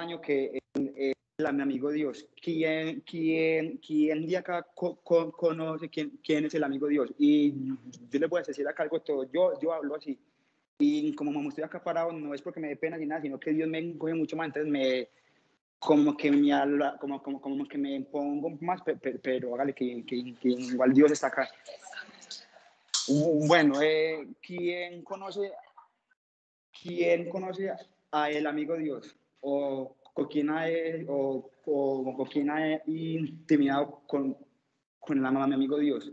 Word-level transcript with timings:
año 0.00 0.20
que 0.20 0.60
es 0.74 1.12
mi 1.52 1.62
amigo 1.62 1.90
Dios. 1.90 2.26
¿Quién, 2.40 3.00
quién, 3.00 3.78
quién 3.78 4.26
de 4.26 4.36
acá 4.36 4.66
conoce 4.74 5.88
quién, 5.88 6.18
quién 6.22 6.44
es 6.44 6.54
el 6.54 6.64
amigo 6.64 6.86
Dios? 6.86 7.12
Y 7.18 7.52
yo 8.10 8.18
les 8.18 8.28
voy 8.28 8.40
a 8.40 8.44
decir 8.44 8.66
acá 8.68 8.82
algo 8.82 9.00
todo. 9.00 9.30
Yo, 9.30 9.58
yo 9.60 9.72
hablo 9.72 9.96
así. 9.96 10.18
Y 10.78 11.14
como 11.14 11.48
estoy 11.48 11.64
acá 11.64 11.82
parado, 11.82 12.12
no 12.12 12.34
es 12.34 12.42
porque 12.42 12.60
me 12.60 12.68
dé 12.68 12.76
pena 12.76 12.96
ni 12.96 13.06
nada, 13.06 13.20
sino 13.20 13.38
que 13.38 13.52
Dios 13.52 13.68
me 13.68 13.96
coge 13.98 14.14
mucho 14.14 14.36
más. 14.36 14.46
Entonces 14.46 14.70
me, 14.70 15.08
como 15.78 16.16
que 16.16 16.30
me 16.30 16.50
como, 16.98 17.22
como, 17.22 17.40
como 17.40 17.68
que 17.68 17.78
me 17.78 18.00
pongo 18.02 18.50
más, 18.60 18.80
pero, 18.82 18.98
pero, 19.22 19.54
hágale 19.54 19.74
que, 19.74 20.04
que, 20.04 20.34
que, 20.40 20.48
igual 20.48 20.92
Dios 20.92 21.12
está 21.12 21.28
acá. 21.28 21.48
Bueno, 23.08 23.80
eh, 23.82 24.26
¿quién 24.40 25.02
conoce, 25.02 25.52
quién 26.80 27.28
conoce 27.28 27.72
a 28.12 28.30
el 28.30 28.46
amigo 28.46 28.76
Dios? 28.76 29.16
¿O 29.40 29.96
con 30.14 30.26
quién 30.28 30.50
ha, 30.50 30.66
o, 31.08 31.50
o, 31.66 32.28
quién 32.30 32.50
ha 32.50 32.82
intimidado 32.86 34.02
con, 34.06 34.36
con 34.98 35.18
el 35.18 35.24
amigo 35.26 35.78
Dios? 35.78 36.12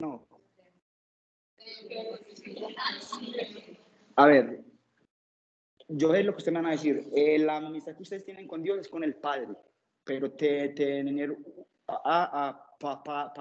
No. 0.00 0.26
A 4.16 4.26
ver, 4.26 4.64
yo 5.88 6.12
sé 6.12 6.22
lo 6.22 6.32
que 6.32 6.38
ustedes 6.38 6.52
me 6.52 6.60
van 6.60 6.66
a 6.66 6.72
decir. 6.72 7.08
Eh, 7.14 7.38
la 7.38 7.56
amistad 7.56 7.96
que 7.96 8.02
ustedes 8.02 8.24
tienen 8.24 8.46
con 8.46 8.62
Dios 8.62 8.78
es 8.78 8.88
con 8.88 9.04
el 9.04 9.16
Padre, 9.16 9.48
pero 10.04 10.32
tener 10.32 11.36
a, 11.86 12.48
a 12.48 12.68
pa, 12.78 13.02
pa, 13.02 13.32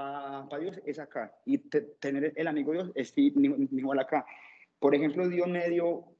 pa, 0.49 0.59
Dios 0.59 0.79
es 0.85 0.99
acá 0.99 1.33
y 1.45 1.57
tener 1.59 2.33
el 2.35 2.47
amigo 2.47 2.71
Dios 2.71 2.91
es 2.95 3.13
igual 3.17 3.99
acá. 3.99 4.25
Por 4.79 4.95
ejemplo, 4.95 5.27
Dios 5.27 5.47
me 5.47 5.69
dio 5.69 6.16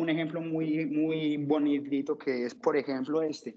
un 0.00 0.10
ejemplo 0.10 0.40
muy, 0.40 0.86
muy 0.86 1.36
bonito 1.36 2.16
que 2.16 2.44
es, 2.44 2.54
por 2.54 2.76
ejemplo, 2.76 3.22
este. 3.22 3.56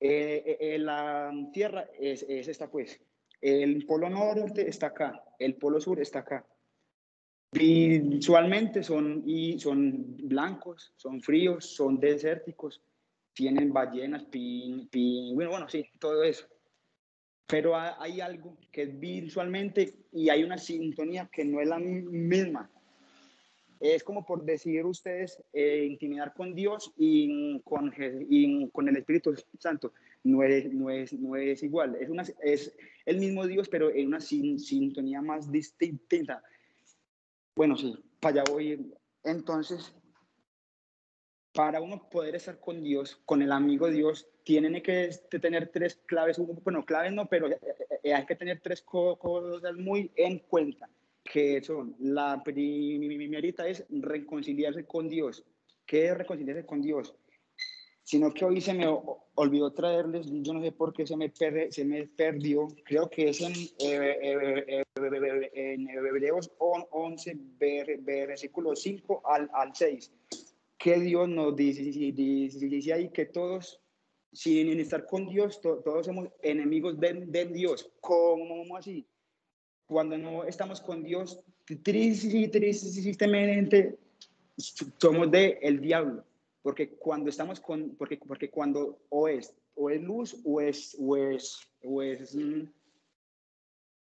Eh, 0.00 0.56
eh, 0.60 0.78
la 0.78 1.32
Tierra 1.52 1.88
es, 1.98 2.24
es 2.28 2.48
esta, 2.48 2.70
pues. 2.70 3.00
El 3.40 3.84
polo 3.86 4.08
norte 4.08 4.68
está 4.68 4.88
acá, 4.88 5.22
el 5.38 5.56
polo 5.56 5.80
sur 5.80 6.00
está 6.00 6.20
acá. 6.20 6.46
Visualmente 7.52 8.82
son, 8.82 9.22
y 9.24 9.58
son 9.58 10.16
blancos, 10.28 10.92
son 10.96 11.22
fríos, 11.22 11.64
son 11.64 11.98
desérticos, 12.00 12.82
tienen 13.32 13.72
ballenas, 13.72 14.24
pin, 14.24 14.88
pin, 14.88 15.34
bueno, 15.34 15.50
bueno, 15.50 15.68
sí, 15.68 15.86
todo 15.98 16.22
eso. 16.24 16.46
Pero 17.46 17.76
hay 17.76 18.20
algo 18.20 18.58
que 18.72 18.82
es 18.82 18.98
visualmente 18.98 19.94
y 20.12 20.28
hay 20.28 20.42
una 20.42 20.58
sintonía 20.58 21.30
que 21.32 21.44
no 21.44 21.60
es 21.60 21.68
la 21.68 21.78
misma. 21.78 22.70
Es 23.80 24.02
como 24.02 24.24
por 24.24 24.44
decir 24.44 24.84
ustedes, 24.84 25.42
eh, 25.52 25.86
intimidar 25.88 26.32
con 26.34 26.54
Dios 26.54 26.92
y 26.96 27.60
con, 27.60 27.92
con 28.72 28.88
el 28.88 28.96
Espíritu 28.96 29.34
Santo. 29.58 29.92
No 30.24 30.42
es, 30.42 30.72
no 30.72 30.90
es, 30.90 31.12
no 31.12 31.36
es 31.36 31.62
igual. 31.62 31.96
Es, 32.00 32.08
una, 32.08 32.24
es 32.42 32.76
el 33.04 33.18
mismo 33.18 33.46
Dios, 33.46 33.68
pero 33.68 33.90
en 33.90 34.08
una 34.08 34.20
sintonía 34.20 35.22
más 35.22 35.50
distinta 35.52 36.42
bueno, 37.56 37.74
sí, 37.74 37.98
para 38.20 38.42
allá 38.42 38.52
voy. 38.52 38.94
Entonces, 39.24 39.92
para 41.54 41.80
uno 41.80 42.06
poder 42.10 42.36
estar 42.36 42.60
con 42.60 42.82
Dios, 42.82 43.16
con 43.24 43.40
el 43.40 43.50
amigo 43.50 43.88
Dios, 43.88 44.28
tienen 44.44 44.80
que 44.82 45.08
tener 45.40 45.68
tres 45.68 45.96
claves, 46.06 46.38
bueno, 46.62 46.84
claves 46.84 47.14
no, 47.14 47.26
pero 47.26 47.48
eh, 47.48 47.58
eh, 47.62 47.98
eh, 48.04 48.14
hay 48.14 48.26
que 48.26 48.36
tener 48.36 48.60
tres 48.60 48.82
cosas 48.82 49.74
muy 49.74 50.12
en 50.16 50.38
cuenta, 50.40 50.88
que 51.30 51.62
son, 51.62 51.94
la 51.98 52.42
primerita 52.44 53.66
es 53.68 53.84
reconciliarse 53.90 54.84
con 54.84 55.08
Dios. 55.08 55.44
¿Qué 55.84 56.06
es 56.06 56.16
reconciliarse 56.16 56.64
con 56.64 56.80
Dios? 56.80 57.14
sino 58.06 58.32
que 58.32 58.44
hoy 58.44 58.60
se 58.60 58.72
me 58.72 58.86
olvidó 59.34 59.72
traerles, 59.72 60.28
yo 60.30 60.54
no 60.54 60.62
sé 60.62 60.70
por 60.70 60.92
qué 60.92 61.04
se 61.04 61.16
me, 61.16 61.32
se 61.34 61.84
me 61.84 62.06
perdió, 62.06 62.68
creo 62.84 63.10
que 63.10 63.30
es 63.30 63.40
en, 63.40 63.52
eh, 63.80 64.84
en 64.94 65.88
Hebreos 65.88 66.52
11, 66.58 67.36
versículo 67.98 68.76
5 68.76 69.22
al, 69.24 69.50
al 69.52 69.74
6, 69.74 70.12
que 70.78 71.00
Dios 71.00 71.28
nos 71.28 71.56
dice, 71.56 71.82
dice, 71.82 72.92
ahí 72.92 73.08
que 73.08 73.26
todos, 73.26 73.80
sin 74.32 74.78
estar 74.78 75.04
con 75.04 75.26
Dios, 75.26 75.60
todos 75.60 76.06
somos 76.06 76.28
enemigos 76.42 77.00
de, 77.00 77.12
de 77.26 77.46
Dios. 77.46 77.90
¿Cómo 78.00 78.76
así? 78.76 79.04
Cuando 79.86 80.18
no 80.18 80.44
estamos 80.44 80.80
con 80.80 81.02
Dios, 81.02 81.42
tristemente 81.64 82.98
somos 84.98 85.30
de 85.30 85.58
el 85.62 85.80
diablo 85.80 86.24
porque 86.66 86.88
cuando 86.88 87.30
estamos 87.30 87.60
con, 87.60 87.94
porque, 87.94 88.16
porque 88.16 88.50
cuando 88.50 88.98
o 89.10 89.28
es, 89.28 89.54
o 89.76 89.88
es 89.88 90.02
luz 90.02 90.36
o 90.44 90.60
es, 90.60 90.96
o 90.98 91.16
es, 91.16 91.60
o 91.84 92.02
es, 92.02 92.34
mm, 92.34 92.62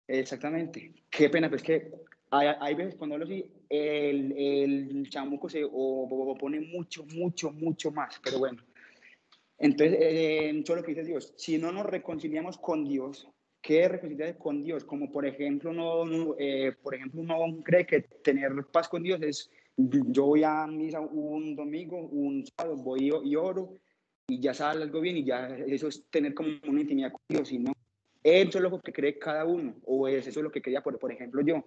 exactamente. 0.08 0.92
Qué 1.08 1.30
pena, 1.30 1.48
pues 1.48 1.62
que 1.62 1.90
hay, 2.30 2.48
hay 2.60 2.74
veces 2.74 2.96
cuando 2.96 3.16
lo 3.16 3.24
así, 3.24 3.50
el, 3.70 4.32
el 4.36 5.08
chamuco 5.08 5.48
se 5.48 5.64
o, 5.64 6.36
pone 6.38 6.60
mucho, 6.60 7.06
mucho, 7.14 7.50
mucho 7.52 7.90
más, 7.90 8.20
pero 8.22 8.40
bueno. 8.40 8.62
Entonces, 9.56 9.96
eh, 9.98 10.62
lo 10.68 10.82
que 10.82 10.94
dice 10.94 11.04
Dios, 11.04 11.32
si 11.38 11.56
no 11.56 11.72
nos 11.72 11.86
reconciliamos 11.86 12.58
con 12.58 12.84
Dios, 12.84 13.30
¿qué 13.62 13.84
es 13.84 13.90
reconciliarse 13.90 14.38
con 14.38 14.62
Dios? 14.62 14.84
Como 14.84 15.10
por 15.10 15.24
ejemplo, 15.24 15.72
no, 15.72 16.34
eh, 16.38 16.74
por 16.82 16.94
ejemplo, 16.94 17.22
uno 17.22 17.62
cree 17.62 17.86
que 17.86 18.00
tener 18.00 18.52
paz 18.70 18.88
con 18.88 19.02
Dios 19.02 19.22
es 19.22 19.50
yo 19.76 20.26
voy 20.26 20.44
a 20.44 20.66
misa 20.66 21.00
un 21.00 21.56
domingo, 21.56 21.96
un 21.96 22.44
sábado, 22.44 22.76
voy 22.76 23.10
y 23.24 23.36
oro 23.36 23.78
y 24.26 24.40
ya 24.40 24.52
sale 24.52 24.82
algo 24.82 25.00
bien 25.00 25.16
y 25.16 25.24
ya 25.24 25.48
eso 25.48 25.88
es 25.88 26.04
tener 26.10 26.34
como 26.34 26.50
una 26.68 26.80
intimidad 26.82 27.12
con 27.12 27.22
Dios, 27.28 27.48
sino 27.48 27.72
eso 28.22 28.58
es 28.58 28.62
lo 28.62 28.80
que 28.80 28.92
cree 28.92 29.18
cada 29.18 29.44
uno, 29.44 29.74
o 29.84 30.06
es 30.06 30.26
eso 30.26 30.40
es 30.40 30.44
lo 30.44 30.50
que 30.50 30.62
quería, 30.62 30.82
por, 30.82 30.98
por 30.98 31.12
ejemplo, 31.12 31.42
yo. 31.42 31.64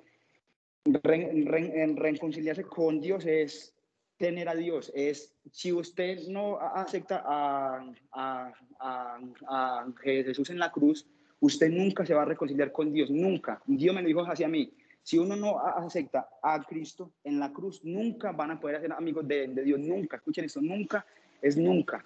reconciliarse 0.86 2.64
con 2.64 3.02
Dios 3.02 3.26
es 3.26 3.76
tener 4.18 4.48
a 4.48 4.56
Dios, 4.56 4.92
es 4.96 5.36
si 5.52 5.74
usted 5.74 6.28
no 6.30 6.58
acepta 6.60 7.24
a, 7.26 7.92
a, 8.14 8.54
a, 8.80 9.20
a 9.48 9.94
Jesús 10.02 10.50
en 10.50 10.60
la 10.60 10.72
cruz, 10.72 11.06
usted 11.46 11.70
nunca 11.70 12.06
se 12.06 12.14
va 12.14 12.24
a 12.24 12.26
reconciliar 12.26 12.72
con 12.72 12.92
Dios, 12.92 13.10
nunca. 13.10 13.62
Dios 13.66 13.96
me 13.96 14.02
lo 14.02 14.08
dijo 14.08 14.22
hacia 14.22 14.48
mí, 14.48 14.72
si 15.04 15.18
uno 15.20 15.36
no 15.36 15.60
acepta 15.60 16.28
a 16.42 16.64
Cristo 16.64 17.12
en 17.24 17.40
la 17.40 17.54
cruz, 17.54 17.84
nunca 17.84 18.32
van 18.32 18.52
a 18.52 18.60
poder 18.60 18.82
ser 18.82 18.92
amigos 18.92 19.28
de, 19.28 19.48
Dios, 19.64 19.80
nunca. 19.80 20.18
Escuchen 20.18 20.46
eso, 20.46 20.62
nunca 20.62 21.06
es 21.42 21.58
nunca. 21.58 22.04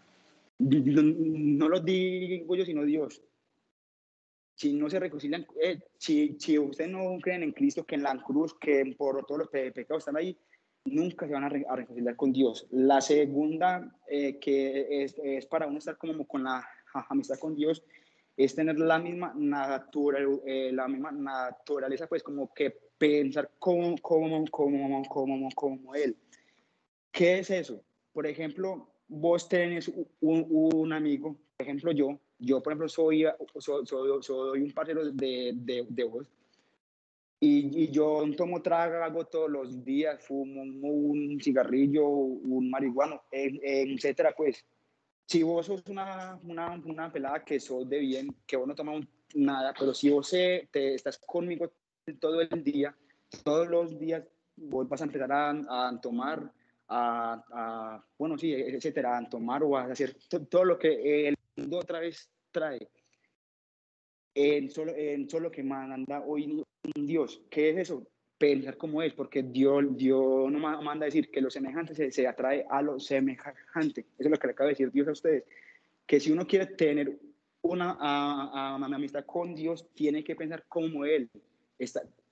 No, 0.58 1.70
lo 1.70 1.80
digo 1.80 2.56
yo, 2.56 2.66
sino 2.66 2.84
Dios. 2.84 3.22
Si 4.56 4.74
no 4.74 4.90
se 4.90 5.00
reconcilian, 5.00 5.48
eh, 5.62 5.80
si, 5.98 6.36
si 6.38 6.60
ustedes 6.60 6.90
no 6.90 7.18
creen 7.22 7.44
en 7.44 7.54
Cristo, 7.54 7.86
que 7.86 7.96
en 7.96 8.04
la 8.04 8.22
cruz, 8.22 8.54
que 8.60 8.94
por 8.98 9.26
todos 9.26 9.40
los 9.40 9.48
pecados 9.48 10.02
están 10.02 10.18
ahí, 10.18 10.38
nunca 10.84 11.26
se 11.26 11.32
van 11.32 11.46
a, 11.46 11.50
reconciliar 11.50 12.18
con 12.18 12.34
Dios. 12.34 12.68
La 12.72 13.00
segunda, 13.00 13.96
eh, 14.10 14.38
que 14.40 15.04
es, 15.04 15.16
es, 15.24 15.46
para 15.46 15.68
uno 15.68 15.78
estar 15.78 15.98
como 15.98 16.28
con 16.28 16.44
la 16.44 16.68
amistad 17.08 17.40
con 17.40 17.56
Dios, 17.56 17.82
es 18.40 18.56
tener 18.56 18.80
la 18.80 18.98
misma, 19.00 19.34
natural, 19.36 20.40
eh, 20.46 20.72
la 20.72 20.88
misma 20.88 21.12
naturaleza, 21.12 22.08
pues 22.08 22.24
como 22.24 22.54
que 22.54 22.72
pensar 22.98 23.52
como, 23.60 23.98
como, 23.98 24.46
como, 24.50 25.04
como, 25.10 25.50
como 25.54 25.94
él. 25.94 26.16
¿Qué 27.12 27.40
es 27.40 27.50
eso? 27.50 27.84
Por 28.14 28.26
ejemplo, 28.26 28.88
vos 29.10 29.50
tenés 29.50 29.90
un, 29.90 30.48
un 30.50 30.94
amigo, 30.94 31.36
por 31.58 31.68
ejemplo 31.68 31.92
yo, 31.92 32.18
yo 32.38 32.64
por 32.64 32.72
ejemplo 32.72 32.88
soy, 32.88 33.26
soy, 33.58 33.86
soy, 34.22 34.62
un 34.62 34.72
parcero 34.72 35.12
de, 35.12 35.52
de, 35.56 35.86
de 35.90 36.04
vos, 36.06 36.32
y, 37.42 37.84
y, 37.84 37.92
yo 37.92 38.24
tomo 38.38 38.62
trago 38.62 39.26
todos 39.26 39.50
los 39.50 39.84
días, 39.84 40.24
fumo 40.26 40.62
un 40.62 41.40
cigarrillo, 41.42 42.08
un 42.08 42.70
marihuano, 42.70 43.22
etcétera, 43.32 44.34
pues. 44.36 44.66
Si 45.30 45.44
vos 45.44 45.68
sos 45.68 45.84
una, 45.88 46.40
una, 46.42 46.72
una 46.84 47.12
pelada 47.12 47.46
que 47.46 47.60
sos 47.60 47.88
de 47.88 48.00
bien, 48.00 48.36
que 48.48 48.58
vos 48.58 48.68
no 48.68 48.74
tomas 48.74 49.06
nada, 49.36 49.76
pero 49.78 49.94
si 49.94 50.10
vos 50.10 50.28
te, 50.32 50.96
estás 50.96 51.20
conmigo 51.20 51.72
todo 52.20 52.42
el 52.42 52.64
día, 52.64 52.98
todos 53.44 53.68
los 53.68 54.00
días 54.00 54.24
vos 54.56 54.90
vas 54.90 55.02
a 55.02 55.04
empezar 55.04 55.32
a, 55.32 56.00
tomar, 56.02 56.52
a, 56.88 58.04
bueno, 58.18 58.40
sí, 58.40 58.56
etcétera, 58.56 59.20
a 59.20 59.30
tomar 59.30 59.62
o 59.62 59.78
a 59.78 59.84
hacer 59.84 60.18
todo 60.50 60.66
lo 60.66 60.80
que 60.80 61.28
el 61.28 61.36
mundo 61.56 61.78
otra 61.78 62.00
vez 62.00 62.28
trae. 62.50 62.90
En 64.34 64.72
solo, 64.72 64.96
en 64.96 65.30
solo 65.30 65.52
que 65.52 65.62
manda 65.62 66.24
hoy 66.26 66.66
Dios. 66.96 67.40
¿Qué 67.52 67.70
es 67.70 67.78
eso? 67.78 68.08
Pensar 68.40 68.78
como 68.78 69.04
es, 69.04 69.14
porque 69.14 69.44
Dios, 69.44 69.86
Dios 69.96 70.52
no 70.52 70.60
manda 70.60 71.06
decir 71.06 71.30
que 71.30 71.42
lo 71.42 71.52
semejante 71.52 71.94
se, 71.94 72.12
se 72.12 72.26
atrae 72.26 72.66
a 72.68 72.82
lo 72.82 73.00
semejante. 73.00 74.02
Eso 74.18 74.28
es 74.28 74.32
lo 74.32 74.38
que 74.38 74.48
le 74.48 74.54
acaba 74.54 74.70
de 74.70 74.74
decir 74.74 74.92
Dios 74.92 75.08
a 75.08 75.12
ustedes. 75.12 75.44
Que 76.08 76.20
si 76.20 76.32
uno 76.32 76.48
quiere 76.48 76.66
tener 76.66 77.20
una, 77.62 77.98
amistad 78.76 79.26
con 79.26 79.54
Dios, 79.54 79.86
tiene 79.94 80.24
que 80.24 80.36
pensar 80.36 80.64
como 80.68 81.06
Él 81.06 81.30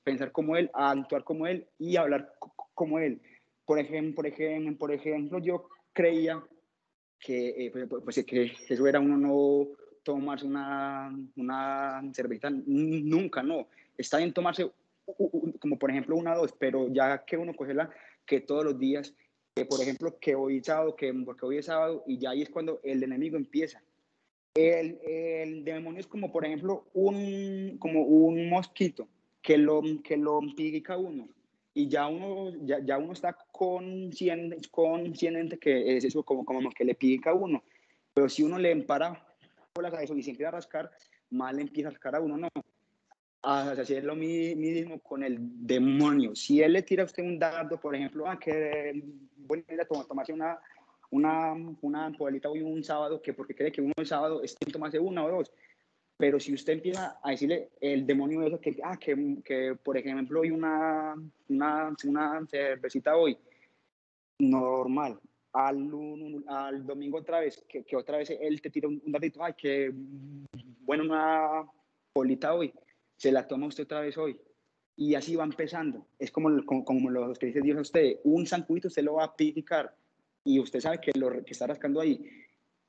pensar 0.07 0.31
como 0.31 0.55
él, 0.55 0.71
actuar 0.73 1.25
como 1.25 1.47
él 1.47 1.67
y 1.77 1.97
hablar 1.97 2.33
como 2.73 2.97
él. 2.97 3.19
Por 3.65 3.77
ejemplo, 3.77 4.15
por 4.15 4.25
ejemplo, 4.25 4.77
por 4.77 4.93
ejemplo, 4.93 5.39
yo 5.39 5.67
creía 5.91 6.41
que, 7.19 7.49
eh, 7.49 7.69
pues, 7.71 7.87
pues, 7.89 8.03
pues, 8.05 8.25
que 8.25 8.53
eso 8.69 8.87
era 8.87 9.01
uno 9.01 9.17
no 9.17 9.67
tomarse 10.03 10.45
una, 10.45 11.13
una 11.35 12.01
cerveza, 12.13 12.49
nunca, 12.49 13.43
no. 13.43 13.67
Está 13.97 14.19
bien 14.19 14.31
tomarse 14.31 14.71
como 15.59 15.79
por 15.79 15.91
ejemplo 15.91 16.15
una 16.15 16.33
o 16.33 16.41
dos, 16.41 16.53
pero 16.57 16.87
ya 16.89 17.23
que 17.25 17.37
uno 17.37 17.55
coge 17.55 17.73
la 17.73 17.89
que 18.25 18.41
todos 18.41 18.63
los 18.63 18.77
días, 18.77 19.13
que 19.55 19.65
por 19.65 19.81
ejemplo 19.81 20.19
que 20.19 20.35
hoy 20.35 20.63
sábado, 20.63 20.95
que 20.95 21.13
porque 21.25 21.45
hoy 21.45 21.57
es 21.57 21.65
sábado 21.65 22.03
y 22.05 22.17
ya 22.17 22.31
ahí 22.31 22.41
es 22.41 22.49
cuando 22.49 22.79
el 22.83 23.03
enemigo 23.03 23.37
empieza. 23.37 23.81
El, 24.55 24.99
el 25.03 25.63
demonio 25.63 25.99
es 25.99 26.07
como 26.07 26.31
por 26.31 26.45
ejemplo 26.45 26.87
un, 26.93 27.77
como 27.79 28.01
un 28.01 28.49
mosquito 28.49 29.07
que 29.41 29.57
lo, 29.57 29.81
que 30.03 30.17
lo 30.17 30.39
pica 30.55 30.97
uno 30.97 31.29
y 31.77 31.87
ya 31.87 32.07
uno, 32.07 32.51
ya, 32.65 32.79
ya 32.83 32.97
uno 32.97 33.13
está 33.13 33.37
consciente, 33.51 34.57
consciente 34.71 35.59
que 35.59 35.95
es 35.95 36.03
eso 36.03 36.23
como, 36.23 36.43
como 36.43 36.71
que 36.71 36.83
le 36.83 36.95
pica 36.95 37.29
a 37.29 37.33
uno. 37.35 37.63
Pero 38.15 38.29
si 38.29 38.41
uno 38.41 38.57
le 38.57 38.71
empara 38.71 39.27
por 39.73 39.83
la 39.83 39.91
cabeza 39.91 40.15
y 40.15 40.23
se 40.23 40.31
empieza 40.31 40.49
a 40.49 40.53
rascar, 40.53 40.89
mal 41.29 41.59
empieza 41.59 41.89
a 41.89 41.91
rascar 41.91 42.15
a 42.15 42.19
uno, 42.19 42.35
no. 42.35 42.49
Así 43.41 43.93
es 43.93 44.03
lo 44.03 44.15
mismo 44.15 44.99
con 44.99 45.23
el 45.23 45.37
demonio. 45.39 46.35
Si 46.35 46.61
él 46.61 46.73
le 46.73 46.81
tira 46.81 47.03
a 47.03 47.05
usted 47.05 47.23
un 47.23 47.39
dardo, 47.39 47.79
por 47.79 47.95
ejemplo, 47.95 48.27
ah, 48.27 48.37
que 48.37 49.01
bueno, 49.37 49.63
a 49.69 50.03
tomarse 50.03 50.33
una, 50.33 50.59
una, 51.11 51.53
una 51.81 52.11
hoy 52.19 52.61
un 52.61 52.83
sábado, 52.83 53.21
que 53.21 53.33
porque 53.33 53.55
cree 53.55 53.71
que 53.71 53.81
uno 53.81 53.93
el 53.95 54.05
sábado 54.07 54.41
es 54.43 54.55
tomarse 54.55 54.99
una 54.99 55.23
o 55.23 55.29
dos, 55.29 55.51
pero 56.17 56.39
si 56.39 56.53
usted 56.53 56.73
empieza 56.73 57.19
a 57.23 57.31
decirle 57.31 57.69
el 57.79 58.05
demonio 58.05 58.43
eso, 58.43 58.59
que, 58.59 58.77
ah, 58.83 58.97
que, 58.97 59.37
que 59.45 59.77
por 59.81 59.97
ejemplo 59.97 60.41
hoy 60.41 60.51
una, 60.51 61.15
una, 61.47 61.95
una 62.05 62.47
cervecita 62.47 63.15
hoy, 63.15 63.37
normal, 64.39 65.19
al, 65.53 65.89
al 66.47 66.85
domingo 66.85 67.19
otra 67.19 67.39
vez, 67.39 67.63
que, 67.69 67.83
que, 67.83 67.95
otra 67.95 68.17
vez 68.17 68.31
él 68.31 68.61
te 68.61 68.71
tira 68.71 68.87
un, 68.87 69.01
un 69.05 69.11
datito, 69.11 69.43
ay, 69.43 69.53
que 69.55 69.91
bueno, 70.81 71.03
una 71.03 71.65
polita 72.13 72.53
hoy, 72.53 72.73
se 73.17 73.31
la 73.31 73.47
toma 73.47 73.67
usted 73.67 73.83
otra 73.83 74.01
vez 74.01 74.17
hoy. 74.17 74.39
Y 74.95 75.15
así 75.15 75.35
va 75.35 75.43
empezando. 75.43 76.07
Es 76.17 76.31
como, 76.31 76.65
como, 76.65 76.85
como 76.85 77.09
lo 77.09 77.33
que 77.33 77.47
dice 77.47 77.61
Dios 77.61 77.77
a 77.77 77.81
usted, 77.81 78.17
un 78.23 78.47
zancuito 78.47 78.87
usted 78.87 79.03
lo 79.03 79.15
va 79.15 79.25
a 79.25 79.35
picar 79.35 79.93
y 80.43 80.59
usted 80.59 80.79
sabe 80.79 80.99
que 81.01 81.11
lo 81.17 81.29
que 81.43 81.51
está 81.51 81.67
rascando 81.67 81.99
ahí 81.99 82.23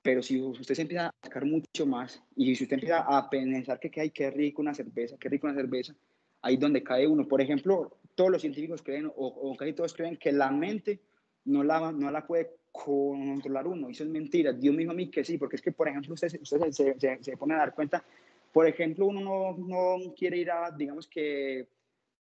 pero 0.02 0.22
si 0.22 0.40
usted 0.40 0.74
se 0.74 0.82
empieza 0.82 1.08
a 1.08 1.14
sacar 1.22 1.44
mucho 1.44 1.84
más 1.84 2.22
y 2.36 2.54
si 2.54 2.64
usted 2.64 2.76
empieza 2.76 3.00
a 3.00 3.28
pensar 3.28 3.78
que, 3.78 3.90
que 3.90 4.00
hay 4.00 4.10
qué 4.10 4.30
rico 4.30 4.62
una 4.62 4.74
cerveza, 4.74 5.16
qué 5.18 5.28
rico 5.28 5.46
una 5.46 5.56
cerveza, 5.56 5.94
ahí 6.40 6.56
donde 6.56 6.82
cae 6.82 7.06
uno. 7.06 7.26
Por 7.26 7.40
ejemplo, 7.40 7.98
todos 8.14 8.30
los 8.30 8.40
científicos 8.40 8.82
creen, 8.82 9.10
o, 9.14 9.54
casi 9.56 9.72
todos 9.72 9.92
creen, 9.92 10.16
que 10.16 10.32
la 10.32 10.50
mente 10.50 11.00
no 11.44 11.62
la, 11.64 11.92
no 11.92 12.10
la 12.10 12.26
puede 12.26 12.56
controlar 12.72 13.66
uno. 13.66 13.88
Eso 13.88 14.04
es 14.04 14.08
mentira. 14.08 14.52
Dios 14.52 14.74
mismo 14.74 14.92
a 14.92 14.94
mí 14.94 15.10
que 15.10 15.24
sí, 15.24 15.36
porque 15.36 15.56
es 15.56 15.62
que, 15.62 15.72
por 15.72 15.88
ejemplo, 15.88 16.14
usted, 16.14 16.40
usted 16.40 16.70
se, 16.70 16.98
se, 16.98 17.22
se 17.22 17.36
pone 17.36 17.54
a 17.54 17.58
dar 17.58 17.74
cuenta, 17.74 18.04
por 18.52 18.66
ejemplo, 18.66 19.06
uno 19.06 19.20
no, 19.20 19.56
no 19.56 20.14
quiere 20.14 20.38
ir 20.38 20.50
a, 20.50 20.70
digamos 20.70 21.06
que 21.06 21.68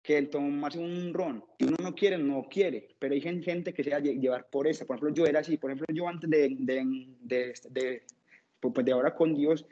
que 0.02 0.18
el 0.18 0.30
tomarse 0.30 0.78
un 0.78 1.14
ron. 1.14 1.44
Si 1.58 1.64
uno 1.64 1.76
no 1.80 1.94
quiere, 1.94 2.18
no 2.18 2.42
quiere, 2.50 2.88
pero 2.98 3.14
hay 3.14 3.20
gente 3.20 3.72
que 3.72 3.84
se 3.84 3.90
va 3.90 3.98
a 3.98 4.00
llevar 4.00 4.48
por 4.50 4.66
esa. 4.66 4.84
Por 4.84 4.96
ejemplo, 4.96 5.14
yo 5.14 5.26
era 5.26 5.40
así, 5.40 5.56
por 5.56 5.70
ejemplo, 5.70 5.86
yo 5.94 6.08
antes 6.08 6.28
de, 6.28 6.56
de, 6.58 6.84
de, 7.20 7.54
de, 7.70 8.02
pues 8.60 8.84
de 8.84 8.92
ahora 8.92 9.14
con 9.14 9.34
Dios, 9.34 9.64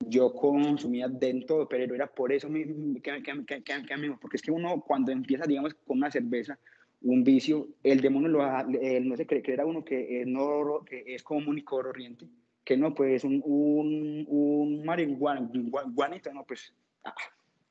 yo 0.00 0.32
consumía 0.34 1.08
de 1.08 1.44
todo, 1.46 1.68
pero 1.68 1.94
era 1.94 2.06
por 2.06 2.32
eso 2.32 2.48
que, 2.50 2.64
que, 3.02 3.22
que, 3.22 3.62
que, 3.62 4.16
porque 4.20 4.36
es 4.36 4.42
que 4.42 4.50
uno 4.50 4.82
cuando 4.86 5.12
empieza, 5.12 5.44
digamos, 5.46 5.74
con 5.86 5.98
una 5.98 6.10
cerveza, 6.10 6.58
un 7.02 7.24
vicio, 7.24 7.68
el 7.82 8.00
demonio 8.00 8.28
lo, 8.28 8.40
no 8.42 9.16
se 9.16 9.26
cree, 9.26 9.42
era 9.46 9.64
uno 9.64 9.84
que, 9.84 10.24
no, 10.26 10.84
que 10.84 11.04
es 11.06 11.22
común 11.22 11.58
y 11.58 11.62
corriente, 11.62 12.26
que 12.70 12.76
no, 12.76 12.94
pues 12.94 13.24
un, 13.24 13.42
un, 13.44 14.24
un 14.28 14.84
marihuanito, 14.84 16.32
no, 16.32 16.44
pues... 16.44 16.72
Ah, 17.02 17.12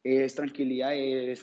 es 0.03 0.35
tranquilidad, 0.35 0.93
es, 0.93 1.41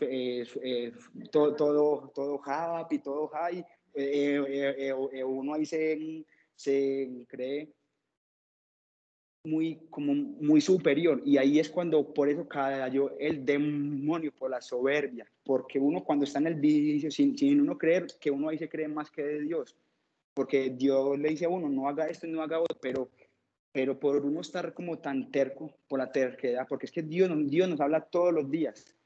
todo, 1.30 1.54
todo, 1.56 2.12
todo 2.14 2.38
happy, 2.44 2.98
todo 2.98 3.28
high. 3.28 3.64
Eh, 3.94 4.44
eh, 4.46 4.94
eh, 5.12 5.24
uno 5.24 5.54
ahí 5.54 5.64
se, 5.64 6.24
se 6.54 7.24
cree 7.28 7.70
muy, 9.44 9.76
como 9.88 10.12
muy 10.14 10.60
superior 10.60 11.22
y 11.24 11.38
ahí 11.38 11.58
es 11.58 11.70
cuando 11.70 12.12
por 12.12 12.28
eso 12.28 12.46
cayó 12.46 13.16
el 13.18 13.42
demonio 13.46 14.32
por 14.38 14.50
la 14.50 14.60
soberbia, 14.60 15.26
porque 15.44 15.78
uno 15.78 16.04
cuando 16.04 16.26
está 16.26 16.40
en 16.40 16.48
el 16.48 16.56
vicio, 16.56 17.10
sin, 17.10 17.38
sin 17.38 17.58
uno 17.58 17.78
creer 17.78 18.06
que 18.20 18.30
uno 18.30 18.50
ahí 18.50 18.58
se 18.58 18.68
cree 18.68 18.88
más 18.88 19.10
que 19.10 19.22
de 19.22 19.40
Dios, 19.40 19.74
porque 20.34 20.68
Dios 20.68 21.18
le 21.18 21.30
dice 21.30 21.46
a 21.46 21.48
uno, 21.48 21.70
no 21.70 21.88
haga 21.88 22.06
esto, 22.08 22.26
no 22.26 22.42
haga 22.42 22.60
otro, 22.60 22.76
pero 22.82 23.08
pero 23.76 24.00
por 24.00 24.24
uno 24.24 24.40
estar 24.40 24.72
como 24.72 24.96
tan 25.00 25.30
terco, 25.30 25.70
por 25.86 25.98
la 25.98 26.10
terquedad, 26.10 26.66
porque 26.66 26.86
es 26.86 26.92
que 26.92 27.02
Dios, 27.02 27.30
Dios 27.44 27.68
nos 27.68 27.78
habla 27.78 28.00
todos 28.00 28.32
los 28.32 28.50
días, 28.50 28.96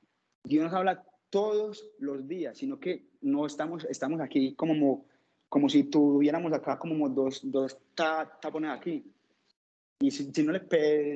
Dios 0.45 0.63
nos 0.63 0.73
habla 0.73 1.05
todos 1.29 1.91
los 1.99 2.29
días, 2.29 2.57
sino 2.57 2.79
que 2.79 3.09
no 3.21 3.47
estamos, 3.47 3.85
estamos 3.87 4.21
aquí 4.21 4.55
como, 4.55 5.07
como 5.49 5.69
si 5.69 5.83
tuviéramos 5.83 6.53
acá 6.53 6.79
como 6.79 7.09
dos, 7.09 7.41
dos 7.43 7.79
tapones 7.97 8.71
aquí. 8.71 9.03
Y 9.99 10.13
si, 10.13 10.31
no 10.45 10.53
le 10.53 10.61
pedimos 10.61 11.09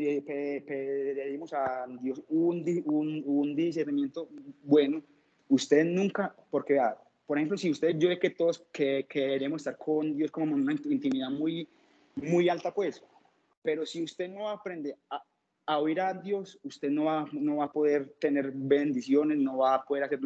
a 1.53 1.87
Dios 2.03 2.25
un, 2.31 2.65
un, 2.87 3.23
un 3.25 3.55
discernimiento 3.55 4.29
bueno, 4.65 5.01
usted 5.49 5.85
nunca, 5.85 6.35
porque 6.51 6.81
por 7.25 7.39
ejemplo, 7.39 7.57
si 7.57 7.71
usted, 7.71 7.97
yo 7.99 8.09
ve 8.09 8.19
que 8.19 8.31
todos 8.31 8.65
que, 8.73 9.07
queremos 9.09 9.61
estar 9.61 9.79
con 9.79 10.17
Dios 10.17 10.33
como 10.33 10.57
una 10.57 10.73
intimidad 10.73 11.31
muy, 11.31 11.69
muy 12.17 12.49
alta, 12.49 12.75
pues, 12.75 13.01
pero 13.65 13.87
si 13.87 14.03
usted 14.03 14.29
no 14.29 14.51
aprende 14.51 14.95
a, 15.09 15.25
a 15.67 15.79
oír 15.79 15.99
a 15.99 16.13
Dios, 16.13 16.61
usted 16.63 16.91
no 16.91 17.05
va, 17.05 17.27
no 17.33 17.57
va 17.57 17.65
a 17.65 17.73
poder 17.73 18.15
tener 18.21 18.53
bendiciones, 18.55 19.39
no 19.39 19.57
va 19.57 19.77
a 19.77 19.85
poder 19.85 20.05
hacer 20.05 20.21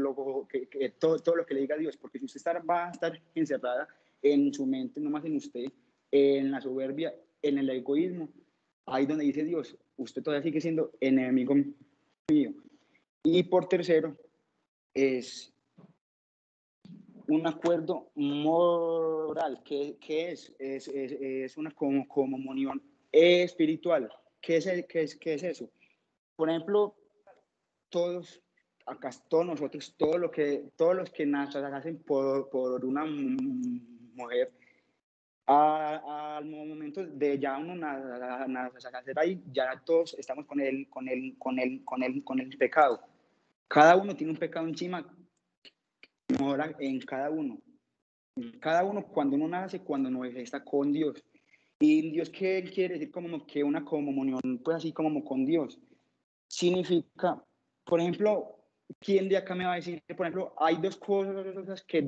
que, 0.49 0.69
que, 0.69 0.90
todo, 0.90 1.20
todo 1.20 1.37
lo 1.37 1.46
que 1.46 1.55
le 1.55 1.61
diga 1.61 1.76
Dios, 1.76 1.96
porque 1.96 2.19
si 2.19 2.25
usted 2.25 2.38
está, 2.38 2.58
va 2.58 2.88
a 2.88 2.90
estar 2.90 3.23
encerrada 3.37 3.87
en 4.23 4.52
su 4.52 4.67
mente, 4.67 5.00
no 5.00 5.08
más 5.08 5.25
en 5.25 5.37
usted, 5.37 5.67
en 6.11 6.50
la 6.50 6.61
soberbia, 6.61 7.14
en 7.40 7.58
el 7.58 7.70
egoísmo, 7.70 8.29
ahí 8.87 9.06
donde 9.06 9.25
dice 9.25 9.44
Dios, 9.44 9.76
usted 9.96 10.20
todavía 10.20 10.43
sigue 10.43 10.61
siendo 10.61 10.91
enemigo 11.00 11.55
mío. 12.29 12.55
Y 13.23 13.44
por 13.44 13.69
tercero, 13.69 14.17
es 14.94 15.55
un 17.29 17.46
acuerdo 17.46 18.11
moral, 18.17 19.62
que, 19.62 19.96
que 20.00 20.32
es, 20.32 20.52
es, 20.58 20.88
es, 20.88 21.12
es, 21.12 21.56
una 21.56 21.70
comunión 21.73 22.82
espiritual. 23.12 24.10
¿Qué 24.41 24.56
es, 24.56 24.69
qué, 24.88 25.03
es, 25.03 25.17
¿Qué 25.17 25.34
es 25.34 25.43
eso? 25.43 25.70
Por 26.36 26.48
ejemplo, 26.50 26.94
todos, 27.88 28.41
acá 28.86 29.10
todos 29.29 29.46
nosotros, 29.46 29.94
todos 29.96 30.20
los 30.20 30.31
que, 30.31 30.70
todos 30.77 30.96
los 30.96 31.10
que 31.10 31.27
nacen 31.27 32.03
por, 32.03 32.48
por 32.50 32.84
una 32.84 33.05
mujer, 33.05 34.53
al 35.46 36.44
momento 36.44 37.06
de 37.06 37.38
ya 37.38 37.56
uno 37.56 37.74
nacer 37.74 39.19
ahí, 39.19 39.43
ya 39.50 39.82
todos 39.84 40.15
estamos 40.19 40.44
con 40.44 40.60
el, 40.60 40.88
con 40.91 41.08
el, 41.08 41.36
con 41.38 41.58
el, 41.58 41.84
con 41.84 42.03
el, 42.03 42.22
con 42.22 42.41
el 42.41 42.56
pecado. 42.58 43.00
Cada 43.67 43.96
uno 43.96 44.15
tiene 44.15 44.32
un 44.32 44.38
pecado 44.38 44.67
encima, 44.67 45.06
mora 46.38 46.74
en 46.79 47.00
cada 47.00 47.31
uno. 47.31 47.58
Cada 48.60 48.84
uno 48.84 49.06
cuando 49.06 49.36
uno 49.36 49.48
nace, 49.48 49.81
cuando 49.81 50.10
no 50.10 50.24
está 50.24 50.62
con 50.62 50.93
Dios. 50.93 51.24
Y 51.81 52.11
Dios, 52.11 52.31
¿qué 52.31 52.65
quiere 52.75 52.94
decir 52.94 53.13
como 53.13 53.47
que 53.47 53.63
una 53.63 53.85
comunión, 53.85 54.41
pues 54.65 54.79
así 54.79 54.93
como 54.93 55.25
con 55.25 55.47
Dios? 55.47 55.79
Significa, 56.49 57.41
por 57.85 58.01
ejemplo, 58.01 58.56
¿quién 58.99 59.29
de 59.29 59.37
acá 59.37 59.55
me 59.55 59.65
va 59.65 59.75
a 59.75 59.77
decir 59.77 60.03
por 60.17 60.27
ejemplo, 60.27 60.55
hay 60.58 60.77
dos 60.79 60.97
cosas 60.97 61.85
que 61.85 62.03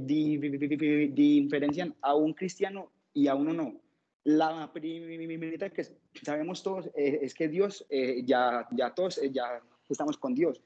diferencian 1.12 1.94
a 2.00 2.14
un 2.16 2.32
cristiano 2.32 2.90
y 3.12 3.28
a 3.28 3.34
uno 3.36 3.52
no? 3.52 3.80
La 4.24 4.70
primera 4.72 5.70
que 5.70 5.86
sabemos 6.22 6.62
todos 6.62 6.90
es 6.94 7.32
que 7.32 7.48
Dios, 7.48 7.86
eh, 7.88 8.22
ya, 8.24 8.66
ya 8.72 8.92
todos 8.92 9.18
eh, 9.18 9.30
ya 9.32 9.62
estamos 9.88 10.18
con 10.18 10.34
Dios. 10.34 10.60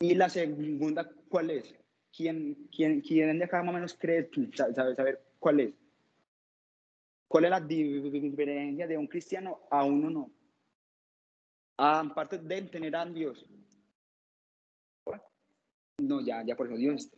Y 0.00 0.14
la 0.14 0.28
segunda, 0.28 1.10
¿cuál 1.28 1.50
es? 1.50 1.74
¿Quién, 2.14 2.68
quién, 2.74 3.00
quién 3.00 3.38
de 3.38 3.44
acá 3.44 3.62
más 3.62 3.70
o 3.70 3.74
menos 3.74 3.94
cree, 3.94 4.28
sabe, 4.54 4.94
saber 4.94 5.22
cuál 5.38 5.60
es? 5.60 5.74
¿Cuál 7.28 7.44
es 7.44 7.50
la 7.50 7.60
diferencia 7.60 8.86
de 8.86 8.96
un 8.96 9.06
cristiano 9.06 9.66
a 9.70 9.84
uno 9.84 10.10
no? 10.10 10.30
Aparte 11.78 12.38
de 12.38 12.62
tener 12.62 12.94
a 12.96 13.04
Dios. 13.04 13.44
No, 15.98 16.20
ya, 16.20 16.44
ya 16.44 16.56
por 16.56 16.66
eso 16.66 16.76
Dios. 16.76 17.10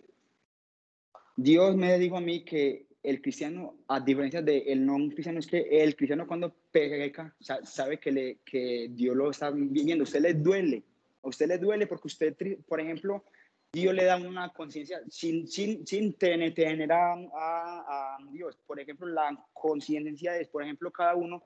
Dios 1.36 1.76
me 1.76 1.98
dijo 1.98 2.16
a 2.16 2.20
mí 2.20 2.44
que 2.44 2.86
el 3.02 3.20
cristiano, 3.20 3.76
a 3.88 4.00
diferencia 4.00 4.42
del 4.42 4.84
no 4.84 4.96
cristiano, 5.10 5.38
es 5.38 5.46
que 5.46 5.60
el 5.82 5.94
cristiano 5.94 6.26
cuando 6.26 6.54
peca, 6.70 7.34
sabe 7.62 7.98
que, 7.98 8.12
le, 8.12 8.38
que 8.44 8.88
Dios 8.90 9.16
lo 9.16 9.30
está 9.30 9.50
viviendo. 9.50 10.02
A 10.02 10.04
usted 10.04 10.20
le 10.20 10.34
duele. 10.34 10.82
A 11.22 11.28
usted 11.28 11.46
le 11.46 11.58
duele 11.58 11.86
porque 11.86 12.08
usted, 12.08 12.36
por 12.66 12.80
ejemplo, 12.80 13.24
Dios 13.72 13.94
le 13.94 14.04
da 14.04 14.16
una 14.16 14.48
conciencia 14.48 15.02
sin, 15.10 15.46
sin, 15.46 15.86
sin 15.86 16.14
tener, 16.14 16.54
tener 16.54 16.90
a, 16.90 18.16
Dios. 18.30 18.58
Por 18.66 18.80
ejemplo, 18.80 19.06
la 19.06 19.44
conciencia 19.52 20.38
es, 20.38 20.48
por 20.48 20.62
ejemplo, 20.62 20.90
cada 20.90 21.14
uno, 21.14 21.44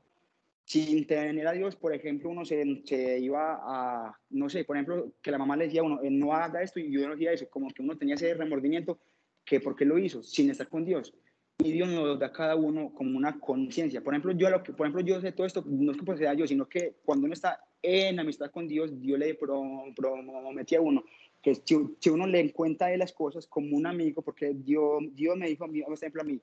sin 0.65 1.05
tener 1.07 1.47
a 1.49 1.53
Dios, 1.53 1.75
por 1.75 1.93
ejemplo, 1.93 2.31
uno 2.31 2.45
se, 2.45 2.83
se, 2.85 3.19
iba 3.19 3.59
a, 3.61 4.17
no 4.31 4.49
sé, 4.49 4.65
por 4.65 4.77
ejemplo, 4.77 5.13
que 5.21 5.33
la 5.33 5.39
mamá 5.39 5.57
le 5.57 5.65
decía 5.65 5.81
a 5.81 5.85
uno, 5.85 6.01
eh, 6.01 6.11
no 6.11 6.33
haga 6.33 6.63
esto 6.63 6.79
y 6.79 6.93
yo 6.93 7.07
no 7.09 7.15
hacía 7.15 7.33
eso, 7.33 7.51
como 7.51 7.69
que 7.71 7.83
uno 7.83 7.99
tenía 7.99 8.15
ese 8.15 8.33
remordimiento, 8.35 9.01
que 9.45 9.59
por 9.59 9.75
qué 9.75 9.85
lo 9.85 9.99
hizo, 9.99 10.23
sin 10.23 10.49
estar 10.49 10.69
con 10.69 10.85
Dios. 10.85 11.13
Y 11.59 11.73
Dios 11.73 11.89
nos 11.89 12.19
da 12.21 12.27
a 12.27 12.33
cada 12.33 12.55
uno 12.55 12.93
como 12.95 13.17
una 13.17 13.39
conciencia. 13.41 14.01
Por 14.01 14.15
ejemplo, 14.15 14.33
yo 14.33 14.49
lo 14.49 14.63
que, 14.63 14.73
por 14.73 14.87
ejemplo, 14.87 15.05
yo 15.05 15.21
sé 15.21 15.33
todo 15.33 15.47
esto, 15.47 15.65
no 15.67 15.91
es 15.91 15.99
que 15.99 16.17
sea 16.17 16.35
yo, 16.35 16.47
sino 16.47 16.69
que 16.69 16.99
cuando 17.05 17.25
uno 17.25 17.35
está 17.35 17.65
en 17.83 18.21
amistad 18.21 18.51
con 18.53 18.69
Dios, 18.69 19.01
Dios 19.01 19.19
le 19.19 19.35
prometía 19.35 20.79
a 20.79 20.83
uno 20.83 21.05
que 21.43 21.57
si, 21.57 22.09
uno 22.09 22.27
le 22.27 22.53
cuenta 22.53 22.87
de 22.87 22.97
las 22.97 23.13
cosas 23.13 23.47
como 23.47 23.77
un 23.77 23.87
amigo, 23.87 24.23
porque 24.23 24.55
Dios, 24.55 25.03
Dios 25.13 25.37
me 25.37 25.49
dijo, 25.49 25.67
por 25.67 25.95
ejemplo, 25.95 26.23
a 26.23 26.25
mí, 26.25 26.41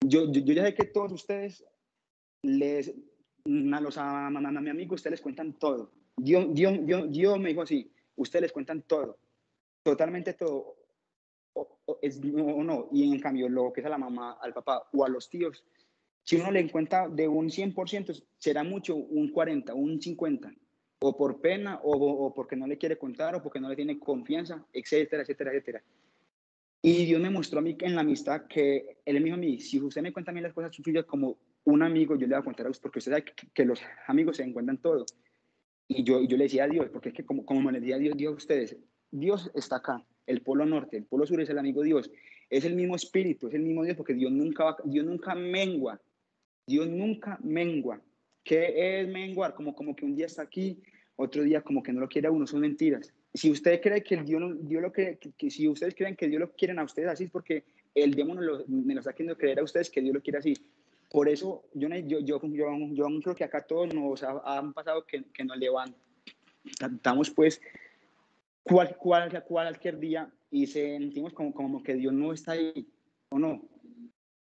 yo, 0.00 0.30
yo, 0.30 0.40
yo 0.40 0.54
ya 0.54 0.64
sé 0.64 0.74
que 0.74 0.84
todos 0.84 1.12
ustedes 1.12 1.64
les, 2.42 2.90
a 2.90 3.80
los 3.80 3.98
a, 3.98 4.26
a, 4.26 4.28
a 4.28 4.30
mi 4.30 4.70
amigo, 4.70 4.94
ustedes 4.94 5.12
les 5.12 5.20
cuentan 5.20 5.54
todo. 5.54 5.90
Dios, 6.16 6.46
Dios, 6.54 6.78
Dios, 6.86 7.10
Dios 7.10 7.38
me 7.40 7.48
dijo 7.48 7.62
así, 7.62 7.90
ustedes 8.14 8.42
les 8.42 8.52
cuentan 8.52 8.82
todo, 8.82 9.18
totalmente 9.82 10.32
todo, 10.34 10.76
o, 11.54 11.78
o, 11.84 11.98
es, 12.00 12.22
no, 12.22 12.62
no, 12.62 12.88
y 12.92 13.12
en 13.12 13.20
cambio 13.20 13.48
lo 13.48 13.72
que 13.72 13.80
es 13.80 13.86
a 13.86 13.90
la 13.90 13.98
mamá, 13.98 14.38
al 14.40 14.54
papá 14.54 14.88
o 14.92 15.04
a 15.04 15.08
los 15.08 15.28
tíos, 15.28 15.64
si 16.22 16.36
uno 16.36 16.50
le 16.50 16.70
cuenta 16.70 17.08
de 17.08 17.28
un 17.28 17.48
100%, 17.48 18.24
será 18.38 18.64
mucho 18.64 18.96
un 18.96 19.30
40, 19.30 19.74
un 19.74 20.00
50, 20.00 20.52
o 21.00 21.16
por 21.16 21.40
pena, 21.40 21.80
o, 21.82 21.92
o, 21.92 22.34
porque 22.34 22.56
no 22.56 22.66
le 22.66 22.78
quiere 22.78 22.96
contar, 22.96 23.34
o 23.34 23.42
porque 23.42 23.60
no 23.60 23.68
le 23.68 23.76
tiene 23.76 23.98
confianza, 23.98 24.64
etcétera, 24.72 25.22
etcétera, 25.22 25.50
etcétera. 25.50 25.82
Y 26.82 27.04
Dios 27.04 27.20
me 27.20 27.30
mostró 27.30 27.58
a 27.58 27.62
mí 27.62 27.76
en 27.80 27.94
la 27.94 28.02
amistad 28.02 28.46
que 28.46 28.98
Él 29.04 29.14
me 29.14 29.24
dijo 29.24 29.34
a 29.34 29.40
mí, 29.40 29.60
si 29.60 29.80
usted 29.80 30.02
me 30.02 30.12
cuenta 30.12 30.30
a 30.30 30.34
mí 30.34 30.40
las 30.40 30.52
cosas 30.52 30.74
suyas 30.74 31.04
como 31.04 31.36
un 31.64 31.82
amigo, 31.82 32.14
yo 32.14 32.26
le 32.26 32.34
voy 32.34 32.40
a 32.40 32.44
contar 32.44 32.66
a 32.66 32.70
usted, 32.70 32.82
porque 32.82 33.00
usted 33.00 33.12
sabe 33.12 33.24
que, 33.24 33.48
que 33.52 33.64
los 33.64 33.80
amigos 34.06 34.36
se 34.36 34.44
encuentran 34.44 34.78
todo. 34.78 35.04
Y 35.88 36.04
yo, 36.04 36.22
yo 36.22 36.36
le 36.36 36.44
decía 36.44 36.64
a 36.64 36.68
Dios, 36.68 36.88
porque 36.92 37.10
es 37.10 37.14
que 37.14 37.24
como, 37.24 37.44
como 37.44 37.70
le 37.70 37.80
decía 37.80 37.96
a 37.96 37.98
Dios, 37.98 38.16
Dios 38.16 38.32
a 38.32 38.36
ustedes, 38.36 38.76
Dios 39.10 39.50
está 39.54 39.76
acá, 39.76 40.04
el 40.26 40.42
polo 40.42 40.66
norte, 40.66 40.96
el 40.96 41.04
polo 41.04 41.26
sur 41.26 41.40
es 41.40 41.48
el 41.48 41.58
amigo 41.58 41.82
Dios, 41.82 42.10
es 42.50 42.64
el 42.64 42.74
mismo 42.74 42.96
espíritu, 42.96 43.48
es 43.48 43.54
el 43.54 43.62
mismo 43.62 43.84
Dios, 43.84 43.96
porque 43.96 44.14
Dios 44.14 44.32
nunca, 44.32 44.64
va, 44.64 44.76
Dios 44.84 45.04
nunca 45.04 45.34
mengua, 45.34 46.00
Dios 46.66 46.88
nunca 46.88 47.38
mengua. 47.42 48.00
¿Qué 48.46 49.00
es 49.00 49.08
menguar? 49.08 49.54
Como, 49.54 49.74
como 49.74 49.96
que 49.96 50.04
un 50.04 50.14
día 50.14 50.26
está 50.26 50.42
aquí, 50.42 50.80
otro 51.16 51.42
día 51.42 51.62
como 51.62 51.82
que 51.82 51.92
no 51.92 51.98
lo 51.98 52.08
quiere 52.08 52.28
a 52.28 52.30
uno, 52.30 52.46
son 52.46 52.60
mentiras. 52.60 53.12
Si 53.34 53.50
usted 53.50 53.80
cree 53.80 54.04
que 54.04 54.14
el 54.14 54.24
Dios, 54.24 54.40
Dios 54.60 54.80
lo 54.80 54.92
que, 54.92 55.18
que, 55.36 55.50
si 55.50 55.66
ustedes 55.66 55.96
creen 55.96 56.14
que 56.14 56.28
Dios 56.28 56.38
lo 56.38 56.52
quieren 56.52 56.78
a 56.78 56.84
ustedes 56.84 57.08
así, 57.08 57.24
es 57.24 57.30
porque 57.30 57.64
el 57.92 58.14
demonio 58.14 58.42
lo, 58.42 58.64
me 58.68 58.94
lo 58.94 59.00
está 59.00 59.12
queriendo 59.12 59.36
creer 59.36 59.58
a 59.58 59.64
ustedes 59.64 59.90
que 59.90 60.00
Dios 60.00 60.14
lo 60.14 60.22
quiere 60.22 60.38
así. 60.38 60.54
Por 61.10 61.28
eso 61.28 61.64
yo, 61.74 61.88
yo, 61.88 62.20
yo, 62.20 62.40
yo, 62.40 62.88
yo 62.92 63.20
creo 63.20 63.34
que 63.34 63.42
acá 63.42 63.66
todos 63.66 63.92
nos 63.92 64.22
ha, 64.22 64.40
han 64.44 64.72
pasado 64.72 65.04
que, 65.04 65.24
que 65.32 65.44
nos 65.44 65.58
levantamos 65.58 67.30
pues 67.30 67.60
cual, 68.62 68.96
cual, 68.96 69.42
cualquier 69.42 69.98
día 69.98 70.30
y 70.52 70.68
sentimos 70.68 71.32
como, 71.32 71.52
como 71.52 71.82
que 71.82 71.94
Dios 71.94 72.12
no 72.12 72.32
está 72.32 72.52
ahí, 72.52 72.86
¿o 73.30 73.40
no? 73.40 73.68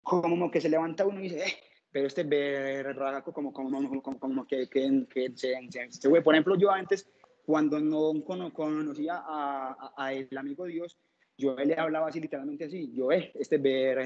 Como 0.02 0.50
que 0.50 0.62
se 0.62 0.70
levanta 0.70 1.06
uno 1.06 1.20
y 1.20 1.24
dice, 1.24 1.44
eh, 1.44 1.54
pero 1.92 2.08
este 2.08 2.24
berraco 2.24 3.34
como, 3.34 3.52
como, 3.52 4.02
como, 4.02 4.20
como 4.20 4.48
que, 4.48 4.68
que, 4.70 5.06
que 5.10 5.32
se, 5.36 5.56
se, 5.70 5.92
se, 5.92 6.22
Por 6.22 6.34
ejemplo, 6.34 6.58
yo 6.58 6.72
antes, 6.72 7.08
cuando 7.46 7.80
no 7.80 8.14
conocía 8.24 9.16
a, 9.16 9.76
a, 9.98 10.06
a 10.06 10.14
el 10.14 10.38
amigo 10.38 10.66
Dios, 10.66 10.98
yo 11.38 11.56
le 11.56 11.76
hablaba 11.76 12.08
así 12.08 12.20
literalmente 12.22 12.66
así, 12.66 12.92
yo, 12.94 13.12
eh, 13.12 13.32
este 13.36 13.58
berraquito 13.58 14.00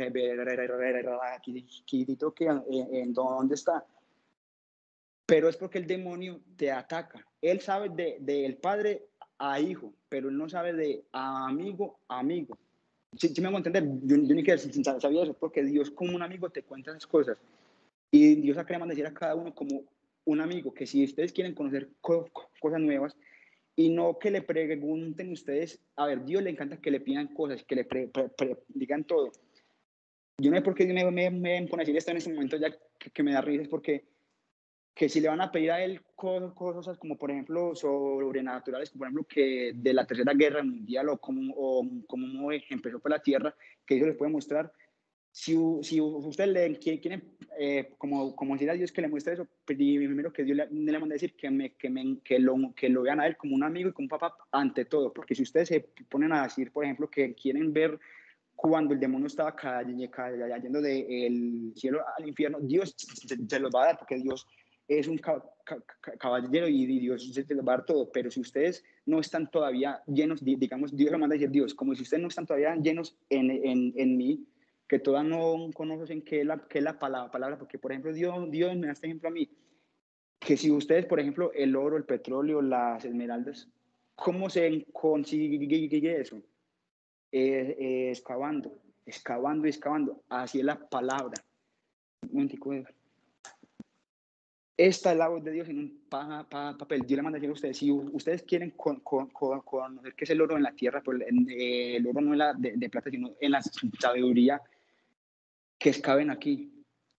que 2.34 2.46
en 2.46 3.14
dónde 3.14 3.56
está. 3.56 3.86
Pero 5.26 5.50
es 5.50 5.58
porque 5.58 5.80
el 5.80 5.88
demonio 5.88 6.40
te 6.56 6.72
ataca. 6.72 7.26
Él 7.42 7.60
sabe 7.60 7.90
del 7.90 8.26
de, 8.26 8.60
padre 8.62 9.08
a 9.38 9.60
hijo, 9.60 9.92
pero 10.08 10.30
él 10.30 10.38
no 10.38 10.48
sabe 10.48 10.74
de 10.74 11.04
amigo 11.12 12.00
a 12.08 12.20
amigo. 12.20 12.58
Si, 13.18 13.30
si 13.30 13.42
me 13.42 13.48
hago 13.48 13.58
entender, 13.58 13.84
yo, 14.04 14.18
yo 14.18 14.36
ni 14.36 14.44
que 14.44 14.58
sabía 14.58 15.24
eso, 15.24 15.34
porque 15.34 15.64
Dios 15.64 15.90
como 15.92 16.16
un 16.16 16.22
amigo 16.22 16.50
te 16.50 16.64
cuenta 16.64 16.92
esas 16.92 17.08
cosas. 17.08 17.38
Y 18.12 18.36
Dios 18.36 18.58
ha 18.58 18.66
querido 18.66 18.86
decir 18.86 19.06
a 19.06 19.14
cada 19.14 19.36
uno 19.36 19.54
como 19.54 19.84
un 20.26 20.42
amigo, 20.42 20.74
que 20.74 20.88
si 20.88 21.04
ustedes 21.04 21.32
quieren 21.32 21.54
conocer 21.54 21.90
co 22.02 22.30
cosas 22.60 22.80
nuevas, 22.80 23.16
y 23.76 23.90
no 23.90 24.18
que 24.20 24.32
le 24.32 24.42
pregunten 24.42 25.32
ustedes, 25.32 25.82
a 25.98 26.08
ver, 26.08 26.24
Dios 26.24 26.42
le 26.42 26.50
encanta 26.50 26.80
que 26.80 26.92
le 26.92 27.02
pidan 27.02 27.28
cosas, 27.34 27.64
que 27.64 27.76
le 27.76 27.86
pre, 27.86 28.08
pre, 28.08 28.30
pre, 28.30 28.58
digan 28.70 29.04
todo. 29.04 29.32
Yo 30.38 30.50
no 30.50 30.58
sé 30.58 30.64
por 30.64 30.76
qué 30.76 30.86
me, 30.86 31.10
me, 31.12 31.30
me 31.30 31.68
pone 31.68 31.82
a 31.82 31.86
decir 31.86 31.98
esto 31.98 32.12
en 32.12 32.18
este 32.18 32.34
momento 32.34 32.58
ya 32.58 32.72
que, 32.72 33.10
que 33.12 33.24
me 33.24 33.34
da 33.34 33.42
risa, 33.42 33.64
es 33.64 33.70
porque 33.70 34.06
que 34.96 35.10
si 35.10 35.20
le 35.20 35.28
van 35.28 35.42
a 35.42 35.52
pedir 35.52 35.72
a 35.72 35.84
él 35.84 36.02
cosas, 36.16 36.54
cosas 36.54 36.98
como 36.98 37.18
por 37.18 37.30
ejemplo 37.30 37.76
sobrenaturales, 37.76 38.90
como 38.90 39.00
por 39.00 39.08
ejemplo 39.08 39.28
que 39.28 39.74
de 39.76 39.94
la 39.94 40.08
Tercera 40.08 40.34
Guerra 40.34 40.64
Mundial 40.64 41.10
o 41.10 41.18
como, 41.18 41.54
o 41.56 41.86
como 42.08 42.52
empezó 42.52 43.00
por 43.00 43.12
la 43.12 43.20
Tierra, 43.20 43.54
que 43.86 43.98
eso 43.98 44.06
les 44.06 44.16
puede 44.16 44.32
mostrar, 44.32 44.72
si, 45.36 45.54
si 45.82 46.00
usted 46.00 46.48
le 46.48 46.80
quiere, 46.80 47.22
eh, 47.60 47.94
como, 47.98 48.34
como 48.38 48.54
decir 48.54 48.70
a 48.70 48.74
Dios 48.74 48.94
que 48.94 49.02
le 49.02 49.10
muestre 49.10 49.34
eso, 49.34 49.46
primero 49.66 50.32
que 50.32 50.46
Dios 50.46 50.56
le, 50.56 50.68
le 50.72 50.98
manda 50.98 51.14
a 51.14 51.18
decir 51.20 51.36
que, 51.36 51.52
me, 51.52 51.74
que, 51.74 51.90
me, 51.90 52.20
que, 52.24 52.40
lo, 52.40 52.56
que 52.74 52.88
lo 52.88 53.02
vean 53.02 53.20
a 53.20 53.28
él 53.28 53.36
como 53.36 53.54
un 53.54 53.64
amigo 53.64 53.90
y 53.90 53.92
como 53.92 54.06
un 54.06 54.10
papá 54.10 54.34
ante 54.54 54.86
todo, 54.86 55.12
porque 55.12 55.36
si 55.36 55.44
ustedes 55.44 55.68
se 55.68 55.82
ponen 56.10 56.32
a 56.32 56.44
decir, 56.44 56.72
por 56.72 56.86
ejemplo, 56.86 57.10
que 57.10 57.36
quieren 57.36 57.74
ver 57.74 58.00
cuando 58.56 58.94
el 58.94 59.00
demonio 59.02 59.28
estaba 59.28 59.54
cayendo 59.54 60.82
del 60.82 61.74
cielo 61.76 62.00
al 62.18 62.30
infierno, 62.30 62.60
Dios 62.62 62.96
se 62.96 63.60
los 63.60 63.72
va 63.76 63.84
a 63.84 63.86
dar, 63.88 63.98
porque 63.98 64.16
Dios 64.16 64.48
es 64.88 65.10
un 65.10 65.20
caballero 66.18 66.70
y 66.70 66.86
Dios 66.98 67.34
se 67.34 67.54
los 67.54 67.68
va 67.68 67.74
a 67.74 67.78
dar 67.78 67.86
todo, 67.86 68.10
pero 68.10 68.32
si 68.32 68.40
ustedes 68.40 68.86
no 69.06 69.20
están 69.20 69.52
todavía 69.52 70.02
llenos, 70.08 70.42
digamos, 70.42 70.96
Dios 70.96 71.12
le 71.12 71.18
manda 71.18 71.36
a 71.36 71.38
decir 71.38 71.52
Dios, 71.52 71.74
como 71.74 71.94
si 71.94 72.04
ustedes 72.04 72.22
no 72.22 72.30
están 72.30 72.46
todavía 72.46 72.74
llenos 72.78 73.18
en, 73.30 73.52
en, 73.52 73.94
en 73.98 74.16
mí, 74.16 74.48
que 74.88 75.00
todas 75.00 75.26
no 75.26 75.70
conocen 75.74 76.22
qué 76.22 76.42
es 76.42 76.46
la, 76.46 76.60
qué 76.68 76.80
es 76.80 76.84
la 76.84 77.00
palabra, 77.00 77.32
palabra, 77.32 77.58
porque 77.58 77.80
por 77.80 77.92
ejemplo 77.92 78.14
Dios, 78.14 78.50
Dios 78.52 78.76
me 78.76 78.88
da 78.88 78.94
este 78.94 79.08
ejemplo 79.08 79.30
a 79.30 79.32
mí, 79.32 79.50
que 80.40 80.58
si 80.58 80.72
ustedes, 80.72 81.06
por 81.06 81.20
ejemplo, 81.20 81.52
el 81.54 81.76
oro, 81.76 81.98
el 81.98 82.04
petróleo, 82.04 82.62
las 82.62 83.04
esmeraldas, 83.04 83.68
¿cómo 84.16 84.50
se 84.50 84.86
consigue 84.94 86.20
eso? 86.20 86.38
Eh, 87.32 87.76
eh, 87.80 88.10
excavando, 88.12 88.78
excavando 89.06 89.66
y 89.66 89.70
excavando, 89.70 90.24
así 90.30 90.60
es 90.60 90.66
la 90.66 90.80
palabra. 90.80 91.44
Un 92.32 92.48
esta 94.78 95.14
es 95.14 95.18
la 95.18 95.30
voz 95.30 95.42
de 95.42 95.52
Dios 95.52 95.70
en 95.70 95.80
un 95.80 96.02
pa, 96.10 96.46
pa, 96.50 96.78
papel. 96.78 97.04
Dios 97.04 97.16
le 97.16 97.24
manda 97.24 97.38
a 97.38 97.40
decir 97.40 97.50
a 97.50 97.54
ustedes, 97.54 97.78
si 97.78 97.92
ustedes 97.92 98.44
quieren 98.44 98.72
con, 98.72 99.00
con, 99.00 99.30
con, 99.30 99.62
conocer 99.62 100.14
qué 100.16 100.26
es 100.26 100.30
el 100.32 100.42
oro 100.42 100.58
en 100.58 100.64
la 100.64 100.74
tierra, 100.74 101.02
pues 101.02 101.22
el 101.26 102.06
oro 102.06 102.20
no 102.20 102.34
es 102.34 102.38
la 102.38 102.54
de, 102.54 102.74
de 102.76 102.90
plata, 102.90 103.10
sino 103.10 103.32
en 103.40 103.52
la 103.52 103.62
sabiduría 103.62 104.62
que 105.78 105.90
escaben 105.90 106.30
aquí, 106.30 106.72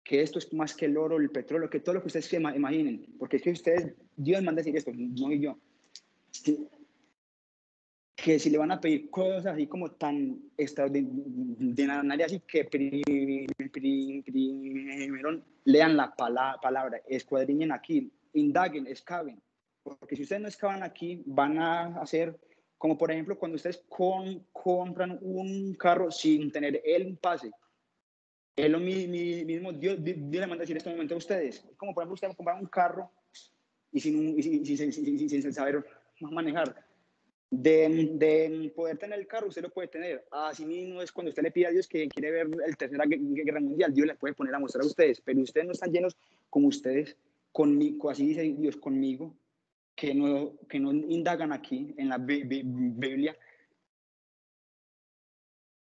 que 0.02 0.22
esto 0.22 0.38
es 0.38 0.52
más 0.52 0.74
que 0.74 0.86
el 0.86 0.96
oro, 0.96 1.16
el 1.16 1.30
petróleo, 1.30 1.68
que 1.68 1.80
todo 1.80 1.96
lo 1.96 2.00
que 2.00 2.06
ustedes 2.08 2.26
se 2.26 2.36
imaginen, 2.36 3.06
porque 3.18 3.36
es 3.36 3.42
que 3.42 3.50
ustedes, 3.50 3.94
Dios 4.16 4.42
manda 4.42 4.60
decir 4.60 4.76
esto, 4.76 4.92
no 4.94 5.32
y 5.32 5.40
yo, 5.40 5.58
que 8.14 8.38
si 8.38 8.50
le 8.50 8.58
van 8.58 8.70
a 8.72 8.80
pedir 8.80 9.10
cosas 9.10 9.46
así 9.46 9.66
como 9.66 9.90
tan 9.92 10.40
extraordinarias, 10.56 12.32
así 12.32 12.40
que 12.46 12.64
primero 12.64 13.52
lean 15.64 15.96
la 15.96 16.14
palabra, 16.14 16.60
palabra, 16.60 17.00
escuadriñen 17.08 17.72
aquí, 17.72 18.10
indaguen, 18.32 18.86
excaven, 18.86 19.42
porque 19.82 20.16
si 20.16 20.22
ustedes 20.22 20.42
no 20.42 20.48
excavan 20.48 20.82
aquí, 20.82 21.22
van 21.26 21.58
a 21.58 22.00
hacer 22.00 22.38
como 22.78 22.98
por 22.98 23.10
ejemplo 23.10 23.38
cuando 23.38 23.56
ustedes 23.56 23.82
con, 23.88 24.46
compran 24.52 25.18
un 25.22 25.74
carro 25.74 26.10
sin 26.10 26.50
tener 26.52 26.82
el 26.84 27.16
pase, 27.16 27.50
es 28.56 28.70
lo 28.70 28.80
mismo, 28.80 29.72
Dios, 29.72 30.02
Dios 30.02 30.16
le 30.16 30.46
manda 30.46 30.56
a 30.56 30.58
decir 30.60 30.72
en 30.72 30.78
este 30.78 30.90
momento 30.90 31.14
a 31.14 31.18
ustedes. 31.18 31.62
Como 31.76 31.92
por 31.92 32.02
ejemplo, 32.02 32.14
ustedes 32.14 32.34
comprar 32.34 32.58
un 32.58 32.66
carro 32.66 33.10
y 33.92 34.00
sin, 34.00 34.38
y 34.38 34.42
sin, 34.42 34.64
sin, 34.64 34.92
sin, 34.92 35.28
sin 35.28 35.52
saber 35.52 35.84
manejar. 36.20 36.74
De, 37.48 38.10
de, 38.14 38.72
poder 38.74 38.98
tener 38.98 39.18
el 39.18 39.26
carro, 39.26 39.48
usted 39.48 39.62
lo 39.62 39.70
puede 39.70 39.88
tener. 39.88 40.24
Así 40.30 40.64
mismo 40.64 41.02
es 41.02 41.12
cuando 41.12 41.28
usted 41.28 41.42
le 41.42 41.52
pide 41.52 41.66
a 41.66 41.70
Dios 41.70 41.86
que 41.86 42.08
quiere 42.08 42.30
ver 42.30 42.48
el 42.66 42.76
Tercera 42.76 43.04
Guerra 43.06 43.60
Mundial, 43.60 43.94
Dios 43.94 44.06
le 44.06 44.16
puede 44.16 44.34
poner 44.34 44.54
a 44.54 44.58
mostrar 44.58 44.82
a 44.82 44.86
ustedes, 44.86 45.20
pero 45.20 45.40
ustedes 45.40 45.66
no 45.66 45.72
están 45.72 45.92
llenos 45.92 46.16
como 46.50 46.68
ustedes 46.68 47.16
conmigo, 47.52 48.10
así 48.10 48.26
dice 48.26 48.42
Dios 48.58 48.76
conmigo, 48.76 49.34
que 49.94 50.14
no, 50.14 50.54
que 50.68 50.80
no 50.80 50.92
indagan 50.92 51.52
aquí 51.52 51.94
en 51.96 52.08
la 52.08 52.18
Biblia, 52.18 53.36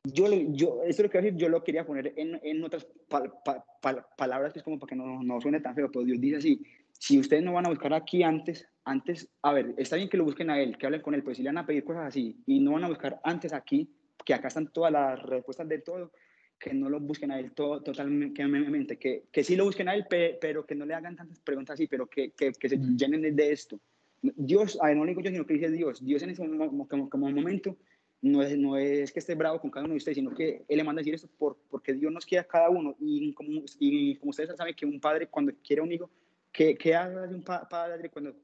yo, 0.03 0.27
yo, 0.49 0.81
esto 0.83 1.03
lo 1.03 1.09
que 1.09 1.21
decir, 1.21 1.37
yo 1.37 1.49
lo 1.49 1.63
quería 1.63 1.85
poner 1.85 2.13
en, 2.15 2.39
en 2.43 2.63
otras 2.63 2.87
pa, 3.07 3.23
pa, 3.43 3.63
pa, 3.81 4.07
palabras 4.17 4.53
que 4.53 4.59
es 4.59 4.63
como 4.63 4.79
para 4.79 4.89
que 4.89 4.95
no, 4.95 5.21
no 5.21 5.41
suene 5.41 5.59
tan 5.59 5.75
feo, 5.75 5.91
pero 5.91 6.05
Dios 6.05 6.19
dice 6.19 6.37
así, 6.37 6.61
si 6.91 7.19
ustedes 7.19 7.43
no 7.43 7.53
van 7.53 7.67
a 7.67 7.69
buscar 7.69 7.93
aquí 7.93 8.23
antes, 8.23 8.67
antes, 8.83 9.29
a 9.41 9.53
ver, 9.53 9.73
está 9.77 9.95
bien 9.95 10.09
que 10.09 10.17
lo 10.17 10.23
busquen 10.23 10.49
a 10.49 10.59
él, 10.59 10.77
que 10.77 10.85
hablen 10.85 11.01
con 11.01 11.13
él, 11.13 11.23
pues 11.23 11.37
si 11.37 11.43
le 11.43 11.49
van 11.49 11.59
a 11.59 11.65
pedir 11.65 11.83
cosas 11.83 12.07
así 12.07 12.41
y 12.45 12.59
no 12.59 12.73
van 12.73 12.83
a 12.83 12.89
buscar 12.89 13.19
antes 13.23 13.53
aquí, 13.53 13.89
que 14.25 14.33
acá 14.33 14.47
están 14.47 14.71
todas 14.71 14.91
las 14.91 15.21
respuestas 15.21 15.67
de 15.67 15.79
todo, 15.79 16.11
que 16.59 16.73
no 16.73 16.89
lo 16.89 16.99
busquen 16.99 17.31
a 17.31 17.39
él 17.39 17.53
todo, 17.53 17.81
totalmente, 17.81 18.97
que, 18.97 19.23
que 19.31 19.43
sí 19.43 19.55
lo 19.55 19.65
busquen 19.65 19.87
a 19.87 19.95
él, 19.95 20.05
pero 20.09 20.65
que 20.65 20.75
no 20.75 20.85
le 20.85 20.93
hagan 20.93 21.15
tantas 21.15 21.39
preguntas 21.39 21.75
así, 21.75 21.87
pero 21.87 22.07
que, 22.07 22.31
que, 22.31 22.51
que 22.51 22.69
se 22.69 22.77
llenen 22.77 23.35
de 23.35 23.51
esto. 23.51 23.79
Dios, 24.21 24.77
a 24.81 24.87
ver, 24.87 24.97
no 24.97 25.05
digo 25.05 25.21
yo, 25.21 25.31
sino 25.31 25.45
que 25.45 25.55
dice 25.55 25.71
Dios. 25.71 26.05
Dios 26.05 26.21
en 26.21 26.29
ese 26.29 26.45
como, 26.45 26.87
como 26.87 27.31
momento 27.31 27.77
no 28.21 28.43
es, 28.43 28.57
no 28.57 28.77
es 28.77 29.11
que 29.11 29.19
esté 29.19 29.33
bravo 29.33 29.59
con 29.59 29.71
cada 29.71 29.85
uno 29.85 29.93
de 29.93 29.97
ustedes, 29.97 30.15
sino 30.15 30.33
que 30.33 30.63
Él 30.67 30.77
le 30.77 30.83
manda 30.83 30.99
a 30.99 31.01
decir 31.01 31.15
esto 31.15 31.27
por, 31.37 31.57
porque 31.69 31.93
Dios 31.93 32.11
nos 32.11 32.25
quiere 32.25 32.41
a 32.41 32.47
cada 32.47 32.69
uno. 32.69 32.95
Y 32.99 33.33
como, 33.33 33.63
y 33.79 34.15
como 34.15 34.29
ustedes 34.29 34.55
saben 34.55 34.75
que 34.75 34.85
un 34.85 34.99
padre 34.99 35.27
cuando 35.27 35.51
quiere 35.63 35.81
a 35.81 35.83
un 35.83 35.91
hijo, 35.91 36.09
¿qué, 36.51 36.75
qué 36.75 36.95
hace 36.95 37.15
un 37.15 37.43
padre 37.43 38.09
cuando, 38.09 38.35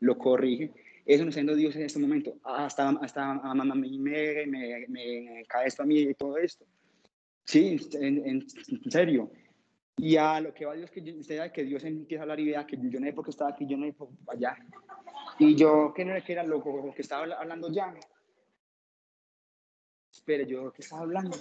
lo 0.00 0.18
corrige? 0.18 0.72
Eso 1.06 1.24
nos 1.24 1.36
está 1.36 1.54
Dios 1.54 1.74
en 1.76 1.82
este 1.82 1.98
momento. 2.00 2.36
Hasta, 2.42 2.88
hasta 2.90 3.30
a 3.30 3.54
mí 3.54 3.98
me, 3.98 4.46
me, 4.46 4.86
me, 4.88 5.44
cae 5.48 5.68
esto 5.68 5.82
a 5.82 5.86
mí 5.86 6.00
y 6.00 6.14
todo 6.14 6.36
esto. 6.36 6.66
Sí, 7.44 7.78
en, 7.94 8.26
en, 8.26 8.46
serio. 8.90 9.30
Y 9.96 10.16
a 10.16 10.40
lo 10.40 10.52
que 10.52 10.66
va 10.66 10.74
Dios, 10.74 10.90
que 10.90 11.22
sabe 11.22 11.50
que 11.50 11.64
Dios 11.64 11.82
empieza 11.84 12.22
a 12.22 12.24
hablar 12.24 12.38
y 12.40 12.46
vea 12.46 12.66
que 12.66 12.76
yo 12.76 13.00
no 13.00 13.06
sé 13.06 13.12
por 13.12 13.28
estaba 13.28 13.50
aquí, 13.50 13.66
yo 13.66 13.76
no 13.76 13.86
sé 13.86 13.92
por 13.94 14.10
allá. 14.26 14.56
Y 15.38 15.54
yo, 15.54 15.92
que 15.94 16.04
no 16.04 16.10
era 16.10 16.20
que 16.24 16.32
era 16.32 16.42
loco, 16.44 16.92
que 16.94 17.02
estaba 17.02 17.34
hablando 17.36 17.72
ya, 17.72 17.94
Espera, 20.28 20.46
yo 20.46 20.70
que 20.74 20.82
estaba 20.82 21.00
hablando. 21.02 21.38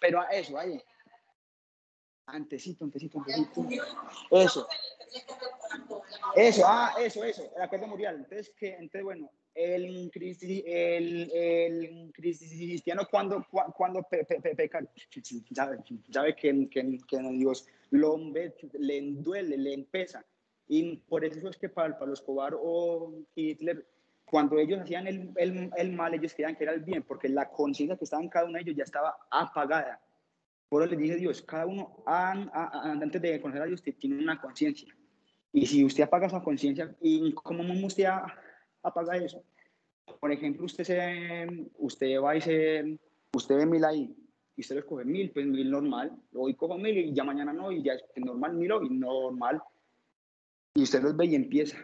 Pero 0.00 0.20
a 0.20 0.24
eso, 0.30 0.58
ahí. 0.58 0.82
Antecito, 2.26 2.84
antecito, 2.86 3.18
antecito. 3.20 3.68
Eso. 4.32 4.66
Eso, 6.34 6.62
ah, 6.66 6.96
eso, 6.98 7.22
eso, 7.22 7.48
el 7.54 7.62
acuerdo 7.62 7.86
mundial. 7.86 8.16
Entonces, 8.16 8.52
que, 8.58 8.70
entonces 8.70 9.04
bueno, 9.04 9.30
el, 9.54 10.10
el, 10.12 11.30
el 11.32 12.12
cristiano 12.12 13.06
cuando, 13.08 13.46
cuando 13.76 14.02
peca, 14.02 14.80
sabe, 15.52 16.34
que, 16.34 16.68
que, 16.68 16.98
que 16.98 17.18
Dios 17.30 17.68
lo 17.90 18.32
ve, 18.32 18.56
le 18.72 19.02
duele, 19.02 19.56
le 19.56 19.72
empieza. 19.72 20.24
Y 20.66 20.96
por 20.96 21.24
eso 21.24 21.48
es 21.48 21.56
que 21.56 21.68
para 21.68 21.96
los 22.00 22.18
Escobar 22.18 22.56
o 22.58 23.12
Hitler 23.36 23.86
cuando 24.30 24.60
ellos 24.60 24.78
hacían 24.78 25.08
el, 25.08 25.32
el, 25.34 25.70
el, 25.76 25.92
mal, 25.92 26.14
ellos 26.14 26.32
creían 26.34 26.54
que 26.54 26.62
era 26.62 26.72
el 26.72 26.82
bien, 26.82 27.02
porque 27.02 27.28
la 27.28 27.48
conciencia 27.48 27.96
que 27.96 28.04
estaba 28.04 28.22
en 28.22 28.28
cada 28.28 28.46
uno 28.46 28.54
de 28.54 28.60
ellos 28.60 28.76
ya 28.76 28.84
estaba 28.84 29.16
apagada. 29.28 30.00
Por 30.68 30.82
eso 30.82 30.92
les 30.92 31.00
dice 31.00 31.16
Dios, 31.16 31.42
cada 31.42 31.66
uno 31.66 32.04
antes 32.06 33.20
de 33.20 33.40
conocer 33.40 33.62
a 33.62 33.66
Dios 33.66 33.82
tiene 33.82 34.22
una 34.22 34.40
conciencia. 34.40 34.94
Y 35.52 35.66
si 35.66 35.84
usted 35.84 36.04
apaga 36.04 36.28
esa 36.28 36.44
conciencia, 36.44 36.94
¿y 37.00 37.32
cómo 37.32 37.64
usted 37.84 38.06
apaga 38.84 39.16
eso? 39.16 39.42
Por 40.20 40.30
ejemplo, 40.30 40.64
usted, 40.64 40.84
se, 40.84 41.68
usted 41.78 42.20
va 42.20 42.36
y 42.36 42.40
se, 42.40 42.98
usted 43.32 43.56
ve 43.56 43.66
mil 43.66 43.84
ahí, 43.84 44.14
y 44.54 44.60
usted 44.60 44.76
le 44.76 44.84
coge 44.84 45.04
mil, 45.04 45.32
pues 45.32 45.44
mil 45.44 45.68
normal, 45.72 46.16
hoy 46.34 46.54
cojo 46.54 46.78
mil 46.78 46.96
y 46.96 47.12
ya 47.12 47.24
mañana 47.24 47.52
no, 47.52 47.72
y 47.72 47.82
ya 47.82 47.94
es 47.94 48.04
normal 48.14 48.54
mil 48.54 48.70
hoy, 48.70 48.90
normal. 48.90 49.60
Y 50.74 50.82
usted 50.84 51.02
los 51.02 51.16
ve 51.16 51.26
y 51.26 51.34
empieza 51.34 51.78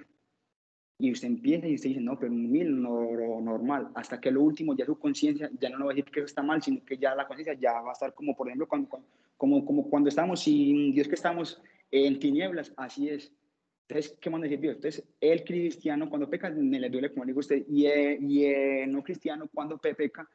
y 0.98 1.12
usted 1.12 1.28
empieza 1.28 1.68
y 1.68 1.74
usted 1.74 1.90
dice, 1.90 2.00
no, 2.00 2.18
pero 2.18 2.32
mil 2.32 2.80
no, 2.80 3.40
normal, 3.40 3.90
hasta 3.94 4.20
que 4.20 4.30
lo 4.30 4.42
último 4.42 4.74
ya 4.74 4.86
su 4.86 4.98
conciencia 4.98 5.50
ya 5.60 5.68
no 5.68 5.84
va 5.84 5.92
a 5.92 5.94
decir 5.94 6.10
que 6.10 6.20
eso 6.20 6.26
está 6.26 6.42
mal, 6.42 6.62
sino 6.62 6.84
que 6.84 6.96
ya 6.96 7.14
la 7.14 7.26
conciencia 7.26 7.54
ya 7.54 7.80
va 7.80 7.90
a 7.90 7.92
estar 7.92 8.14
como, 8.14 8.34
por 8.34 8.48
ejemplo, 8.48 8.66
cuando, 8.66 8.88
como, 9.36 9.64
como 9.64 9.90
cuando 9.90 10.08
estamos 10.08 10.40
sin 10.40 10.94
Dios, 10.94 11.06
que 11.06 11.14
estamos 11.14 11.60
en 11.90 12.18
tinieblas, 12.18 12.72
así 12.76 13.08
es. 13.10 13.32
Entonces, 13.88 14.16
¿qué 14.20 14.30
manda 14.30 14.46
decir 14.46 14.60
Dios? 14.60 14.76
Entonces, 14.76 15.04
el 15.20 15.44
cristiano 15.44 16.08
cuando 16.08 16.28
peca, 16.30 16.50
me 16.50 16.80
le 16.80 16.88
duele, 16.88 17.12
como 17.12 17.26
digo 17.26 17.40
usted, 17.40 17.64
y, 17.68 17.86
y 17.86 18.44
el 18.44 18.90
no 18.90 19.02
cristiano 19.02 19.48
cuando 19.52 19.78
peca, 19.78 20.28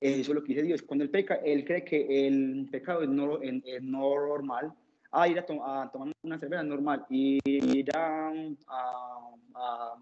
eso 0.00 0.20
es 0.20 0.28
lo 0.28 0.42
que 0.42 0.54
dice 0.54 0.66
Dios. 0.66 0.82
Cuando 0.82 1.04
él 1.04 1.10
peca, 1.10 1.36
él 1.36 1.64
cree 1.64 1.84
que 1.84 2.26
el 2.26 2.68
pecado 2.70 3.02
es 3.02 3.08
no, 3.08 3.40
es 3.40 3.82
no 3.82 4.26
normal, 4.26 4.72
a 5.10 5.28
ir 5.28 5.38
a, 5.38 5.44
tomar 5.44 6.12
una 6.22 6.38
cerveza 6.38 6.62
normal, 6.62 7.06
y 7.08 7.38
ir 7.44 7.96
a, 7.96 8.30
a, 8.68 9.94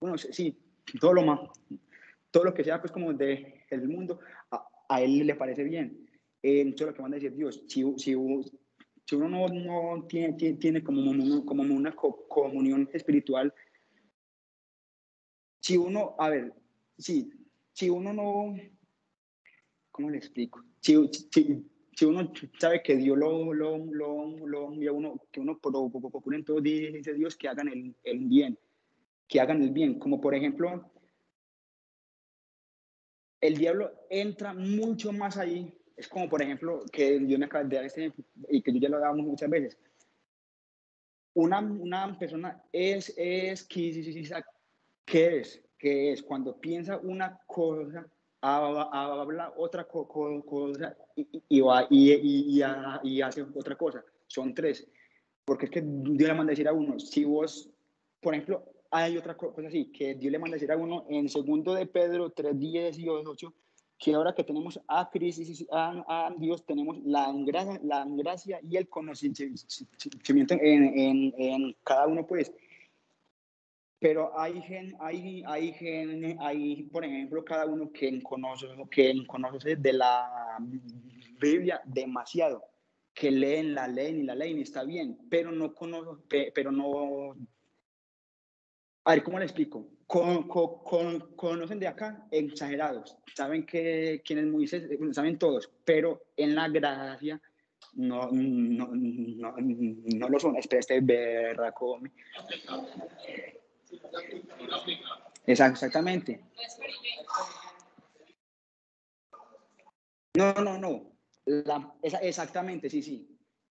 bueno, 0.00 0.16
sí, 0.18 0.56
todo 1.00 1.14
lo 1.14 1.22
más, 1.22 1.40
todo 2.30 2.44
lo 2.44 2.54
que 2.54 2.64
sea 2.64 2.80
pues 2.80 2.92
como 2.92 3.12
de 3.12 3.64
el 3.70 3.88
mundo, 3.88 4.20
a, 4.88 5.00
él 5.00 5.26
le 5.26 5.34
parece 5.34 5.64
bien. 5.64 6.06
Eh, 6.42 6.62
eso 6.74 6.84
es 6.84 6.90
lo 6.90 6.94
que 6.94 7.02
manda 7.02 7.16
a 7.16 7.20
decir 7.20 7.34
Dios. 7.34 7.62
Si, 7.66 7.82
si, 7.96 8.14
si 9.06 9.14
uno 9.16 9.28
no, 9.28 9.48
no 9.48 10.06
tiene, 10.06 10.34
tiene, 10.34 10.58
tiene, 10.58 10.82
como, 10.84 11.44
como 11.44 11.62
una 11.62 11.94
comunión 11.94 12.88
espiritual, 12.92 13.52
si 15.60 15.76
uno, 15.76 16.16
a 16.18 16.28
ver, 16.28 16.52
sí, 16.98 17.30
si 17.72 17.88
uno 17.88 18.12
no, 18.12 18.54
¿cómo 19.90 20.10
le 20.10 20.18
explico? 20.18 20.62
Si, 20.80 20.94
si, 21.30 21.71
si 21.94 22.04
uno 22.06 22.32
sabe 22.58 22.82
que 22.82 22.96
Dios 22.96 23.18
lo, 23.18 23.52
lo, 23.52 23.76
lo, 23.78 24.46
lo 24.46 24.72
envía 24.72 24.92
uno, 24.92 25.20
que 25.30 25.40
uno 25.40 25.58
procure 25.58 26.36
en 26.36 26.44
todo 26.44 26.60
dice 26.60 27.12
Dios 27.14 27.36
que 27.36 27.48
hagan 27.48 27.68
el, 27.68 27.94
el, 28.02 28.18
bien, 28.20 28.58
que 29.28 29.40
hagan 29.40 29.62
el 29.62 29.70
bien. 29.70 29.98
Como 29.98 30.20
por 30.20 30.34
ejemplo, 30.34 30.90
el 33.40 33.56
diablo 33.56 33.92
entra 34.08 34.54
mucho 34.54 35.12
más 35.12 35.36
ahí. 35.36 35.72
Es 35.96 36.08
como 36.08 36.28
por 36.28 36.40
ejemplo, 36.40 36.82
que 36.90 37.18
Dios 37.18 37.38
me 37.38 37.46
acaba 37.46 37.64
de 37.64 37.76
dar 37.76 37.84
este 37.84 38.12
y 38.48 38.62
que 38.62 38.72
yo 38.72 38.78
ya 38.78 38.88
lo 38.88 38.98
dado 38.98 39.14
muchas 39.14 39.50
veces. 39.50 39.78
Una, 41.34 41.60
una 41.60 42.18
persona 42.18 42.62
es, 42.72 43.12
es, 43.16 43.64
¿qué 43.64 43.88
es? 45.40 45.62
¿Qué 45.78 46.12
es? 46.12 46.22
Cuando 46.22 46.58
piensa 46.58 46.98
una 46.98 47.38
cosa 47.46 48.06
habla 48.42 49.54
otra 49.56 49.86
cosa 49.86 50.96
y, 51.16 51.26
y, 51.48 51.62
y, 51.90 52.62
y, 53.04 53.22
hace 53.22 53.42
otra 53.42 53.76
cosa. 53.76 54.04
Son 54.26 54.52
tres. 54.54 54.86
Porque 55.44 55.66
es 55.66 55.70
que 55.70 55.82
Dios 55.82 56.28
le 56.28 56.34
manda 56.34 56.50
a 56.50 56.54
decir 56.54 56.68
a 56.68 56.72
uno, 56.72 56.98
si 56.98 57.24
vos, 57.24 57.70
por 58.20 58.34
ejemplo, 58.34 58.64
hay 58.90 59.16
otra 59.16 59.36
cosa 59.36 59.68
así, 59.68 59.90
que 59.90 60.14
Dios 60.14 60.30
le 60.30 60.38
manda 60.38 60.54
a 60.54 60.58
decir 60.58 60.70
a 60.70 60.76
uno 60.76 61.06
en 61.08 61.28
segundo 61.28 61.74
de 61.74 61.86
Pedro 61.86 62.30
3, 62.30 62.58
10 62.58 62.98
y 62.98 63.08
8, 63.08 63.54
que 63.98 64.14
ahora 64.14 64.34
que 64.34 64.44
tenemos 64.44 64.80
a 64.88 65.08
Cristo, 65.10 65.42
a, 65.70 66.26
a, 66.26 66.34
Dios, 66.36 66.64
tenemos 66.66 66.98
la 67.04 67.32
gracia, 67.44 67.80
la 67.84 68.04
gracia 68.08 68.60
y 68.62 68.76
el 68.76 68.88
conocimiento 68.88 69.44
en, 70.54 70.84
en, 70.98 71.34
en 71.36 71.76
cada 71.84 72.06
uno, 72.06 72.26
pues, 72.26 72.52
pero 74.02 74.36
hay 74.36 74.60
gen, 74.62 74.96
hay, 74.98 75.44
hay 75.46 75.72
gen, 75.74 76.36
hay, 76.40 76.82
por 76.90 77.04
ejemplo, 77.04 77.44
cada 77.44 77.66
uno 77.66 77.92
que 77.92 78.20
conoce, 78.20 78.66
que 78.90 79.24
conoce 79.28 79.76
de 79.76 79.92
la 79.92 80.58
Biblia 81.40 81.80
demasiado, 81.84 82.64
que 83.14 83.30
leen 83.30 83.76
la 83.76 83.86
ley 83.86 84.16
y 84.16 84.22
la 84.24 84.34
ley 84.34 84.58
y 84.58 84.62
está 84.62 84.82
bien, 84.82 85.16
pero 85.30 85.52
no 85.52 85.72
conoce, 85.72 86.50
pero 86.52 86.72
no, 86.72 87.36
a 89.04 89.12
ver, 89.12 89.22
¿cómo 89.22 89.38
le 89.38 89.44
explico? 89.44 89.88
Con, 90.08 90.48
con, 90.48 91.36
conocen 91.36 91.78
de 91.78 91.86
acá 91.86 92.26
exagerados, 92.32 93.16
saben 93.36 93.64
que 93.64 94.20
quién 94.24 94.40
es 94.40 94.46
Moisés, 94.46 94.88
saben 95.12 95.38
todos, 95.38 95.70
pero 95.84 96.24
en 96.36 96.56
la 96.56 96.68
gracia 96.68 97.40
no, 97.94 98.30
no, 98.32 98.88
no, 98.92 99.54
no 99.58 100.28
lo 100.28 100.40
son. 100.40 100.56
Espera, 100.56 100.80
este 100.80 101.00
berraco. 101.00 102.00
Exactamente. 105.46 106.40
No, 110.34 110.52
no, 110.54 110.78
no. 110.78 111.12
La, 111.44 111.94
exactamente, 112.02 112.88
sí, 112.88 113.02
sí. 113.02 113.28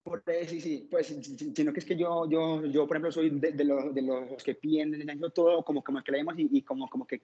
Por, 0.03 0.21
sí, 0.47 0.59
sí, 0.59 0.88
pues, 0.91 1.07
sino 1.07 1.71
que 1.71 1.79
es 1.79 1.86
que 1.86 1.95
yo, 1.95 2.29
yo, 2.29 2.65
yo 2.65 2.86
por 2.86 2.97
ejemplo, 2.97 3.12
soy 3.12 3.29
de, 3.29 3.63
los, 3.63 3.93
de 3.93 4.01
los 4.01 4.43
que 4.43 4.55
piden 4.55 4.93
todo 5.33 5.63
como, 5.63 5.81
como 5.81 6.03
que 6.03 6.12
leemos 6.12 6.38
y, 6.38 6.49
y 6.51 6.62
como, 6.62 6.89
como 6.89 7.07
que 7.07 7.21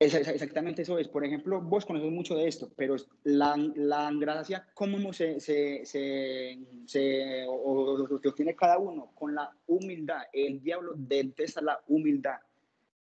exactamente 0.00 0.82
eso 0.82 0.98
es. 0.98 1.08
Por 1.08 1.24
ejemplo, 1.24 1.60
vos 1.60 1.84
conoces 1.84 2.10
mucho 2.10 2.34
de 2.34 2.48
esto, 2.48 2.70
pero 2.74 2.96
la, 3.24 3.54
la 3.76 4.10
gracia, 4.14 4.66
¿cómo 4.74 5.12
se, 5.12 5.38
se, 5.40 5.84
se, 5.84 7.46
obtiene 7.46 8.56
cada 8.56 8.78
uno? 8.78 9.12
Con 9.14 9.34
la 9.34 9.54
humildad. 9.66 10.22
El 10.32 10.62
diablo 10.62 10.94
detesta 10.96 11.60
la 11.60 11.78
humildad. 11.88 12.38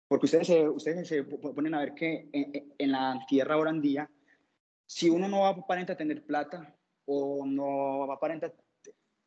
Porque 0.09 0.24
ustedes 0.24 0.46
se, 0.46 0.66
ustedes 0.66 1.07
se 1.07 1.22
ponen 1.24 1.74
a 1.74 1.81
ver 1.81 1.94
que 1.94 2.31
en, 2.33 2.72
en 2.79 2.92
la 2.92 3.22
tierra 3.29 3.55
ahora 3.55 3.70
en 3.70 3.83
si 4.87 5.11
uno 5.11 5.29
no 5.29 5.40
va 5.40 5.48
a 5.48 5.53
aparentar 5.53 5.96
tener 5.96 6.24
plata 6.24 6.74
o 7.05 7.44
no 7.44 8.07
va 8.07 8.14
a 8.14 8.16
aparentar 8.16 8.55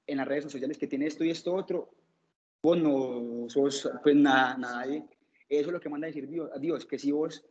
en 0.07 0.17
las 0.17 0.27
redes 0.27 0.45
sociales 0.45 0.79
que 0.79 0.87
tiene 0.87 1.05
esto 1.05 1.23
y 1.23 1.29
esto 1.29 1.53
otro, 1.53 1.91
vos 2.63 2.77
no 2.77 3.47
sos 3.47 3.87
pues 4.01 4.15
nadie. 4.15 5.05
Eso 5.51 5.67
es 5.67 5.73
lo 5.73 5.81
que 5.81 5.89
manda 5.89 6.07
a 6.07 6.11
decir 6.11 6.29
Dios, 6.29 6.49
a 6.55 6.57
Dios, 6.57 6.85
que 6.85 6.97
si 6.97 7.11
vos 7.11 7.43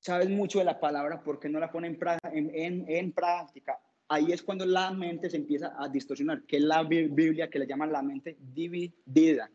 sabes 0.00 0.28
mucho 0.28 0.58
de 0.58 0.64
la 0.64 0.80
palabra, 0.80 1.22
¿por 1.22 1.38
qué 1.38 1.48
no 1.48 1.60
la 1.60 1.70
en, 2.32 2.84
en, 2.88 3.12
práctica? 3.12 3.78
ahí 4.08 4.32
es 4.32 4.42
cuando 4.42 4.66
la 4.66 4.90
mente 4.90 5.30
se 5.30 5.36
empieza 5.36 5.76
a 5.78 5.88
distorsionar, 5.88 6.42
que 6.42 6.56
es 6.56 6.64
la 6.64 6.82
Biblia 6.82 7.48
que 7.48 7.60
le 7.60 7.68
llaman 7.68 7.92
la 7.92 8.02
mente 8.02 8.36
dividida. 8.40 9.48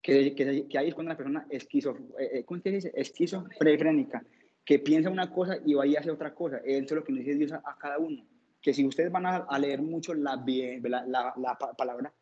Que, 0.00 0.34
que, 0.36 0.68
que 0.68 0.78
ahí 0.78 0.88
es 0.88 0.94
cuando 0.94 1.10
la 1.10 1.16
persona 1.16 1.46
esquizo, 1.50 1.96
eh, 2.18 2.30
eh, 2.32 2.44
¿cómo 2.44 2.60
se 2.60 2.70
dice? 2.70 2.92
esquizofrénica, 2.94 4.24
que 4.64 4.78
piensa 4.78 5.10
una 5.10 5.32
cosa 5.32 5.58
y 5.66 5.74
va 5.74 5.84
y 5.84 5.96
hace 5.96 6.12
otra 6.12 6.32
cosa. 6.32 6.58
Eso 6.58 6.84
es 6.84 6.92
lo 6.92 7.04
que 7.04 7.12
nos 7.12 7.24
dice 7.24 7.38
Dios 7.38 7.52
a, 7.52 7.76
cada 7.76 7.98
uno. 7.98 8.24
Que 8.60 8.72
si 8.72 8.86
ustedes 8.86 9.10
van 9.10 9.26
a, 9.26 9.58
leer 9.58 9.82
mucho 9.82 10.14
la, 10.14 10.36
la, 10.36 11.04
la, 11.06 11.34
la, 11.36 11.58
palabra, 11.76 12.12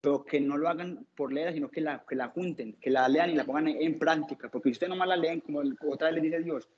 pero 0.00 0.24
que 0.24 0.40
no 0.40 0.56
lo 0.56 0.68
hagan 0.68 1.06
por 1.14 1.32
leer, 1.32 1.52
sino 1.52 1.70
que 1.70 1.80
la, 1.80 2.04
que 2.08 2.16
la 2.16 2.28
junten, 2.28 2.74
que 2.80 2.90
la 2.90 3.08
lean 3.08 3.30
y 3.30 3.34
la 3.34 3.44
pongan 3.44 3.68
en, 3.68 3.98
práctica. 3.98 4.50
Porque 4.50 4.70
si 4.70 4.72
ustedes 4.72 4.90
nomás 4.90 5.08
la 5.08 5.16
leen, 5.16 5.40
como 5.40 5.60
otra 5.88 6.08
vez 6.08 6.14
les 6.14 6.24
dice 6.24 6.42
Dios, 6.42 6.68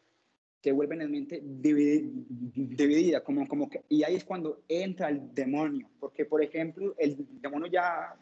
se 0.63 0.73
vuelven 0.73 1.03
en 1.03 1.11
mente 1.11 1.41
dividida, 1.43 3.23
como, 3.23 3.47
como 3.49 3.69
que, 3.69 3.83
y 3.89 4.05
ahí 4.05 4.15
es 4.15 4.25
cuando 4.25 4.63
entra 4.69 5.09
el 5.09 5.35
demonio, 5.35 5.89
porque 5.99 6.25
por 6.25 6.43
ejemplo, 6.43 6.95
el 6.99 7.17
demonio 7.41 7.67
ya 7.67 8.15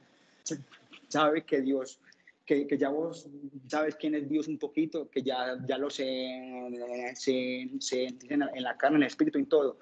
sabe 1.09 1.45
que 1.45 1.61
Dios, 1.61 2.01
que, 2.47 2.67
que 2.67 2.79
ya 2.79 2.89
vos 2.89 3.29
sabes 3.67 3.95
quién 3.95 4.15
es 4.15 4.27
Dios 4.27 4.49
un 4.49 4.59
poquito, 4.59 5.11
que 5.11 5.23
ya, 5.23 5.59
ya 5.67 5.77
lo 5.77 5.91
sé, 5.91 6.41
se, 7.15 7.71
se, 7.79 8.07
en, 8.29 8.39
la, 8.41 8.51
en 8.55 8.65
carne, 8.79 8.97
en 8.97 9.03
el 9.03 9.09
espíritu, 9.09 9.39
y 9.39 9.45
todo 9.45 9.79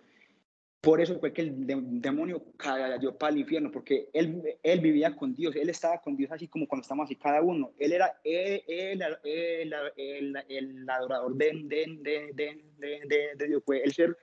por 0.89 1.03
eso 1.03 1.21
fue 1.21 1.35
que 1.35 1.43
el 1.43 1.67
demonio 2.01 2.43
cayó 2.57 3.15
para 3.19 3.31
el 3.31 3.41
infierno, 3.41 3.71
porque 3.71 4.09
él, 4.15 4.43
él 4.63 4.81
vivía 4.81 5.15
con 5.15 5.35
Dios, 5.35 5.55
él 5.55 5.69
estaba 5.69 6.01
con 6.01 6.17
Dios 6.17 6.33
así 6.33 6.49
como 6.49 6.67
cuando 6.67 6.81
estamos 6.81 7.05
así 7.05 7.15
cada 7.15 7.43
uno. 7.43 7.73
Él 7.79 7.93
era 7.93 8.19
el, 8.25 8.63
el, 8.67 9.75
el, 9.99 10.37
el 10.49 10.89
adorador 10.89 11.37
de, 11.37 11.61
de, 11.65 12.33
de, 12.79 13.37
de, 13.37 13.47
Dios, 13.47 13.63
fue 13.67 13.83
el 13.83 13.93
ser 13.93 14.17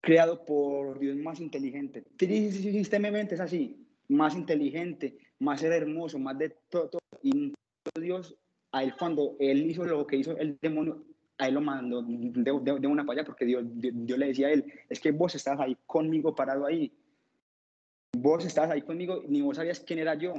creado 0.00 0.44
por 0.44 0.98
Dios 0.98 1.16
más 1.18 1.38
inteligente. 1.38 2.02
Tristemente 2.16 3.36
es 3.36 3.40
así, 3.40 3.86
más 4.08 4.34
inteligente, 4.34 5.16
más 5.38 5.62
hermoso, 5.62 6.18
más 6.18 6.36
de 6.38 6.56
todo. 6.70 6.98
Y 7.22 7.52
Dios, 8.00 8.34
a 8.72 8.82
él 8.82 8.96
cuando 8.98 9.36
él 9.38 9.70
hizo 9.70 9.84
lo 9.84 10.08
que 10.08 10.16
hizo 10.16 10.36
el 10.38 10.58
demonio, 10.60 11.04
a 11.38 11.48
él 11.48 11.54
lo 11.54 11.60
mandó 11.60 12.02
de, 12.02 12.80
de, 12.80 12.86
una 12.86 13.04
para 13.04 13.24
porque 13.24 13.44
Dios, 13.44 13.64
Dios, 13.66 14.18
le 14.18 14.26
decía 14.26 14.48
a 14.48 14.52
él, 14.52 14.64
es 14.88 15.00
que 15.00 15.10
vos 15.10 15.34
estás 15.34 15.58
ahí 15.58 15.76
conmigo 15.86 16.34
parado 16.34 16.66
ahí. 16.66 16.92
Vos 18.16 18.44
estás 18.44 18.70
ahí 18.70 18.82
conmigo, 18.82 19.22
ni 19.26 19.40
vos 19.40 19.56
sabías 19.56 19.80
quién 19.80 19.98
era 19.98 20.14
yo. 20.14 20.34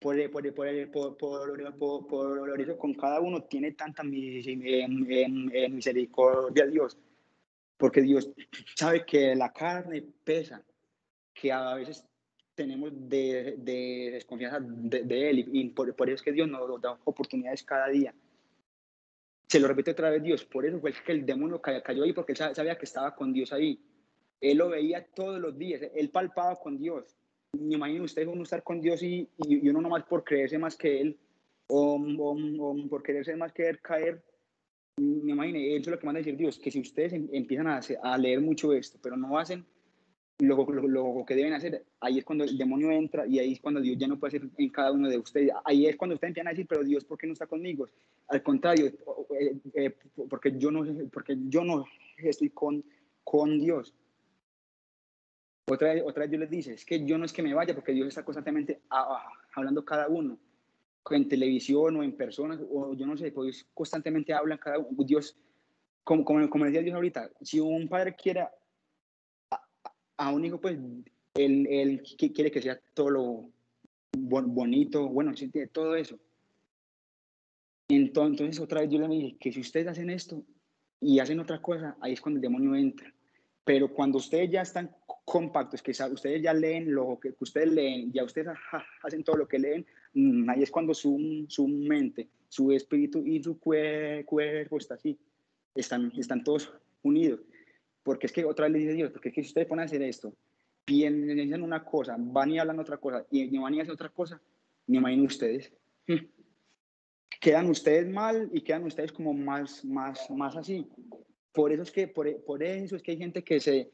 Por, 0.00 0.16
por, 0.30 0.54
por, 0.54 1.16
por, 1.16 2.06
por 2.06 2.60
eso 2.60 2.78
con 2.78 2.94
cada 2.94 3.20
uno 3.20 3.42
tiene 3.42 3.72
tanta 3.72 4.04
misericordia 4.04 6.66
Dios. 6.66 6.96
Porque 7.76 8.02
Dios 8.02 8.30
sabe 8.76 9.04
que 9.04 9.34
la 9.34 9.52
carne 9.52 10.04
pesa, 10.24 10.62
que 11.34 11.50
a 11.52 11.74
veces 11.74 12.04
tenemos 12.54 12.92
de, 12.92 13.56
de 13.58 14.10
desconfianza 14.14 14.60
de, 14.60 15.02
de 15.04 15.30
Él 15.30 15.48
y, 15.52 15.68
por, 15.68 15.94
por, 15.94 16.08
eso 16.08 16.16
es 16.16 16.22
que 16.22 16.32
Dios 16.32 16.48
nos 16.48 16.80
da 16.80 16.98
oportunidades 17.04 17.62
cada 17.62 17.88
día 17.88 18.14
se 19.48 19.60
lo 19.60 19.68
repite 19.68 19.92
otra 19.92 20.10
vez 20.10 20.22
Dios. 20.22 20.44
Por 20.44 20.66
eso 20.66 20.78
fue 20.78 20.92
que 20.92 21.12
el 21.12 21.24
demonio 21.24 21.60
cayó 21.60 22.04
ahí, 22.04 22.12
porque 22.12 22.32
él 22.32 22.38
sabía 22.38 22.76
que 22.76 22.84
estaba 22.84 23.14
con 23.14 23.32
Dios 23.32 23.52
ahí. 23.52 23.80
Él 24.40 24.58
lo 24.58 24.68
veía 24.68 25.06
todos 25.14 25.40
los 25.40 25.56
días, 25.58 25.82
él 25.94 26.10
palpaba 26.10 26.56
con 26.56 26.78
Dios. 26.78 27.16
Me 27.58 27.74
imagino 27.74 28.04
ustedes 28.04 28.28
uno 28.28 28.42
estar 28.42 28.62
con 28.62 28.80
Dios 28.80 29.02
y, 29.02 29.28
y, 29.38 29.68
uno 29.68 29.80
nomás 29.80 30.04
por 30.04 30.22
creerse 30.22 30.58
más 30.58 30.76
que 30.76 31.00
él, 31.00 31.18
o, 31.66 31.98
o, 32.18 32.88
por 32.88 33.02
quererse 33.02 33.34
más 33.36 33.52
que 33.52 33.68
él 33.68 33.80
caer. 33.80 34.22
Me 34.98 35.32
imagino, 35.32 35.58
eso 35.58 35.76
es 35.76 35.86
lo 35.88 35.98
que 35.98 36.06
manda 36.06 36.18
decir 36.18 36.36
Dios, 36.36 36.58
que 36.58 36.70
si 36.70 36.80
ustedes 36.80 37.14
em, 37.14 37.28
empiezan 37.32 37.68
a, 37.68 37.80
a 38.02 38.18
leer 38.18 38.40
mucho 38.40 38.72
esto, 38.72 38.98
pero 39.02 39.16
no 39.16 39.38
hacen 39.38 39.64
lo, 40.38 40.64
lo, 40.70 41.24
que 41.26 41.34
deben 41.34 41.52
hacer, 41.52 41.84
ahí 42.00 42.18
es 42.18 42.24
cuando 42.24 42.44
el 42.44 42.56
demonio 42.56 42.92
entra 42.92 43.26
y 43.26 43.40
ahí 43.40 43.52
es 43.52 43.60
cuando 43.60 43.80
Dios 43.80 43.98
ya 43.98 44.06
no 44.06 44.18
puede 44.18 44.36
hacer 44.36 44.48
en 44.56 44.70
cada 44.70 44.92
uno 44.92 45.08
de 45.08 45.18
ustedes. 45.18 45.50
Ahí 45.64 45.86
es 45.86 45.96
cuando 45.96 46.14
ustedes 46.14 46.30
empiezan 46.30 46.48
a 46.48 46.50
decir, 46.50 46.66
pero 46.68 46.84
Dios, 46.84 47.04
¿por 47.04 47.18
qué 47.18 47.26
no 47.26 47.32
está 47.32 47.46
conmigo? 47.46 47.88
Al 48.28 48.42
contrario, 48.42 48.86
eh, 48.86 49.56
eh, 49.74 49.96
porque, 50.30 50.56
yo 50.56 50.70
no, 50.70 50.84
porque 51.10 51.36
yo 51.48 51.64
no 51.64 51.84
estoy 52.18 52.50
con, 52.50 52.84
con 53.24 53.58
Dios. 53.58 53.92
Otra 55.66 55.94
vez, 55.94 56.02
otra 56.06 56.22
vez 56.22 56.30
Dios 56.30 56.40
les 56.40 56.50
dice, 56.50 56.72
es 56.74 56.84
que 56.84 57.04
yo 57.04 57.18
no 57.18 57.24
es 57.24 57.32
que 57.32 57.42
me 57.42 57.52
vaya, 57.52 57.74
porque 57.74 57.92
Dios 57.92 58.06
está 58.06 58.24
constantemente 58.24 58.80
hablando 59.54 59.84
cada 59.84 60.08
uno, 60.08 60.38
en 61.10 61.28
televisión 61.28 61.96
o 61.96 62.02
en 62.02 62.12
personas, 62.12 62.60
o 62.70 62.94
yo 62.94 63.06
no 63.06 63.16
sé, 63.16 63.32
pues 63.32 63.66
constantemente 63.74 64.32
habla 64.32 64.58
cada 64.58 64.78
uno. 64.78 65.04
Dios, 65.04 65.36
como, 66.04 66.24
como, 66.24 66.48
como 66.48 66.64
decía 66.64 66.82
Dios 66.82 66.94
ahorita, 66.94 67.30
si 67.42 67.58
un 67.58 67.88
padre 67.88 68.14
quiere 68.14 68.46
a 70.18 70.30
un 70.30 70.44
hijo, 70.44 70.60
pues, 70.60 70.78
él, 71.34 71.66
él 71.70 72.02
quiere 72.34 72.50
que 72.50 72.60
sea 72.60 72.78
todo 72.94 73.10
lo 73.10 73.50
bonito, 74.12 75.08
bueno, 75.08 75.32
todo 75.72 75.96
eso. 75.96 76.18
Entonces, 77.88 78.60
otra 78.60 78.82
vez 78.82 78.90
yo 78.90 78.98
le 78.98 79.08
dije 79.08 79.36
que 79.40 79.52
si 79.52 79.60
ustedes 79.60 79.86
hacen 79.86 80.10
esto 80.10 80.44
y 81.00 81.20
hacen 81.20 81.40
otra 81.40 81.62
cosa, 81.62 81.96
ahí 82.00 82.12
es 82.12 82.20
cuando 82.20 82.38
el 82.38 82.42
demonio 82.42 82.74
entra. 82.74 83.12
Pero 83.64 83.92
cuando 83.92 84.18
ustedes 84.18 84.50
ya 84.50 84.62
están 84.62 84.94
compactos, 85.24 85.82
que 85.82 85.92
ustedes 85.92 86.42
ya 86.42 86.52
leen 86.52 86.92
lo 86.92 87.18
que 87.20 87.34
ustedes 87.40 87.72
leen, 87.72 88.12
ya 88.12 88.24
ustedes 88.24 88.54
hacen 89.02 89.22
todo 89.24 89.36
lo 89.36 89.48
que 89.48 89.58
leen, 89.58 89.86
mm, 90.14 90.50
ahí 90.50 90.62
es 90.62 90.70
cuando 90.70 90.94
su, 90.94 91.46
su 91.48 91.68
mente, 91.68 92.28
su 92.48 92.72
espíritu 92.72 93.24
y 93.26 93.42
su 93.42 93.58
cuerpo 93.58 94.78
está 94.78 94.94
así, 94.94 95.18
están, 95.74 96.12
están 96.16 96.42
todos 96.42 96.72
unidos. 97.02 97.40
Porque 98.08 98.26
es 98.26 98.32
que 98.32 98.42
otra 98.46 98.64
vez 98.64 98.72
le 98.72 98.78
dice 98.78 98.94
Dios, 98.94 99.10
porque 99.10 99.28
es 99.28 99.34
que 99.34 99.42
si 99.42 99.48
ustedes 99.48 99.66
ponen 99.66 99.82
a 99.82 99.84
hacer 99.84 100.00
esto, 100.00 100.32
piensan 100.82 101.62
una 101.62 101.84
cosa, 101.84 102.16
van 102.18 102.50
y 102.50 102.58
hablan 102.58 102.78
otra 102.78 102.96
cosa, 102.96 103.26
y 103.30 103.54
van 103.58 103.74
y 103.74 103.82
hacen 103.82 103.92
otra 103.92 104.08
cosa, 104.08 104.40
me 104.86 104.96
imagino 104.96 105.24
ustedes. 105.24 105.70
Hmm, 106.06 106.24
quedan 107.38 107.68
ustedes 107.68 108.08
mal 108.08 108.48
y 108.50 108.62
quedan 108.62 108.84
ustedes 108.84 109.12
como 109.12 109.34
más, 109.34 109.84
más, 109.84 110.30
más 110.30 110.56
así. 110.56 110.88
Por 111.52 111.70
eso 111.70 111.82
es 111.82 111.90
que, 111.90 112.08
por, 112.08 112.42
por 112.44 112.62
eso 112.62 112.96
es 112.96 113.02
que 113.02 113.10
hay 113.10 113.18
gente 113.18 113.44
que 113.44 113.60
se, 113.60 113.90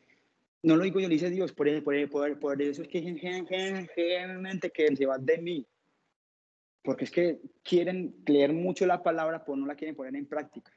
no 0.62 0.76
lo 0.76 0.84
digo 0.84 1.00
yo, 1.00 1.08
lo 1.08 1.12
dice 1.12 1.28
Dios, 1.28 1.52
por, 1.52 1.66
por, 1.82 2.38
por 2.38 2.62
eso 2.62 2.82
es 2.82 2.88
que 2.88 2.98
hay 2.98 3.18
gente 3.18 4.70
que 4.70 4.94
se 4.94 5.06
va 5.06 5.18
de 5.18 5.38
mí. 5.38 5.66
Porque 6.84 7.02
es 7.02 7.10
que 7.10 7.40
quieren 7.64 8.14
leer 8.24 8.52
mucho 8.52 8.86
la 8.86 9.02
palabra, 9.02 9.44
pero 9.44 9.56
no 9.56 9.66
la 9.66 9.74
quieren 9.74 9.96
poner 9.96 10.14
en 10.14 10.26
práctica. 10.26 10.70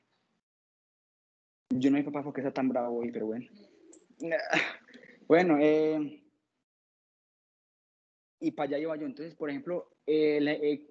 Yo 1.69 1.91
no 1.91 1.97
hay 1.97 2.03
papá 2.03 2.23
porque 2.23 2.41
está 2.41 2.51
tan 2.51 2.69
bravo 2.69 2.99
hoy, 2.99 3.11
pero 3.11 3.27
bueno. 3.27 3.45
Bueno, 5.27 5.57
eh, 5.59 6.23
y 8.39 8.51
para 8.51 8.69
allá 8.69 8.79
iba 8.79 8.95
yo. 8.95 9.05
Entonces, 9.05 9.35
por 9.35 9.49
ejemplo, 9.49 9.89
eh, 10.05 10.39
eh, 10.41 10.87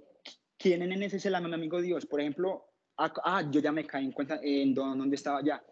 ¿quién 0.58 0.82
en 0.82 1.02
ese 1.02 1.16
es 1.16 1.26
el 1.26 1.34
amigo 1.34 1.80
Dios? 1.80 2.04
Por 2.06 2.20
ejemplo, 2.20 2.66
ah, 2.98 3.12
ah, 3.24 3.50
yo 3.50 3.60
ya 3.60 3.72
me 3.72 3.86
caí 3.86 4.04
en 4.04 4.12
cuenta 4.12 4.38
en 4.42 4.74
dónde 4.74 5.16
estaba 5.16 5.42
ya. 5.42 5.64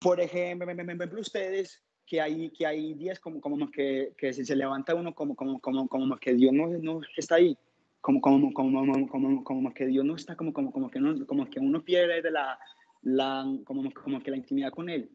Por 0.00 0.20
ejemplo, 0.20 1.20
ustedes 1.20 1.84
que 2.04 2.20
hay, 2.20 2.50
que 2.50 2.66
hay 2.66 2.94
días 2.94 3.20
como, 3.20 3.40
como 3.40 3.70
que, 3.70 4.14
que 4.16 4.32
se, 4.32 4.44
se, 4.44 4.56
levanta 4.56 4.94
uno 4.94 5.14
como, 5.14 5.36
como, 5.36 5.60
como, 5.60 5.88
como 5.88 6.16
que 6.16 6.34
Dios 6.34 6.52
no, 6.52 6.66
no 6.68 7.00
está 7.16 7.34
ahí, 7.34 7.56
como, 8.00 8.20
como, 8.20 8.52
como, 8.52 9.08
como, 9.08 9.44
como, 9.44 9.74
que 9.74 9.86
Dios 9.86 10.04
no 10.04 10.16
está, 10.16 10.34
como, 10.34 10.52
como, 10.52 10.72
como, 10.72 10.90
que, 10.90 11.00
no, 11.00 11.26
como 11.26 11.50
que 11.50 11.60
uno 11.60 11.84
pierde 11.84 12.22
de 12.22 12.30
la, 12.30 12.58
la, 13.02 13.44
como, 13.64 13.90
como 13.92 14.20
que 14.20 14.30
la 14.30 14.36
intimidad 14.36 14.70
con 14.70 14.88
él. 14.88 15.10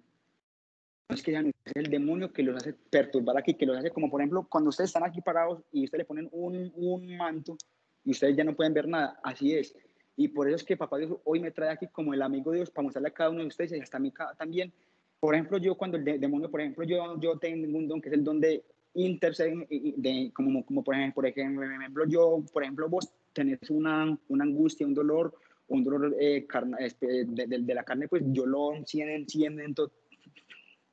No 1.09 1.15
es 1.15 1.21
que 1.21 1.31
es 1.31 1.71
el 1.75 1.89
demonio 1.89 2.31
que 2.31 2.43
los 2.43 2.55
hace 2.55 2.73
perturbar 2.73 3.37
aquí, 3.37 3.53
que 3.55 3.65
los 3.65 3.77
hace 3.77 3.91
como 3.91 4.09
por 4.09 4.21
ejemplo 4.21 4.47
cuando 4.49 4.69
ustedes 4.69 4.89
están 4.89 5.03
aquí 5.03 5.21
parados 5.21 5.61
y 5.71 5.83
ustedes 5.83 6.03
le 6.03 6.05
ponen 6.05 6.29
un, 6.31 6.71
un 6.75 7.17
manto 7.17 7.57
y 8.05 8.11
ustedes 8.11 8.35
ya 8.35 8.43
no 8.43 8.55
pueden 8.55 8.73
ver 8.73 8.87
nada, 8.87 9.19
así 9.23 9.53
es. 9.53 9.75
Y 10.15 10.27
por 10.27 10.47
eso 10.47 10.57
es 10.57 10.63
que 10.63 10.77
Papá 10.77 10.97
Dios 10.97 11.17
hoy 11.23 11.39
me 11.39 11.51
trae 11.51 11.71
aquí 11.71 11.87
como 11.87 12.13
el 12.13 12.21
amigo 12.21 12.51
de 12.51 12.57
Dios 12.57 12.69
para 12.69 12.83
mostrarle 12.83 13.09
a 13.09 13.13
cada 13.13 13.29
uno 13.31 13.41
de 13.41 13.47
ustedes 13.47 13.73
y 13.73 13.79
hasta 13.79 13.97
a 13.97 13.99
mí 13.99 14.13
también. 14.37 14.71
Por 15.19 15.35
ejemplo, 15.35 15.57
yo 15.57 15.75
cuando 15.75 15.97
el 15.97 16.03
demonio, 16.03 16.51
por 16.51 16.61
ejemplo, 16.61 16.83
yo, 16.83 17.19
yo 17.19 17.37
tengo 17.37 17.77
un 17.77 17.87
don 17.87 18.01
que 18.01 18.09
es 18.09 18.13
el 18.13 18.23
don 18.23 18.39
de 18.41 18.63
interceder, 18.93 19.67
de, 19.69 20.31
como, 20.33 20.65
como 20.65 20.83
por, 20.83 20.95
ejemplo, 20.95 21.15
por 21.15 21.25
ejemplo, 21.25 22.05
yo, 22.07 22.43
por 22.51 22.63
ejemplo, 22.63 22.89
vos 22.89 23.11
tenés 23.31 23.69
una, 23.69 24.17
una 24.27 24.43
angustia, 24.43 24.85
un 24.85 24.93
dolor, 24.93 25.33
un 25.67 25.83
dolor 25.83 26.15
eh, 26.19 26.45
este, 26.79 27.25
de, 27.25 27.47
de, 27.47 27.73
la 27.73 27.83
carne, 27.83 28.07
pues 28.07 28.23
yo 28.27 28.45
lo 28.45 28.73
enciendo, 28.73 29.13
enciendo 29.13 29.91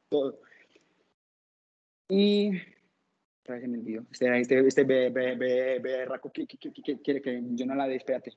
todo. 0.09 0.41
Y 2.09 2.51
otra 3.43 3.61
se 3.61 3.69
me 3.69 3.79
olvidó. 3.79 4.05
Este, 4.11 4.41
este, 4.41 4.67
este 4.67 4.85
berraco 4.85 6.31
que, 6.31 6.47
quiere 6.47 7.23
que 7.23 7.43
yo 7.51 7.67
no 7.67 7.75
la 7.75 7.87
dé, 7.87 7.97
espérate. 7.97 8.33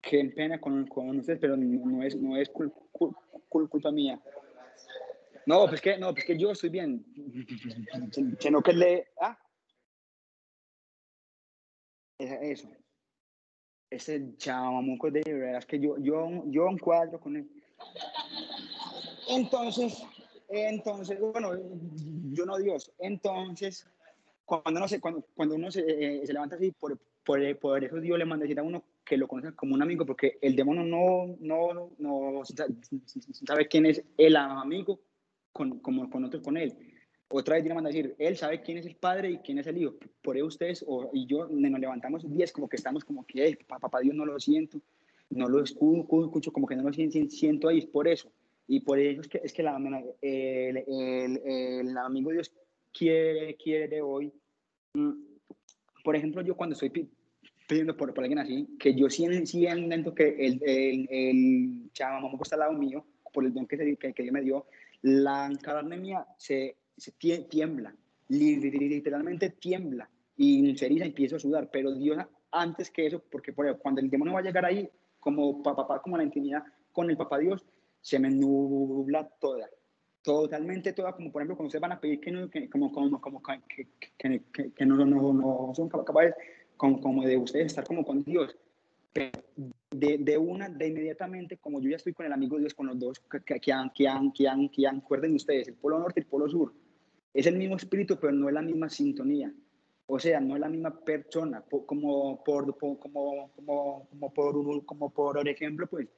Qué 0.00 0.24
pena 0.34 0.60
con, 0.60 0.86
con 0.86 1.18
ustedes, 1.18 1.38
pero 1.38 1.56
no 1.56 2.02
es, 2.02 2.16
no 2.16 2.36
es 2.36 2.50
culpa 2.50 3.92
mía. 3.92 4.20
No, 5.46 5.66
pues 5.68 5.80
que, 5.80 5.98
no, 5.98 6.12
pues 6.12 6.24
que 6.24 6.38
yo 6.38 6.52
estoy 6.52 6.70
bien. 6.70 7.04
Que 8.40 8.50
no 8.50 8.62
que 8.62 8.72
le. 8.72 9.08
Ah, 9.20 9.38
eso. 12.20 12.68
Ese 13.90 14.36
chamamuco 14.36 15.10
de 15.10 15.22
verdad 15.26 15.58
es 15.58 15.66
que 15.66 15.80
yo, 15.80 15.98
yo, 15.98 16.44
yo 16.46 16.66
un 16.66 16.78
cuadro 16.78 17.18
con 17.18 17.36
él. 17.36 17.50
Entonces, 19.28 20.02
entonces, 20.48 21.18
bueno, 21.20 21.52
yo 22.32 22.46
no 22.46 22.58
Dios. 22.58 22.92
Entonces, 22.98 23.86
cuando, 24.44 24.80
no 24.80 24.88
se, 24.88 25.00
cuando, 25.00 25.24
cuando 25.34 25.54
uno 25.54 25.70
se, 25.70 25.80
eh, 25.80 26.26
se 26.26 26.32
levanta 26.32 26.56
así, 26.56 26.72
por, 26.72 26.98
por, 27.24 27.58
por, 27.58 27.84
eso 27.84 28.00
Dios 28.00 28.18
le 28.18 28.24
manda 28.24 28.44
decir 28.44 28.58
a 28.58 28.64
uno 28.64 28.82
que 29.04 29.16
lo 29.16 29.28
conoce 29.28 29.54
como 29.54 29.74
un 29.74 29.82
amigo, 29.82 30.04
porque 30.04 30.38
el 30.42 30.56
demonio 30.56 30.82
no, 30.82 31.36
no, 31.40 31.92
no 31.98 32.42
sabe 32.44 33.68
quién 33.68 33.86
es 33.86 34.02
el 34.16 34.36
amigo 34.36 35.00
con, 35.52 35.78
como 35.80 36.08
con 36.10 36.24
otros 36.24 36.42
con 36.42 36.56
él. 36.56 36.76
Otra 37.32 37.54
vez 37.54 37.64
le 37.64 37.74
manda 37.74 37.90
decir, 37.90 38.16
él 38.18 38.36
sabe 38.36 38.60
quién 38.60 38.78
es 38.78 38.86
el 38.86 38.96
padre 38.96 39.30
y 39.30 39.38
quién 39.38 39.58
es 39.58 39.66
el 39.68 39.78
hijo. 39.78 39.94
Por 40.20 40.36
eso 40.36 40.46
ustedes 40.46 40.84
o, 40.86 41.10
y 41.12 41.26
yo 41.26 41.46
nos 41.48 41.80
levantamos 41.80 42.28
10 42.28 42.50
como 42.50 42.68
que 42.68 42.76
estamos 42.76 43.04
como 43.04 43.24
que, 43.24 43.56
papá 43.68 44.00
Dios 44.00 44.16
no 44.16 44.26
lo 44.26 44.40
siento, 44.40 44.80
no 45.30 45.48
lo 45.48 45.62
escucho, 45.62 46.52
como 46.52 46.66
que 46.66 46.74
no 46.74 46.82
lo 46.82 46.92
siento 46.92 47.68
ahí, 47.68 47.78
es 47.78 47.86
por 47.86 48.08
eso. 48.08 48.32
Y 48.66 48.80
por 48.80 48.98
eso 48.98 49.20
es 49.20 49.28
que, 49.28 49.40
es 49.44 49.52
que 49.52 49.62
la, 49.62 49.76
el, 50.20 50.76
el, 50.76 51.40
el, 51.44 51.98
amigo 51.98 52.32
Dios 52.32 52.52
quiere, 52.92 53.56
quiere 53.56 54.02
hoy. 54.02 54.32
Mm, 54.94 55.12
por 56.02 56.16
ejemplo, 56.16 56.42
yo 56.42 56.56
cuando 56.56 56.74
estoy 56.74 56.90
pidiendo 57.68 57.96
por, 57.96 58.12
por 58.12 58.24
alguien 58.24 58.40
así, 58.40 58.76
que 58.76 58.92
yo 58.94 59.06
intento 59.78 60.12
que 60.14 60.46
el, 60.46 60.60
el, 60.64 61.08
el 61.08 61.92
chavo 61.92 62.28
está 62.42 62.56
al 62.56 62.60
lado 62.60 62.72
mío, 62.72 63.04
por 63.32 63.44
el 63.44 63.54
don 63.54 63.68
que, 63.68 63.76
se, 63.76 63.96
que, 63.96 64.12
que 64.12 64.22
Dios 64.24 64.32
me 64.32 64.42
dio, 64.42 64.66
la 65.02 65.50
carne 65.62 65.96
mía 65.96 66.26
se, 66.36 66.76
se 67.00 67.12
tiembla, 67.12 67.94
literalmente 68.28 69.50
tiembla 69.50 70.08
y 70.36 70.76
se 70.76 70.86
eriza 70.86 71.04
y 71.04 71.08
empiezo 71.08 71.36
a 71.36 71.40
sudar, 71.40 71.70
pero 71.72 71.94
Dios 71.94 72.18
antes 72.52 72.90
que 72.90 73.06
eso, 73.06 73.22
porque 73.30 73.52
por 73.52 73.66
ejemplo, 73.66 73.82
cuando 73.82 74.00
el 74.00 74.10
demonio 74.10 74.34
va 74.34 74.40
a 74.40 74.42
llegar 74.42 74.64
ahí, 74.64 74.88
como 75.18 75.62
papá, 75.62 76.00
como 76.02 76.16
la 76.16 76.24
intimidad 76.24 76.64
con 76.92 77.10
el 77.10 77.16
papá 77.16 77.38
Dios, 77.38 77.64
se 78.00 78.18
me 78.18 78.30
nubla 78.30 79.28
toda, 79.40 79.68
totalmente 80.22 80.92
toda, 80.92 81.14
como 81.14 81.30
por 81.30 81.42
ejemplo 81.42 81.56
cuando 81.56 81.68
ustedes 81.68 81.82
van 81.82 81.92
a 81.92 82.00
pedir 82.00 82.20
que 82.20 82.30
no, 82.30 82.50
que, 82.50 82.68
como, 82.68 82.92
como, 82.92 83.20
como 83.20 83.42
que, 83.42 83.88
que, 84.18 84.42
que, 84.74 84.86
no, 84.86 84.96
no, 85.04 85.32
no, 85.32 85.72
son 85.74 85.88
capaces 85.88 86.34
como, 86.76 87.00
como 87.00 87.24
de 87.24 87.36
ustedes 87.36 87.66
estar 87.66 87.84
como 87.84 88.04
con 88.04 88.22
Dios, 88.24 88.56
de, 89.12 90.18
de, 90.18 90.38
una, 90.38 90.68
de 90.68 90.88
inmediatamente, 90.88 91.56
como 91.58 91.80
yo 91.80 91.90
ya 91.90 91.96
estoy 91.96 92.12
con 92.12 92.26
el 92.26 92.32
amigo 92.32 92.58
Dios, 92.58 92.74
con 92.74 92.86
los 92.86 92.98
dos, 92.98 93.20
que, 93.44 93.60
que, 93.60 93.72
han, 93.72 93.90
que, 93.90 94.08
han, 94.08 94.32
que, 94.32 94.48
han, 94.48 94.68
que 94.68 94.86
han, 94.86 95.02
ustedes, 95.34 95.68
el 95.68 95.74
polo 95.74 95.98
norte 95.98 96.20
y 96.20 96.22
el 96.22 96.28
polo 96.28 96.48
sur, 96.48 96.72
es 97.32 97.46
el 97.46 97.56
mismo 97.56 97.76
espíritu, 97.76 98.18
pero 98.18 98.32
no 98.32 98.48
es 98.48 98.54
la 98.54 98.62
misma 98.62 98.88
sintonía. 98.88 99.52
O 100.06 100.18
sea, 100.18 100.40
no 100.40 100.56
es 100.56 100.60
la 100.60 100.68
misma 100.68 100.98
persona, 101.04 101.62
como 101.62 102.42
por, 102.42 102.76
como, 102.76 102.98
como, 102.98 103.52
como, 103.54 104.34
por, 104.34 104.84
como 104.84 105.10
por 105.10 105.48
ejemplo, 105.48 105.86
pues, 105.86 106.08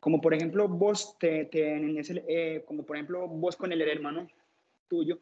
como 0.00 0.20
por 0.20 0.34
ejemplo 0.34 0.68
vos 0.68 1.16
te, 1.18 1.46
te 1.46 1.76
eh, 2.28 2.64
como 2.66 2.84
por 2.84 2.96
ejemplo 2.96 3.26
vos 3.26 3.56
con 3.56 3.72
el 3.72 3.80
hermano 3.80 4.28
tuyo, 4.88 5.18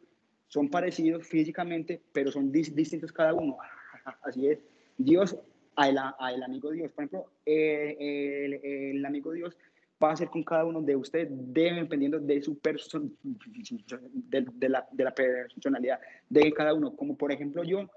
son 0.47 0.69
parecidos 0.69 1.25
físicamente, 1.25 2.01
pero 2.11 2.31
son 2.31 2.51
distintos 2.51 3.13
cada 3.13 3.33
uno. 3.33 3.57
Así 4.23 4.47
es. 4.47 4.59
Dios, 4.97 5.37
a 5.77 5.87
el, 5.87 6.43
amigo 6.43 6.71
Dios, 6.71 6.91
por 6.91 7.05
ejemplo, 7.05 7.31
eh, 7.45 7.95
el, 7.99 8.53
el, 8.97 9.05
amigo 9.05 9.31
Dios 9.31 9.57
va 10.01 10.11
a 10.11 10.15
ser 10.15 10.29
con 10.29 10.43
cada 10.43 10.65
uno 10.65 10.81
de 10.81 10.95
ustedes, 10.95 11.27
dependiendo 11.31 12.19
de 12.19 12.41
su 12.41 12.57
persona, 12.59 13.09
de, 13.21 14.45
de, 14.53 14.69
la, 14.69 14.87
de 14.91 15.03
la 15.03 15.13
personalidad 15.13 15.99
de 16.29 16.51
cada 16.53 16.73
uno. 16.73 16.95
Como 16.95 17.17
por 17.17 17.31
ejemplo 17.31 17.63
yo, 17.63 17.89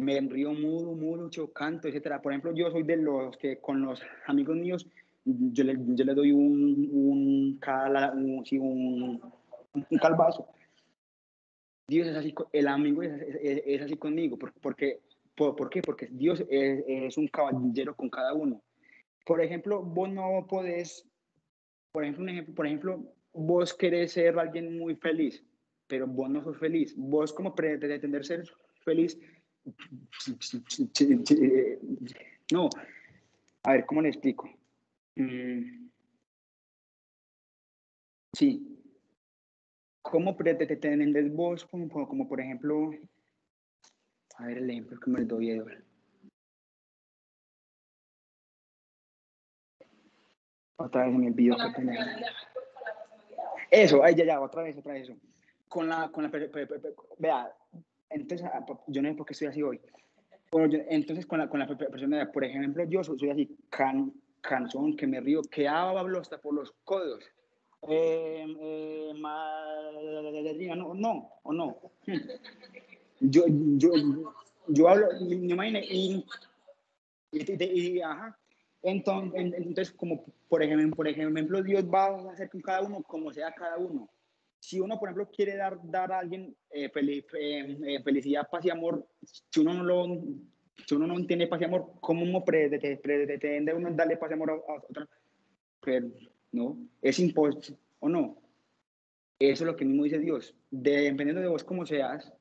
me 0.00 0.20
río 0.20 0.52
mucho, 0.52 0.92
mucho, 0.92 1.52
canto, 1.52 1.88
etcétera. 1.88 2.20
Por 2.20 2.32
ejemplo, 2.32 2.52
yo 2.54 2.70
soy 2.70 2.82
de 2.82 2.96
los 2.96 3.36
que 3.36 3.58
con 3.58 3.82
los 3.82 4.02
amigos 4.26 4.56
míos 4.56 4.86
yo 5.24 5.64
le, 5.64 5.76
yo 5.78 6.04
le 6.04 6.14
doy 6.14 6.32
un, 6.32 6.88
un, 6.92 7.58
cala, 7.60 8.12
un, 8.12 8.44
un, 8.52 9.20
un, 9.74 9.98
calvazo. 9.98 10.48
Dios 11.86 12.08
es 12.08 12.16
así, 12.16 12.34
el 12.52 12.68
amigo 12.68 13.02
es, 13.02 13.12
es, 13.42 13.62
es 13.66 13.82
así 13.82 13.96
conmigo, 13.96 14.38
porque, 14.38 15.00
por, 15.34 15.56
¿por, 15.56 15.68
qué? 15.68 15.82
Porque 15.82 16.08
Dios 16.10 16.42
es, 16.48 16.84
es, 16.86 17.18
un 17.18 17.28
caballero 17.28 17.94
con 17.94 18.08
cada 18.08 18.32
uno. 18.32 18.62
Por 19.26 19.42
ejemplo, 19.42 19.82
vos 19.82 20.10
no 20.10 20.46
podés, 20.48 21.04
por 21.92 22.04
ejemplo, 22.04 22.22
un 22.22 22.28
ejemplo, 22.28 22.54
por 22.54 22.66
ejemplo, 22.66 23.14
vos 23.32 23.74
querés 23.74 24.12
ser 24.12 24.38
alguien 24.38 24.78
muy 24.78 24.94
feliz, 24.96 25.44
pero 25.86 26.06
vos 26.06 26.30
no 26.30 26.42
sos 26.42 26.58
feliz. 26.58 26.94
Vos 26.96 27.32
como 27.32 27.54
pretender 27.54 28.24
ser 28.24 28.44
feliz, 28.84 29.18
no. 32.52 32.68
A 33.62 33.72
ver, 33.72 33.86
¿cómo 33.86 34.02
le 34.02 34.08
explico? 34.08 34.48
Mm. 35.16 35.88
Sí. 38.36 38.66
¿Cómo 40.02 40.36
pretendes 40.36 41.32
vos, 41.32 41.64
como, 41.66 41.88
como, 41.88 42.26
por 42.26 42.40
ejemplo, 42.40 42.90
a 44.36 44.46
ver 44.46 44.58
el 44.58 44.70
ejemplo 44.70 44.98
que 44.98 45.10
me 45.10 45.24
doy, 45.24 45.50
Eduardo. 45.50 45.89
Otra 50.80 51.04
vez 51.04 51.14
me 51.14 51.26
olvidó 51.26 51.56
que 51.58 51.70
tenía. 51.76 52.18
Eso, 53.70 54.02
ahí 54.02 54.14
ya, 54.14 54.24
ya, 54.24 54.40
otra 54.40 54.62
vez, 54.62 54.78
otra 54.78 54.94
vez 54.94 55.02
eso. 55.04 55.18
Con 55.68 55.88
la, 55.88 56.10
con 56.10 56.24
la, 56.24 56.30
vea, 57.18 57.54
entonces, 58.08 58.48
ah, 58.52 58.64
yo 58.86 59.02
no 59.02 59.08
sé 59.10 59.14
por 59.14 59.26
qué 59.26 59.34
estoy 59.34 59.48
así 59.48 59.62
hoy. 59.62 59.78
Bueno, 60.50 60.68
yo, 60.68 60.78
entonces, 60.88 61.26
con 61.26 61.38
la, 61.38 61.48
con 61.48 61.60
la 61.60 61.66
persona, 61.68 62.32
por 62.32 62.44
ejemplo, 62.44 62.82
yo 62.84 63.04
soy, 63.04 63.18
soy 63.18 63.30
así, 63.30 63.56
can, 63.68 64.12
canción 64.40 64.96
que 64.96 65.06
me 65.06 65.20
río, 65.20 65.42
que 65.42 65.68
hablo 65.68 66.18
hasta 66.18 66.38
por 66.38 66.54
los 66.54 66.72
codos. 66.82 67.24
Eh, 67.88 68.46
eh, 68.60 69.12
no, 70.74 70.94
no, 70.94 71.32
o 71.42 71.52
no. 71.52 71.76
Yo, 73.20 73.44
yo, 73.76 73.92
yo 74.68 74.88
hablo, 74.88 75.08
me 75.20 75.52
imagino, 75.52 75.78
y, 75.78 76.24
y, 77.32 77.64
y, 77.64 78.00
ajá. 78.00 78.39
Entonces, 78.82 79.52
entonces, 79.56 79.90
como 79.92 80.24
por 80.48 80.62
ejemplo, 80.62 80.96
por 80.96 81.08
ejemplo, 81.08 81.62
Dios 81.62 81.84
va 81.84 82.06
a 82.06 82.32
hacer 82.32 82.48
con 82.48 82.60
cada 82.60 82.82
uno 82.82 83.02
como 83.02 83.32
sea 83.32 83.52
cada 83.52 83.76
uno. 83.76 84.08
Si 84.58 84.78
uno, 84.80 84.98
por 84.98 85.08
ejemplo, 85.08 85.30
quiere 85.30 85.56
dar, 85.56 85.78
dar 85.82 86.12
a 86.12 86.18
alguien 86.18 86.54
eh, 86.70 86.90
eh, 86.94 88.02
felicidad, 88.02 88.48
paz 88.50 88.64
y 88.64 88.70
amor, 88.70 89.06
si 89.22 89.60
uno 89.60 89.74
no 89.74 89.84
lo 89.84 90.22
si 90.86 90.94
uno 90.94 91.06
no 91.06 91.26
tiene 91.26 91.46
paz 91.46 91.60
y 91.60 91.64
amor, 91.64 91.92
¿cómo 92.00 92.22
uno 92.22 92.44
pretende 92.44 93.74
uno 93.74 93.90
darle 93.90 94.16
paz 94.16 94.30
y 94.30 94.34
amor 94.34 94.50
a, 94.50 94.54
otra? 94.54 95.08
Pero, 95.82 96.08
no, 96.52 96.78
es 97.02 97.18
imposible, 97.18 97.78
¿o 98.00 98.08
no? 98.08 98.36
Eso 99.38 99.64
es 99.64 99.66
lo 99.66 99.76
que 99.76 99.84
mismo 99.84 100.04
dice 100.04 100.18
Dios. 100.18 100.54
dependiendo 100.70 101.40
de 101.40 101.48
vos 101.48 101.64
como 101.64 101.86
seas, 101.86 102.32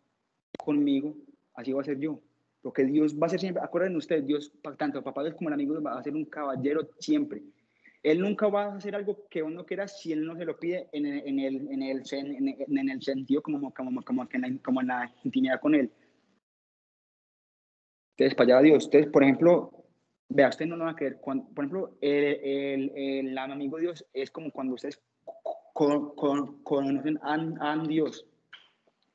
conmigo, 0.58 1.16
así 1.54 1.72
va 1.72 1.82
a 1.82 1.86
ser 1.86 2.00
yo. 2.00 2.22
Porque 2.62 2.84
Dios 2.84 3.18
va 3.18 3.28
a 3.28 3.30
ser 3.30 3.40
siempre, 3.40 3.64
acuérdense 3.64 3.98
ustedes, 3.98 4.26
Dios, 4.26 4.52
tanto 4.78 5.04
papá 5.04 5.24
Dios 5.24 5.36
como 5.36 5.50
el 5.50 5.54
amigo 5.54 5.82
va 5.82 5.98
a 5.98 6.04
ser 6.04 6.14
un 6.14 6.26
caballero 6.26 6.90
siempre. 7.00 7.42
Él 8.02 8.22
nunca 8.22 8.48
va 8.48 8.66
a 8.66 8.76
hacer 8.76 8.96
algo 8.96 9.28
que 9.30 9.44
uno 9.44 9.66
quiera 9.66 9.88
si 9.88 10.14
él 10.14 10.26
no 10.26 10.36
se 10.36 10.46
lo 10.46 10.58
pide 10.58 10.88
en 10.94 11.06
el, 11.06 11.28
en 11.28 11.40
el, 11.40 11.56
en 11.70 11.84
el, 11.84 12.04
en 12.68 12.90
el, 12.90 13.02
sentido 13.02 13.42
como, 13.42 13.74
como, 13.74 14.02
como, 14.04 14.28
como 14.64 14.82
en 14.82 14.88
la 14.88 15.14
intimidad 15.24 15.60
con 15.60 15.76
él. 15.76 15.92
Entonces, 18.20 18.36
para 18.36 18.58
allá 18.58 18.64
Dios. 18.64 18.86
Ustedes, 18.86 19.08
por 19.08 19.24
ejemplo, 19.24 19.72
vea, 20.30 20.50
ustedes 20.50 20.70
no 20.70 20.78
lo 20.78 20.86
van 20.86 20.94
a 20.94 20.98
creer. 20.98 21.18
Cuando, 21.22 21.46
por 21.54 21.66
ejemplo, 21.66 21.98
el, 22.02 22.92
el, 22.96 23.38
amigo 23.38 23.78
Dios 23.78 24.06
es 24.14 24.30
como 24.32 24.52
cuando 24.52 24.76
ustedes 24.76 25.02
conocen 25.74 27.18
a, 27.22 27.72
a, 27.72 27.84
Dios, 27.86 28.26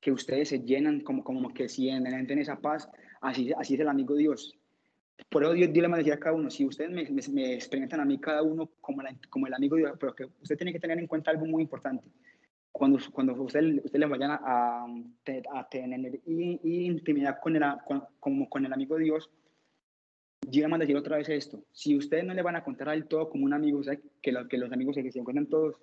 que 0.01 0.11
ustedes 0.11 0.49
se 0.49 0.61
llenan 0.61 1.01
como, 1.01 1.23
como 1.23 1.53
que 1.53 1.69
sienten 1.69 2.39
esa 2.39 2.57
paz. 2.57 2.89
Así, 3.25 3.53
así 3.57 3.75
es 3.75 3.81
el 3.81 3.89
amigo 3.89 4.15
Dios. 4.15 4.55
Por 5.31 5.45
eso 5.45 5.53
Dios, 5.53 5.73
Dios 5.73 5.83
le 5.83 5.89
manda 5.89 6.15
a 6.15 6.19
cada 6.19 6.35
uno, 6.37 6.51
si 6.51 6.67
ustedes 6.67 6.91
me, 6.91 7.05
me, 7.11 7.23
me, 7.33 7.55
experimentan 7.55 8.01
a 8.01 8.05
mí 8.05 8.19
cada 8.19 8.43
uno 8.43 8.71
como, 8.81 9.03
la, 9.03 9.17
como 9.31 9.47
el 9.47 9.55
amigo 9.55 9.77
Dios, 9.77 9.93
pero 9.99 10.15
que 10.15 10.25
usted 10.43 10.57
tiene 10.57 10.73
que 10.73 10.81
tener 10.81 10.99
en 10.99 11.07
cuenta 11.07 11.31
algo 11.31 11.47
muy 11.47 11.63
importante 11.63 12.05
cuando, 12.71 12.99
cuando 13.13 13.33
usted, 13.41 13.81
usted 13.85 13.99
le 13.99 14.07
vayan 14.07 14.33
a, 14.33 14.85
a, 15.55 15.69
tener 15.71 16.21
intimidad 16.27 17.39
con 17.41 17.55
el, 17.57 17.63
con, 17.87 18.03
como 18.19 18.49
con 18.49 18.67
el 18.67 18.73
amigo 18.73 18.99
Dios, 18.99 19.31
yo 20.49 20.67
a 20.67 20.79
decir 20.79 20.97
otra 20.97 21.17
vez 21.17 21.29
esto. 21.29 21.65
Si 21.73 21.97
ustedes 21.97 22.25
no 22.25 22.35
le 22.35 22.43
van 22.43 22.57
a 22.57 22.65
contar 22.65 22.89
al 22.89 23.07
todo 23.07 23.31
como 23.31 23.45
un 23.45 23.55
amigo, 23.55 23.79
o 23.79 23.83
que, 24.21 24.33
lo, 24.33 24.49
que 24.49 24.59
los 24.59 24.71
amigos 24.73 24.97
se, 24.97 25.11
se 25.11 25.21
encuentran 25.21 25.47
todos, 25.47 25.77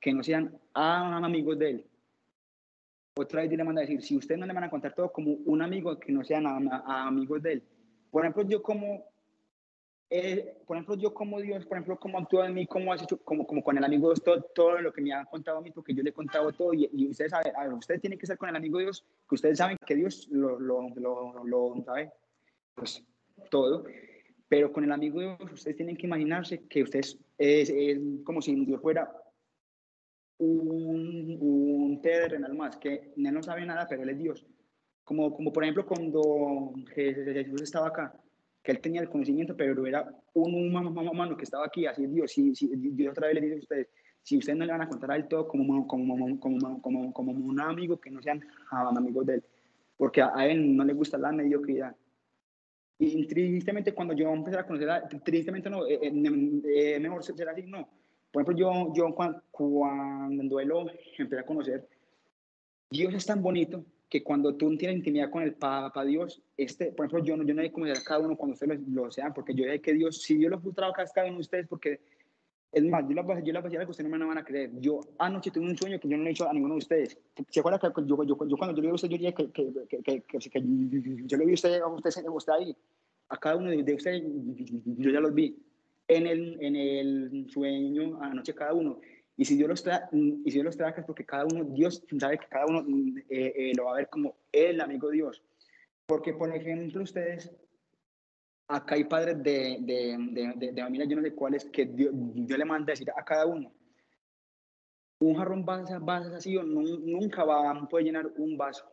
que 0.00 0.12
no 0.12 0.22
sean 0.22 0.58
amigos 0.74 1.58
de 1.58 1.70
él. 1.70 1.84
Otra 3.20 3.42
vez 3.42 3.50
le 3.50 3.64
manda 3.64 3.80
a 3.80 3.84
decir, 3.84 4.00
si 4.00 4.16
ustedes 4.16 4.38
no 4.38 4.46
le 4.46 4.52
van 4.52 4.64
a 4.64 4.70
contar 4.70 4.94
todo 4.94 5.10
como 5.10 5.32
un 5.44 5.60
amigo, 5.60 5.98
que 5.98 6.12
no 6.12 6.22
sean 6.22 6.46
amigos 6.46 7.42
de 7.42 7.54
él. 7.54 7.62
Por 8.10 8.22
ejemplo, 8.22 8.44
yo 8.44 8.62
como 8.62 9.04
eh, 10.10 10.56
por 10.66 10.76
ejemplo, 10.76 10.94
yo 10.94 11.12
como 11.12 11.40
Dios, 11.40 11.66
por 11.66 11.76
ejemplo, 11.76 11.98
como 11.98 12.18
actúa 12.18 12.46
en 12.46 12.54
mí, 12.54 12.66
como 12.66 12.92
has 12.92 13.02
hecho, 13.02 13.18
como, 13.18 13.46
como 13.46 13.62
con 13.62 13.76
el 13.76 13.84
amigo 13.84 14.08
Dios, 14.08 14.22
todo, 14.22 14.40
todo, 14.54 14.80
lo 14.80 14.92
que 14.92 15.02
me 15.02 15.12
ha 15.12 15.24
contado 15.26 15.58
a 15.58 15.60
mí, 15.60 15.70
porque 15.70 15.92
yo 15.92 16.02
le 16.02 16.10
he 16.10 16.14
contado 16.14 16.50
todo, 16.52 16.72
y, 16.72 16.88
y 16.92 17.08
ustedes 17.08 17.32
saben, 17.32 17.54
a 17.54 17.64
ver, 17.64 17.74
ustedes 17.74 18.00
tienen 18.00 18.18
que 18.18 18.24
estar 18.24 18.38
con 18.38 18.48
el 18.48 18.56
amigo 18.56 18.78
Dios, 18.78 19.04
que 19.28 19.34
ustedes 19.34 19.58
saben 19.58 19.76
que 19.84 19.96
Dios 19.96 20.26
lo, 20.30 20.58
lo, 20.58 20.88
lo, 20.94 21.44
lo 21.44 21.82
sabe, 21.84 22.10
pues 22.74 23.04
todo, 23.50 23.84
pero 24.48 24.72
con 24.72 24.84
el 24.84 24.92
amigo 24.92 25.20
Dios, 25.20 25.52
ustedes 25.52 25.76
tienen 25.76 25.96
que 25.96 26.06
imaginarse 26.06 26.66
que 26.68 26.84
ustedes 26.84 27.18
es, 27.36 27.68
es 27.68 27.98
como 28.24 28.40
si 28.40 28.54
Dios 28.64 28.80
fuera 28.80 29.12
un, 30.38 31.36
un 31.40 31.77
terrenal 31.96 32.54
más, 32.54 32.76
que 32.76 33.12
no 33.16 33.42
sabe 33.42 33.64
nada, 33.66 33.86
pero 33.88 34.02
él 34.02 34.10
es 34.10 34.18
Dios. 34.18 34.46
Como, 35.04 35.34
como 35.34 35.52
por 35.52 35.64
ejemplo 35.64 35.86
cuando 35.86 36.74
Jesús 36.94 37.62
estaba 37.62 37.88
acá, 37.88 38.14
que 38.62 38.72
él 38.72 38.80
tenía 38.80 39.00
el 39.00 39.08
conocimiento, 39.08 39.56
pero 39.56 39.86
era 39.86 40.06
un 40.34 40.76
humano 40.76 41.36
que 41.36 41.44
estaba 41.44 41.64
aquí, 41.66 41.86
así 41.86 42.04
es 42.04 42.12
Dios. 42.12 42.30
Si, 42.32 42.54
si, 42.54 42.68
Dios 42.76 43.12
otra 43.12 43.28
vez 43.28 43.36
le 43.36 43.40
dice 43.40 43.54
a 43.54 43.58
ustedes, 43.58 43.88
si 44.22 44.36
ustedes 44.36 44.58
no 44.58 44.66
le 44.66 44.72
van 44.72 44.82
a 44.82 44.88
contar 44.88 45.10
a 45.12 45.16
él 45.16 45.26
todo 45.26 45.48
como, 45.48 45.86
como, 45.86 46.38
como, 46.38 46.82
como, 46.82 47.12
como 47.12 47.32
un 47.32 47.60
amigo, 47.60 47.98
que 47.98 48.10
no 48.10 48.20
sean 48.20 48.44
amigos 48.70 49.24
de 49.24 49.34
él, 49.36 49.44
porque 49.96 50.20
a, 50.20 50.46
él 50.46 50.76
no 50.76 50.84
le 50.84 50.92
gusta 50.92 51.16
la 51.16 51.32
mediocridad. 51.32 51.96
Y 52.98 53.26
tristemente 53.26 53.94
cuando 53.94 54.12
yo 54.12 54.30
empecé 54.32 54.58
a 54.58 54.66
conocer, 54.66 55.04
tristemente 55.24 55.70
no, 55.70 55.86
eh, 55.86 56.00
eh, 56.02 56.94
eh, 56.94 57.00
mejor 57.00 57.22
ser 57.22 57.48
así, 57.48 57.62
no. 57.62 57.88
Por 58.30 58.42
ejemplo, 58.42 58.56
yo, 58.56 58.92
yo 58.94 59.14
cuando, 59.14 59.42
cuando 59.50 60.60
él 60.60 60.68
lo 60.68 60.86
empecé 61.18 61.40
a 61.40 61.46
conocer, 61.46 61.88
Dios 62.90 63.14
es 63.14 63.26
tan 63.26 63.42
bonito 63.42 63.84
que 64.08 64.22
cuando 64.22 64.54
tú 64.54 64.74
tienes 64.76 64.98
intimidad 64.98 65.30
con 65.30 65.42
el 65.42 65.54
Papa 65.54 66.04
Dios, 66.04 66.42
este, 66.56 66.92
por 66.92 67.06
ejemplo, 67.06 67.24
yo 67.24 67.36
no, 67.36 67.44
yo 67.44 67.54
no 67.54 67.72
como 67.72 67.86
a 67.86 67.92
cada 68.04 68.20
uno 68.20 68.36
cuando 68.36 68.54
ustedes 68.54 68.80
lo, 68.88 69.10
sean, 69.10 69.34
porque 69.34 69.54
yo 69.54 69.64
sé 69.64 69.80
que 69.80 69.92
Dios, 69.92 70.22
si 70.22 70.36
Dios 70.36 70.50
lo 70.50 70.60
frustrado 70.60 70.92
a 70.92 71.04
cada 71.04 71.26
uno 71.26 71.36
de 71.36 71.40
ustedes, 71.42 71.66
porque 71.68 72.00
es 72.70 72.84
más, 72.84 73.04
yo 73.08 73.14
les 73.14 73.24
voy 73.24 73.32
a 73.32 73.40
decir 73.40 73.52
que 73.52 73.84
ustedes 73.90 74.10
no 74.10 74.18
me 74.18 74.26
van 74.26 74.38
a 74.38 74.44
creer. 74.44 74.70
Yo 74.80 75.00
anoche 75.18 75.50
tuve 75.50 75.64
un 75.64 75.76
sueño 75.76 75.98
que 75.98 76.08
yo 76.08 76.16
no 76.16 76.22
le 76.22 76.30
he 76.30 76.32
hecho 76.32 76.48
a 76.48 76.52
ninguno 76.52 76.74
de 76.74 76.78
ustedes. 76.78 77.18
¿Se 77.48 77.60
acuerdan 77.60 77.80
que 77.80 78.02
yo, 78.06 78.24
yo, 78.24 78.36
yo 78.46 78.56
cuando 78.56 78.76
yo 78.76 78.82
le 78.82 78.88
vi 78.88 78.90
a 78.90 78.94
usted, 78.94 79.08
yo 79.08 79.16
dije 79.18 79.34
que, 79.34 79.50
que, 79.50 80.02
que, 80.02 80.22
que, 80.38 80.62
yo 81.24 81.38
le 81.38 81.46
vi 81.46 81.52
a 81.52 81.54
usted, 81.54 81.80
a 81.80 82.30
usted 82.30 82.52
ahí? 82.52 82.76
A 83.30 83.36
cada 83.38 83.56
uno 83.56 83.70
de, 83.70 83.94
ustedes, 83.94 84.22
yo 84.22 85.10
ya 85.10 85.20
los 85.20 85.34
vi. 85.34 85.56
En 86.08 86.26
el, 86.26 86.56
en 86.60 86.74
el 86.74 87.50
sueño, 87.50 88.18
anoche 88.22 88.54
cada 88.54 88.72
uno. 88.72 89.00
Y 89.36 89.44
si 89.44 89.56
Dios 89.56 89.68
los 89.68 89.82
trae, 89.82 90.00
y 90.12 90.50
si 90.50 90.52
Dios 90.52 90.64
los 90.64 90.76
trae 90.76 90.92
es 90.96 91.04
porque 91.04 91.24
cada 91.24 91.44
uno, 91.44 91.64
Dios 91.64 92.04
sabe 92.18 92.38
que 92.38 92.48
cada 92.48 92.66
uno 92.66 92.84
eh, 93.28 93.52
eh, 93.56 93.72
lo 93.76 93.84
va 93.84 93.92
a 93.92 93.96
ver 93.96 94.08
como 94.08 94.34
el 94.50 94.80
amigo 94.80 95.10
Dios. 95.10 95.42
Porque, 96.06 96.32
por 96.32 96.52
ejemplo, 96.54 97.02
ustedes, 97.02 97.54
acá 98.66 98.94
hay 98.96 99.04
padres 99.04 99.42
de, 99.42 99.78
de, 99.80 100.16
de, 100.56 100.72
de 100.72 100.82
familia, 100.82 101.06
yo 101.06 101.16
no 101.16 101.22
sé 101.22 101.34
cuáles, 101.34 101.66
que 101.66 101.86
Dios, 101.86 102.12
le 102.14 102.64
manda 102.64 102.90
a 102.90 102.94
decir 102.94 103.10
a 103.14 103.24
cada 103.24 103.46
uno, 103.46 103.70
un 105.20 105.36
jarrón 105.36 105.64
vacío 105.64 106.62
nunca 106.62 107.44
va 107.44 107.70
a 107.70 107.88
poder 107.88 108.06
llenar 108.06 108.26
un 108.36 108.56
vaso. 108.56 108.90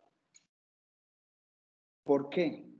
¿Por 2.03 2.29
qué? 2.29 2.74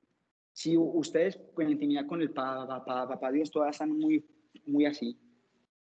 Si 0.55 0.77
ustedes 0.77 1.37
con 1.53 1.69
intimidad 1.69 2.05
con 2.07 2.21
el 2.21 2.31
papá, 2.31 2.65
papá, 2.85 3.29
Dios, 3.29 3.51
todas 3.51 3.75
están 3.75 3.91
muy, 3.91 4.25
muy 4.65 4.85
así, 4.85 5.19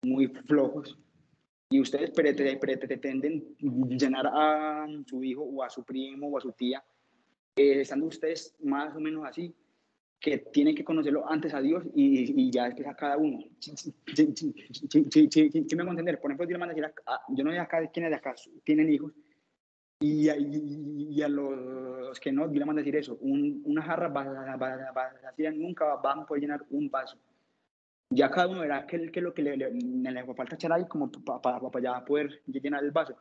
muy 0.02 0.28
flojos, 0.28 0.98
y 1.68 1.78
ustedes 1.78 2.10
pretenden 2.10 3.54
llenar 3.58 4.26
a 4.32 4.86
su 5.06 5.22
hijo 5.22 5.42
o 5.42 5.62
a 5.62 5.68
su 5.68 5.84
primo 5.84 6.28
o 6.28 6.38
a 6.38 6.40
su 6.40 6.52
tía, 6.52 6.82
eh, 7.54 7.82
estando 7.82 8.06
ustedes 8.06 8.56
más 8.62 8.96
o 8.96 9.00
menos 9.00 9.26
así, 9.26 9.54
que 10.18 10.38
tienen 10.38 10.74
que 10.74 10.84
conocerlo 10.84 11.30
antes 11.30 11.52
a 11.52 11.60
Dios 11.60 11.84
y, 11.94 12.40
y 12.40 12.50
ya 12.50 12.64
después 12.64 12.88
a 12.88 12.96
cada 12.96 13.18
uno. 13.18 13.44
¿Sí, 13.58 13.92
me 15.76 15.82
a 15.82 15.90
entender? 15.90 16.18
Por 16.18 16.30
ejemplo, 16.30 16.58
manda 16.58 16.74
decir, 16.74 16.86
a, 16.86 17.20
yo 17.28 17.44
no 17.44 17.50
sé 17.50 17.58
acá 17.58 17.86
quiénes 17.90 18.10
de 18.10 18.16
acá 18.16 18.34
tienen 18.64 18.90
hijos, 18.90 19.12
y, 20.00 20.28
y, 20.30 21.22
a 21.22 21.28
los 21.28 22.20
que 22.20 22.30
no, 22.30 22.46
le 22.46 22.64
manda 22.64 22.80
decir 22.80 22.96
eso, 22.96 23.16
un, 23.20 23.62
una 23.64 23.82
jarra 23.82 24.09
vacía 24.09 25.50
nunca 25.52 25.94
van 25.96 26.20
a 26.20 26.26
poder 26.26 26.42
llenar 26.42 26.64
un 26.70 26.90
vaso 26.90 27.18
ya 28.11 28.30
cada 28.30 28.48
uno 28.48 28.61
verá 28.61 28.87
qué 28.87 28.96
es 28.96 29.22
lo 29.22 29.35
que 29.35 29.42
le, 29.42 29.56
le, 29.56 29.70
le, 29.72 30.35
falta 30.35 30.54
echar 30.54 30.72
ahí 30.72 30.87
como 30.87 31.11
para 31.11 31.40
pa, 31.40 31.70
pa, 31.70 31.80
ya 31.80 32.04
poder 32.04 32.40
llenar 32.46 32.85
el 32.85 32.92
vaso. 32.92 33.16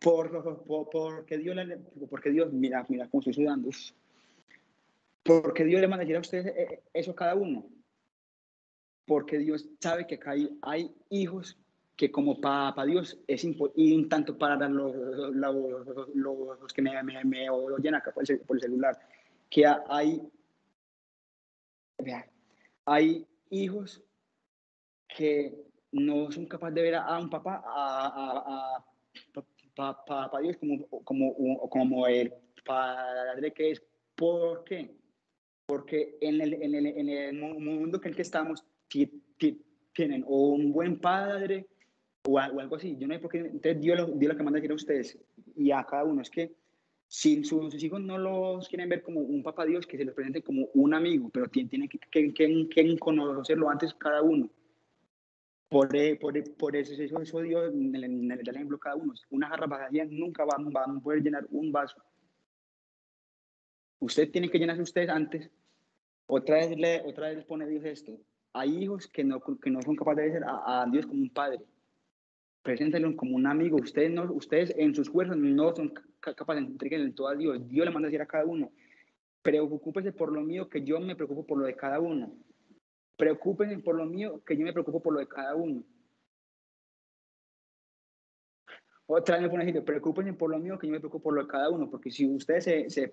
Por, 0.00 0.30
por, 0.64 0.90
porque, 0.90 1.38
Dios 1.38 1.56
le, 1.56 1.76
porque 2.10 2.30
Dios, 2.30 2.52
mira, 2.52 2.84
mira 2.88 3.08
cómo 3.08 3.20
estoy 3.20 3.34
sudando. 3.34 3.70
Porque 5.22 5.64
Dios 5.64 5.80
le 5.80 5.88
manda 5.88 6.02
a 6.02 6.04
decir 6.04 6.16
a 6.16 6.20
ustedes 6.20 6.46
eh, 6.46 6.54
eh, 6.56 6.82
eso 6.94 7.14
cada 7.14 7.34
uno. 7.34 7.66
Porque 9.06 9.38
Dios 9.38 9.68
sabe 9.80 10.06
que 10.06 10.16
acá 10.16 10.32
hay, 10.32 10.58
hay 10.62 10.94
hijos 11.10 11.56
que 11.98 12.12
como 12.12 12.40
para 12.40 12.86
Dios 12.86 13.18
es 13.26 13.42
importante, 13.42 14.08
tanto 14.08 14.38
para 14.38 14.68
los, 14.68 14.94
los, 15.34 16.06
los, 16.14 16.72
que 16.72 16.80
me, 16.80 17.02
me, 17.02 17.24
me, 17.24 17.50
oyen 17.50 17.96
acá 17.96 18.12
por 18.12 18.22
el, 18.30 18.38
por 18.38 18.56
el 18.56 18.62
celular, 18.62 18.96
que 19.50 19.66
hay, 19.66 20.22
hay 22.84 23.26
hijos 23.50 24.00
que 25.08 25.60
no 25.90 26.30
son 26.30 26.46
capaces 26.46 26.76
de 26.76 26.82
ver 26.82 26.94
a, 26.94 27.18
un 27.18 27.28
papá, 27.28 27.64
a, 27.66 28.80
a, 29.76 30.40
Dios 30.40 30.56
como, 30.56 30.86
como, 31.02 31.68
como 31.68 32.06
el 32.06 32.32
padre 32.64 33.52
que 33.52 33.72
es. 33.72 33.82
¿Por 34.14 34.62
qué? 34.62 34.94
Porque 35.66 36.16
en 36.20 36.40
el, 36.40 36.62
en 36.62 36.76
el, 36.76 36.86
en 36.86 37.08
el 37.08 37.34
mundo 37.34 38.00
en 38.00 38.08
el 38.08 38.14
que 38.14 38.22
estamos 38.22 38.64
tienen 38.86 40.24
o 40.28 40.50
un 40.50 40.72
buen 40.72 41.00
padre 41.00 41.66
o, 42.26 42.38
algo 42.38 42.76
así. 42.76 42.96
Yo 42.98 43.06
no 43.06 43.14
sé 43.14 43.20
por 43.20 43.30
qué 43.30 43.38
entonces 43.38 43.80
Dios 43.80 43.98
lo, 43.98 44.06
Dios 44.06 44.32
lo 44.32 44.36
que 44.36 44.42
manda 44.42 44.58
decir 44.58 44.72
a 44.72 44.74
ustedes 44.74 45.18
y 45.56 45.70
a 45.70 45.84
cada 45.84 46.04
uno 46.04 46.22
es 46.22 46.30
que 46.30 46.52
si 47.08 47.42
sus, 47.42 47.82
hijos 47.82 48.00
no 48.00 48.18
los 48.18 48.68
quieren 48.68 48.88
ver 48.88 49.02
como 49.02 49.20
un 49.20 49.42
papá 49.42 49.64
Dios, 49.64 49.86
que 49.86 49.96
se 49.96 50.04
les 50.04 50.14
presente 50.14 50.42
como 50.42 50.68
un 50.74 50.92
amigo, 50.92 51.30
pero 51.30 51.48
tienen 51.48 51.88
que, 51.88 51.98
que, 51.98 52.34
que, 52.34 52.68
que 52.68 52.98
conocerlo 52.98 53.70
antes 53.70 53.94
cada 53.94 54.22
uno. 54.22 54.50
Por, 55.70 55.94
e, 55.96 56.16
por, 56.16 56.36
e, 56.36 56.42
por 56.42 56.76
eso, 56.76 56.94
eso, 56.94 57.20
eso 57.20 57.40
Dios 57.40 57.72
el, 57.74 58.04
en 58.04 58.30
el 58.30 58.48
ejemplo 58.48 58.78
cada 58.78 58.96
uno. 58.96 59.14
Una 59.30 59.48
jarra 59.48 59.66
vacía 59.66 60.06
nunca 60.08 60.44
van, 60.44 60.70
van 60.70 60.98
a 60.98 61.00
poder 61.00 61.22
llenar 61.22 61.46
un 61.50 61.72
vaso. 61.72 61.96
Usted 64.00 64.30
tiene 64.30 64.50
que 64.50 64.58
llenarse 64.58 64.82
ustedes 64.82 65.08
antes. 65.08 65.50
Otra 66.26 66.56
vez, 66.56 66.76
le, 66.76 67.00
otra 67.02 67.30
vez 67.30 67.44
pone 67.44 67.66
Dios 67.66 67.84
esto. 67.84 68.18
Hay 68.52 68.82
hijos 68.82 69.08
que 69.08 69.24
no, 69.24 69.40
que 69.40 69.70
no 69.70 69.80
son 69.82 69.96
capaces 69.96 70.24
de 70.24 70.32
ser 70.32 70.44
a, 70.44 70.82
a 70.82 70.86
Dios 70.86 71.06
como 71.06 71.22
un 71.22 71.30
padre. 71.30 71.60
Preséntelo 72.62 73.14
como 73.16 73.36
un 73.36 73.46
amigo. 73.46 73.76
Ustedes, 73.76 74.10
no, 74.10 74.30
ustedes 74.32 74.74
en 74.76 74.94
sus 74.94 75.10
fuerzas 75.10 75.36
no 75.36 75.74
son 75.74 75.92
capaces 76.20 76.64
de 76.64 76.72
entregarle 76.72 77.12
todo 77.12 77.28
a 77.28 77.34
Dios. 77.34 77.66
Dios 77.68 77.86
le 77.86 77.92
manda 77.92 78.08
a 78.08 78.10
decir 78.10 78.22
a 78.22 78.26
cada 78.26 78.44
uno. 78.44 78.70
Preocúpese 79.42 80.12
por 80.12 80.32
lo 80.32 80.42
mío, 80.42 80.68
que 80.68 80.82
yo 80.84 81.00
me 81.00 81.16
preocupo 81.16 81.46
por 81.46 81.58
lo 81.58 81.66
de 81.66 81.76
cada 81.76 82.00
uno. 82.00 82.32
Preocúpense 83.18 83.78
por 83.78 83.96
lo 83.96 84.06
mío, 84.06 84.42
que 84.46 84.56
yo 84.56 84.64
me 84.64 84.72
preocupo 84.72 85.02
por 85.02 85.12
lo 85.12 85.18
de 85.18 85.26
cada 85.26 85.56
uno. 85.56 85.82
Otra 89.06 89.36
vez 89.36 89.42
me 89.42 89.50
pone 89.50 89.64
así, 89.64 89.72
preocúpense 89.80 90.34
por 90.34 90.50
lo 90.50 90.58
mío, 90.58 90.78
que 90.78 90.86
yo 90.86 90.92
me 90.92 91.00
preocupo 91.00 91.24
por 91.24 91.34
lo 91.34 91.42
de 91.42 91.48
cada 91.48 91.68
uno, 91.68 91.90
porque 91.90 92.12
si 92.12 92.26
ustedes 92.26 92.64
se, 92.64 92.90
se, 92.90 93.10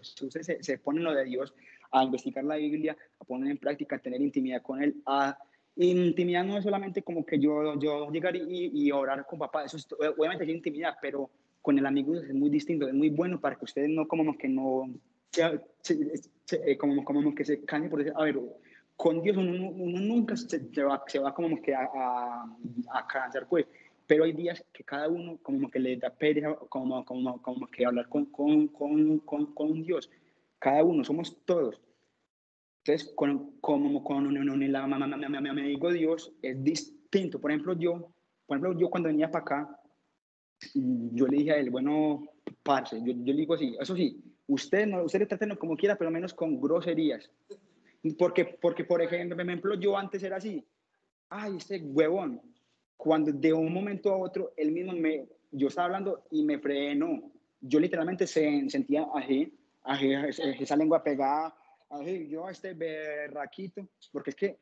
si 0.00 0.24
ustedes 0.24 0.46
se, 0.46 0.62
se, 0.62 0.78
ponen 0.78 1.04
lo 1.04 1.12
de 1.12 1.24
Dios, 1.24 1.52
a 1.90 2.04
investigar 2.04 2.44
la 2.44 2.56
Biblia, 2.56 2.96
a 3.18 3.24
poner 3.24 3.50
en 3.50 3.58
práctica, 3.58 3.96
a 3.96 3.98
tener 3.98 4.20
intimidad 4.22 4.62
con 4.62 4.82
Él, 4.82 5.02
a 5.04 5.36
intimidad 5.86 6.44
no 6.44 6.58
es 6.58 6.64
solamente 6.64 7.02
como 7.02 7.24
que 7.24 7.38
yo, 7.38 7.78
yo 7.78 8.10
llegar 8.10 8.34
y, 8.36 8.70
y 8.72 8.90
orar 8.90 9.24
con 9.26 9.38
papá, 9.38 9.64
eso 9.64 9.76
es, 9.76 9.86
obviamente 9.92 10.44
es 10.44 10.50
intimidad, 10.50 10.96
pero 11.00 11.30
con 11.62 11.78
el 11.78 11.86
amigo 11.86 12.14
es 12.14 12.32
muy 12.34 12.50
distinto, 12.50 12.88
es 12.88 12.94
muy 12.94 13.10
bueno 13.10 13.40
para 13.40 13.56
que 13.56 13.64
ustedes 13.64 13.90
no 13.90 14.08
como 14.08 14.36
que 14.36 14.48
no, 14.48 14.88
como, 16.78 17.04
como 17.04 17.34
que 17.34 17.44
se 17.44 17.64
cansen 17.64 17.90
por 17.90 18.00
decir, 18.00 18.14
a 18.16 18.24
ver, 18.24 18.38
con 18.96 19.22
Dios 19.22 19.36
uno, 19.36 19.52
nunca 20.00 20.36
se, 20.36 20.58
va, 20.82 21.04
se 21.06 21.20
va 21.20 21.32
como 21.32 21.62
que 21.62 21.72
a, 21.72 21.88
a, 21.94 22.56
a, 22.92 23.06
cansar, 23.06 23.46
pues. 23.48 23.66
Pero 24.08 24.24
hay 24.24 24.32
días 24.32 24.64
que 24.72 24.82
cada 24.82 25.08
uno 25.08 25.38
como 25.42 25.70
que 25.70 25.78
le 25.78 25.96
da 25.96 26.10
pereza, 26.10 26.56
como, 26.68 27.04
como, 27.04 27.40
como 27.40 27.66
que 27.68 27.86
hablar 27.86 28.08
con, 28.08 28.24
con, 28.26 28.66
con, 28.68 29.18
con 29.20 29.82
Dios. 29.82 30.10
Cada 30.58 30.82
uno, 30.82 31.04
somos 31.04 31.36
todos. 31.44 31.80
Entonces, 32.88 33.12
con, 33.14 33.52
como 33.60 34.02
con 34.02 34.34
el 34.34 34.76
amigo 34.76 35.92
Dios 35.92 36.32
es 36.40 36.64
distinto. 36.64 37.38
Por 37.38 37.50
ejemplo, 37.50 37.74
yo, 37.78 38.14
por 38.46 38.56
ejemplo, 38.56 38.80
yo 38.80 38.88
cuando 38.88 39.08
venía 39.10 39.30
para 39.30 39.42
acá, 39.42 39.80
yo 40.74 41.26
le 41.26 41.36
dije 41.36 41.52
a 41.52 41.58
él, 41.58 41.68
bueno, 41.68 42.30
parce, 42.62 42.98
yo, 43.00 43.12
yo 43.12 43.34
le 43.34 43.40
digo 43.40 43.52
así, 43.52 43.76
eso 43.78 43.94
sí, 43.94 44.22
usted, 44.46 44.86
no, 44.86 45.04
usted 45.04 45.28
traten 45.28 45.54
como 45.56 45.76
quiera, 45.76 45.96
pero 45.96 46.10
menos 46.10 46.32
con 46.32 46.58
groserías. 46.58 47.30
Porque, 48.18 48.46
porque, 48.46 48.84
por 48.84 49.02
ejemplo, 49.02 49.74
yo 49.74 49.98
antes 49.98 50.22
era 50.22 50.36
así, 50.36 50.64
ay, 51.28 51.58
este 51.58 51.82
huevón, 51.82 52.40
cuando 52.96 53.32
de 53.32 53.52
un 53.52 53.70
momento 53.70 54.10
a 54.10 54.16
otro, 54.16 54.54
él 54.56 54.72
mismo 54.72 54.94
me, 54.94 55.28
yo 55.50 55.68
estaba 55.68 55.86
hablando 55.86 56.24
y 56.30 56.42
me 56.42 56.58
frenó. 56.58 57.30
Yo 57.60 57.80
literalmente 57.80 58.26
se, 58.26 58.70
sentía 58.70 59.06
así, 59.14 59.54
así, 59.82 60.10
esa 60.58 60.74
lengua 60.74 61.02
pegada, 61.04 61.54
yo 62.28 62.48
este 62.48 62.74
berraquito, 62.74 63.88
porque 64.12 64.30
es 64.30 64.36
que, 64.36 64.58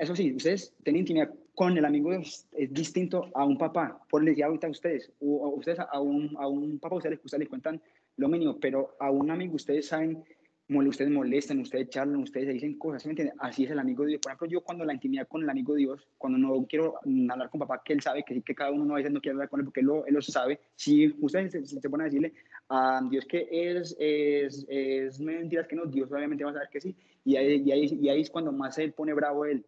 eso 0.00 0.14
sí, 0.14 0.32
ustedes 0.34 0.72
tienen 0.84 1.00
intimidad 1.00 1.34
con 1.54 1.76
el 1.76 1.84
amigo 1.84 2.12
es, 2.12 2.46
distinto 2.70 3.28
a 3.34 3.44
un 3.44 3.58
papá, 3.58 4.00
por 4.08 4.22
les 4.22 4.32
decía 4.32 4.46
ahorita 4.46 4.68
a 4.68 4.70
ustedes, 4.70 5.10
o 5.20 5.48
ustedes 5.48 5.80
a 5.80 6.00
un, 6.00 6.36
a 6.38 6.46
un 6.46 6.78
papá, 6.78 6.96
ustedes, 6.96 7.18
ustedes 7.24 7.40
les 7.40 7.48
cuentan 7.48 7.82
lo 8.16 8.28
mínimo, 8.28 8.58
pero 8.60 8.96
a 9.00 9.10
un 9.10 9.30
amigo 9.30 9.56
ustedes 9.56 9.86
saben 9.86 10.24
ustedes 10.68 11.10
molestan, 11.10 11.60
ustedes 11.60 11.88
charlan, 11.88 12.16
ustedes 12.16 12.52
dicen 12.52 12.78
cosas, 12.78 13.06
¿me 13.06 13.12
entienden? 13.12 13.36
Así 13.38 13.64
es 13.64 13.70
el 13.70 13.78
amigo 13.78 14.02
de 14.02 14.10
Dios. 14.10 14.20
Por 14.20 14.30
ejemplo, 14.30 14.48
yo 14.48 14.60
cuando 14.60 14.84
la 14.84 14.92
intimidad 14.92 15.26
con 15.26 15.42
el 15.42 15.48
amigo 15.48 15.74
de 15.74 15.80
Dios, 15.80 16.06
cuando 16.18 16.38
no 16.38 16.66
quiero 16.66 16.96
hablar 17.30 17.48
con 17.48 17.60
papá, 17.60 17.80
que 17.82 17.94
él 17.94 18.02
sabe 18.02 18.22
que, 18.22 18.42
que 18.42 18.54
cada 18.54 18.70
uno 18.70 18.92
a 18.92 18.98
veces 18.98 19.12
no 19.12 19.20
quiere 19.20 19.34
hablar 19.34 19.48
con 19.48 19.60
él 19.60 19.64
porque 19.64 19.80
él 19.80 19.86
lo, 19.86 20.06
él 20.06 20.14
lo 20.14 20.20
sabe, 20.20 20.60
si 20.76 21.14
ustedes 21.20 21.52
se, 21.52 21.64
se, 21.64 21.90
ponen 21.90 22.02
a 22.02 22.10
decirle 22.10 22.34
a 22.68 23.00
Dios 23.08 23.24
que 23.26 23.48
es, 23.50 23.96
es, 23.98 24.66
es 24.68 25.20
mentiras 25.20 25.66
que 25.66 25.76
no, 25.76 25.86
Dios 25.86 26.10
obviamente 26.12 26.44
va 26.44 26.50
a 26.50 26.54
saber 26.54 26.68
que 26.68 26.80
sí, 26.80 26.94
y 27.24 27.36
ahí, 27.36 27.62
y 27.64 27.72
ahí, 27.72 27.98
y 28.00 28.08
ahí 28.08 28.20
es 28.20 28.30
cuando 28.30 28.52
más 28.52 28.74
se 28.74 28.88
pone 28.88 29.12
bravo 29.14 29.44
él. 29.44 29.64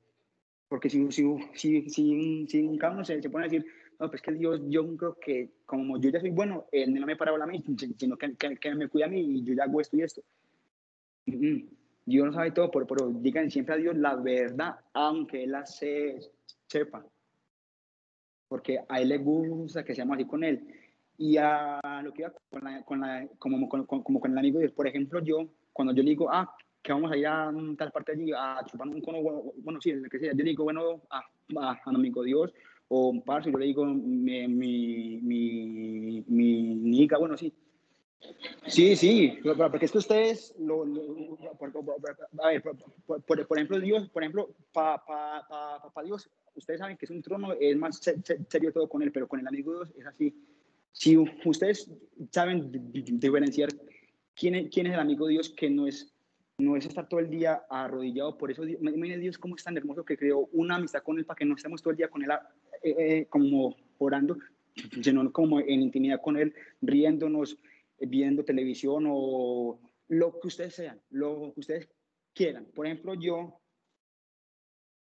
Porque 0.68 0.88
si, 0.88 1.11
si, 1.11 1.24
si, 1.55 1.88
si, 1.90 2.46
si 2.46 2.78
cada 2.78 2.94
uno 2.94 3.05
se, 3.05 3.20
se 3.20 3.28
pone 3.28 3.46
a 3.46 3.48
decir, 3.48 3.66
no, 3.98 4.09
pues 4.09 4.22
que 4.22 4.32
Dios, 4.32 4.62
yo 4.68 4.96
creo 4.96 5.14
que 5.20 5.51
como 5.66 6.01
yo 6.01 6.09
ya 6.09 6.20
soy 6.20 6.30
bueno, 6.30 6.66
Él 6.72 6.94
no 6.94 7.07
me 7.07 7.16
para 7.16 7.32
a 7.32 7.46
mí, 7.46 7.62
sino 7.98 8.16
que, 8.16 8.34
que, 8.34 8.57
que, 8.57 8.74
me 8.74 8.88
cuida 8.88 9.07
a 9.07 9.09
mí 9.09 9.20
y 9.20 9.44
yo 9.44 9.53
ya 9.53 9.64
hago 9.64 9.80
esto 9.80 9.96
y 9.96 10.03
esto. 10.03 10.22
Dios 11.26 12.26
no 12.26 12.32
sabe 12.32 12.53
todo, 12.53 12.70
pero, 12.70 12.86
pero 12.86 13.11
digan 13.11 13.51
siempre 13.51 13.74
a 13.74 13.78
Dios 13.78 13.96
la 13.96 14.16
verdad, 14.16 14.76
aunque 14.94 15.44
Él 15.44 15.53
la 15.53 15.66
se, 15.66 16.18
sepa. 16.66 17.05
Porque 18.48 18.80
a 18.88 19.01
Él 19.03 19.11
le 19.11 19.18
gusta 19.18 19.84
que 19.84 19.94
seamos 19.94 20.16
así 20.16 20.24
con 20.24 20.44
Él. 20.44 20.66
Y 21.20 21.36
a 21.36 22.00
lo 22.02 22.14
que 22.14 22.22
iba 22.22 22.32
con 22.48 22.64
la, 22.64 22.82
con 22.82 23.00
la, 23.00 23.28
como, 23.38 23.68
con, 23.68 23.84
como 23.84 24.20
con 24.20 24.32
el 24.32 24.38
amigo 24.38 24.58
por 24.74 24.88
ejemplo, 24.88 25.20
yo, 25.22 25.50
cuando 25.70 25.92
yo 25.92 26.02
le 26.02 26.10
digo, 26.10 26.32
ah, 26.32 26.50
que 26.82 26.94
vamos 26.94 27.12
a 27.12 27.16
ir 27.18 27.26
a 27.26 27.52
tal 27.76 27.92
parte 27.92 28.12
allí 28.12 28.32
a 28.32 28.64
chupar 28.64 28.88
un 28.88 29.02
cono, 29.02 29.20
bueno, 29.58 29.80
sí, 29.82 29.92
lo 29.92 30.08
que 30.08 30.18
sea, 30.18 30.32
yo 30.32 30.38
le 30.38 30.44
digo, 30.44 30.64
bueno, 30.64 31.02
a, 31.10 31.18
a, 31.18 31.72
a 31.72 31.80
amigo 31.84 32.22
Dios, 32.22 32.54
o 32.88 33.10
un 33.10 33.22
par, 33.22 33.44
yo 33.44 33.50
le 33.58 33.66
digo, 33.66 33.84
mi, 33.84 34.48
mi, 34.48 35.20
mi, 35.20 36.24
mi, 36.26 37.08
bueno, 37.18 37.36
sí, 37.36 37.52
Sí, 38.66 38.96
sí, 38.96 39.38
porque 39.42 39.86
es 39.86 39.92
que 39.92 39.98
ustedes, 39.98 40.54
lo, 40.58 40.84
por, 41.58 41.72
a 42.42 42.48
ver, 42.48 42.62
por, 43.06 43.22
por, 43.22 43.58
ejemplo, 43.58 43.80
Dios, 43.80 44.08
por 44.10 44.22
ejemplo, 44.22 44.50
para 44.72 44.98
pa, 45.04 45.46
pa, 45.48 45.92
pa, 45.92 46.02
Dios, 46.02 46.30
ustedes 46.54 46.80
saben 46.80 46.96
que 46.96 47.06
es 47.06 47.10
un 47.10 47.22
trono, 47.22 47.52
es 47.58 47.76
más 47.76 47.98
serio 47.98 48.72
todo 48.72 48.88
con 48.88 49.02
él, 49.02 49.10
pero 49.10 49.26
con 49.26 49.40
el 49.40 49.48
amigo 49.48 49.72
Dios 49.72 49.92
es 49.98 50.06
así. 50.06 50.34
Si 50.93 51.16
ustedes 51.16 51.91
saben 52.30 52.70
diferenciar 52.93 53.70
quién 54.34 54.55
es, 54.55 54.68
quién 54.70 54.86
es 54.86 54.95
el 54.95 55.01
amigo 55.01 55.28
Dios, 55.28 55.51
que 55.51 55.70
no 55.70 55.86
es, 55.86 56.12
no 56.59 56.76
es 56.76 56.86
estar 56.86 57.09
todo 57.09 57.20
el 57.20 57.30
día 57.30 57.62
arrodillado, 57.70 58.36
por 58.36 58.51
eso, 58.51 58.66
imagínense 58.66 59.18
Dios 59.18 59.38
cómo 59.38 59.57
es 59.57 59.64
tan 59.64 59.76
hermoso 59.76 60.05
que 60.05 60.16
creó 60.16 60.49
una 60.53 60.76
amistad 60.76 61.03
con 61.03 61.18
él 61.18 61.24
para 61.24 61.36
que 61.36 61.45
no 61.45 61.55
estemos 61.55 61.82
todo 61.82 61.93
el 61.93 61.97
día 61.97 62.09
con 62.09 62.22
él 62.22 62.30
eh, 62.82 62.95
eh, 62.99 63.26
como 63.28 63.76
orando, 63.99 64.36
sino 65.03 65.32
como 65.32 65.61
en 65.61 65.82
intimidad 65.82 66.20
con 66.22 66.36
él, 66.36 66.55
riéndonos, 66.80 67.59
viendo 68.01 68.45
televisión 68.45 69.05
o 69.09 69.78
lo 70.09 70.41
que 70.41 70.49
ustedes 70.49 70.74
sean, 70.74 71.01
lo 71.11 71.53
que 71.55 71.61
ustedes 71.61 71.88
quieran. 72.34 72.66
Por 72.74 72.86
ejemplo, 72.86 73.14
yo, 73.14 73.59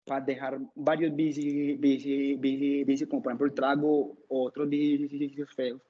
para 0.04 0.24
dejar 0.24 0.58
varios 0.74 1.14
vicios, 1.14 1.80
bici, 1.80 3.06
como 3.06 3.22
por 3.22 3.32
ejemplo 3.32 3.46
el 3.46 3.54
trago 3.54 4.16
o 4.28 4.44
otros 4.44 4.68
vicios 4.68 5.52
feos, 5.54 5.80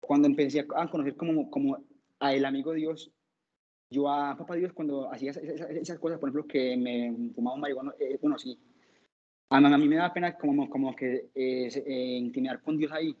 cuando 0.00 0.28
empecé 0.28 0.60
a 0.60 0.88
conocer 0.88 1.16
como, 1.16 1.50
como 1.50 1.78
a 2.20 2.34
el 2.34 2.44
amigo 2.44 2.72
Dios, 2.72 3.10
yo 3.90 4.08
a 4.08 4.36
papá 4.36 4.56
Dios 4.56 4.72
cuando 4.72 5.12
hacía 5.12 5.30
esas, 5.30 5.98
cosas, 5.98 6.18
por 6.18 6.28
ejemplo, 6.28 6.46
que 6.46 6.76
me 6.76 7.32
fumaba 7.34 7.54
un 7.54 7.60
marihuana, 7.60 7.94
eh, 8.00 8.18
bueno, 8.20 8.38
sí, 8.38 8.58
a, 9.50 9.60
mí 9.60 9.88
me 9.88 9.96
da 9.96 10.12
pena 10.12 10.36
como, 10.36 10.68
como 10.68 10.94
que 10.94 11.30
eh, 11.34 11.68
eh, 11.86 12.16
intimidar 12.18 12.60
con 12.62 12.76
Dios 12.76 12.90
ahí, 12.92 13.16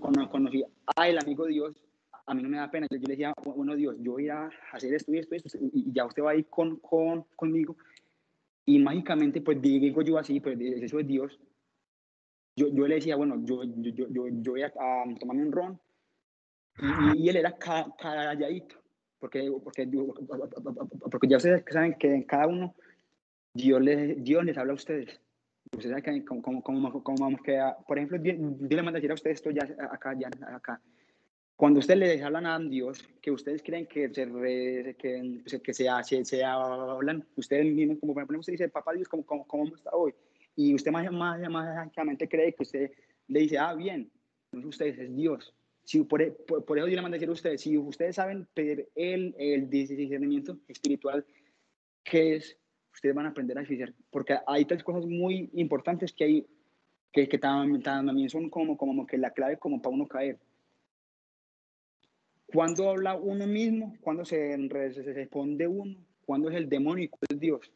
cuando 0.00 0.30
conocí 0.30 0.64
a 0.96 1.08
el 1.08 1.18
amigo 1.18 1.46
Dios, 1.46 1.74
a 2.26 2.34
mí 2.34 2.42
no 2.42 2.48
me 2.48 2.58
da 2.58 2.70
pena. 2.70 2.86
Yo, 2.90 2.98
le 2.98 3.08
decía, 3.08 3.32
bueno, 3.44 3.74
Dios, 3.74 3.96
yo 4.00 4.12
voy 4.12 4.28
a 4.28 4.48
hacer 4.72 4.94
esto 4.94 5.12
y 5.12 5.18
esto, 5.18 5.34
esto, 5.34 5.58
y 5.60 5.92
ya 5.92 6.04
usted 6.04 6.22
va 6.22 6.30
a 6.30 6.36
ir 6.36 6.46
con, 6.46 6.76
con, 6.76 7.24
conmigo. 7.36 7.76
Y 8.64 8.78
mágicamente, 8.78 9.40
pues 9.40 9.60
digo 9.60 10.02
yo 10.02 10.18
así, 10.18 10.40
pues 10.40 10.58
eso 10.60 11.00
es 11.00 11.06
Dios. 11.06 11.38
Yo, 12.56 12.68
yo 12.68 12.86
le 12.86 12.96
decía, 12.96 13.16
bueno, 13.16 13.40
yo, 13.44 13.64
yo, 13.64 14.06
yo, 14.08 14.28
yo 14.28 14.52
voy 14.52 14.62
a, 14.62 14.72
tomarme 15.18 15.46
un 15.46 15.52
ron. 15.52 15.80
Y, 17.16 17.28
él 17.28 17.36
era 17.36 17.56
calladito, 17.58 18.76
porque, 19.18 19.50
porque, 19.62 19.88
porque 21.10 21.28
ya 21.28 21.36
ustedes 21.36 21.64
saben 21.70 21.94
que 21.94 22.14
en 22.14 22.22
cada 22.22 22.46
uno 22.46 22.74
Dios 23.52 23.80
les, 23.82 24.22
Dios 24.22 24.44
les 24.44 24.56
habla 24.56 24.72
a 24.72 24.76
ustedes. 24.76 25.20
Ustedes 25.74 26.02
saben 26.02 26.24
cómo, 26.24 26.42
cómo, 26.42 26.62
cómo, 26.62 27.02
cómo 27.02 27.18
vamos 27.18 27.40
a 27.48 27.76
Por 27.86 27.98
ejemplo, 27.98 28.18
Dios 28.18 28.38
le 28.38 28.82
manda 28.82 28.98
a 28.98 29.00
decir 29.00 29.10
a 29.10 29.14
ustedes 29.14 29.36
esto 29.36 29.50
ya 29.50 29.64
acá, 29.90 30.14
ya 30.18 30.30
acá. 30.54 30.80
Cuando 31.62 31.78
ustedes 31.78 32.00
les 32.00 32.22
hablan 32.24 32.44
a 32.46 32.58
Dios, 32.58 33.08
que 33.20 33.30
ustedes 33.30 33.62
creen 33.62 33.86
que 33.86 34.12
se, 34.12 34.24
re, 34.24 34.96
que, 34.98 35.42
que 35.62 35.72
se, 35.72 35.88
se, 36.02 36.24
se, 36.24 36.44
hablan, 36.44 37.24
ustedes 37.36 37.72
mismos, 37.72 37.98
como 38.00 38.14
por 38.14 38.22
ejemplo 38.22 38.40
usted 38.40 38.54
dice, 38.54 38.68
papá 38.68 38.92
Dios, 38.92 39.06
¿cómo, 39.06 39.24
cómo, 39.24 39.46
cómo 39.46 39.72
está 39.76 39.90
hoy? 39.92 40.12
Y 40.56 40.74
usted 40.74 40.90
más, 40.90 41.08
más, 41.12 41.38
mágicamente 41.48 42.28
cree 42.28 42.52
que 42.52 42.64
usted 42.64 42.90
le 43.28 43.40
dice, 43.42 43.58
ah, 43.58 43.74
bien, 43.74 44.10
no 44.50 44.58
es 44.58 44.66
ustedes, 44.66 44.98
es 44.98 45.14
Dios. 45.14 45.54
Si 45.84 46.02
por, 46.02 46.34
por, 46.46 46.64
por, 46.64 46.78
eso 46.78 46.86
Dios 46.88 46.96
le 46.96 47.02
manda 47.02 47.14
a 47.14 47.18
decir 47.18 47.28
a 47.28 47.32
ustedes, 47.32 47.60
si 47.60 47.78
ustedes 47.78 48.16
saben 48.16 48.48
pedir 48.54 48.88
el, 48.96 49.32
el 49.38 49.70
discernimiento 49.70 50.58
espiritual, 50.66 51.24
que 52.02 52.34
es 52.34 52.58
ustedes 52.92 53.14
van 53.14 53.26
a 53.26 53.28
aprender 53.28 53.56
a 53.56 53.62
eficiar, 53.62 53.94
porque 54.10 54.36
hay 54.48 54.64
tres 54.64 54.82
cosas 54.82 55.06
muy 55.06 55.48
importantes 55.52 56.12
que 56.12 56.24
hay, 56.24 56.46
que, 57.12 57.28
que 57.28 57.38
también, 57.38 57.84
también 57.84 58.28
son 58.28 58.50
como, 58.50 58.76
como 58.76 59.06
que 59.06 59.16
la 59.16 59.30
clave 59.30 59.58
como 59.58 59.80
para 59.80 59.94
uno 59.94 60.08
caer. 60.08 60.40
Cuando 62.52 62.90
habla 62.90 63.14
uno 63.14 63.46
mismo, 63.46 63.96
cuando 64.00 64.24
se, 64.24 64.56
responde 65.14 65.66
uno, 65.66 65.96
cuando 66.24 66.50
es 66.50 66.56
el 66.56 66.68
demonio 66.68 67.04
y 67.04 67.08
cuando 67.08 67.34
es 67.34 67.40
Dios. 67.40 67.72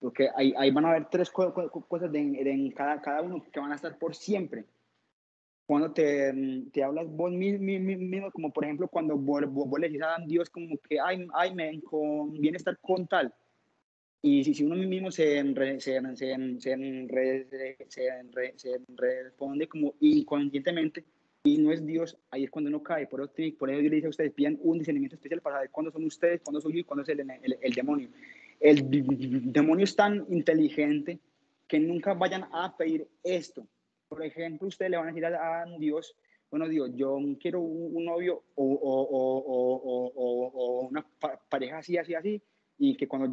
Porque 0.00 0.28
ahí, 0.34 0.54
ahí 0.56 0.70
van 0.70 0.84
a 0.84 0.90
haber 0.90 1.06
tres 1.06 1.30
cosas 1.30 2.12
de, 2.12 2.20
en 2.20 2.70
cada, 2.72 3.00
cada 3.00 3.22
uno 3.22 3.44
que 3.52 3.60
van 3.60 3.72
a 3.72 3.76
estar 3.76 3.98
por 3.98 4.14
siempre. 4.14 4.64
Cuando 5.66 5.92
te, 5.92 6.32
te 6.72 6.82
hablas 6.82 7.06
vos 7.10 7.30
mismo, 7.30 8.30
como 8.32 8.50
por 8.52 8.64
ejemplo 8.64 8.88
cuando 8.88 9.16
vos, 9.16 9.42
vos, 9.48 9.78
le 9.78 9.88
dices 9.88 10.06
a 10.06 10.16
Dios 10.24 10.48
como 10.48 10.78
que, 10.78 10.98
ay, 10.98 11.26
ay, 11.34 11.54
me 11.54 11.80
conviene 11.82 12.56
estar 12.56 12.78
con 12.78 13.06
tal 13.06 13.34
y 14.20 14.42
si, 14.42 14.54
si 14.54 14.64
uno 14.64 14.74
mismo 14.74 15.10
se, 15.10 15.42
se, 15.78 16.00
se, 16.16 16.16
se, 18.56 18.80
responde 18.96 19.68
como 19.68 19.94
inconscientemente 20.00 21.04
y 21.54 21.58
no 21.58 21.72
es 21.72 21.84
Dios, 21.84 22.18
ahí 22.30 22.44
es 22.44 22.50
cuando 22.50 22.68
uno 22.68 22.82
cae. 22.82 23.06
Por 23.06 23.20
eso, 23.20 23.32
por 23.58 23.70
eso 23.70 23.80
yo 23.80 23.88
le 23.88 23.96
dice 23.96 24.06
a 24.06 24.10
ustedes, 24.10 24.32
pidan 24.32 24.58
un 24.62 24.78
discernimiento 24.78 25.16
especial 25.16 25.40
para 25.40 25.56
saber 25.56 25.70
cuándo 25.70 25.90
son 25.90 26.04
ustedes, 26.04 26.40
cuándo 26.42 26.60
soy 26.60 26.74
yo 26.74 26.78
y 26.80 26.84
cuándo 26.84 27.02
es 27.02 27.08
el, 27.08 27.20
el, 27.20 27.58
el 27.60 27.72
demonio. 27.72 28.08
El 28.60 28.88
demonio 29.52 29.84
es 29.84 29.94
tan 29.94 30.26
inteligente 30.30 31.20
que 31.66 31.78
nunca 31.78 32.14
vayan 32.14 32.44
a 32.52 32.76
pedir 32.76 33.06
esto. 33.22 33.66
Por 34.08 34.24
ejemplo, 34.24 34.68
ustedes 34.68 34.90
le 34.90 34.96
van 34.96 35.08
a 35.08 35.12
decir 35.12 35.26
a, 35.26 35.64
Dios, 35.78 36.16
bueno, 36.50 36.66
Dios, 36.66 36.90
yo 36.94 37.18
quiero 37.38 37.60
un, 37.60 38.04
novio 38.04 38.42
o, 38.54 38.64
o, 38.64 39.02
o, 39.02 40.12
o, 40.14 40.88
una 40.88 41.06
pareja 41.50 41.78
así, 41.78 41.98
así, 41.98 42.14
así, 42.14 42.42
y 42.78 42.96
que 42.96 43.06
cuando 43.06 43.28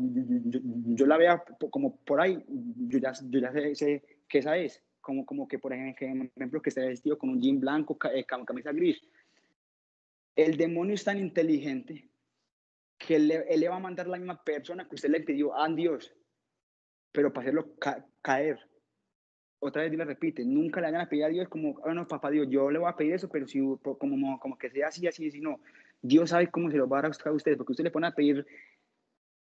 yo, 0.96 1.06
la 1.06 1.18
vea 1.18 1.44
como 1.70 1.96
por 1.98 2.20
ahí, 2.20 2.44
yo 2.48 3.00
ya, 3.00 3.14
yo 3.30 3.40
ya 3.40 3.52
sé, 3.54 3.76
sé, 3.76 4.04
que 4.28 4.40
esa 4.40 4.58
es, 4.58 4.84
como, 5.06 5.24
como 5.24 5.48
que 5.48 5.60
por 5.60 5.72
ejemplo 5.72 6.62
que 6.62 6.70
esté 6.70 6.88
vestido 6.88 7.18
con 7.18 7.30
un 7.30 7.40
jean 7.40 7.60
blanco, 7.60 7.96
eh, 8.12 8.26
camisa 8.26 8.72
gris. 8.72 9.00
El 10.36 10.58
demonio 10.58 10.96
es 10.96 11.04
tan 11.04 11.20
inteligente 11.20 12.10
que 12.98 13.18
él, 13.18 13.32
él, 13.32 13.60
le 13.60 13.70
va 13.70 13.76
a 13.76 13.80
mandar 13.80 14.08
la 14.08 14.18
misma 14.18 14.44
persona 14.44 14.88
que 14.88 14.96
usted 14.96 15.10
le 15.10 15.22
pidió 15.22 15.56
a 15.56 15.70
Dios, 15.70 16.12
pero 17.12 17.32
para 17.32 17.44
hacerlo 17.44 17.76
caer. 18.22 18.60
Otra 19.60 19.84
vez 19.84 19.94
le 19.94 20.04
repite, 20.04 20.44
nunca 20.44 20.82
le 20.82 20.88
hagan 20.88 21.02
a 21.02 21.10
pedir 21.10 21.26
a 21.26 21.30
Dios 21.30 21.48
como, 21.48 21.80
ah, 21.86 22.08
papá 22.08 22.32
Dios, 22.32 22.48
yo 22.50 22.72
le 22.72 22.80
voy 22.80 22.90
a 22.90 22.96
pedir 22.96 23.14
eso, 23.14 23.30
pero 23.30 23.48
si 23.48 23.60
como, 23.82 24.40
como 24.40 24.58
que 24.58 24.70
sea 24.72 24.88
así, 24.88 25.06
así, 25.08 25.28
así, 25.28 25.40
no. 25.40 25.60
Dios 26.02 26.32
sabe 26.32 26.50
cómo 26.50 26.72
se 26.72 26.78
lo 26.78 26.90
va 26.90 27.00
a 27.00 27.02
dar 27.04 27.12
a 27.26 27.32
ustedes, 27.32 27.58
porque 27.58 27.72
usted 27.72 27.84
le 27.84 27.92
pone 27.92 28.08
a 28.08 28.12
pedir 28.12 28.46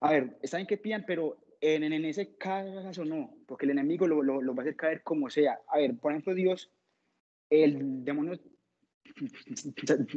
a 0.00 0.12
ver, 0.12 0.38
está 0.42 0.58
bien 0.58 0.66
que 0.66 0.76
pidan, 0.76 1.04
pero 1.06 1.36
en, 1.60 1.82
en, 1.84 2.04
ese 2.04 2.36
caso 2.36 3.04
no, 3.04 3.34
porque 3.46 3.66
el 3.66 3.72
enemigo 3.72 4.06
lo, 4.06 4.22
lo, 4.22 4.40
lo, 4.40 4.54
va 4.54 4.62
a 4.62 4.64
hacer 4.64 4.76
caer 4.76 5.02
como 5.02 5.28
sea. 5.28 5.60
A 5.68 5.78
ver, 5.78 5.96
por 5.98 6.12
ejemplo, 6.12 6.34
Dios, 6.34 6.70
el 7.50 8.04
demonio, 8.04 8.38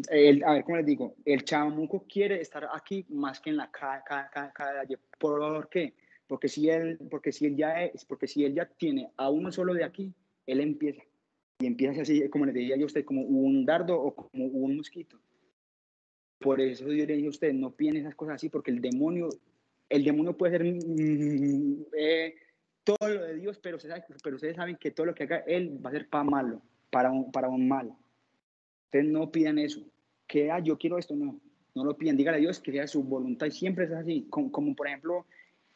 el, 0.10 0.44
a 0.44 0.54
ver, 0.54 0.64
¿cómo 0.64 0.78
les 0.78 0.86
digo? 0.86 1.16
El 1.26 1.44
chamuco 1.44 2.06
quiere 2.08 2.42
estar 2.42 2.68
aquí 2.74 3.06
más 3.10 3.40
que 3.40 3.50
en 3.50 3.58
la 3.58 3.72
calle. 3.72 4.98
¿Por 5.18 5.70
qué? 5.70 5.94
Porque 6.28 6.48
si 6.48 6.70
él, 6.70 6.98
porque 7.10 7.32
si 7.32 7.46
él 7.46 7.56
ya 7.58 7.84
es, 7.84 8.06
porque 8.06 8.28
si 8.28 8.46
él 8.46 8.54
ya 8.54 8.66
tiene 8.66 9.12
a 9.18 9.30
uno 9.30 9.52
solo 9.52 9.74
de 9.74 9.84
aquí, 9.84 10.14
él 10.46 10.62
empieza. 10.62 11.02
Y 11.60 11.68
empieza 11.68 12.02
así, 12.02 12.28
como 12.30 12.46
le 12.46 12.54
decía 12.54 12.76
yo 12.78 12.84
a 12.84 12.88
usted, 12.88 13.06
como 13.06 13.22
un 13.22 13.66
dardo 13.66 14.00
o 14.00 14.16
como 14.16 14.46
un 14.46 14.78
mosquito. 14.78 15.20
Por 16.40 16.60
eso 16.60 16.88
Dios 16.88 17.08
le 17.08 17.16
dice 17.16 17.28
a 17.28 17.30
usted, 17.30 17.54
no 17.54 17.72
piden 17.72 17.98
esas 17.98 18.16
cosas 18.16 18.36
así, 18.36 18.50
porque 18.50 18.72
el 18.72 18.82
demonio 18.82 19.30
el 19.92 20.04
demonio 20.04 20.36
puede 20.36 20.58
ser 20.58 20.64
mm, 20.64 21.86
eh, 21.98 22.36
todo 22.84 23.10
lo 23.10 23.24
de 23.24 23.36
Dios, 23.36 23.60
pero, 23.62 23.78
pero 24.24 24.36
ustedes 24.36 24.56
saben 24.56 24.78
que 24.78 24.92
todo 24.92 25.06
lo 25.06 25.14
que 25.14 25.24
haga 25.24 25.44
Él 25.46 25.78
va 25.86 25.90
a 25.90 25.94
ser 25.94 26.08
para 26.08 26.24
malo, 26.24 26.62
para 26.90 27.12
un, 27.12 27.32
para 27.32 27.50
un 27.50 27.68
mal. 27.68 27.94
Ustedes 28.86 29.06
no 29.06 29.32
pidan 29.32 29.60
eso, 29.60 29.82
que 30.28 30.50
ah, 30.50 30.60
yo 30.60 30.78
quiero 30.78 30.98
esto, 30.98 31.16
no. 31.16 31.40
no 31.76 31.84
lo 31.84 31.98
piden, 31.98 32.18
dígale 32.18 32.38
a 32.38 32.42
Dios 32.42 32.60
que 32.60 32.72
sea 32.72 32.88
su 32.88 33.04
voluntad 33.04 33.48
y 33.48 33.52
siempre 33.52 33.86
es 33.86 33.92
así, 33.92 34.28
como, 34.30 34.52
como 34.52 34.76
por 34.76 34.88
ejemplo 34.88 35.26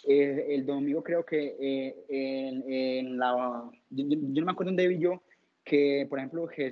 eh, 0.08 0.48
el 0.50 0.66
domingo 0.66 1.04
creo 1.04 1.26
que 1.26 1.56
eh, 1.60 2.06
en, 2.10 2.64
en, 2.70 3.18
la, 3.18 3.70
yo, 3.90 4.06
no 4.06 4.46
me 4.46 4.52
acuerdo 4.52 4.72
dónde 4.72 4.88
vi 4.88 5.00
yo, 5.00 5.22
que 5.64 6.06
por 6.10 6.20
ejemplo 6.20 6.48
que, 6.48 6.72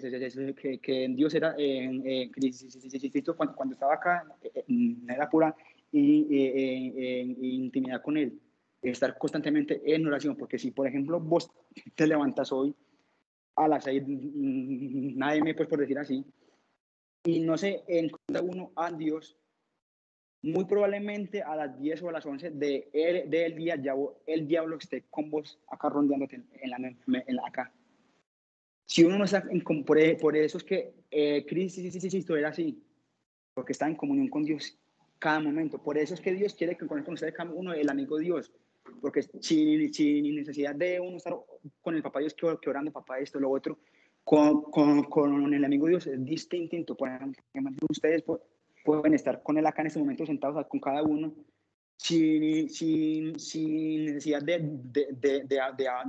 que, 0.56 0.80
que 0.80 1.08
Dios 1.10 1.34
era 1.34 1.56
en, 1.58 2.06
en 2.06 2.32
cuando, 3.36 3.56
cuando, 3.56 3.74
estaba 3.74 3.96
acá, 3.96 4.26
era 5.10 5.30
pura 5.30 5.56
y, 5.94 6.28
en 7.22 7.44
intimidad 7.44 8.02
con 8.02 8.18
Él, 8.18 8.40
estar 8.82 9.18
constantemente 9.18 9.82
en 9.86 10.06
oración, 10.06 10.36
porque 10.36 10.58
si 10.58 10.72
por 10.72 10.88
ejemplo 10.88 11.20
vos 11.20 11.50
te 11.96 12.08
levantas 12.08 12.52
hoy 12.52 12.76
a 13.56 13.68
las 13.68 13.84
seis, 13.84 14.04
nadie 14.08 15.42
me 15.44 15.54
puede 15.54 15.70
por 15.70 15.80
decir 15.80 16.00
así, 16.00 16.26
y 17.24 17.40
no 17.40 17.58
se 17.58 17.84
encuentra 17.88 18.42
uno 18.42 18.72
a 18.76 18.92
Dios, 18.92 19.38
muy 20.42 20.66
probablemente 20.66 21.42
a 21.42 21.56
las 21.56 21.80
10 21.80 22.04
o 22.04 22.10
a 22.10 22.12
las 22.12 22.26
11 22.26 22.52
del 22.52 22.90
de 22.92 23.46
el 23.46 23.56
día 23.56 23.78
ya 23.82 23.94
el 24.26 24.46
diablo 24.46 24.78
esté 24.78 25.06
con 25.10 25.30
vos 25.30 25.58
acá 25.70 25.88
rondeándote 25.88 26.36
en 26.36 26.70
la, 26.70 26.78
en 26.78 27.36
la 27.36 27.48
acá. 27.48 27.72
Si 28.86 29.06
uno 29.06 29.18
no 29.18 29.24
está 29.24 29.46
en, 29.50 29.64
por, 29.64 29.98
por 30.18 30.36
eso 30.36 30.58
es 30.58 30.64
que 30.66 30.94
eh, 31.10 31.46
Cristo 31.46 32.36
era 32.36 32.50
así, 32.50 32.84
porque 33.54 33.72
está 33.72 33.88
en 33.88 33.96
comunión 33.96 34.28
con 34.28 34.44
Dios 34.44 34.78
cada 35.24 35.40
momento. 35.40 35.78
Por 35.78 35.98
eso 35.98 36.14
es 36.14 36.20
que 36.20 36.34
Dios 36.34 36.54
quiere 36.54 36.76
que 36.76 36.86
con 36.86 37.00
ustedes 37.00 37.34
cada 37.34 37.50
uno 37.50 37.74
el 37.74 37.90
amigo 37.90 38.18
Dios, 38.18 38.52
porque 39.00 39.24
sin, 39.24 39.94
sin 39.94 40.36
necesidad 40.36 40.76
de 40.76 41.00
uno 41.00 41.16
estar 41.16 41.34
con 41.82 41.96
el 41.96 42.04
papá 42.04 42.20
Dios 42.20 42.34
que, 42.34 42.46
que 42.62 42.70
orando, 42.70 42.92
papá 42.92 43.20
esto, 43.20 43.40
lo 43.40 43.50
otro, 43.50 43.80
con, 44.26 44.64
con, 44.64 45.04
con, 45.04 45.54
el 45.54 45.64
amigo 45.64 45.88
Dios 45.88 46.08
es 46.08 46.24
distinto. 46.26 46.96
Por 46.96 47.08
ejemplo, 47.08 47.42
ustedes 47.90 48.22
pueden 48.84 49.14
estar 49.14 49.42
con 49.42 49.58
él 49.58 49.66
acá 49.66 49.82
en 49.82 49.88
este 49.88 50.00
momento 50.00 50.26
sentados 50.26 50.68
con 50.68 50.82
cada 50.82 51.02
uno 51.04 51.34
sin, 51.96 52.70
sin, 52.70 53.40
sin 53.40 54.06
necesidad 54.06 54.42
de, 54.42 54.60
de, 54.60 55.08
de, 55.14 55.58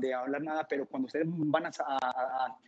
de, 0.01 0.13
hablar 0.13 0.43
nada, 0.43 0.67
pero 0.69 0.87
cuando 0.87 1.07
ustedes 1.07 1.27
van 1.29 1.67
a, 1.67 1.71
a, 1.79 2.59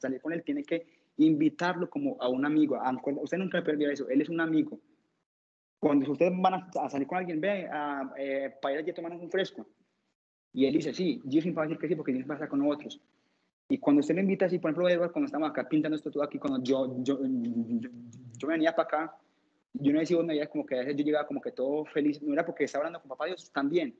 salir 0.00 0.20
con 0.20 0.32
él, 0.32 0.42
tienen 0.42 0.64
que 0.64 0.84
invitarlo 1.18 1.88
como 1.88 2.16
a 2.20 2.28
un 2.28 2.44
amigo. 2.44 2.76
Usted 3.22 3.38
nunca 3.38 3.62
perdió 3.62 3.88
eso, 3.88 4.08
él 4.08 4.20
es 4.20 4.28
un 4.28 4.40
amigo. 4.40 4.80
Cuando 5.80 6.12
ustedes 6.12 6.32
van 6.36 6.54
a, 6.54 6.90
salir 6.90 7.08
con 7.08 7.18
alguien, 7.18 7.40
ve, 7.40 7.66
a, 7.66 8.12
eh, 8.18 8.54
para 8.60 8.74
ir 8.74 8.80
allí 8.80 8.90
a 8.90 8.94
tomar 8.94 9.12
un 9.12 9.30
fresco. 9.30 9.66
Y 10.52 10.66
él 10.66 10.74
dice, 10.74 10.92
sí, 10.92 11.20
yo 11.24 11.40
sin 11.40 11.54
decir 11.54 11.78
que 11.78 11.88
sí, 11.88 11.94
porque 11.94 12.12
tienes 12.12 12.26
que 12.26 12.32
estar 12.34 12.48
con 12.48 12.62
otros. 12.62 13.00
Y 13.68 13.78
cuando 13.78 14.00
usted 14.00 14.14
me 14.14 14.20
invita 14.20 14.46
así, 14.46 14.58
por 14.58 14.70
ejemplo, 14.70 14.88
Edward, 14.88 15.12
cuando 15.12 15.26
estamos 15.26 15.48
acá 15.48 15.68
pintando 15.68 15.96
esto 15.96 16.10
todo 16.10 16.24
aquí, 16.24 16.38
cuando 16.38 16.62
yo, 16.62 17.02
yo, 17.02 17.20
yo, 17.22 18.48
venía 18.48 18.74
para 18.74 18.86
acá, 18.86 19.16
yo 19.72 19.92
no 19.92 20.00
decía 20.00 20.18
una 20.18 20.34
idea 20.34 20.48
como 20.48 20.66
que 20.66 20.74
a 20.74 20.78
veces 20.80 20.96
yo 20.96 21.04
llegaba 21.04 21.26
como 21.26 21.40
que 21.40 21.52
todo 21.52 21.84
feliz, 21.84 22.20
no 22.20 22.32
era 22.32 22.44
porque 22.44 22.64
estaba 22.64 22.82
hablando 22.82 23.00
con 23.00 23.08
papá 23.08 23.26
Dios 23.26 23.50
también, 23.52 23.94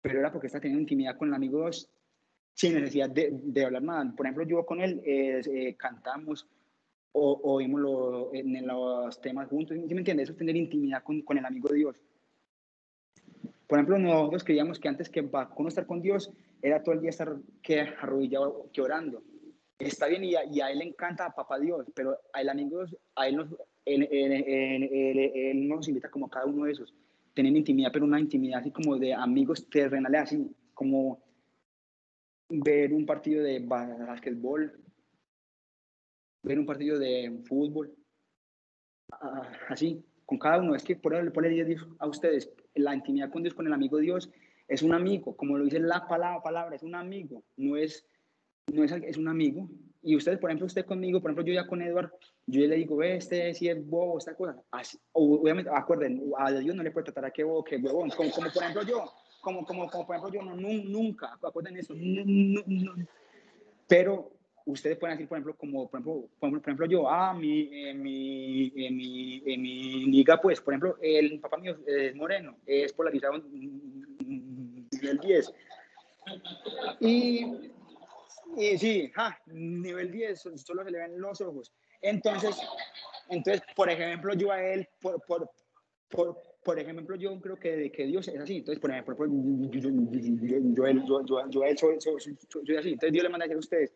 pero 0.00 0.18
era 0.18 0.32
porque 0.32 0.46
estaba 0.46 0.62
teniendo 0.62 0.80
intimidad 0.80 1.18
con 1.18 1.32
amigos 1.34 1.90
sin 2.54 2.74
necesidad 2.74 3.10
de, 3.10 3.30
de 3.32 3.64
hablar 3.64 3.82
nada. 3.82 4.12
Por 4.16 4.26
ejemplo, 4.26 4.44
yo 4.44 4.64
con 4.64 4.80
él 4.80 5.02
eh, 5.04 5.74
cantamos, 5.76 6.48
o, 7.12 7.40
oímos 7.54 8.28
en 8.32 8.66
los 8.66 9.20
temas 9.20 9.48
juntos. 9.48 9.76
¿Sí 9.76 9.94
me 9.94 10.00
entiendes? 10.00 10.24
Eso 10.24 10.32
es 10.32 10.38
tener 10.38 10.56
intimidad 10.56 11.02
con, 11.02 11.22
con, 11.22 11.38
el 11.38 11.44
amigo 11.44 11.68
de 11.68 11.76
Dios. 11.76 12.02
Por 13.66 13.78
ejemplo, 13.78 13.98
nosotros 13.98 14.44
creíamos 14.44 14.78
que 14.78 14.88
antes 14.88 15.08
que 15.08 15.22
para 15.22 15.50
uno 15.56 15.68
estar 15.68 15.86
con 15.86 16.02
Dios 16.02 16.30
era 16.60 16.82
todo 16.82 16.94
el 16.94 17.00
día 17.00 17.10
estar 17.10 17.36
que 17.62 17.80
arrodillado, 17.80 18.68
que 18.72 18.82
orando. 18.82 19.22
Está 19.78 20.06
bien 20.06 20.24
y 20.24 20.34
a, 20.34 20.44
y 20.44 20.60
a 20.60 20.70
él 20.70 20.78
le 20.78 20.84
encanta 20.84 21.26
a 21.26 21.34
papá 21.34 21.58
Dios, 21.58 21.86
pero 21.94 22.16
a 22.32 22.40
el 22.40 22.48
amigo, 22.48 22.84
a 23.16 23.26
él 23.26 23.36
nos, 23.36 23.48
él, 23.84 24.08
él, 24.10 25.68
nos 25.68 25.88
invita 25.88 26.10
como 26.10 26.26
a 26.26 26.30
cada 26.30 26.46
uno 26.46 26.64
de 26.64 26.72
esos. 26.72 26.94
Tener 27.34 27.56
intimidad, 27.56 27.90
pero 27.92 28.04
una 28.04 28.20
intimidad 28.20 28.60
así 28.60 28.70
como 28.70 28.96
de 28.98 29.14
amigos 29.14 29.68
terrenales, 29.68 30.22
así 30.22 30.54
como 30.74 31.20
ver 32.48 32.92
un 32.92 33.06
partido 33.06 33.42
de 33.42 33.58
básquetbol, 33.60 34.78
ver 36.42 36.58
un 36.58 36.66
partido 36.66 36.98
de 36.98 37.40
fútbol, 37.44 37.94
ah, 39.12 39.50
así, 39.68 40.04
con 40.26 40.38
cada 40.38 40.58
uno. 40.58 40.74
Es 40.74 40.82
que 40.82 40.96
por 40.96 41.14
eso 41.14 41.22
le 41.22 41.30
pone 41.30 41.48
Dios 41.48 41.86
a 41.98 42.06
ustedes, 42.06 42.52
la 42.74 42.94
intimidad 42.94 43.30
con 43.30 43.42
Dios, 43.42 43.54
con 43.54 43.66
el 43.66 43.72
amigo 43.72 43.98
Dios, 43.98 44.30
es 44.68 44.82
un 44.82 44.94
amigo, 44.94 45.36
como 45.36 45.58
lo 45.58 45.64
dice 45.64 45.80
la 45.80 46.06
palabra, 46.06 46.42
palabra 46.42 46.76
es 46.76 46.82
un 46.82 46.94
amigo, 46.94 47.42
no 47.56 47.76
es, 47.76 48.06
no 48.72 48.84
es, 48.84 48.92
es 48.92 49.16
un 49.16 49.28
amigo. 49.28 49.68
Y 50.04 50.16
ustedes, 50.16 50.38
por 50.38 50.50
ejemplo, 50.50 50.66
usted 50.66 50.84
conmigo, 50.84 51.20
por 51.20 51.30
ejemplo, 51.30 51.44
yo 51.44 51.54
ya 51.54 51.66
con 51.66 51.80
Edward, 51.80 52.10
yo 52.46 52.60
le 52.66 52.76
digo, 52.76 52.96
ve, 52.96 53.16
este 53.16 53.54
si 53.54 53.68
es 53.68 53.86
bobo, 53.86 54.18
esta 54.18 54.34
cosa. 54.34 54.60
Así, 54.70 54.98
obviamente, 55.12 55.70
acuerden, 55.72 56.32
a 56.38 56.50
Dios 56.50 56.74
no 56.74 56.82
le 56.82 56.90
puede 56.90 57.04
tratar 57.04 57.26
a 57.26 57.30
qué 57.30 57.44
bobo, 57.44 57.62
qué 57.62 57.76
huevón, 57.76 58.10
como, 58.10 58.30
como 58.30 58.50
por 58.50 58.62
ejemplo 58.62 58.82
yo, 58.82 59.12
como, 59.40 59.64
como, 59.64 59.88
como 59.88 60.06
por 60.06 60.16
ejemplo 60.16 60.40
yo, 60.40 60.42
no, 60.42 60.56
nunca, 60.56 61.38
acuerden 61.40 61.76
eso, 61.76 61.94
no, 61.94 62.24
no, 62.66 62.94
pero 63.86 64.32
ustedes 64.66 64.98
pueden 64.98 65.16
decir, 65.16 65.28
por 65.28 65.38
ejemplo, 65.38 65.56
como 65.56 65.88
por 65.88 66.00
ejemplo, 66.00 66.28
por 66.38 66.58
ejemplo 66.58 66.86
yo, 66.86 67.08
ah, 67.08 67.34
mi, 67.34 67.68
eh, 67.72 67.94
mi, 67.94 68.72
eh, 68.76 68.90
mi, 68.90 69.42
eh, 69.46 69.58
mi 69.58 70.04
liga, 70.06 70.40
pues, 70.40 70.60
por 70.60 70.74
ejemplo, 70.74 70.96
el 71.00 71.40
papá 71.40 71.58
mío 71.58 71.78
es 71.86 72.14
moreno, 72.14 72.56
es 72.66 72.92
polarizado 72.92 73.42
nivel 74.20 75.18
10. 75.20 75.52
Y, 77.00 77.46
y 78.56 78.78
sí, 78.78 79.10
ja, 79.14 79.38
nivel 79.46 80.10
10, 80.10 80.40
solo 80.56 80.84
se 80.84 80.90
le 80.90 80.98
ven 80.98 81.20
los 81.20 81.40
ojos. 81.40 81.72
Entonces, 82.00 82.56
entonces 83.28 83.62
por 83.74 83.90
ejemplo, 83.90 84.34
yo 84.34 84.52
a 84.52 84.62
él, 84.62 84.88
por, 85.00 85.20
por, 85.26 85.50
por, 86.08 86.36
por 86.64 86.78
ejemplo, 86.78 87.16
yo 87.16 87.40
creo 87.40 87.58
que, 87.58 87.90
que 87.90 88.06
Dios 88.06 88.28
es 88.28 88.38
así. 88.40 88.58
Entonces, 88.58 88.80
por 88.80 88.90
ejemplo, 88.90 89.16
yo, 89.26 89.80
yo, 89.80 89.90
yo, 89.90 89.90
yo, 89.90 90.84
soy 91.98 92.76
así. 92.76 92.90
Entonces, 92.92 93.12
Dios 93.12 93.22
le 93.24 93.28
manda 93.28 93.44
a 93.44 93.48
decir 93.48 93.56
a 93.56 93.60
ustedes, 93.60 93.92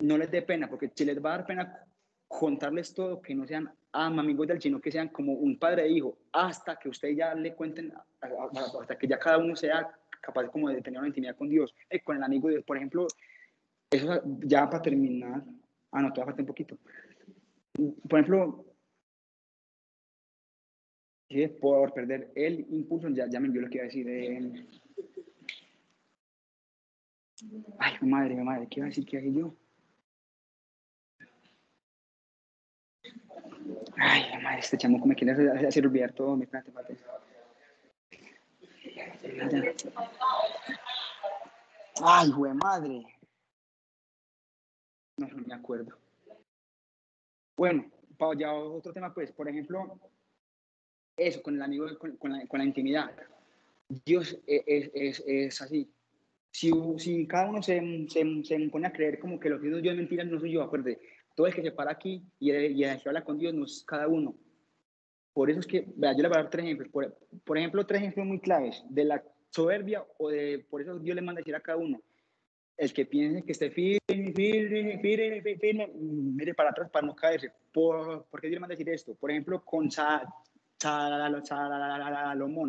no 0.00 0.18
les 0.18 0.30
dé 0.30 0.42
pena, 0.42 0.68
porque 0.68 0.90
si 0.94 1.04
les 1.04 1.22
va 1.22 1.34
a 1.34 1.38
dar 1.38 1.46
pena 1.46 1.86
contarles 2.28 2.94
todo, 2.94 3.20
que 3.20 3.34
no 3.34 3.46
sean 3.46 3.72
amigos 3.92 4.46
del 4.46 4.60
sino 4.60 4.80
que 4.80 4.92
sean 4.92 5.08
como 5.08 5.32
un 5.32 5.58
padre 5.58 5.84
e 5.84 5.90
hijo, 5.90 6.16
hasta 6.32 6.76
que 6.76 6.88
ustedes 6.88 7.16
ya 7.16 7.34
le 7.34 7.54
cuenten, 7.54 7.92
hasta 8.20 8.96
que 8.96 9.08
ya 9.08 9.18
cada 9.18 9.38
uno 9.38 9.56
sea 9.56 9.88
capaz 10.20 10.48
como 10.48 10.68
de 10.68 10.80
tener 10.80 10.98
una 10.98 11.08
intimidad 11.08 11.36
con 11.36 11.48
Dios, 11.48 11.74
eh, 11.88 12.00
con 12.00 12.16
el 12.16 12.22
amigo 12.22 12.48
de 12.48 12.54
Dios. 12.54 12.64
Por 12.64 12.76
ejemplo, 12.76 13.06
eso 13.90 14.22
ya 14.40 14.68
para 14.68 14.82
terminar, 14.82 15.42
ah, 15.92 16.02
no, 16.02 16.12
todavía 16.12 16.26
falta 16.26 16.42
un 16.42 16.46
poquito. 16.46 16.78
Por 18.08 18.20
ejemplo, 18.20 18.64
es 21.28 21.50
por 21.50 21.92
perder 21.92 22.30
el 22.34 22.66
impulso, 22.70 23.08
ya, 23.08 23.28
ya 23.28 23.40
me 23.40 23.46
envió 23.46 23.62
lo 23.62 23.68
que 23.68 23.78
iba 23.78 23.84
a 23.84 23.86
decir. 23.86 24.08
Eh. 24.08 24.66
Ay, 27.78 27.94
madre, 28.02 28.36
madre, 28.36 28.66
¿qué 28.68 28.80
iba 28.80 28.86
a 28.86 28.88
decir? 28.90 29.06
¿Qué 29.06 29.18
hago 29.18 29.30
yo? 29.30 29.54
Ay, 33.96 34.42
madre, 34.42 34.60
este 34.60 34.78
chamo 34.78 35.04
me 35.04 35.14
quiere 35.14 35.32
hacer 35.66 35.86
olvidar 35.86 36.12
todo. 36.12 36.36
Me 36.36 36.44
espérate, 36.44 36.70
espérate. 36.70 36.96
Ay, 42.02 42.30
güey, 42.30 42.52
madre. 42.54 43.04
No, 45.16 45.28
no 45.28 45.46
me 45.46 45.54
acuerdo. 45.54 45.98
Bueno, 47.56 47.90
ya 48.38 48.52
otro 48.52 48.92
tema, 48.92 49.12
pues, 49.12 49.32
por 49.32 49.48
ejemplo, 49.48 49.98
eso, 51.16 51.42
con 51.42 51.56
el 51.56 51.62
amigo, 51.62 51.86
con, 51.98 52.16
con, 52.16 52.32
la, 52.32 52.46
con 52.46 52.58
la, 52.58 52.64
intimidad. 52.64 53.14
Dios 53.88 54.38
es, 54.46 54.90
es, 54.94 55.22
es 55.26 55.60
así. 55.60 55.92
Si, 56.52 56.70
si, 56.98 57.26
cada 57.26 57.50
uno 57.50 57.62
se, 57.62 58.06
se, 58.08 58.44
se, 58.44 58.68
pone 58.70 58.86
a 58.86 58.92
creer 58.92 59.18
como 59.20 59.38
que 59.38 59.50
lo 59.50 59.60
que 59.60 59.68
Dios 59.68 59.82
es 59.84 59.96
mentira, 59.96 60.24
no 60.24 60.40
soy 60.40 60.52
yo, 60.52 60.62
acuérdate 60.62 60.98
todo 61.34 61.46
el 61.46 61.54
que 61.54 61.62
se 61.62 61.72
para 61.72 61.92
aquí 61.92 62.22
y, 62.38 62.52
y, 62.52 62.84
habla 62.84 63.24
con 63.24 63.38
Dios 63.38 63.54
no 63.54 63.64
es 63.64 63.84
cada 63.86 64.08
uno. 64.08 64.34
Por 65.32 65.50
eso 65.50 65.60
es 65.60 65.66
que, 65.66 65.86
vea, 65.96 66.12
yo 66.12 66.22
le 66.22 66.28
voy 66.28 66.38
a 66.38 66.42
dar 66.42 66.50
tres 66.50 66.64
ejemplos. 66.64 66.88
Por, 66.90 67.16
por, 67.44 67.56
ejemplo, 67.58 67.86
tres 67.86 68.02
ejemplos 68.02 68.26
muy 68.26 68.40
claves 68.40 68.82
de 68.88 69.04
la 69.04 69.22
soberbia 69.50 70.04
o 70.18 70.28
de, 70.28 70.64
por 70.68 70.82
eso 70.82 70.98
Dios 70.98 71.14
le 71.14 71.22
manda 71.22 71.40
decir 71.40 71.54
a 71.54 71.60
cada 71.60 71.78
uno, 71.78 72.00
el 72.76 72.92
que 72.92 73.04
piense 73.04 73.42
que 73.42 73.52
esté 73.52 73.70
firme, 73.70 74.32
firme, 74.34 74.98
firme, 75.00 75.42
firme, 75.42 75.56
firme 75.58 75.86
mire 75.94 76.54
para 76.54 76.70
atrás 76.70 76.90
para 76.90 77.06
no 77.06 77.14
caerse. 77.14 77.52
¿Por, 77.72 78.24
¿por 78.24 78.40
qué 78.40 78.48
Dios 78.48 78.56
le 78.56 78.60
manda 78.60 78.74
decir 78.74 78.88
esto? 78.88 79.14
Por 79.14 79.30
ejemplo, 79.30 79.62
con 79.64 79.90
Salomón, 79.90 80.32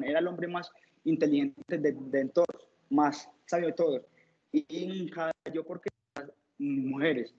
era 0.03 0.19
el 0.19 0.27
hombre 0.27 0.47
más 0.47 0.69
inteligente 1.05 1.77
de, 1.77 1.93
de 1.93 2.25
todos, 2.25 2.67
más 2.89 3.29
sabio 3.45 3.67
de 3.67 3.73
todos. 3.73 4.01
Y 4.51 5.09
cayó 5.09 5.63
porque 5.65 5.89
las 6.15 6.29
mujeres 6.59 7.33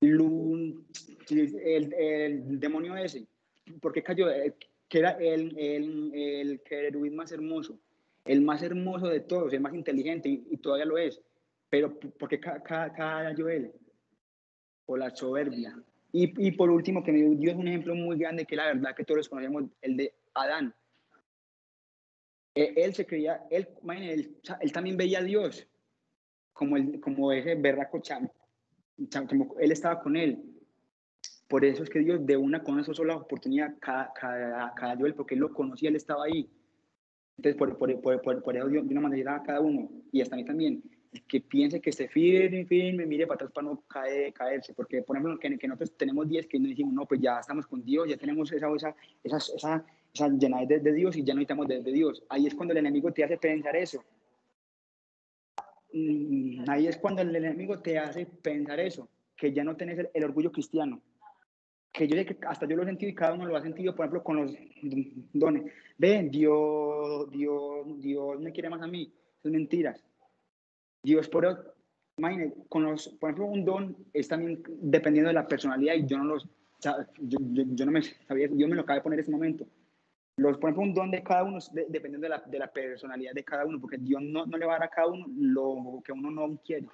el, 0.00 1.94
el, 1.94 2.60
demonio 2.60 2.96
ese, 2.96 3.26
¿por 3.80 3.92
qué 3.92 4.02
cayó? 4.02 4.30
Eh, 4.30 4.54
que 4.88 4.98
era 4.98 5.12
el, 5.12 5.58
el, 5.58 6.14
el 6.14 6.60
querubín 6.62 7.16
más 7.16 7.32
hermoso, 7.32 7.78
el 8.24 8.42
más 8.42 8.62
hermoso 8.62 9.08
de 9.08 9.20
todos, 9.20 9.52
el 9.52 9.60
más 9.60 9.74
inteligente, 9.74 10.28
y, 10.28 10.56
todavía 10.58 10.84
lo 10.84 10.98
es. 10.98 11.20
Pero 11.70 11.98
¿por 11.98 12.28
qué 12.28 12.38
cayó 12.38 13.48
él? 13.48 13.72
Por 14.86 14.98
la 14.98 15.10
soberbia. 15.10 15.76
Y, 16.12 16.46
y 16.46 16.52
por 16.52 16.70
último, 16.70 17.02
que 17.02 17.10
me 17.10 17.36
dio 17.36 17.50
es 17.50 17.56
un 17.56 17.66
ejemplo 17.66 17.94
muy 17.94 18.16
grande 18.18 18.46
que 18.46 18.56
la 18.56 18.66
verdad 18.66 18.94
que 18.94 19.04
todos 19.04 19.28
conocemos, 19.28 19.64
el 19.80 19.96
de 19.96 20.14
Adán. 20.34 20.74
Eh, 22.54 22.72
él 22.76 22.94
se 22.94 23.04
creía, 23.04 23.44
él, 23.50 23.68
él, 23.88 24.38
él, 24.60 24.72
también 24.72 24.96
veía 24.96 25.18
a 25.18 25.22
Dios 25.22 25.66
como, 26.52 26.76
el, 26.76 27.00
como 27.00 27.32
ese 27.32 27.56
berraco 27.56 28.00
cham, 28.00 28.28
como 29.28 29.54
él 29.58 29.72
estaba 29.72 30.00
con 30.00 30.16
él. 30.16 30.42
Por 31.48 31.64
eso 31.64 31.82
es 31.82 31.90
que 31.90 32.00
Dios 32.00 32.24
de 32.24 32.36
una 32.36 32.62
con 32.62 32.80
esa 32.80 32.94
sola 32.94 33.16
oportunidad 33.16 33.74
cada, 33.80 34.12
cada, 34.14 34.74
cada 34.74 34.92
él, 35.06 35.14
porque 35.14 35.34
él 35.34 35.40
lo 35.40 35.52
conocía, 35.52 35.88
él 35.88 35.96
estaba 35.96 36.24
ahí. 36.24 36.48
Entonces, 37.36 37.58
por, 37.58 37.76
por, 37.76 38.00
por, 38.00 38.42
por, 38.42 38.56
eso 38.56 38.68
de 38.68 38.80
una 38.80 39.00
manera 39.00 39.36
a 39.36 39.42
cada 39.42 39.60
uno, 39.60 39.90
y 40.12 40.20
hasta 40.20 40.36
a 40.36 40.38
mí 40.38 40.44
también, 40.44 40.82
que 41.28 41.40
piense 41.40 41.80
que 41.80 41.90
esté 41.90 42.08
firme, 42.08 42.64
firme, 42.64 43.06
mire 43.06 43.26
para 43.26 43.36
atrás 43.36 43.52
para 43.52 43.68
no 43.68 43.82
caer, 43.86 44.32
caerse, 44.32 44.72
porque 44.74 45.02
por 45.02 45.16
ejemplo, 45.16 45.38
que, 45.38 45.58
que 45.58 45.68
nosotros 45.68 45.96
tenemos 45.96 46.28
10 46.28 46.46
que 46.46 46.58
nos 46.58 46.68
decimos, 46.68 46.94
no, 46.94 47.06
pues 47.06 47.20
ya 47.20 47.38
estamos 47.38 47.66
con 47.66 47.84
Dios, 47.84 48.08
ya 48.08 48.16
tenemos 48.16 48.50
esa, 48.52 48.68
esa, 48.74 48.94
esa, 49.22 49.36
esa, 49.36 49.84
esa 50.12 50.28
llenada 50.28 50.66
de, 50.66 50.80
de, 50.80 50.92
Dios 50.92 51.16
y 51.16 51.24
ya 51.24 51.34
no 51.34 51.38
necesitamos 51.38 51.68
de, 51.68 51.82
de 51.82 51.92
Dios. 51.92 52.22
Ahí 52.28 52.46
es 52.46 52.54
cuando 52.54 52.72
el 52.72 52.78
enemigo 52.78 53.12
te 53.12 53.24
hace 53.24 53.36
pensar 53.36 53.76
eso. 53.76 54.02
Ahí 56.68 56.86
es 56.86 56.96
cuando 56.96 57.22
el 57.22 57.34
enemigo 57.34 57.80
te 57.80 57.98
hace 57.98 58.26
pensar 58.26 58.80
eso, 58.80 59.08
que 59.36 59.52
ya 59.52 59.62
no 59.64 59.76
tenés 59.76 59.98
el, 59.98 60.10
el 60.12 60.24
orgullo 60.24 60.50
cristiano 60.50 61.00
que 61.94 62.08
yo 62.08 62.16
sé 62.16 62.26
que 62.26 62.36
hasta 62.48 62.66
yo 62.66 62.74
lo 62.74 62.82
he 62.82 62.86
sentido 62.86 63.08
y 63.08 63.14
cada 63.14 63.34
uno 63.34 63.46
lo 63.46 63.56
ha 63.56 63.62
sentido, 63.62 63.94
por 63.94 64.04
ejemplo, 64.04 64.24
con 64.24 64.36
los 64.36 64.52
dones. 65.32 65.72
Ven, 65.96 66.28
Dios, 66.28 67.30
Dios, 67.30 68.00
Dios 68.00 68.40
me 68.40 68.50
quiere 68.50 68.68
más 68.68 68.82
a 68.82 68.88
mí. 68.88 69.12
Es 69.44 69.50
mentiras. 69.50 70.04
Dios, 71.04 71.28
por 71.28 71.76
imagínate, 72.16 72.54
con 72.68 72.82
los, 72.82 73.08
por 73.20 73.30
ejemplo, 73.30 73.46
un 73.46 73.64
don 73.64 73.96
es 74.12 74.26
también 74.26 74.60
dependiendo 74.80 75.28
de 75.28 75.34
la 75.34 75.46
personalidad 75.46 75.94
y 75.94 76.04
yo 76.04 76.18
no 76.18 76.24
los, 76.24 76.48
yo, 77.20 77.38
yo, 77.40 77.86
no 77.86 77.92
me 77.92 78.02
sabía, 78.02 78.48
Dios 78.48 78.68
me 78.68 78.74
lo 78.74 78.82
acaba 78.82 78.96
de 78.96 79.02
poner 79.02 79.20
en 79.20 79.22
ese 79.22 79.30
momento. 79.30 79.64
Los, 80.36 80.58
por 80.58 80.70
ejemplo, 80.70 80.82
un 80.82 80.94
don 80.94 81.10
de 81.10 81.22
cada 81.22 81.44
uno 81.44 81.58
dependiendo 81.72 82.26
de 82.26 82.28
la, 82.28 82.42
de 82.44 82.58
la, 82.58 82.66
personalidad 82.66 83.32
de 83.32 83.44
cada 83.44 83.64
uno, 83.64 83.80
porque 83.80 83.98
Dios 83.98 84.20
no, 84.20 84.44
no 84.46 84.58
le 84.58 84.66
va 84.66 84.74
a 84.74 84.78
dar 84.78 84.88
a 84.88 84.90
cada 84.90 85.06
uno 85.06 85.26
lo 85.36 86.02
que 86.04 86.12
uno 86.12 86.30
no 86.30 86.58
quiere. 86.64 86.88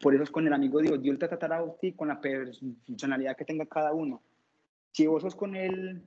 Por 0.00 0.14
eso 0.14 0.24
es 0.24 0.30
con 0.30 0.46
el 0.46 0.52
amigo 0.52 0.80
Dios. 0.80 1.00
Dios 1.00 1.18
te 1.18 1.28
tratará 1.28 1.58
a 1.58 1.76
ti 1.80 1.92
con 1.92 2.08
la 2.08 2.20
personalidad 2.20 3.36
que 3.36 3.44
tenga 3.44 3.66
cada 3.66 3.92
uno. 3.92 4.22
Si 4.90 5.06
vos 5.06 5.22
sos 5.22 5.34
con 5.34 5.54
él, 5.54 6.02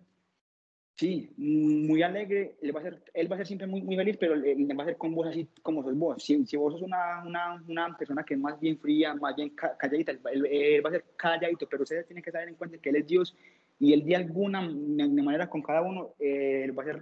sí, 0.95 1.33
muy 1.37 2.03
alegre, 2.03 2.57
él 2.61 2.75
va 2.75 2.81
a 2.81 2.83
ser, 2.83 3.03
él 3.13 3.31
va 3.31 3.35
a 3.35 3.37
ser 3.37 3.47
siempre 3.47 3.67
muy, 3.67 3.81
muy 3.81 3.95
feliz, 3.95 4.17
pero 4.17 4.35
él 4.35 4.67
va 4.77 4.83
a 4.83 4.87
ser 4.87 4.97
con 4.97 5.15
vos 5.15 5.27
así 5.27 5.47
como 5.61 5.81
sos 5.81 5.97
vos. 5.97 6.23
Si, 6.23 6.45
si 6.45 6.57
vos 6.57 6.73
sos 6.73 6.81
una, 6.81 7.23
una, 7.25 7.63
una, 7.67 7.97
persona 7.97 8.23
que 8.23 8.33
es 8.35 8.39
más 8.39 8.59
bien 8.59 8.77
fría, 8.77 9.15
más 9.15 9.35
bien 9.35 9.49
calladita, 9.55 10.11
él, 10.11 10.85
va 10.85 10.89
a 10.89 10.93
ser 10.93 11.05
calladito, 11.15 11.67
pero 11.67 11.83
ustedes 11.83 12.05
tienen 12.05 12.23
que 12.23 12.31
saber 12.31 12.49
en 12.49 12.55
cuenta 12.55 12.77
que 12.77 12.89
él 12.89 12.97
es 12.97 13.07
Dios 13.07 13.35
y 13.79 13.93
él 13.93 14.03
de 14.03 14.15
alguna 14.17 14.67
de 14.67 15.23
manera 15.23 15.49
con 15.49 15.61
cada 15.61 15.81
uno, 15.81 16.13
eh, 16.19 16.69
va 16.77 16.83
a 16.83 16.85
ser 16.85 17.01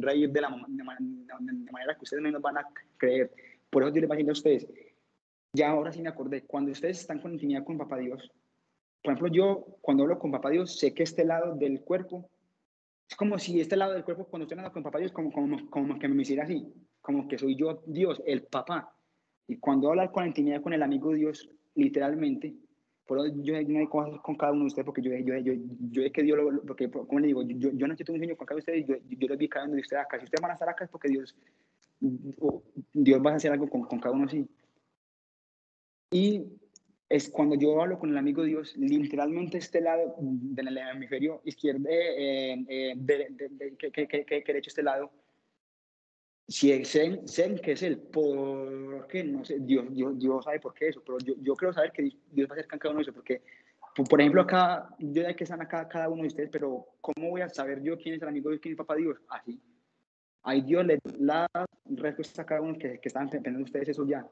reír 0.00 0.32
de 0.32 0.40
la 0.40 0.48
de 0.66 0.82
manera 1.72 1.94
que 1.94 2.02
ustedes 2.02 2.22
menos 2.22 2.40
van 2.40 2.58
a 2.58 2.66
creer. 2.96 3.30
Por 3.68 3.82
eso 3.82 3.94
yo 3.94 4.00
les 4.00 4.08
voy 4.08 4.16
a 4.16 4.18
decir 4.18 4.30
a 4.30 4.32
ustedes, 4.32 4.68
ya 5.52 5.70
ahora 5.70 5.92
sí 5.92 6.00
me 6.00 6.08
acordé, 6.08 6.42
cuando 6.42 6.72
ustedes 6.72 7.00
están 7.00 7.20
con 7.20 7.32
intimidad 7.32 7.64
con 7.64 7.76
Papá 7.76 7.98
Dios, 7.98 8.32
por 9.02 9.12
ejemplo, 9.12 9.32
yo 9.32 9.66
cuando 9.80 10.04
hablo 10.04 10.18
con 10.18 10.30
Papá 10.30 10.50
Dios, 10.50 10.78
sé 10.78 10.94
que 10.94 11.02
este 11.02 11.24
lado 11.24 11.54
del 11.54 11.82
cuerpo, 11.82 12.28
es 13.08 13.16
como 13.16 13.38
si 13.38 13.60
este 13.60 13.76
lado 13.76 13.92
del 13.92 14.04
cuerpo, 14.04 14.24
cuando 14.24 14.44
estoy 14.44 14.56
hablando 14.56 14.72
con 14.72 14.82
Papá 14.82 14.98
Dios, 14.98 15.12
como, 15.12 15.30
como, 15.32 15.70
como 15.70 15.98
que 15.98 16.08
me 16.08 16.22
hiciera 16.22 16.44
así, 16.44 16.66
como 17.00 17.28
que 17.28 17.38
soy 17.38 17.56
yo 17.56 17.82
Dios, 17.86 18.22
el 18.26 18.42
Papá. 18.42 18.94
Y 19.46 19.56
cuando 19.58 19.88
hablo 19.88 20.10
con 20.10 20.24
la 20.24 20.28
intimidad 20.28 20.62
con 20.62 20.72
el 20.72 20.82
amigo 20.82 21.12
Dios, 21.14 21.48
literalmente, 21.74 22.54
por 23.08 23.18
eso 23.26 23.34
yo 23.42 23.54
no 23.54 23.78
hay 23.78 23.86
cosas 23.86 24.20
con 24.20 24.36
cada 24.36 24.52
uno 24.52 24.60
de 24.60 24.66
ustedes, 24.66 24.84
porque 24.84 25.00
yo, 25.00 25.10
yo, 25.16 25.38
yo, 25.38 25.54
yo 25.90 26.02
es 26.02 26.12
que 26.12 26.22
Dios, 26.22 26.36
lo, 26.38 26.62
porque, 26.62 26.90
como 26.90 27.18
le 27.18 27.28
digo, 27.28 27.42
yo, 27.42 27.70
yo 27.72 27.88
no 27.88 27.96
tengo 27.96 28.12
un 28.12 28.18
sueño 28.18 28.36
con 28.36 28.46
cada 28.46 28.56
uno 28.56 28.64
de 28.66 28.82
ustedes, 28.82 28.86
yo, 28.86 29.16
yo 29.18 29.28
les 29.28 29.38
vi 29.38 29.48
cada 29.48 29.64
uno 29.64 29.76
de 29.76 29.80
ustedes 29.80 30.02
acá. 30.02 30.18
Si 30.18 30.24
ustedes 30.24 30.42
van 30.42 30.50
a 30.50 30.54
estar 30.54 30.68
acá 30.68 30.84
es 30.84 30.90
porque 30.90 31.08
Dios, 31.08 31.34
Dios 32.92 33.22
va 33.24 33.32
a 33.32 33.36
hacer 33.36 33.50
algo 33.50 33.66
con, 33.66 33.84
con 33.84 33.98
cada 33.98 34.14
uno 34.14 34.26
así. 34.26 34.46
Y 36.10 36.44
es 37.08 37.30
cuando 37.30 37.54
yo 37.54 37.80
hablo 37.80 37.98
con 37.98 38.10
el 38.10 38.18
amigo 38.18 38.42
Dios, 38.42 38.76
literalmente 38.76 39.56
este 39.56 39.80
lado 39.80 40.14
del 40.18 40.76
hemisferio 40.76 41.40
izquierdo, 41.44 41.88
eh, 41.88 42.62
eh, 42.68 42.92
de, 42.94 43.74
que, 43.78 43.90
que, 43.90 44.06
que, 44.06 44.24
que, 44.26 44.42
derecho 44.46 44.68
este 44.68 44.82
lado, 44.82 45.10
si 46.48 46.84
sé, 46.84 47.20
sé 47.26 47.54
que 47.56 47.72
es 47.72 47.82
el 47.82 47.98
por 47.98 49.06
qué, 49.06 49.22
no 49.22 49.44
sé, 49.44 49.58
Dios, 49.60 49.94
Dios, 49.94 50.18
Dios 50.18 50.44
sabe 50.44 50.58
por 50.58 50.72
qué 50.72 50.88
eso, 50.88 51.02
pero 51.04 51.18
yo, 51.18 51.34
yo 51.42 51.54
creo 51.54 51.72
saber 51.72 51.92
que 51.92 52.10
Dios 52.30 52.48
va 52.48 52.54
a 52.54 52.58
hacer 52.58 52.66
cada 52.66 52.90
uno 52.90 52.98
de 52.98 53.02
eso, 53.02 53.12
porque, 53.12 53.42
por 54.08 54.20
ejemplo, 54.20 54.40
acá, 54.40 54.88
yo 54.98 55.22
ya 55.22 55.34
que 55.34 55.44
están 55.44 55.60
acá 55.60 55.86
cada 55.86 56.08
uno 56.08 56.22
de 56.22 56.28
ustedes, 56.28 56.48
pero 56.50 56.86
¿cómo 57.02 57.30
voy 57.30 57.42
a 57.42 57.50
saber 57.50 57.82
yo 57.82 57.98
quién 57.98 58.14
es 58.14 58.22
el 58.22 58.28
amigo 58.28 58.48
Dios, 58.48 58.62
quién 58.62 58.72
es 58.72 58.78
papá 58.78 58.96
Dios? 58.96 59.18
Así. 59.28 59.60
Ahí 60.42 60.62
Dios 60.62 60.86
le 60.86 60.98
da 61.18 61.46
respuesta 61.84 62.42
a 62.42 62.46
cada 62.46 62.62
uno 62.62 62.78
que, 62.78 62.98
que 62.98 63.08
están 63.08 63.28
de 63.28 63.62
ustedes 63.62 63.90
eso 63.90 64.06
ya. 64.06 64.26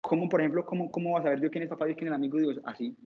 ¿Cómo, 0.00 0.28
por 0.28 0.40
ejemplo, 0.40 0.66
cómo, 0.66 0.90
cómo 0.90 1.12
vas 1.12 1.20
a 1.20 1.24
saber 1.24 1.40
Dios 1.40 1.52
quién 1.52 1.62
es 1.62 1.70
papá 1.70 1.88
y 1.88 1.94
quién 1.94 2.08
es 2.08 2.10
el 2.10 2.14
amigo 2.14 2.38
de 2.38 2.42
Dios? 2.42 2.60
Así. 2.64 2.96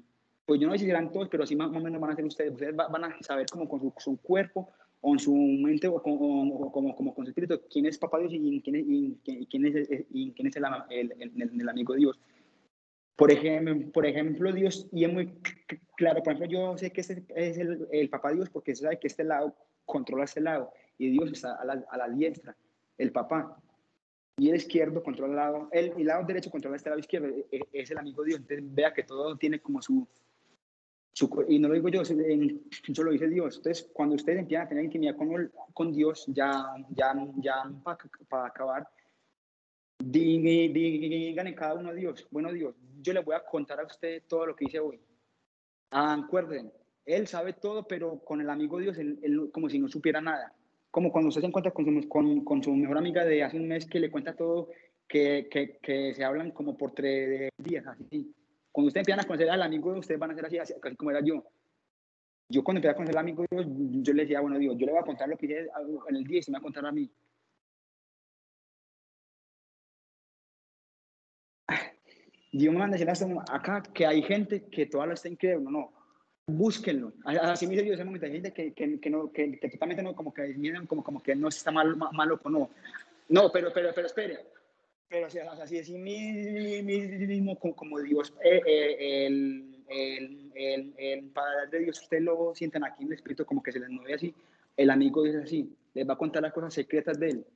Pues 0.47 0.61
yo 0.61 0.67
no 0.67 0.73
sé 0.73 0.79
si 0.79 0.87
serán 0.87 1.13
todos, 1.13 1.29
pero 1.29 1.43
así 1.43 1.55
más, 1.55 1.69
o 1.69 1.81
menos 1.81 2.01
van 2.01 2.13
a 2.13 2.17
ser 2.17 2.25
ustedes. 2.25 2.53
Ustedes 2.53 2.75
van 2.75 3.05
a 3.05 3.17
saber 3.21 3.47
como 3.51 3.69
con 3.69 3.93
su, 3.99 4.17
cuerpo 4.23 4.71
o 5.09 5.13
en 5.13 5.21
su 5.21 5.33
mente 5.33 5.87
o, 5.87 6.03
como, 6.03 6.97
como 6.97 7.15
con 7.15 7.25
su 7.25 7.31
espíritu 7.31 7.61
quién 7.71 7.87
es 7.87 7.97
papá 7.97 8.19
Dios 8.19 8.33
y 8.35 8.61
quién 8.61 8.75
es, 8.75 8.85
quién 9.49 9.67
es, 9.67 10.05
quién 10.35 10.47
es 10.49 10.57
el, 10.57 11.31
el, 11.61 11.69
amigo 11.69 11.93
de 11.93 12.01
Dios. 12.01 12.19
Por 13.15 13.31
ejemplo, 13.31 13.93
por 13.93 14.05
ejemplo, 14.05 14.53
Dios, 14.53 14.89
y 14.91 15.05
es 15.05 15.13
muy 15.13 15.33
claro, 15.97 16.25
por 16.25 16.33
ejemplo, 16.33 16.51
yo 16.51 16.77
sé 16.77 16.91
que 16.91 17.03
este 17.03 17.25
es 17.37 17.57
el, 17.57 18.11
papá 18.11 18.33
Dios 18.33 18.51
porque 18.51 18.75
se 18.75 18.83
sabe 18.83 18.99
que 18.99 19.07
este 19.07 19.23
lado 19.23 19.55
controla 19.85 20.25
este 20.25 20.41
lado 20.41 20.73
y 20.99 21.11
Dios 21.11 21.31
está 21.31 21.55
a 21.55 21.65
la, 21.65 21.85
a 21.89 21.97
la 21.99 22.09
diestra, 22.09 22.57
el 22.99 23.13
papá 23.13 23.63
y 24.39 24.51
el 24.51 24.57
izquierdo 24.57 25.05
controla 25.05 25.31
el 25.31 25.37
lado, 25.37 25.69
el, 25.71 26.05
lado 26.05 26.27
derecho 26.27 26.51
controla 26.51 26.77
este 26.77 26.91
lado 26.91 26.99
izquierdo, 26.99 27.29
e, 27.29 27.47
e, 27.53 27.61
es 27.73 27.93
el 27.93 27.99
amigo 27.99 28.25
Dios. 28.25 28.41
Entonces 28.41 28.75
vea 28.75 28.93
que 28.93 29.05
todo 29.05 29.37
tiene 29.37 29.61
como 29.61 29.81
su, 29.81 30.09
su 31.17 31.47
y 31.49 31.59
no 31.59 31.69
lo 31.69 31.75
digo 31.75 31.89
yo, 31.89 32.03
eso 32.03 32.15
lo 33.03 33.11
dice 33.11 33.29
Dios. 33.29 33.57
Entonces 33.57 33.89
cuando 33.93 34.17
ustedes 34.17 34.41
empiezan 34.41 34.67
a 34.67 34.69
tener 34.69 34.85
intimidad 34.85 35.17
con, 35.17 35.51
con 35.73 35.93
Dios, 35.93 36.27
ya, 36.29 36.75
ya, 36.91 37.15
ya 37.39 37.63
para 38.29 38.47
acabar, 38.47 38.87
digan 39.99 41.47
en 41.47 41.55
cada 41.55 41.75
uno 41.75 41.89
a 41.89 41.95
Dios, 41.95 42.27
bueno 42.31 42.53
Dios, 42.53 42.75
yo 43.01 43.15
le 43.15 43.21
voy 43.21 43.35
a 43.35 43.45
contar 43.45 43.81
a 43.81 43.87
usted 43.87 44.25
todo 44.29 44.47
lo 44.47 44.55
que 44.55 44.67
hice 44.67 44.79
hoy. 44.79 45.01
Ah, 45.91 46.15
acuerden, 46.15 46.71
él 47.07 47.27
sabe 47.27 47.55
todo, 47.55 47.87
pero 47.87 48.19
con 48.19 48.41
el 48.43 48.51
amigo 48.51 48.79
Dios, 48.79 48.99
él 48.99 49.51
como 49.53 49.71
si 49.71 49.79
no 49.79 49.89
supiera 49.89 50.21
nada 50.21 50.53
como 50.97 51.13
cuando 51.13 51.29
usted 51.29 51.43
se 51.43 51.47
encuentra 51.47 51.73
con 51.73 51.85
su, 51.85 52.09
con, 52.09 52.43
con 52.43 52.63
su 52.63 52.75
mejor 52.75 52.97
amiga 52.97 53.23
de 53.23 53.45
hace 53.45 53.59
un 53.59 53.69
mes 53.69 53.85
que 53.85 54.01
le 54.01 54.11
cuenta 54.11 54.35
todo, 54.35 54.71
que, 55.07 55.47
que, 55.51 55.77
que 55.83 56.15
se 56.15 56.25
hablan 56.25 56.53
como 56.53 56.75
por 56.75 56.93
tres 56.93 57.51
días, 57.59 57.87
así. 57.87 58.35
Cuando 58.77 58.89
usted 58.89 59.01
empieza 59.01 59.23
a 59.23 59.25
conocer 59.25 59.49
al 59.49 59.63
amigo, 59.63 59.91
ustedes 59.93 60.21
van 60.21 60.33
a 60.33 60.35
ser 60.35 60.45
así, 60.45 60.59
así 60.59 60.75
casi 60.79 60.97
como 60.97 61.11
era 61.11 61.21
yo. 61.25 61.43
Yo 62.47 62.63
cuando 62.63 62.81
empecé 62.81 62.91
a 62.91 62.95
conocer 62.95 63.17
al 63.17 63.23
amigo, 63.23 63.43
yo 63.51 64.13
le 64.13 64.23
decía, 64.25 64.43
bueno, 64.43 64.59
Dios, 64.59 64.77
yo 64.77 64.85
le 64.85 64.93
voy 64.93 65.01
a 65.01 65.05
contar 65.05 65.31
lo 65.31 65.39
que 65.39 65.47
hice 65.47 65.71
en 66.11 66.17
el 66.17 66.25
día 66.25 66.41
y 66.41 66.43
se 66.43 66.51
me 66.51 66.57
va 66.57 66.59
a 66.59 66.63
contar 66.63 66.85
a 66.85 66.93
mí. 66.93 67.11
Dios 72.53 72.71
me 72.75 72.81
manda 72.81 72.97
a 72.97 72.99
decir 72.99 73.25
acá 73.51 73.83
que 73.95 74.05
hay 74.05 74.23
gente 74.23 74.67
que 74.67 74.85
todavía 74.85 75.15
está 75.15 75.31
increíble, 75.31 75.71
no, 75.71 75.91
búsquenlo. 76.47 77.15
Así 77.25 77.67
me 77.67 77.77
dice 77.77 77.85
Dios, 77.85 77.99
hay 77.99 78.31
gente 78.31 78.53
que, 78.53 78.75
que, 78.75 79.01
que, 79.01 79.09
no, 79.09 79.33
que, 79.33 79.59
que, 79.59 79.71
totalmente 79.71 80.03
no, 80.03 80.15
como 80.15 80.35
que 80.35 80.49
miren 80.49 80.87
como, 80.87 81.03
como 81.03 81.23
que 81.23 81.35
no 81.35 81.49
está 81.49 81.71
mal, 81.71 81.97
malo 81.97 82.39
o 82.43 82.51
no. 82.51 82.69
No, 83.31 83.51
pero, 83.51 83.73
pero, 83.73 83.93
pero 83.95 84.07
espere. 84.07 84.56
Pero 85.09 85.27
así, 85.27 85.39
así 85.39 85.79
es 85.79 85.91
mismo 85.91 87.59
como, 87.59 87.77
como 87.77 88.01
Dios, 88.01 88.35
eh, 88.43 88.61
eh, 88.67 89.27
el, 89.27 89.85
el, 89.89 90.53
el, 90.55 90.95
el, 90.97 91.25
Padre 91.31 91.69
de 91.71 91.79
Dios, 91.81 92.01
ustedes 92.01 92.25
lo 92.25 92.55
sienten 92.55 92.85
aquí 92.85 93.05
en 93.05 93.09
el 93.09 93.15
Espíritu 93.15 93.45
como 93.45 93.63
que 93.63 93.73
se 93.73 93.79
les 93.79 93.89
mueve 93.89 94.15
así. 94.15 94.35
El 94.77 94.91
amigo 94.91 95.23
dice 95.23 95.39
así, 95.39 95.73
les 95.95 96.09
va 96.09 96.15
a 96.15 96.19
contar 96.19 96.43
las 96.43 96.53
cosas 96.53 96.75
secretas 96.75 97.19
de 97.21 97.31
él. 97.31 97.47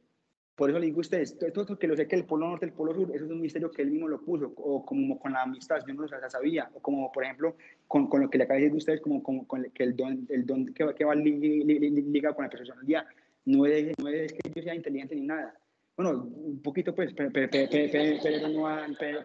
Por 0.54 0.70
eso 0.70 0.78
le 0.78 0.86
digo 0.86 0.98
a 0.98 1.00
ustedes, 1.00 1.38
todo 1.38 1.62
esto 1.62 1.78
que 1.78 1.86
lo 1.86 1.96
sé 1.96 2.06
que 2.06 2.16
el 2.16 2.26
polo 2.26 2.46
norte, 2.46 2.66
el 2.66 2.72
polo 2.72 2.94
sur, 2.94 3.10
eso 3.14 3.24
es 3.24 3.30
un 3.30 3.40
misterio 3.40 3.70
que 3.70 3.82
él 3.82 3.90
mismo 3.90 4.08
lo 4.08 4.20
puso, 4.20 4.52
o 4.56 4.84
como 4.84 5.18
con 5.18 5.32
la 5.32 5.42
amistad, 5.42 5.78
yo 5.86 5.94
no 5.94 6.02
lo 6.02 6.28
sabía, 6.28 6.70
o 6.74 6.80
como 6.80 7.10
por 7.10 7.24
ejemplo 7.24 7.56
con, 7.88 8.08
con 8.08 8.20
lo 8.20 8.28
que 8.28 8.36
le 8.36 8.44
acabo 8.44 8.58
de 8.58 8.64
decir 8.64 8.74
a 8.74 8.78
ustedes, 8.78 9.00
como, 9.00 9.22
como 9.22 9.48
con 9.48 9.64
que 9.70 9.82
el 9.82 9.96
don, 9.96 10.26
el 10.28 10.44
don 10.44 10.66
que, 10.74 10.84
va, 10.84 10.94
que 10.94 11.04
va 11.04 11.14
ligado 11.14 12.34
con 12.34 12.44
la 12.44 12.50
personalidad, 12.50 13.06
no 13.46 13.64
es, 13.64 13.98
no 13.98 14.08
es 14.08 14.34
que 14.34 14.50
yo 14.54 14.62
sea 14.62 14.74
inteligente 14.74 15.14
ni 15.14 15.22
nada. 15.22 15.58
Bueno, 15.96 16.24
un 16.24 16.62
poquito 16.62 16.94
pues, 16.94 17.12
pero, 17.14 17.30
pero, 17.32 17.48
pero, 17.50 17.68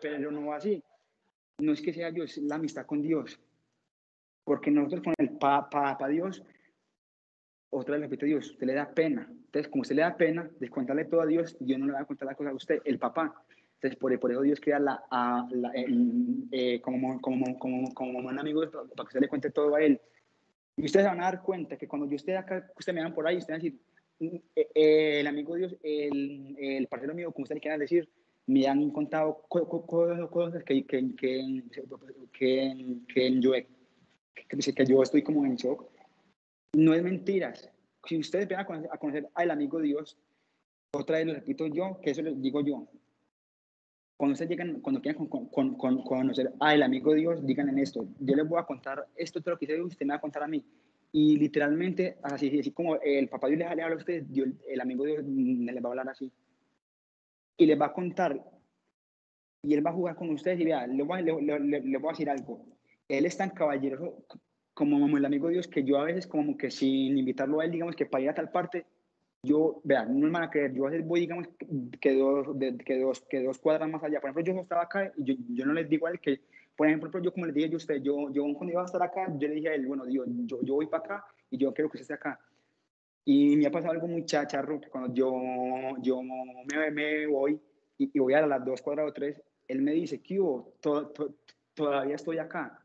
pero 0.02 0.32
no, 0.32 0.42
no 0.42 0.54
así. 0.54 0.84
No 1.60 1.72
es 1.72 1.82
que 1.82 1.94
sea 1.94 2.10
yo, 2.10 2.24
es 2.24 2.38
la 2.38 2.56
amistad 2.56 2.86
con 2.86 3.02
Dios. 3.02 3.40
Porque 4.44 4.72
nosotros 4.72 5.04
con 5.04 5.14
el 5.18 5.38
Papá 5.38 5.98
pa, 5.98 6.08
Dios 6.08 6.44
otra 7.70 7.96
vez 7.96 8.04
repite 8.04 8.26
Dios, 8.26 8.52
usted 8.52 8.68
le 8.68 8.74
da 8.74 8.90
pena. 8.90 9.28
Entonces, 9.30 9.70
como 9.70 9.82
usted 9.82 9.96
le 9.96 10.02
da 10.04 10.16
pena 10.16 10.50
de 10.60 10.70
contarle 10.70 11.06
todo 11.06 11.22
a 11.22 11.26
Dios, 11.26 11.58
Dios 11.60 11.80
no 11.80 11.88
le 11.88 11.94
va 11.94 12.02
a 12.02 12.06
contar 12.06 12.28
la 12.28 12.36
cosa 12.36 12.52
a 12.52 12.54
usted, 12.54 12.82
el 12.86 13.00
papá. 13.00 13.34
Entonces, 13.76 14.00
por, 14.00 14.18
por 14.20 14.32
eso 14.32 14.42
Dios 14.42 14.60
crea 14.60 14.78
a, 14.78 15.48
la 15.52 15.72
eh, 15.76 16.82
como, 16.82 17.20
como, 17.22 17.60
como, 17.60 17.94
como 17.94 18.20
un 18.20 18.40
amigo 18.40 18.62
para 18.72 18.86
que 18.88 19.02
usted 19.04 19.22
le 19.22 19.28
cuente 19.28 19.52
todo 19.52 19.76
a 19.76 19.82
él. 19.82 20.00
Y 20.78 20.86
ustedes 20.86 21.06
van 21.06 21.20
a 21.22 21.26
dar 21.26 21.42
cuenta 21.42 21.78
que 21.78 21.88
cuando 21.88 22.08
yo 22.08 22.16
esté 22.16 22.36
acá, 22.38 22.70
ustedes 22.78 22.96
me 22.96 23.04
van 23.04 23.14
por 23.14 23.28
ahí, 23.28 23.38
ustedes 23.38 23.60
van 23.60 23.62
a 23.62 23.64
decir, 23.64 23.80
eh, 23.80 23.84
eh, 23.84 23.95
el 24.20 25.28
amigo 25.28 25.56
Dios, 25.56 25.76
el, 25.84 26.56
el 26.58 26.88
parcero 26.88 27.14
mío, 27.14 27.32
como 27.32 27.44
ustedes 27.44 27.62
quieran 27.62 27.80
decir, 27.80 28.10
me 28.48 28.68
han 28.68 28.92
contado 28.92 29.42
cosas 29.48 30.64
que, 30.64 30.86
que, 30.86 31.16
que, 31.16 31.64
que, 32.32 33.40
yo, 33.40 33.52
que, 34.48 34.86
yo 34.86 35.04
estoy 35.04 35.24
como 35.24 35.46
en 35.46 35.56
shock. 35.56 35.86
No 36.76 36.94
es 36.94 37.02
mentiras. 37.02 37.72
Si 38.06 38.18
ustedes 38.18 38.48
van 38.48 38.86
a 38.92 38.98
conocer, 38.98 39.30
al 39.34 39.52
amigo 39.52 39.80
Dios, 39.80 40.18
otra 40.94 41.18
vez 41.18 41.26
lo 41.26 41.34
repito 41.34 41.66
yo, 41.68 42.00
que 42.02 42.12
eso 42.12 42.22
lo 42.22 42.34
digo 42.34 42.62
yo. 42.62 42.88
Cuando 44.18 44.34
ustedes 44.34 44.52
llegan, 44.52 44.80
cuando 44.82 45.02
quieran 45.02 45.28
con, 45.28 45.48
con, 45.48 45.76
con, 45.76 46.04
conocer 46.04 46.54
al 46.60 46.84
amigo 46.84 47.14
Dios, 47.14 47.46
digan 47.46 47.70
en 47.70 47.80
esto. 47.80 48.08
Yo 48.20 48.36
les 48.36 48.48
voy 48.48 48.60
a 48.60 48.66
contar 48.66 49.08
esto, 49.16 49.42
todo 49.42 49.56
lo 49.56 49.58
que 49.58 49.82
usted 49.82 50.06
me 50.06 50.14
va 50.14 50.18
a 50.18 50.22
contar 50.22 50.44
a 50.44 50.48
mí. 50.48 50.64
Y 51.18 51.38
literalmente, 51.38 52.18
así, 52.24 52.60
así 52.60 52.72
como 52.72 52.98
el 52.98 53.30
papá 53.30 53.48
Dios 53.48 53.60
les 53.60 53.70
habla 53.70 53.88
a 53.88 53.96
ustedes, 53.96 54.30
Dios, 54.30 54.50
el 54.68 54.82
amigo 54.82 55.06
Dios 55.06 55.24
les 55.24 55.82
va 55.82 55.88
a 55.88 55.92
hablar 55.92 56.10
así. 56.10 56.30
Y 57.56 57.66
les 57.66 57.80
va 57.80 57.86
a 57.86 57.94
contar. 57.94 58.44
Y 59.62 59.76
él 59.76 59.86
va 59.86 59.92
a 59.92 59.94
jugar 59.94 60.18
con 60.18 60.30
ustedes 60.32 60.60
y 60.60 60.66
vea, 60.66 60.86
le 60.86 61.04
voy, 61.04 61.24
le, 61.24 61.40
le, 61.42 61.80
le 61.80 61.98
voy 62.00 62.10
a 62.10 62.12
decir 62.12 62.30
algo. 62.30 62.66
Él 63.08 63.26
es 63.26 63.38
tan 63.38 63.52
caballeroso 63.52 64.26
como 64.74 65.18
el 65.18 65.24
amigo 65.24 65.48
Dios 65.48 65.70
que 65.70 65.86
yo 65.86 66.00
a 66.00 66.04
veces 66.04 66.28
como 66.28 66.58
que 66.58 66.70
sin 66.70 67.18
invitarlo 67.18 67.62
a 67.62 67.66
él, 67.66 67.72
digamos 67.72 67.96
que 67.96 68.06
para 68.06 68.26
ir 68.26 68.30
a 68.32 68.34
tal 68.34 68.52
parte, 68.52 68.86
yo, 69.42 69.80
vean, 69.86 70.20
no 70.20 70.28
me 70.28 70.34
van 70.34 70.44
a 70.44 70.50
creer, 70.50 70.74
yo 70.74 70.86
a 70.86 70.90
veces 70.90 71.08
voy, 71.08 71.22
digamos, 71.22 71.48
que 72.02 72.14
dos, 72.14 72.48
que 72.84 73.00
dos, 73.00 73.22
que 73.22 73.42
dos 73.42 73.58
cuadras 73.60 73.90
más 73.90 74.04
allá. 74.04 74.20
Por 74.20 74.32
ejemplo, 74.32 74.54
yo 74.54 74.60
estaba 74.60 74.82
acá 74.82 75.14
y 75.16 75.24
yo, 75.24 75.36
yo 75.48 75.66
no 75.66 75.72
les 75.72 75.88
digo 75.88 76.08
a 76.08 76.12
él 76.12 76.20
que 76.20 76.42
por 76.76 76.88
ejemplo, 76.88 77.22
yo 77.22 77.32
como 77.32 77.46
le 77.46 77.54
dije 77.54 77.74
a 77.74 77.78
usted, 77.78 78.02
yo, 78.02 78.30
yo 78.32 78.44
cuando 78.54 78.72
iba 78.72 78.82
a 78.82 78.86
estar 78.86 79.02
acá, 79.02 79.28
yo 79.38 79.48
le 79.48 79.56
dije 79.56 79.70
a 79.70 79.76
él, 79.76 79.86
bueno, 79.86 80.06
Dios, 80.06 80.28
yo, 80.46 80.62
yo 80.62 80.76
voy 80.76 80.88
para 80.88 81.04
acá 81.04 81.26
y 81.50 81.58
yo 81.58 81.74
quiero 81.74 81.90
que 81.90 81.98
usted 81.98 82.14
esté 82.14 82.14
acá. 82.16 82.40
Y 83.24 83.56
me 83.56 83.66
ha 83.66 83.72
pasado 83.72 83.94
algo 83.94 84.08
muy 84.08 84.26
chacharro, 84.26 84.80
que 84.80 84.90
cuando 84.90 85.14
yo, 85.14 85.34
yo 86.02 86.22
me, 86.22 86.92
me 86.92 87.28
voy 87.28 87.60
y, 87.98 88.20
voy 88.20 88.34
a 88.34 88.46
las 88.46 88.64
dos 88.64 88.82
cuadras 88.82 89.10
o 89.10 89.14
tres, 89.14 89.42
él 89.68 89.82
me 89.82 89.94
dice, 89.94 90.22
¿qué 90.22 90.40
hubo? 90.40 90.74
todavía 91.74 92.16
estoy 92.16 92.38
acá. 92.38 92.80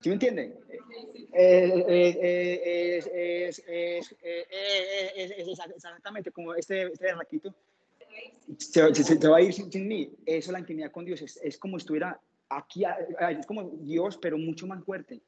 ¿Sí 0.00 0.08
me 0.08 0.14
entiende? 0.14 0.58
Es, 1.32 3.06
exactamente 5.76 6.32
como 6.32 6.54
este, 6.54 6.84
este 6.92 7.14
raquito 7.14 7.54
se, 8.58 8.94
se, 8.94 9.28
va 9.28 9.36
a 9.36 9.40
ir 9.40 9.52
sin, 9.52 9.70
sin, 9.70 9.86
mí. 9.86 10.12
Eso, 10.26 10.52
la 10.52 10.58
intimidad 10.58 10.90
con 10.90 11.04
Dios, 11.04 11.22
es, 11.22 11.38
es 11.42 11.56
como 11.56 11.76
estuviera 11.76 12.20
aquí 12.56 12.84
es 12.84 13.46
como 13.46 13.64
Dios, 13.80 14.18
pero 14.18 14.38
mucho 14.38 14.66
más 14.66 14.82
fuerte. 14.84 15.22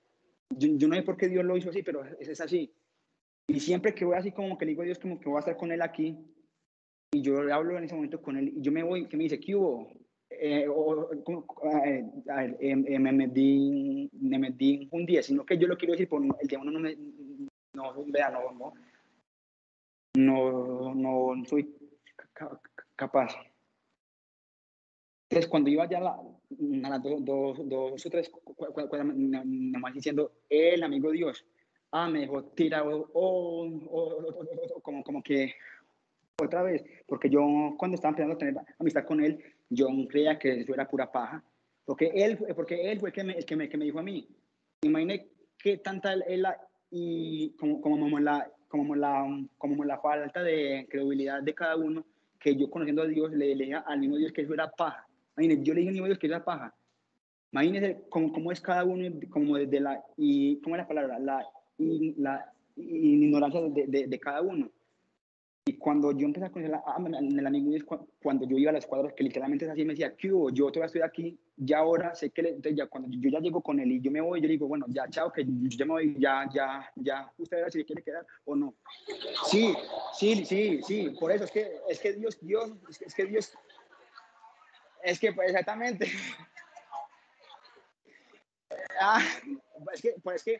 Yo, 0.50 0.88
no 0.88 0.94
sé 0.94 1.02
por 1.02 1.16
qué 1.16 1.28
Dios 1.28 1.44
lo 1.44 1.56
hizo 1.56 1.70
así, 1.70 1.82
pero 1.82 2.04
es, 2.04 2.28
es, 2.28 2.40
así. 2.40 2.72
Y 3.48 3.60
siempre 3.60 3.94
que 3.94 4.04
voy 4.04 4.16
así 4.16 4.32
como 4.32 4.56
que 4.56 4.64
le 4.64 4.70
digo 4.70 4.82
a 4.82 4.86
Dios 4.86 4.98
como 4.98 5.18
que 5.18 5.28
voy 5.28 5.36
a 5.36 5.40
estar 5.40 5.56
con 5.56 5.72
él 5.72 5.82
aquí, 5.82 6.16
y 7.12 7.22
yo 7.22 7.40
hablo 7.52 7.76
en 7.78 7.84
ese 7.84 7.94
momento 7.94 8.20
con 8.20 8.36
él, 8.36 8.52
y 8.56 8.60
yo 8.60 8.72
me 8.72 8.82
voy, 8.82 9.06
que 9.06 9.16
me 9.16 9.24
dice, 9.24 9.40
¿qué 9.40 9.54
hubo? 9.54 9.92
Eh, 10.30 10.66
o, 10.68 11.10
eh, 11.12 12.04
eh, 12.60 12.98
me, 12.98 13.12
metí, 13.12 14.10
me 14.12 14.38
metí 14.38 14.88
un 14.90 15.06
día, 15.06 15.22
sino 15.22 15.44
que 15.44 15.58
yo 15.58 15.68
lo 15.68 15.76
quiero 15.76 15.92
decir, 15.92 16.08
por 16.08 16.22
el 16.24 16.48
día 16.48 16.58
uno 16.58 16.72
no 16.72 16.80
me, 16.80 16.96
no, 17.74 18.04
vea, 18.06 18.30
no, 18.30 18.72
no, 20.16 20.94
no, 20.94 21.36
no 21.36 21.44
soy 21.44 21.74
capaz. 22.96 23.34
Entonces, 25.28 25.50
cuando 25.50 25.70
iba 25.70 25.88
ya 25.88 26.00
la, 26.00 26.20
a 26.84 26.88
las 26.88 27.02
dos, 27.02 27.24
dos, 27.24 27.68
dos 27.68 28.06
o 28.06 28.10
tres 28.10 28.30
nomás 29.14 29.94
diciendo, 29.94 30.32
el 30.48 30.82
amigo 30.82 31.10
Dios, 31.10 31.44
ah, 31.90 32.08
me 32.08 32.20
dejó 32.20 32.44
tirado, 32.44 33.10
oh, 33.12 33.68
oh, 33.90 34.80
como, 34.82 35.02
como 35.02 35.22
que 35.22 35.54
otra 36.42 36.62
vez, 36.62 36.84
porque 37.06 37.30
yo 37.30 37.40
cuando 37.78 37.94
estaba 37.94 38.10
empezando 38.10 38.34
a 38.34 38.38
tener 38.38 38.54
amistad 38.78 39.04
con 39.04 39.22
él, 39.22 39.42
yo 39.70 39.88
creía 40.08 40.38
que 40.38 40.60
eso 40.60 40.74
era 40.74 40.88
pura 40.88 41.10
paja, 41.10 41.42
porque 41.84 42.10
él, 42.14 42.38
porque 42.54 42.90
él 42.90 43.00
fue 43.00 43.10
el 43.10 43.14
que 43.14 43.24
me, 43.24 43.32
el 43.34 43.44
que 43.44 43.56
me, 43.56 43.68
que 43.68 43.76
me 43.76 43.84
dijo 43.84 43.98
a 43.98 44.02
mí, 44.02 44.28
imagínate 44.82 45.28
qué 45.58 45.78
tanta 45.78 46.12
él, 46.12 46.46
y 46.90 47.50
como, 47.56 47.80
como, 47.80 48.20
la, 48.20 48.50
como, 48.68 48.94
la, 48.94 49.26
como 49.58 49.84
la 49.84 49.98
falta 49.98 50.42
de 50.42 50.86
credibilidad 50.88 51.42
de 51.42 51.54
cada 51.54 51.76
uno, 51.76 52.04
que 52.38 52.56
yo 52.56 52.70
conociendo 52.70 53.02
a 53.02 53.06
Dios 53.06 53.32
le 53.32 53.54
leía 53.54 53.78
al 53.78 53.98
mismo 53.98 54.16
Dios 54.16 54.32
que 54.32 54.42
eso 54.42 54.54
era 54.54 54.70
paja. 54.70 55.06
Imagínense, 55.36 55.64
yo 55.64 55.74
le 55.74 55.80
dije 55.80 55.90
a 55.90 56.02
mi 56.02 56.06
Dios 56.06 56.18
que 56.18 56.26
es 56.26 56.30
la 56.30 56.44
paja. 56.44 56.74
Imagínense 57.52 58.02
cómo, 58.08 58.32
cómo, 58.32 58.52
es 58.52 58.60
cada 58.60 58.84
uno, 58.84 59.08
como 59.30 59.56
desde 59.56 59.80
la, 59.80 60.02
y, 60.16 60.60
¿cómo 60.60 60.74
es 60.74 60.82
la 60.82 60.88
palabra? 60.88 61.18
La, 61.18 61.46
y, 61.78 62.14
la 62.20 62.52
ignorancia 62.76 63.60
de, 63.60 63.86
de, 63.86 64.06
de, 64.08 64.18
cada 64.18 64.42
uno. 64.42 64.70
Y 65.66 65.78
cuando 65.78 66.12
yo 66.12 66.26
empecé 66.26 66.44
a 66.46 66.50
conocer 66.50 66.74
a, 66.74 66.82
el 66.98 67.46
amigo 67.46 67.70
cuando 68.22 68.46
yo 68.46 68.58
iba 68.58 68.70
a 68.70 68.74
las 68.74 68.86
cuadras, 68.86 69.14
que 69.14 69.24
literalmente 69.24 69.64
es 69.64 69.70
así, 69.70 69.84
me 69.84 69.94
decía, 69.94 70.14
¿qué 70.14 70.30
hubo? 70.30 70.50
Yo 70.50 70.66
todavía 70.66 70.86
estoy 70.86 71.00
aquí, 71.02 71.38
ya 71.56 71.78
ahora 71.78 72.14
sé 72.14 72.30
que, 72.30 72.42
le, 72.42 72.48
entonces 72.50 72.76
ya 72.76 72.86
cuando 72.86 73.08
yo 73.10 73.30
ya 73.30 73.38
llego 73.38 73.62
con 73.62 73.80
él 73.80 73.92
y 73.92 74.00
yo 74.00 74.10
me 74.10 74.20
voy, 74.20 74.42
yo 74.42 74.48
digo, 74.48 74.66
bueno, 74.66 74.84
ya, 74.88 75.08
chao, 75.08 75.32
que 75.32 75.44
yo 75.44 75.50
ya 75.70 75.86
me 75.86 75.92
voy, 75.92 76.16
ya, 76.18 76.46
ya, 76.52 76.90
ya, 76.96 77.32
usted 77.38 77.56
verá 77.56 77.70
si 77.70 77.82
quiere 77.84 78.02
quedar 78.02 78.26
o 78.44 78.54
no. 78.54 78.74
Sí, 79.46 79.72
sí, 80.12 80.44
sí, 80.44 80.80
sí, 80.82 81.16
por 81.18 81.32
eso 81.32 81.44
es 81.44 81.50
que, 81.50 81.78
es 81.88 81.98
que 81.98 82.12
Dios, 82.12 82.38
Dios, 82.42 82.72
es 83.00 83.14
que 83.14 83.24
Dios 83.24 83.54
es 85.04 85.20
que, 85.20 85.32
pues, 85.32 85.50
exactamente. 85.50 86.06
ah, 89.00 89.22
es 89.92 90.02
que, 90.02 90.14
pues, 90.22 90.36
es 90.36 90.44
que 90.44 90.58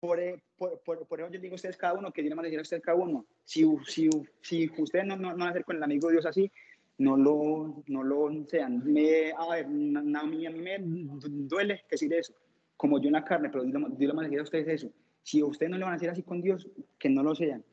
por, 0.00 0.18
por, 0.56 0.80
por, 0.82 1.06
por, 1.06 1.20
eso 1.20 1.30
yo 1.30 1.40
digo 1.40 1.54
a 1.54 1.56
ustedes 1.56 1.76
cada 1.76 1.94
uno, 1.94 2.12
que 2.12 2.22
tiene 2.22 2.34
más 2.34 2.44
decir 2.44 2.58
a 2.58 2.62
ustedes 2.62 2.82
cada 2.82 2.98
uno. 2.98 3.26
Si, 3.44 3.64
si, 3.86 4.08
si 4.40 4.70
ustedes 4.76 5.06
no, 5.06 5.16
no, 5.16 5.30
no 5.30 5.38
van 5.38 5.48
a 5.48 5.50
hacer 5.50 5.64
con 5.64 5.76
el 5.76 5.82
amigo 5.82 6.08
de 6.08 6.14
Dios 6.14 6.26
así, 6.26 6.50
no 6.98 7.16
lo, 7.16 7.82
no 7.86 8.02
lo 8.02 8.30
sean. 8.46 8.82
Me, 8.84 9.32
a 9.32 9.48
ver, 9.50 9.66
a 9.66 9.68
mí, 9.68 10.46
a 10.46 10.50
mí 10.50 10.60
me 10.60 10.78
duele 10.80 11.84
decir 11.90 12.12
eso, 12.12 12.34
como 12.76 13.00
yo 13.00 13.06
en 13.06 13.14
la 13.14 13.24
carne, 13.24 13.50
pero 13.50 13.64
Dios 13.64 13.80
le 13.98 14.12
va 14.12 14.22
a 14.22 14.24
decir 14.24 14.40
a 14.40 14.42
ustedes 14.42 14.68
eso. 14.68 14.92
Si 15.22 15.42
ustedes 15.42 15.70
no 15.70 15.78
le 15.78 15.84
van 15.84 15.92
a 15.92 15.96
hacer 15.96 16.10
así 16.10 16.22
con 16.22 16.40
Dios, 16.40 16.68
que 16.98 17.08
no 17.08 17.22
lo 17.22 17.34
sean 17.34 17.64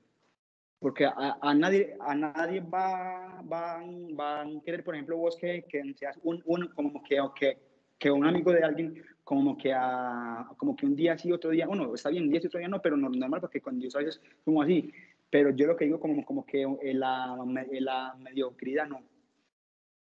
porque 0.80 1.06
a, 1.06 1.38
a, 1.42 1.54
nadie, 1.54 1.96
a 2.00 2.16
nadie 2.16 2.62
va, 2.62 3.42
va, 3.42 3.82
va, 4.20 4.42
a 4.42 4.46
querer, 4.64 4.84
por 4.84 4.96
ejemplo, 4.96 5.18
vos 5.18 5.36
que, 5.38 5.66
que 5.70 5.94
seas 5.96 6.20
un, 6.24 6.42
un, 6.46 6.68
como 6.70 7.02
que, 7.04 7.18
que, 7.40 7.58
que 7.98 8.12
un 8.12 8.26
amigo 8.26 8.52
de 8.52 8.64
alguien, 8.64 9.04
como 9.24 9.58
que, 9.58 9.74
a, 9.74 10.48
como 10.58 10.76
que 10.76 10.86
un 10.86 10.96
día 10.96 11.18
sí, 11.18 11.32
otro 11.32 11.50
día, 11.50 11.66
bueno, 11.68 11.94
está 11.96 12.10
bien, 12.10 12.24
un 12.24 12.30
día 12.30 12.42
sí, 12.42 12.48
otro 12.48 12.60
día 12.60 12.68
no, 12.68 12.82
pero 12.82 12.98
no, 12.98 13.10
normal, 13.10 13.42
porque 13.42 13.62
con 13.62 13.80
Dios 13.80 13.96
a 13.96 14.00
veces 14.00 14.22
como 14.44 14.62
así, 14.62 14.92
pero 15.30 15.50
yo 15.52 15.68
lo 15.68 15.76
que 15.76 15.86
digo 15.86 16.00
como, 16.00 16.24
como 16.24 16.46
que 16.46 16.66
la, 16.94 17.36
la 17.80 18.16
mediocridad 18.20 18.88
no. 18.88 19.04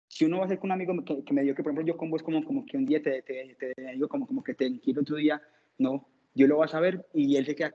Si 0.06 0.24
uno 0.24 0.38
va 0.38 0.44
a 0.44 0.48
ser 0.48 0.58
con 0.58 0.68
un 0.68 0.72
amigo 0.72 0.94
que, 1.04 1.24
que 1.24 1.34
me 1.34 1.42
dijo 1.42 1.56
que, 1.56 1.62
por 1.62 1.72
ejemplo, 1.72 1.92
yo 1.92 1.96
con 1.96 2.10
vos 2.10 2.22
como, 2.22 2.44
como 2.44 2.64
que 2.66 2.76
un 2.76 2.84
día 2.84 3.02
te, 3.02 3.22
te, 3.22 3.56
te, 3.58 3.74
digo 3.92 4.06
como, 4.06 4.26
como 4.26 4.44
que 4.44 4.54
te 4.54 4.78
quiero 4.80 5.00
otro 5.00 5.16
día, 5.16 5.42
no, 5.78 6.06
yo 6.34 6.46
lo 6.48 6.56
voy 6.56 6.64
a 6.64 6.68
saber 6.68 7.06
y 7.14 7.36
él 7.36 7.46
se 7.46 7.54
queda 7.54 7.72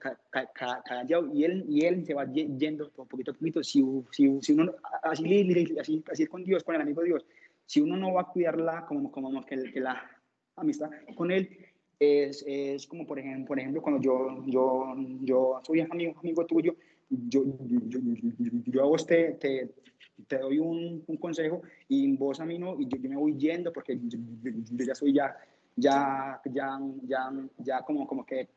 callado 0.84 1.34
y 1.34 1.45
él, 1.45 1.66
y 1.70 1.86
él 1.86 2.05
se 2.05 2.14
va 2.14 2.26
yendo 2.32 2.91
poquito 2.91 3.32
a 3.32 3.34
poquito. 3.34 3.64
Si, 3.64 3.84
si, 4.12 4.41
si 4.41 4.53
uno, 4.53 4.74
así, 5.03 5.78
así, 5.80 6.03
así 6.12 6.24
es 6.24 6.30
con 6.30 6.43
Dios, 6.43 6.64
con 6.64 6.76
el 6.76 6.82
amigo 6.82 7.01
Dios, 7.01 7.26
si 7.66 7.80
uno 7.80 7.95
no 7.95 8.14
va 8.14 8.22
a 8.22 8.28
cuidarla 8.28 8.86
como, 8.86 9.12
como 9.12 9.45
que, 9.45 9.72
que 9.72 9.80
la 9.80 10.03
amistad 10.55 10.89
con 11.16 11.32
él, 11.32 11.49
es, 11.99 12.43
es, 12.47 12.88
como 12.88 13.05
por 13.05 13.20
ejemplo, 13.20 13.47
por 13.47 13.60
ejemplo 13.60 13.82
cuando 13.82 14.01
yo, 14.01 14.43
yo, 14.47 14.95
yo 15.22 15.62
soy 15.66 15.82
amigo, 15.82 16.16
amigo 16.20 16.45
tuyo, 16.45 16.76
yo, 17.10 17.43
yo, 17.66 17.99
yo, 18.66 18.82
a 18.82 18.86
vos 18.86 19.05
te, 19.05 19.34
te, 19.34 19.70
te 20.28 20.38
doy 20.38 20.60
un, 20.60 21.03
un, 21.07 21.18
consejo 21.18 21.62
y 21.88 22.16
vos 22.16 22.39
a 22.39 22.45
mí 22.45 22.57
no, 22.57 22.80
y 22.80 22.88
yo, 22.88 22.97
me 23.10 23.18
voy 23.18 23.38
yendo 23.38 23.74
porque 23.74 23.99
yo 24.01 24.18
ya 24.86 24.95
soy 24.95 25.14
ya 25.14 25.36
ya, 25.76 26.42
ya, 26.46 26.80
ya, 27.04 27.32
ya 27.58 27.82
como, 27.84 28.08
como, 28.08 28.26
que, 28.26 28.50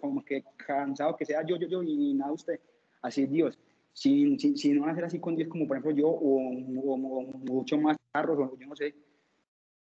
como 0.00 0.24
que 0.24 0.44
cansado 0.56 1.16
que 1.16 1.24
sea 1.24 1.44
yo, 1.46 1.56
yo, 1.56 1.68
yo 1.68 1.82
y 1.82 2.14
nada 2.14 2.32
usted. 2.32 2.60
Así 3.02 3.22
es 3.22 3.30
Dios. 3.30 3.58
Si, 3.92 4.38
si, 4.38 4.56
si 4.56 4.72
no 4.72 4.82
van 4.82 4.90
a 4.90 4.94
ser 4.94 5.04
así 5.04 5.18
con 5.18 5.34
Dios 5.34 5.48
como 5.48 5.66
por 5.66 5.76
ejemplo 5.76 5.96
yo 5.96 6.08
o, 6.08 6.36
o, 6.38 6.96
mucho 6.96 7.78
más 7.78 7.96
carros 8.12 8.38
o 8.38 8.58
yo 8.58 8.66
no 8.66 8.76
sé, 8.76 8.94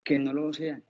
que 0.03 0.17
no 0.17 0.33
lo 0.33 0.53
sean. 0.53 0.83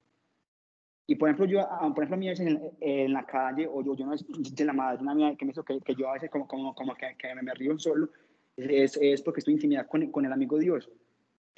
Y 1.08 1.16
por 1.16 1.28
ejemplo, 1.28 1.48
yo, 1.48 1.62
ah, 1.62 1.92
por 1.94 2.04
ejemplo, 2.04 2.16
a 2.16 2.18
mí 2.20 2.28
a 2.28 2.32
veces 2.32 2.46
en, 2.46 2.62
en, 2.82 3.14
la 3.14 3.26
calle, 3.26 3.68
o 3.68 3.82
yo, 3.82 3.96
yo 3.96 4.06
no 4.06 4.14
de 4.16 4.66
la 4.66 4.74
madrina 4.74 5.16
mía 5.16 5.36
que 5.36 5.44
me 5.44 5.52
hizo 5.52 5.64
que, 5.64 5.82
que 5.82 5.96
yo 5.96 6.08
a 6.08 6.14
veces 6.14 6.30
como, 6.30 6.48
como, 6.48 6.76
como 6.76 6.94
que, 6.94 7.16
que 7.18 7.34
me, 7.34 7.42
me 7.42 7.54
río 7.56 7.80
solo, 7.80 8.10
es, 8.56 8.96
es 9.02 9.22
porque 9.24 9.40
estoy 9.40 9.56
intimidad 9.56 9.88
con, 9.88 10.12
con 10.12 10.26
el 10.26 10.32
amigo 10.32 10.60
Dios. 10.60 10.88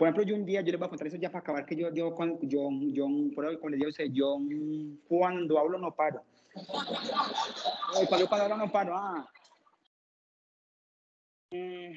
Por 0.01 0.07
ejemplo, 0.07 0.23
yo 0.23 0.33
un 0.33 0.47
día, 0.47 0.61
yo 0.61 0.71
les 0.71 0.79
voy 0.79 0.87
a 0.87 0.89
contar 0.89 1.05
eso 1.05 1.17
ya 1.17 1.29
para 1.29 1.41
acabar, 1.41 1.63
que 1.63 1.75
yo, 1.75 1.93
yo, 1.93 2.15
yo, 2.41 2.69
yo, 2.91 3.07
cuando 3.59 3.77
yo, 3.77 3.87
yo 4.11 4.39
cuando 5.07 5.59
hablo 5.59 5.77
no 5.77 5.95
paro. 5.95 6.23
Cuando, 8.09 8.27
cuando 8.27 8.45
hablo 8.45 8.57
no 8.57 8.71
paro, 8.71 8.97
ah. 8.97 9.29
Mm. 11.51 11.93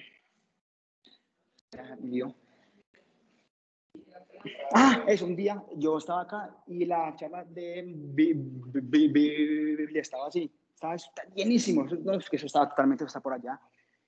Ah, 4.75 5.03
es 5.09 5.23
un 5.23 5.35
día 5.35 5.65
yo 5.75 5.97
estaba 5.97 6.25
acá 6.25 6.55
y 6.67 6.85
la 6.85 7.17
charla 7.17 7.43
de 7.47 7.85
Biblia 7.87 10.03
estaba 10.03 10.27
así, 10.27 10.53
estaba 10.75 10.95
llenísimo, 11.35 11.85
no, 11.85 12.19
que 12.19 12.37
eso 12.37 12.45
estaba 12.45 12.69
totalmente 12.69 13.05
está 13.05 13.21
por 13.21 13.33
allá. 13.33 13.59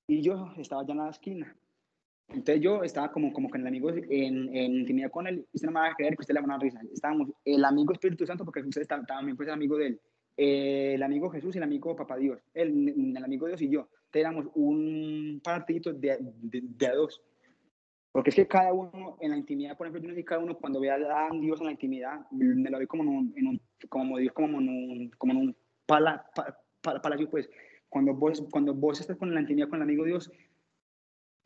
Y 0.07 0.21
yo 0.21 0.53
estaba 0.59 0.83
allá 0.83 0.93
en 0.93 0.99
la 0.99 1.09
esquina. 1.09 1.57
Entonces 2.29 2.61
yo 2.61 2.83
estaba 2.83 3.13
como, 3.13 3.33
como 3.33 3.49
con 3.49 3.61
el 3.61 3.67
amigo 3.67 3.91
en, 3.91 4.55
en 4.55 4.77
intimidad 4.77 5.11
con 5.11 5.27
él, 5.27 5.47
usted 5.53 5.67
no 5.67 5.73
me 5.73 5.81
va 5.81 5.89
a 5.89 5.95
creer 5.95 6.17
que 6.17 6.23
usted 6.23 6.35
le 6.35 6.41
va 6.41 6.47
a 6.47 6.51
dar 6.51 6.61
risa. 6.61 6.81
Estábamos 6.93 7.31
el 7.45 7.65
amigo 7.65 7.93
Espíritu 7.93 8.27
Santo, 8.27 8.45
porque 8.45 8.61
usted 8.61 8.87
también 8.87 9.37
pues 9.37 9.49
el 9.49 9.55
amigo 9.55 9.77
de 9.77 9.87
él, 9.87 10.01
el 10.37 11.03
amigo 11.03 11.31
Jesús 11.31 11.55
y 11.55 11.59
el 11.59 11.65
amigo 11.65 11.95
Papá 11.95 12.17
Dios, 12.17 12.41
el, 12.53 13.15
el 13.17 13.25
amigo 13.25 13.47
Dios 13.47 13.63
y 13.63 13.69
yo. 13.69 13.89
Éramos 14.13 14.47
un 14.55 15.41
partidito 15.45 15.93
de, 15.93 16.17
de, 16.21 16.63
de 16.63 16.89
dos. 16.89 17.23
Porque 18.17 18.31
es 18.31 18.37
que 18.37 18.49
cada 18.49 18.73
uno 18.73 19.19
en 19.21 19.31
la 19.31 19.37
intimidad, 19.37 19.77
por 19.77 19.87
ejemplo, 19.87 20.01
yo 20.01 20.09
no 20.09 20.15
sé 20.15 20.25
cada 20.25 20.43
uno 20.43 20.57
cuando 20.57 20.81
ve 20.81 20.91
a 20.91 20.97
Dios 21.39 21.61
en 21.61 21.67
la 21.67 21.73
intimidad, 21.73 22.21
me 22.31 22.71
lo 22.71 22.79
ve 22.79 22.87
como 22.87 23.03
en 23.03 23.09
un, 23.11 23.35
en 23.37 23.47
un 23.47 23.61
como 23.91 24.17
Dios, 24.17 24.33
como 24.33 24.59
en 24.59 24.69
un, 24.71 25.11
como 25.19 25.33
en 25.35 25.39
un 25.39 25.57
pala, 25.85 26.25
palacio, 26.81 27.29
pues. 27.29 27.51
Cuando 27.91 28.15
vos, 28.15 28.43
cuando 28.51 28.73
vos 28.73 29.01
estás 29.01 29.19
con 29.19 29.35
la 29.35 29.41
intimidad 29.43 29.69
con 29.69 29.77
el 29.77 29.83
amigo 29.83 30.05
Dios, 30.05 30.33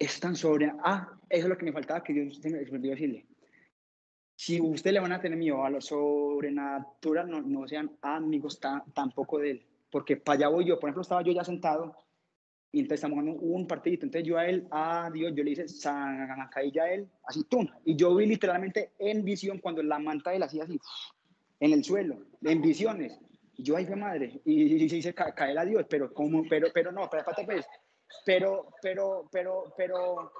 es 0.00 0.18
tan 0.18 0.34
sobre. 0.34 0.72
Ah, 0.82 1.12
eso 1.28 1.44
es 1.44 1.48
lo 1.48 1.58
que 1.58 1.66
me 1.66 1.72
faltaba 1.72 2.02
que 2.02 2.14
Dios 2.14 2.40
me 2.44 2.58
olvidó 2.58 2.94
decirle. 2.94 3.26
Si 4.34 4.58
usted 4.58 4.92
le 4.92 5.00
van 5.00 5.12
a 5.12 5.20
tener 5.20 5.38
miedo 5.38 5.62
a 5.62 5.70
lo 5.70 5.80
sobrenatural, 5.82 7.30
no, 7.30 7.42
no 7.42 7.68
sean 7.68 7.92
amigos 8.00 8.58
tampoco 8.58 9.38
de 9.38 9.50
él. 9.50 9.66
Porque 9.90 10.16
para 10.16 10.38
allá 10.38 10.48
voy 10.48 10.64
yo. 10.64 10.80
Por 10.80 10.88
ejemplo, 10.88 11.02
estaba 11.02 11.22
yo 11.22 11.32
ya 11.32 11.44
sentado 11.44 11.94
y 12.72 12.80
entonces 12.80 13.04
estamos 13.04 13.18
jugando 13.18 13.42
un 13.42 13.66
partidito. 13.66 14.06
Entonces 14.06 14.26
yo 14.26 14.38
a 14.38 14.46
él, 14.46 14.66
a 14.70 15.10
Dios, 15.12 15.34
yo 15.34 15.44
le 15.44 15.50
hice 15.50 15.66
caí 16.50 16.78
a 16.78 16.90
él, 16.90 17.06
así, 17.24 17.44
tum. 17.44 17.68
Y 17.84 17.96
yo 17.96 18.14
vi 18.14 18.24
literalmente 18.24 18.92
en 18.98 19.22
visión 19.22 19.58
cuando 19.58 19.82
la 19.82 19.98
manta 19.98 20.30
de 20.30 20.36
él 20.36 20.42
hacía 20.44 20.64
así, 20.64 20.80
en 21.58 21.72
el 21.72 21.84
suelo, 21.84 22.24
en 22.42 22.62
visiones. 22.62 23.20
Y 23.56 23.64
yo, 23.64 23.76
ahí 23.76 23.84
fue 23.84 23.96
madre. 23.96 24.40
Y, 24.46 24.88
se 24.88 24.94
dice 24.94 25.12
caer 25.12 25.58
a 25.58 25.66
Dios, 25.66 25.84
pero, 25.90 26.14
como, 26.14 26.44
pero, 26.48 26.68
pero 26.72 26.90
no, 26.92 27.10
pero, 27.10 27.24
pues. 27.44 27.66
Pero, 28.24 28.66
pero, 28.82 29.28
pero, 29.30 29.64
pero, 29.76 30.32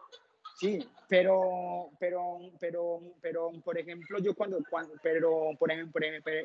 sí, 0.58 0.78
pero, 1.08 1.90
pero, 1.98 2.38
pero, 2.58 3.00
pero, 3.20 3.50
por 3.64 3.78
ejemplo, 3.78 4.18
yo 4.18 4.34
cuando, 4.34 4.58
cuando 4.68 4.94
pero, 5.02 5.50
por 5.58 5.70
ejemplo, 5.70 6.00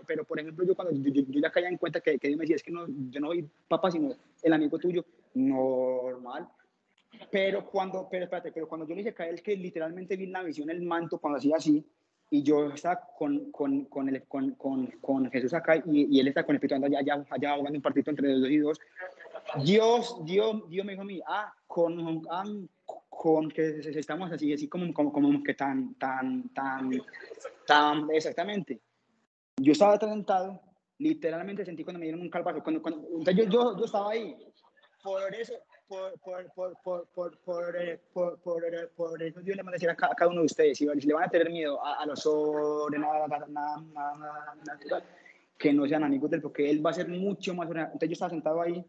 pero, 0.07 0.23
por 0.23 0.39
ejemplo, 0.39 0.65
yo 0.65 0.75
cuando 0.75 0.93
yo, 0.93 1.23
ya 1.27 1.51
caía 1.51 1.69
en 1.69 1.77
cuenta 1.77 1.99
que, 1.99 2.17
que 2.17 2.29
me 2.35 2.43
decía, 2.43 2.55
es 2.55 2.63
que 2.63 2.71
no, 2.71 2.85
yo 2.87 3.19
no 3.19 3.27
soy 3.27 3.47
papá, 3.67 3.91
sino 3.91 4.15
el 4.41 4.53
amigo 4.53 4.79
tuyo, 4.79 5.05
normal. 5.33 6.47
Pero 7.31 7.65
cuando, 7.65 8.07
pero 8.09 8.25
espérate, 8.25 8.51
pero 8.51 8.67
cuando 8.67 8.87
yo 8.87 8.95
le 8.95 9.03
dije 9.03 9.23
a 9.23 9.27
él 9.27 9.41
que 9.41 9.55
literalmente 9.55 10.17
vi 10.17 10.27
la 10.27 10.43
visión 10.43 10.69
el 10.69 10.81
manto 10.81 11.17
cuando 11.17 11.37
hacía 11.37 11.55
así, 11.57 11.85
y 12.29 12.43
yo 12.43 12.71
estaba 12.71 13.01
con, 13.17 13.51
con, 13.51 13.85
con, 13.85 14.09
el, 14.09 14.23
con, 14.23 14.51
con, 14.55 15.31
Jesús 15.31 15.53
acá 15.53 15.77
y, 15.77 16.15
y, 16.15 16.19
él 16.19 16.27
está 16.27 16.43
con 16.43 16.55
el 16.55 16.57
Espíritu 16.57 16.83
allá, 16.83 16.99
allá, 16.99 17.25
allá 17.29 17.55
jugando 17.55 17.77
un 17.77 17.83
partido 17.83 18.09
entre 18.09 18.33
dos 18.33 18.49
y 18.49 18.57
dos. 18.57 18.79
Dios, 19.63 20.17
Dios, 20.25 20.69
Dios 20.69 20.85
me 20.85 20.93
dijo 20.93 21.03
a 21.03 21.05
mí, 21.05 21.21
ah, 21.27 21.53
con, 21.67 22.21
ah, 22.29 22.43
con 23.09 23.49
que 23.49 23.79
estamos 23.79 24.31
así, 24.31 24.53
así 24.53 24.67
como, 24.67 24.93
como, 24.93 25.11
como 25.11 25.43
que 25.43 25.53
tan, 25.53 25.95
tan, 25.95 26.49
tan, 26.53 26.89
tan, 27.65 28.09
exactamente. 28.11 28.81
Yo 29.57 29.71
estaba 29.71 29.93
atentado, 29.93 30.61
literalmente 30.97 31.63
sentí 31.65 31.83
cuando 31.83 31.99
me 31.99 32.05
dieron 32.05 32.21
un 32.21 32.29
calvazo, 32.29 32.61
cuando, 32.61 32.81
cuando, 32.81 33.31
yo, 33.31 33.43
yo, 33.45 33.77
yo 33.77 33.85
estaba 33.85 34.11
ahí, 34.11 34.35
por 35.01 35.33
eso, 35.33 35.53
por, 35.87 36.19
por, 36.19 36.51
por, 36.53 36.77
por, 36.83 37.07
por, 37.07 37.37
por, 37.37 37.75
eh, 37.77 38.01
por, 38.11 38.39
eh, 38.65 38.87
por 38.95 39.21
eso 39.21 39.39
Dios 39.41 39.55
le 39.55 39.63
manda 39.63 39.75
a 39.75 39.79
decir 39.79 39.89
a 39.89 39.95
cada 39.95 40.31
uno 40.31 40.41
de 40.41 40.47
ustedes, 40.47 40.77
si, 40.77 40.85
le 40.85 41.13
van 41.13 41.25
a 41.25 41.29
tener 41.29 41.49
miedo 41.49 41.83
a, 41.83 42.01
a 42.01 42.05
los 42.05 42.19
sobrenatural, 42.21 43.43
que 45.57 45.71
no 45.71 45.87
sean 45.87 46.03
amigos 46.03 46.29
de 46.31 46.37
él, 46.37 46.41
porque 46.41 46.69
él 46.69 46.85
va 46.85 46.89
a 46.89 46.93
ser 46.93 47.07
mucho 47.07 47.53
más... 47.53 47.69
Entonces 47.69 48.09
yo 48.09 48.13
estaba 48.13 48.29
sentado 48.29 48.61
ahí, 48.61 48.83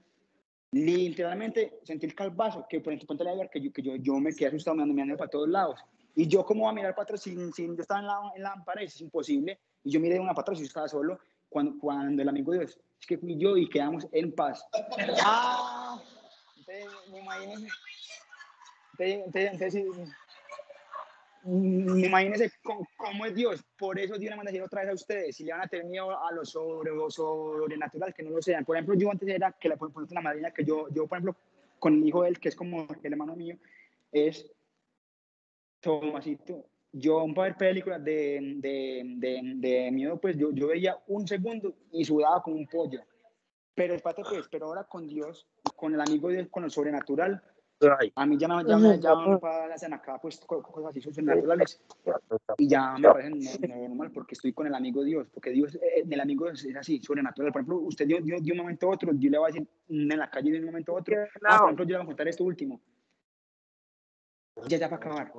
literalmente 0.85 1.81
sentí 1.83 2.07
el 2.07 2.15
calvazo, 2.15 2.67
que 2.69 2.81
por 2.81 2.93
ejemplo, 2.93 3.17
la 3.25 3.49
que, 3.49 3.61
yo, 3.61 3.73
que 3.73 3.83
yo, 3.83 3.97
yo 3.97 4.15
me 4.21 4.35
quedé 4.35 4.49
asustado 4.49 4.75
mirando, 4.75 4.95
mirando 4.95 5.17
para 5.17 5.31
todos 5.31 5.49
lados. 5.49 5.81
Y 6.15 6.27
yo, 6.29 6.45
¿cómo 6.45 6.63
voy 6.63 6.71
a 6.71 6.75
mirar 6.75 6.95
para 6.95 7.05
atrás 7.05 7.23
sin, 7.23 7.53
sin 7.53 7.77
yo 7.77 7.83
estaba 7.83 8.01
en 8.01 8.07
la, 8.07 8.33
en 8.37 8.43
la 8.43 8.65
pared? 8.65 8.85
Es 8.85 9.01
imposible. 9.01 9.59
Y 9.85 9.91
yo 9.91 10.01
miré 10.01 10.19
una 10.19 10.33
para 10.33 10.43
atrás 10.43 10.59
y 10.59 10.63
yo 10.63 10.67
estaba 10.67 10.89
solo 10.89 11.19
cuando, 11.49 11.79
cuando 11.79 12.23
el 12.23 12.29
amigo 12.29 12.53
Dios, 12.53 12.79
es 13.01 13.07
que 13.07 13.19
fui 13.19 13.37
yo 13.37 13.57
y 13.57 13.69
quedamos 13.69 14.07
en 14.13 14.33
paz. 14.33 14.65
Ah, 15.23 16.01
entonces, 16.57 16.87
imagínense, 17.09 17.69
entonces, 18.99 19.85
imagínense 21.47 22.51
cómo, 22.63 22.87
cómo, 22.97 23.27
es 23.27 23.35
Dios. 23.35 23.65
Por 23.79 23.99
eso 23.99 24.19
Dios 24.19 24.31
le 24.31 24.37
manda 24.37 24.51
a 24.51 24.53
decir 24.53 24.63
otra 24.63 24.83
vez 24.83 24.91
a 24.91 24.95
ustedes, 24.95 25.37
si 25.37 25.45
le 25.45 25.53
van 25.53 25.63
a 25.63 25.69
tener 25.69 25.87
miedo 25.87 26.11
a 26.11 26.33
lo 26.33 26.45
sobre, 26.45 26.91
sobrenatural, 27.09 28.15
que 28.15 28.23
no 28.23 28.31
lo 28.31 28.43
sean. 28.43 28.65
Por 28.65 28.77
ejemplo, 28.77 28.95
yo 28.95 29.11
antes 29.11 29.29
era 29.29 29.53
que 29.53 29.69
le 29.69 29.77
ponen 29.77 30.09
una 30.11 30.21
madrina 30.21 30.51
que 30.51 30.65
yo, 30.65 30.89
yo, 30.91 31.07
por 31.07 31.19
ejemplo, 31.19 31.37
con 31.79 31.95
el 31.95 32.07
hijo 32.07 32.23
de 32.23 32.31
él, 32.31 32.41
que 32.41 32.49
es 32.49 32.57
como 32.57 32.87
el 33.03 33.13
hermano 33.13 33.37
mío, 33.37 33.57
es 34.11 34.51
Tomasito, 35.81 36.65
yo 36.93 37.23
un 37.23 37.35
par 37.35 37.53
de 37.53 37.55
películas 37.55 38.03
de, 38.03 38.41
de, 38.57 39.03
de, 39.19 39.41
de, 39.57 39.91
miedo, 39.93 40.19
pues 40.19 40.37
yo, 40.37 40.51
yo 40.53 40.69
veía 40.69 40.97
un 41.07 41.27
segundo 41.29 41.75
y 41.93 42.05
sudaba 42.05 42.43
como 42.43 42.57
un 42.57 42.67
pollo. 42.67 43.01
Pero 43.75 43.95
espérate, 43.95 44.23
pues, 44.29 44.49
pero 44.51 44.67
ahora 44.67 44.85
con 44.85 45.07
Dios, 45.07 45.47
con 45.77 45.95
el 45.95 46.01
amigo 46.01 46.29
de 46.29 46.37
Dios, 46.37 46.49
con 46.51 46.63
lo 46.63 46.71
sobrenatural, 46.71 47.43
a 48.15 48.27
mí 48.27 48.39
ya 48.39 48.49
me, 48.49 48.65
ya 48.65 48.77
me, 48.79 48.99
ya 48.99 49.15
me 49.15 49.39
pasan 49.39 49.93
acá 49.93 50.19
pues 50.19 50.41
cosas 50.41 50.91
así 50.91 51.01
sobrenaturales 51.03 51.81
y 52.57 52.69
ya 52.69 52.97
me 52.97 53.09
parecen 53.09 53.39
normal 53.89 54.11
porque 54.13 54.35
estoy 54.35 54.53
con 54.53 54.67
el 54.67 54.75
amigo 54.75 55.05
Dios, 55.05 55.29
porque 55.33 55.51
Dios, 55.51 55.75
eh, 55.75 56.05
el 56.09 56.21
amigo 56.21 56.49
es 56.49 56.67
así, 56.75 57.01
sobrenatural. 57.03 57.53
Por 57.53 57.61
ejemplo, 57.61 57.79
usted 57.81 58.07
dio, 58.07 58.21
dio, 58.21 58.41
de 58.41 58.53
un 58.53 58.59
momento 58.59 58.87
a 58.87 58.95
otro, 58.95 59.13
Dios 59.13 59.31
le 59.31 59.39
va 59.39 59.47
a 59.47 59.49
decir 59.49 59.69
en 59.89 60.09
la 60.09 60.31
calle 60.31 60.53
de 60.53 60.61
un 60.61 60.67
momento 60.67 60.93
a 60.93 61.01
otro, 61.01 61.17
ah, 61.45 61.59
por 61.59 61.67
ejemplo, 61.67 61.85
yo 61.85 61.91
le 61.91 61.97
voy 61.99 62.05
a 62.05 62.07
contar 62.07 62.29
esto 62.29 62.45
último. 62.45 62.81
Ya, 64.69 64.79
ya 64.79 64.89
para 64.89 64.97
acabar. 64.97 65.33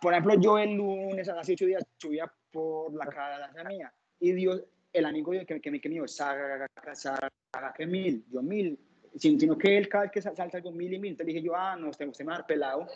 Por 0.00 0.12
ejemplo, 0.12 0.34
yo 0.40 0.58
el 0.58 0.74
lunes 0.74 1.28
a 1.28 1.34
las 1.34 1.48
8 1.48 1.66
días 1.66 1.84
subía 1.98 2.32
por 2.50 2.94
la 2.94 3.06
casa 3.06 3.64
mía 3.68 3.92
y 4.20 4.32
Dios, 4.32 4.64
el 4.92 5.04
amigo 5.04 5.32
que, 5.32 5.60
que 5.60 5.70
me 5.70 5.80
que 5.80 5.88
me 5.88 6.08
saga, 6.08 6.66
saga, 6.94 7.30
que 7.76 7.86
mil, 7.86 8.24
yo 8.30 8.42
mil, 8.42 8.78
sino 9.16 9.56
que 9.56 9.78
él 9.78 9.88
cada 9.88 10.04
vez 10.04 10.12
que 10.12 10.22
salta 10.22 10.44
algo 10.52 10.72
mil 10.72 10.92
y 10.92 10.98
mil, 10.98 11.12
entonces 11.12 11.34
dije 11.34 11.46
yo, 11.46 11.54
ah, 11.54 11.76
no, 11.76 11.90
usted, 11.90 12.08
usted 12.08 12.24
me 12.24 12.30
va 12.30 12.34
a 12.34 12.38
dar 12.38 12.46
pelado. 12.46 12.86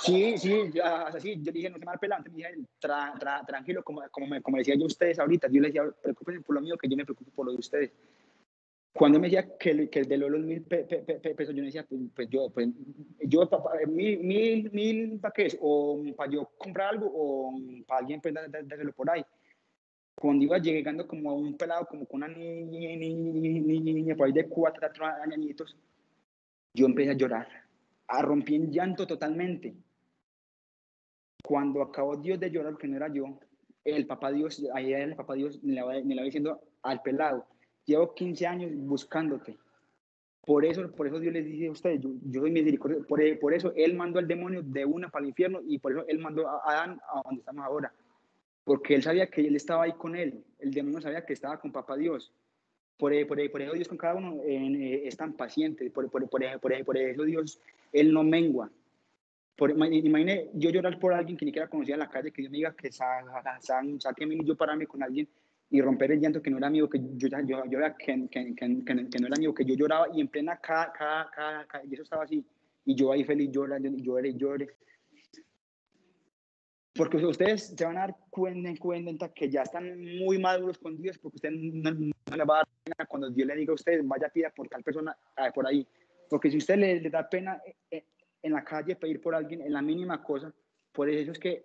Sí, 0.00 0.38
sí, 0.38 0.70
ya, 0.72 1.02
así, 1.08 1.40
yo 1.42 1.52
dije, 1.52 1.68
no 1.68 1.76
se 1.76 1.80
me 1.80 1.86
va 1.86 1.92
a 1.92 1.94
dar 1.94 2.00
pelado, 2.00 2.20
entonces 2.20 2.36
dije, 2.36 2.68
tra, 2.78 3.14
tra, 3.18 3.44
tranquilo, 3.44 3.82
como, 3.82 4.02
como, 4.10 4.26
me, 4.26 4.40
como 4.40 4.58
decía 4.58 4.74
yo 4.76 4.84
a 4.84 4.86
ustedes 4.86 5.18
ahorita, 5.18 5.48
yo 5.48 5.60
les 5.60 5.72
decía, 5.72 5.90
preocupense 6.02 6.40
por 6.42 6.54
lo 6.54 6.60
mío, 6.60 6.76
que 6.76 6.88
yo 6.88 6.96
me 6.96 7.04
preocupo 7.04 7.30
por 7.32 7.46
lo 7.46 7.52
de 7.52 7.58
ustedes. 7.58 7.92
Cuando 8.94 9.18
me 9.18 9.28
decía 9.28 9.56
que, 9.56 9.88
que 9.88 10.02
de 10.02 10.18
los 10.18 10.30
mil 10.42 10.62
pesos, 10.62 11.54
yo 11.54 11.64
decía, 11.64 11.84
pues, 11.88 12.00
pues 12.14 12.28
yo, 12.28 12.50
pues, 12.50 12.68
yo, 13.22 13.48
mil, 13.88 14.18
mil, 14.20 14.70
mil, 14.70 15.18
¿para 15.18 15.32
qué 15.32 15.46
es? 15.46 15.58
O 15.60 16.02
para 16.14 16.30
yo 16.30 16.50
comprar 16.58 16.90
algo 16.90 17.10
o 17.12 17.54
para 17.86 18.00
alguien 18.00 18.20
pues, 18.20 18.34
dárselo 18.34 18.92
por 18.92 19.10
ahí. 19.10 19.24
Cuando 20.22 20.44
iba 20.44 20.58
llegando 20.58 21.04
como 21.04 21.30
a 21.30 21.34
un 21.34 21.56
pelado, 21.56 21.84
como 21.84 22.06
con 22.06 22.22
una 22.22 22.28
niña, 22.28 22.94
niña, 22.96 23.92
niña, 23.92 24.14
por 24.14 24.28
ahí 24.28 24.32
de 24.32 24.48
cuatro, 24.48 24.88
añitos, 25.04 25.76
yo 26.72 26.86
empecé 26.86 27.10
a 27.10 27.14
llorar, 27.14 27.48
a 28.06 28.22
rompí 28.22 28.54
en 28.54 28.70
llanto 28.70 29.04
totalmente. 29.04 29.74
Cuando 31.42 31.82
acabó 31.82 32.16
Dios 32.18 32.38
de 32.38 32.52
llorar, 32.52 32.76
que 32.76 32.86
no 32.86 32.98
era 32.98 33.12
yo, 33.12 33.36
el 33.84 34.06
papá 34.06 34.30
Dios, 34.30 34.64
ahí 34.72 34.92
el 34.92 35.16
papá 35.16 35.34
Dios 35.34 35.60
me 35.64 35.72
le 35.72 35.82
va, 35.82 35.94
me 36.04 36.14
va 36.14 36.22
diciendo 36.22 36.60
al 36.82 37.02
pelado, 37.02 37.44
llevo 37.84 38.14
15 38.14 38.46
años 38.46 38.70
buscándote. 38.76 39.58
Por 40.46 40.64
eso, 40.64 40.88
por 40.92 41.08
eso 41.08 41.18
Dios 41.18 41.32
les 41.32 41.46
dice 41.46 41.66
a 41.66 41.72
ustedes, 41.72 42.00
yo, 42.00 42.10
yo 42.30 42.42
soy 42.42 42.52
misericordia. 42.52 42.98
Por, 43.08 43.40
por, 43.40 43.54
eso 43.54 43.72
Él 43.74 43.96
mandó 43.96 44.20
al 44.20 44.28
demonio 44.28 44.62
de 44.62 44.84
una 44.84 45.08
para 45.08 45.24
el 45.24 45.30
infierno 45.30 45.58
y 45.66 45.80
por 45.80 45.90
eso 45.90 46.04
Él 46.06 46.20
mandó 46.20 46.48
a 46.48 46.60
Adán 46.64 47.00
a 47.12 47.22
donde 47.24 47.40
estamos 47.40 47.64
ahora. 47.64 47.92
Porque 48.64 48.94
Él 48.94 49.02
sabía 49.02 49.26
que 49.26 49.40
Él 49.40 49.56
estaba 49.56 49.84
ahí 49.84 49.92
con 49.92 50.16
Él. 50.16 50.44
El 50.58 50.72
demonio 50.72 51.00
sabía 51.00 51.24
que 51.24 51.32
estaba 51.32 51.58
con 51.58 51.72
Papá 51.72 51.96
Dios. 51.96 52.32
Por, 52.96 53.12
por, 53.26 53.50
por 53.50 53.62
eso 53.62 53.72
Dios 53.72 53.88
con 53.88 53.98
cada 53.98 54.14
uno 54.14 54.40
eh, 54.44 55.02
es 55.04 55.16
tan 55.16 55.32
paciente. 55.34 55.90
Por, 55.90 56.10
por, 56.10 56.28
por, 56.28 56.96
eso 56.96 57.24
Dios, 57.24 57.60
Él 57.92 58.12
no 58.12 58.22
mengua. 58.22 58.70
Por, 59.56 59.70
imagine 59.70 60.50
yo 60.54 60.70
llorar 60.70 60.98
por 60.98 61.12
alguien 61.12 61.36
que 61.36 61.44
ni 61.44 61.50
siquiera 61.50 61.68
conocía 61.68 61.94
en 61.94 62.00
la 62.00 62.08
calle, 62.08 62.30
que 62.30 62.42
Dios 62.42 62.50
me 62.50 62.58
diga 62.58 62.74
que 62.74 62.90
saque 62.90 64.24
a 64.24 64.44
yo 64.44 64.56
pararme 64.56 64.86
con 64.86 65.02
alguien 65.02 65.28
y 65.72 65.80
romper 65.80 66.12
el 66.12 66.20
llanto 66.20 66.42
que 66.42 66.50
no 66.50 66.58
era 66.58 66.66
amigo, 66.66 66.88
que 66.88 67.00
yo, 67.16 67.28
yo, 67.46 67.64
yo 67.64 67.78
que, 67.98 68.28
que, 68.30 68.54
que, 68.54 68.84
que, 68.84 69.18
no 69.18 69.26
era 69.26 69.36
amigo, 69.36 69.54
que 69.54 69.64
yo 69.64 69.74
lloraba 69.74 70.06
y 70.14 70.20
en 70.20 70.28
plena 70.28 70.58
cada, 70.58 70.92
cada, 70.92 71.30
cada, 71.30 71.84
y 71.86 71.94
eso 71.94 72.02
estaba 72.02 72.24
así, 72.24 72.44
y 72.84 72.94
yo 72.94 73.10
ahí 73.10 73.24
feliz 73.24 73.50
llorando, 73.50 73.88
y 73.88 74.02
lloré, 74.02 74.34
lloré. 74.34 74.68
Porque 76.94 77.16
ustedes 77.16 77.74
se 77.76 77.84
van 77.84 77.96
a 77.96 78.00
dar 78.00 78.16
cuenta, 78.28 78.70
cuenta 78.78 79.28
que 79.32 79.48
ya 79.48 79.62
están 79.62 79.98
muy 80.18 80.38
maduros 80.38 80.78
con 80.78 81.00
Dios, 81.00 81.18
porque 81.18 81.36
usted 81.36 81.50
no, 81.50 81.90
no 81.90 82.36
le 82.36 82.44
va 82.44 82.56
a 82.56 82.58
dar 82.58 82.68
pena 82.84 83.06
cuando 83.08 83.30
Dios 83.30 83.48
le 83.48 83.56
diga 83.56 83.72
a 83.72 83.74
ustedes, 83.74 84.06
vaya 84.06 84.28
pida 84.28 84.50
por 84.50 84.68
tal 84.68 84.82
persona 84.82 85.16
por 85.54 85.66
ahí. 85.66 85.86
Porque 86.28 86.50
si 86.50 86.58
usted 86.58 86.76
le, 86.76 87.00
le 87.00 87.10
da 87.10 87.28
pena 87.28 87.60
eh, 87.64 87.74
eh, 87.90 88.04
en 88.42 88.52
la 88.52 88.64
calle 88.64 88.96
pedir 88.96 89.20
por 89.20 89.34
alguien, 89.34 89.62
en 89.62 89.72
la 89.72 89.82
mínima 89.82 90.22
cosa, 90.22 90.52
Por 90.92 91.08
eso 91.08 91.32
es 91.32 91.38
que 91.38 91.64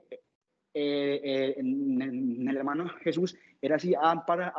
eh, 0.73 1.21
eh, 1.23 1.55
en, 1.57 2.47
el 2.47 2.55
hermano 2.55 2.87
Jesús 3.01 3.35
era 3.59 3.77
así, 3.77 3.95
para, 4.27 4.53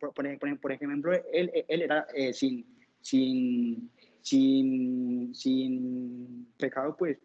por, 0.00 0.12
por, 0.12 0.72
ejemplo, 0.72 1.12
él, 1.32 1.52
él 1.68 1.82
era 1.82 2.04
eh, 2.12 2.32
sin, 2.32 2.66
sin, 3.00 3.92
sin, 4.20 5.32
sin 5.32 6.48
pecado, 6.56 6.96
pues, 6.96 7.16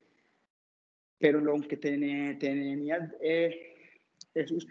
pero 1.24 1.40
lo 1.40 1.58
que 1.62 1.78
tenía, 1.78 2.38
tenía 2.38 3.10
Jesús 4.34 4.68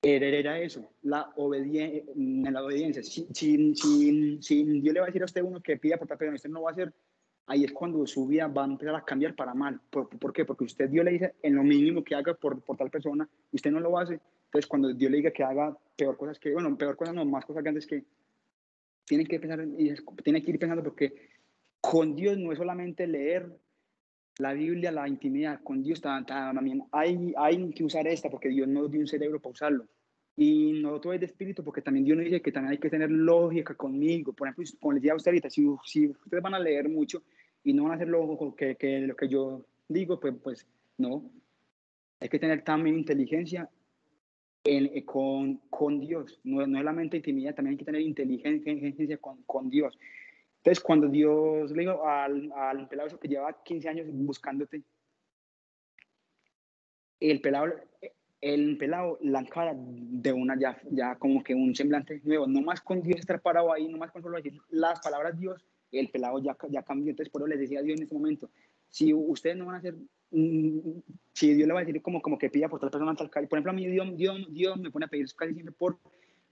era 0.00 0.58
eso, 0.58 0.90
la, 1.02 1.30
obediencia, 1.36 2.50
la 2.50 2.64
obediencia. 2.64 3.02
Si, 3.02 3.28
si, 3.34 3.74
si, 4.40 4.64
Dios 4.80 4.94
le 4.94 5.00
va 5.00 5.04
a 5.04 5.08
decir 5.08 5.20
a 5.20 5.26
usted 5.26 5.42
uno 5.42 5.60
que 5.60 5.76
pida 5.76 5.98
por 5.98 6.08
pero 6.16 6.32
usted 6.32 6.48
no 6.48 6.62
va 6.62 6.70
a 6.70 6.72
hacer, 6.72 6.94
ahí 7.48 7.64
es 7.64 7.72
cuando 7.72 8.06
su 8.06 8.26
vida 8.28 8.46
va 8.46 8.62
a 8.62 8.68
empezar 8.68 8.94
a 8.94 9.04
cambiar 9.04 9.34
para 9.34 9.52
mal. 9.52 9.78
¿Por, 9.90 10.08
por 10.08 10.32
qué? 10.32 10.46
Porque 10.46 10.64
usted 10.64 10.88
Dios 10.88 11.04
le 11.04 11.10
dice 11.10 11.34
en 11.42 11.54
lo 11.56 11.64
mínimo 11.64 12.02
que 12.02 12.14
haga 12.14 12.32
por, 12.32 12.62
por, 12.62 12.78
tal 12.78 12.88
persona, 12.88 13.28
usted 13.52 13.70
no 13.70 13.80
lo 13.80 13.98
hace. 13.98 14.20
Entonces, 14.46 14.66
cuando 14.66 14.90
Dios 14.94 15.10
le 15.10 15.18
diga 15.18 15.32
que 15.32 15.44
haga 15.44 15.76
peor 15.96 16.16
cosas 16.16 16.38
que, 16.38 16.50
bueno, 16.54 16.78
peor 16.78 16.96
cosas 16.96 17.14
no, 17.14 17.26
más 17.26 17.44
cosas 17.44 17.62
grandes 17.62 17.86
que 17.86 18.04
tienen 19.04 19.26
que 19.26 19.38
pensar, 19.38 19.68
y 19.76 19.94
tiene 20.24 20.42
que 20.42 20.50
ir 20.50 20.58
pensando 20.58 20.82
porque 20.82 21.12
con 21.78 22.16
Dios 22.16 22.38
no 22.38 22.52
es 22.52 22.58
solamente 22.58 23.06
leer 23.06 23.54
la 24.38 24.52
Biblia, 24.52 24.90
la 24.90 25.08
intimidad 25.08 25.60
con 25.62 25.82
Dios 25.82 26.00
también 26.00 26.84
hay, 26.92 27.34
hay 27.36 27.70
que 27.70 27.84
usar 27.84 28.06
esta 28.06 28.30
porque 28.30 28.48
Dios 28.48 28.68
no 28.68 28.88
dio 28.88 29.00
un 29.00 29.06
cerebro 29.06 29.40
para 29.40 29.52
usarlo. 29.52 29.86
Y 30.36 30.80
no 30.80 31.00
todo 31.00 31.12
es 31.12 31.20
de 31.20 31.26
espíritu 31.26 31.62
porque 31.62 31.82
también 31.82 32.04
Dios 32.04 32.16
nos 32.16 32.24
dice 32.24 32.40
que 32.40 32.52
también 32.52 32.72
hay 32.72 32.78
que 32.78 32.88
tener 32.88 33.10
lógica 33.10 33.74
conmigo. 33.74 34.32
Por 34.32 34.48
ejemplo, 34.48 34.64
como 34.80 34.92
les 34.92 35.02
decía 35.02 35.12
a 35.12 35.16
usted 35.16 35.32
ahorita, 35.32 35.50
si, 35.50 35.66
si 35.84 36.06
ustedes 36.06 36.42
van 36.42 36.54
a 36.54 36.58
leer 36.58 36.88
mucho 36.88 37.22
y 37.62 37.74
no 37.74 37.82
van 37.82 37.92
a 37.92 37.94
hacer 37.96 38.08
lo 38.08 38.54
que, 38.56 38.76
que, 38.76 39.00
lo 39.00 39.14
que 39.14 39.28
yo 39.28 39.66
digo, 39.88 40.18
pues, 40.18 40.34
pues 40.42 40.66
no. 40.96 41.30
Hay 42.20 42.28
que 42.28 42.38
tener 42.38 42.62
también 42.62 42.98
inteligencia 42.98 43.68
en, 44.64 44.86
eh, 44.86 45.04
con, 45.04 45.58
con 45.68 46.00
Dios. 46.00 46.40
No, 46.44 46.66
no 46.66 46.78
es 46.78 46.84
la 46.84 46.92
mente 46.92 47.18
intimidad, 47.18 47.54
también 47.54 47.72
hay 47.72 47.78
que 47.78 47.84
tener 47.84 48.00
inteligencia 48.00 49.18
con, 49.18 49.42
con 49.42 49.68
Dios. 49.68 49.98
Entonces, 50.60 50.84
cuando 50.84 51.08
Dios 51.08 51.70
le 51.70 51.80
dijo 51.80 52.06
al, 52.06 52.52
al 52.52 52.86
pelado 52.86 53.18
que 53.18 53.28
llevaba 53.28 53.62
15 53.62 53.88
años 53.88 54.06
buscándote, 54.10 54.82
el 57.18 57.40
pelado, 57.40 57.72
el 58.42 58.76
pelado 58.76 59.18
la 59.22 59.42
cara 59.46 59.74
de 59.74 60.32
una 60.34 60.58
ya, 60.58 60.78
ya 60.90 61.16
como 61.16 61.42
que 61.42 61.54
un 61.54 61.74
semblante 61.74 62.20
nuevo, 62.24 62.46
no 62.46 62.60
más 62.60 62.82
con 62.82 63.00
Dios 63.00 63.20
estar 63.20 63.40
parado 63.40 63.72
ahí, 63.72 63.88
no 63.88 63.96
más 63.96 64.10
con 64.10 64.22
solo 64.22 64.36
decir 64.36 64.60
las 64.68 65.00
palabras 65.00 65.38
Dios, 65.38 65.64
el 65.92 66.10
pelado 66.10 66.38
ya, 66.42 66.54
ya 66.68 66.82
cambió. 66.82 67.10
Entonces, 67.10 67.32
por 67.32 67.40
eso 67.40 67.48
les 67.48 67.60
decía 67.60 67.80
a 67.80 67.82
Dios 67.82 67.98
en 67.98 68.04
ese 68.04 68.14
momento, 68.14 68.50
si 68.90 69.14
ustedes 69.14 69.56
no 69.56 69.64
van 69.64 69.76
a 69.76 69.78
hacer, 69.78 69.96
mm, 70.30 70.78
si 71.32 71.54
Dios 71.54 71.68
le 71.68 71.72
va 71.72 71.80
a 71.80 71.84
decir 71.84 72.02
como, 72.02 72.20
como 72.20 72.36
que 72.36 72.50
pida 72.50 72.68
por 72.68 72.80
tal 72.80 72.90
persona 72.90 73.14
tal 73.14 73.30
por 73.30 73.40
ejemplo, 73.40 73.72
a 73.72 73.74
mí 73.74 73.86
Dios, 73.86 74.14
Dios, 74.14 74.46
Dios 74.50 74.78
me 74.78 74.90
pone 74.90 75.06
a 75.06 75.08
pedir 75.08 75.26
casi 75.34 75.54
siempre 75.54 75.74
por 75.74 75.98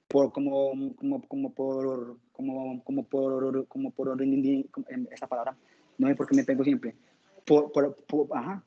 por 0.09 0.33
como 0.33 0.95
como 0.97 1.23
como 1.29 1.55
por 1.55 2.17
como 2.33 2.83
como 2.83 3.05
por 3.05 3.69
como 3.69 3.91
por 3.91 4.19
esta 5.11 5.27
palabra 5.27 5.57
no 5.99 6.09
sé 6.09 6.15
por 6.15 6.27
qué 6.27 6.37
me 6.37 6.45
tengo 6.45 6.65
siempre 6.65 6.95
por, 7.45 7.71
por, 7.73 8.29
ajá 8.33 8.65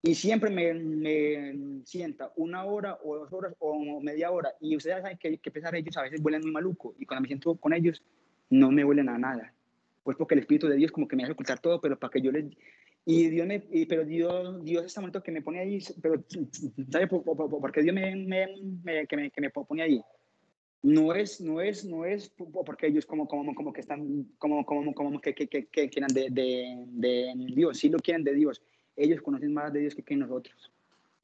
y 0.00 0.14
siempre 0.14 0.48
me, 0.48 0.74
me, 0.74 1.82
sienta 1.84 2.32
una 2.36 2.64
hora 2.64 2.98
o 3.02 3.16
dos 3.16 3.32
horas 3.32 3.52
o 3.58 4.00
media 4.00 4.30
hora 4.30 4.54
y 4.60 4.76
ustedes 4.76 5.02
saben 5.02 5.18
que, 5.18 5.38
que 5.38 5.50
pesar 5.50 5.74
ellos 5.74 5.96
a 5.96 6.02
veces 6.02 6.20
huelen 6.22 6.42
muy 6.42 6.52
maluco 6.52 6.94
y 6.98 7.04
cuando 7.04 7.22
me 7.22 7.28
siento 7.28 7.56
con 7.56 7.72
ellos 7.72 8.00
no 8.48 8.70
me 8.70 8.84
huelen 8.84 9.08
a 9.08 9.18
nada 9.18 9.52
pues 10.04 10.16
porque 10.16 10.34
el 10.34 10.40
Espíritu 10.40 10.68
de 10.68 10.76
Dios 10.76 10.92
como 10.92 11.08
que 11.08 11.16
me 11.16 11.24
hace 11.24 11.32
ocultar 11.32 11.58
todo 11.58 11.80
pero 11.80 11.98
para 11.98 12.12
que 12.12 12.22
yo 12.22 12.30
les 12.30 12.46
y 13.10 13.30
Dios 13.30 13.46
me, 13.46 13.64
y, 13.72 13.86
pero 13.86 14.04
Dios, 14.04 14.62
Dios 14.64 14.84
este 14.84 15.00
momento 15.00 15.22
que 15.22 15.32
me 15.32 15.40
pone 15.40 15.60
ahí, 15.60 15.78
pero 16.02 16.22
¿sabe 16.92 17.06
por, 17.06 17.24
por, 17.24 17.48
por 17.48 17.72
qué 17.72 17.80
Dios 17.80 17.94
me, 17.94 18.14
me, 18.14 19.06
que, 19.06 19.16
me, 19.16 19.30
que 19.30 19.40
me 19.40 19.48
pone 19.48 19.82
ahí? 19.82 20.04
No 20.82 21.14
es, 21.14 21.40
no 21.40 21.60
es, 21.60 21.84
no 21.84 22.04
es 22.04 22.30
porque 22.64 22.86
ellos 22.86 23.04
como, 23.04 23.26
como, 23.26 23.54
como 23.54 23.72
que 23.72 23.80
están, 23.80 24.26
como, 24.38 24.64
como, 24.64 24.94
como 24.94 25.20
que, 25.20 25.34
que, 25.34 25.48
que, 25.48 25.88
quieran 25.88 26.12
de, 26.12 26.28
de, 26.30 26.84
de, 26.86 27.34
Dios, 27.54 27.78
sí 27.78 27.88
lo 27.88 27.98
quieren 27.98 28.24
de 28.24 28.34
Dios. 28.34 28.62
Ellos 28.96 29.20
conocen 29.22 29.52
más 29.52 29.72
de 29.72 29.80
Dios 29.80 29.94
que, 29.94 30.16
nosotros. 30.16 30.72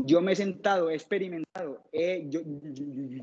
Yo 0.04 0.20
me 0.20 0.32
he 0.32 0.36
sentado, 0.36 0.90
he 0.90 0.94
experimentado, 0.94 1.82
yo, 2.28 2.40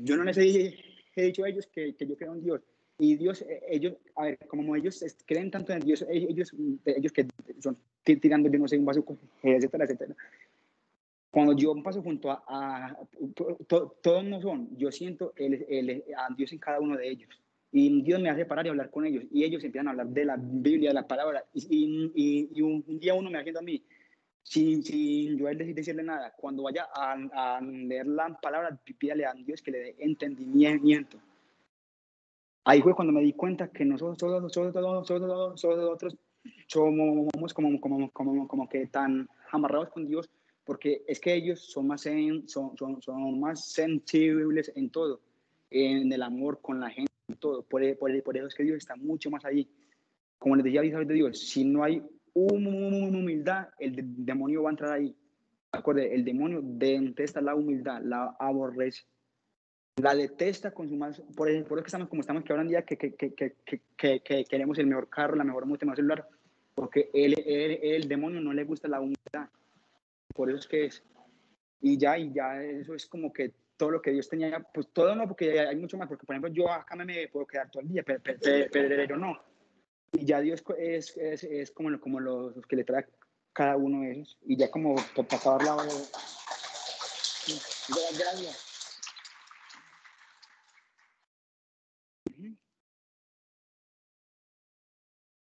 yo, 0.02 0.16
no 0.16 0.24
les 0.24 0.38
he, 0.38 0.74
he, 1.16 1.22
dicho 1.22 1.44
a 1.44 1.48
ellos 1.48 1.66
que, 1.66 1.94
que 1.94 2.06
yo 2.06 2.16
creo 2.16 2.34
en 2.34 2.42
Dios. 2.42 2.60
Y 2.98 3.16
Dios, 3.16 3.42
eh, 3.42 3.62
ellos, 3.68 3.94
a 4.16 4.24
ver, 4.24 4.38
como 4.46 4.76
ellos 4.76 5.04
creen 5.26 5.50
tanto 5.50 5.72
en 5.72 5.80
Dios, 5.80 6.04
ellos, 6.08 6.54
ellos 6.84 7.12
que 7.12 7.26
son 7.60 7.76
tirando, 8.04 8.50
yo 8.50 8.58
no 8.58 8.68
sé, 8.68 8.78
un 8.78 8.84
vaso, 8.84 9.04
etcétera, 9.42 9.84
etcétera 9.84 10.14
cuando 11.32 11.54
yo 11.54 11.74
paso 11.82 12.02
junto 12.02 12.30
a, 12.30 12.94
todos 13.66 14.22
no 14.22 14.42
son, 14.42 14.68
yo 14.76 14.92
siento 14.92 15.32
el, 15.34 15.64
el, 15.66 16.04
a 16.14 16.28
Dios 16.36 16.52
en 16.52 16.58
cada 16.58 16.78
uno 16.78 16.94
de 16.94 17.08
ellos. 17.08 17.30
Y 17.72 18.02
Dios 18.02 18.20
me 18.20 18.28
hace 18.28 18.44
parar 18.44 18.66
y 18.66 18.68
hablar 18.68 18.90
con 18.90 19.06
ellos. 19.06 19.24
Y 19.32 19.42
ellos 19.42 19.64
empiezan 19.64 19.88
a 19.88 19.90
hablar 19.92 20.08
de 20.08 20.26
la 20.26 20.36
Biblia, 20.38 20.90
de 20.90 20.94
la 20.94 21.08
palabra. 21.08 21.42
Y, 21.54 22.60
un, 22.60 22.84
día 23.00 23.14
uno 23.14 23.30
me 23.30 23.38
haciendo 23.38 23.60
a 23.60 23.62
mí, 23.62 23.82
sin, 24.42 24.84
sin 24.84 25.38
yo 25.38 25.46
decirle 25.46 26.02
nada, 26.02 26.34
cuando 26.36 26.64
vaya 26.64 26.88
a, 26.94 27.12
a, 27.32 27.60
leer 27.62 28.08
la 28.08 28.38
palabra, 28.38 28.78
pídale 28.98 29.24
a 29.24 29.32
Dios 29.32 29.62
que 29.62 29.70
le 29.70 29.78
dé 29.78 29.96
entendimiento. 30.00 31.18
Ahí 32.64 32.82
fue 32.82 32.94
cuando 32.94 33.14
me 33.14 33.22
di 33.22 33.32
cuenta 33.32 33.68
que 33.68 33.86
nosotros 33.86 34.18
todos, 34.18 34.52
todos, 34.52 34.72
todos, 34.72 35.06
todos, 35.06 35.98
todos 35.98 36.16
somos 36.66 37.54
como, 37.54 37.80
como, 37.80 38.10
como, 38.10 38.46
como 38.46 38.68
que 38.68 38.86
tan 38.88 39.26
amarrados 39.50 39.88
con 39.88 40.06
Dios 40.06 40.28
porque 40.64 41.02
es 41.06 41.18
que 41.20 41.34
ellos 41.34 41.60
son 41.60 41.88
más, 41.88 42.02
son, 42.46 42.76
son, 42.76 43.02
son 43.02 43.40
más 43.40 43.66
sensibles 43.66 44.72
en 44.74 44.90
todo, 44.90 45.20
en 45.70 46.12
el 46.12 46.22
amor 46.22 46.60
con 46.60 46.80
la 46.80 46.90
gente, 46.90 47.12
en 47.28 47.36
todo. 47.36 47.62
Por, 47.62 47.82
por, 47.98 48.22
por, 48.22 48.36
eso 48.36 48.46
es 48.46 48.54
que 48.54 48.62
Dios 48.62 48.76
está 48.78 48.96
mucho 48.96 49.30
más 49.30 49.44
ahí. 49.44 49.68
Como 50.38 50.56
les 50.56 50.64
decía 50.64 50.82
de 50.82 51.14
Dios, 51.14 51.38
si 51.38 51.64
no 51.64 51.82
hay 51.82 52.02
humildad, 52.34 53.68
el 53.78 54.24
demonio 54.24 54.62
va 54.62 54.70
a 54.70 54.72
entrar 54.72 54.92
ahí. 54.92 55.14
Acuerde, 55.72 56.14
el 56.14 56.24
demonio 56.24 56.60
detesta 56.62 57.40
la 57.40 57.54
humildad, 57.54 58.02
la 58.02 58.36
aborrece, 58.38 59.04
la 59.96 60.14
detesta 60.14 60.72
con 60.72 60.88
su 60.88 60.96
más. 60.96 61.20
Por, 61.36 61.48
eso, 61.48 61.66
por 61.66 61.78
eso 61.78 61.84
que 61.84 61.88
estamos 61.88 62.08
como 62.08 62.20
estamos 62.20 62.44
que 62.44 62.52
ahora 62.52 62.62
en 62.62 62.68
día 62.68 62.82
que, 62.82 62.96
que, 62.96 63.14
que, 63.14 64.20
que 64.20 64.44
queremos 64.44 64.78
el 64.78 64.86
mejor 64.86 65.08
carro, 65.08 65.36
la 65.36 65.44
mejor 65.44 65.66
moto, 65.66 65.84
el 65.84 65.86
mejor 65.86 65.96
celular, 65.96 66.28
porque 66.74 67.10
el, 67.14 67.38
el, 67.46 67.78
el 67.82 68.08
demonio 68.08 68.40
no 68.40 68.52
le 68.52 68.64
gusta 68.64 68.86
la 68.88 69.00
humildad 69.00 69.48
por 70.34 70.50
eso 70.50 70.58
es 70.58 70.66
que 70.66 70.84
es. 70.86 71.02
Y 71.80 71.98
ya, 71.98 72.18
y 72.18 72.32
ya 72.32 72.62
eso 72.62 72.94
es 72.94 73.06
como 73.06 73.32
que 73.32 73.54
todo 73.76 73.90
lo 73.90 74.02
que 74.02 74.12
Dios 74.12 74.28
tenía, 74.28 74.60
pues 74.72 74.88
todo 74.92 75.14
no, 75.14 75.26
porque 75.26 75.58
hay 75.58 75.76
mucho 75.76 75.96
más, 75.96 76.08
porque 76.08 76.24
por 76.24 76.34
ejemplo 76.34 76.52
yo 76.52 76.70
acá 76.70 76.94
me 76.94 77.28
puedo 77.28 77.46
quedar 77.46 77.70
todo 77.70 77.82
el 77.82 77.88
día, 77.88 78.02
pero, 78.04 78.20
pero, 78.70 79.16
no. 79.16 79.42
Y 80.12 80.24
ya 80.24 80.40
Dios 80.40 80.62
es, 80.78 81.16
es, 81.16 81.44
es 81.44 81.70
como, 81.72 81.98
como 81.98 82.20
los, 82.20 82.54
que 82.66 82.76
le 82.76 82.84
trae 82.84 83.06
cada 83.52 83.76
uno 83.76 84.02
de 84.02 84.12
ellos. 84.12 84.38
Y 84.42 84.56
ya 84.56 84.70
como 84.70 84.94
para 85.16 85.36
acabar 85.36 85.62
la... 85.64 85.76
Gracias. 88.18 88.68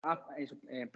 Ah, 0.02 0.26
eso, 0.36 0.56
eh. 0.68 0.88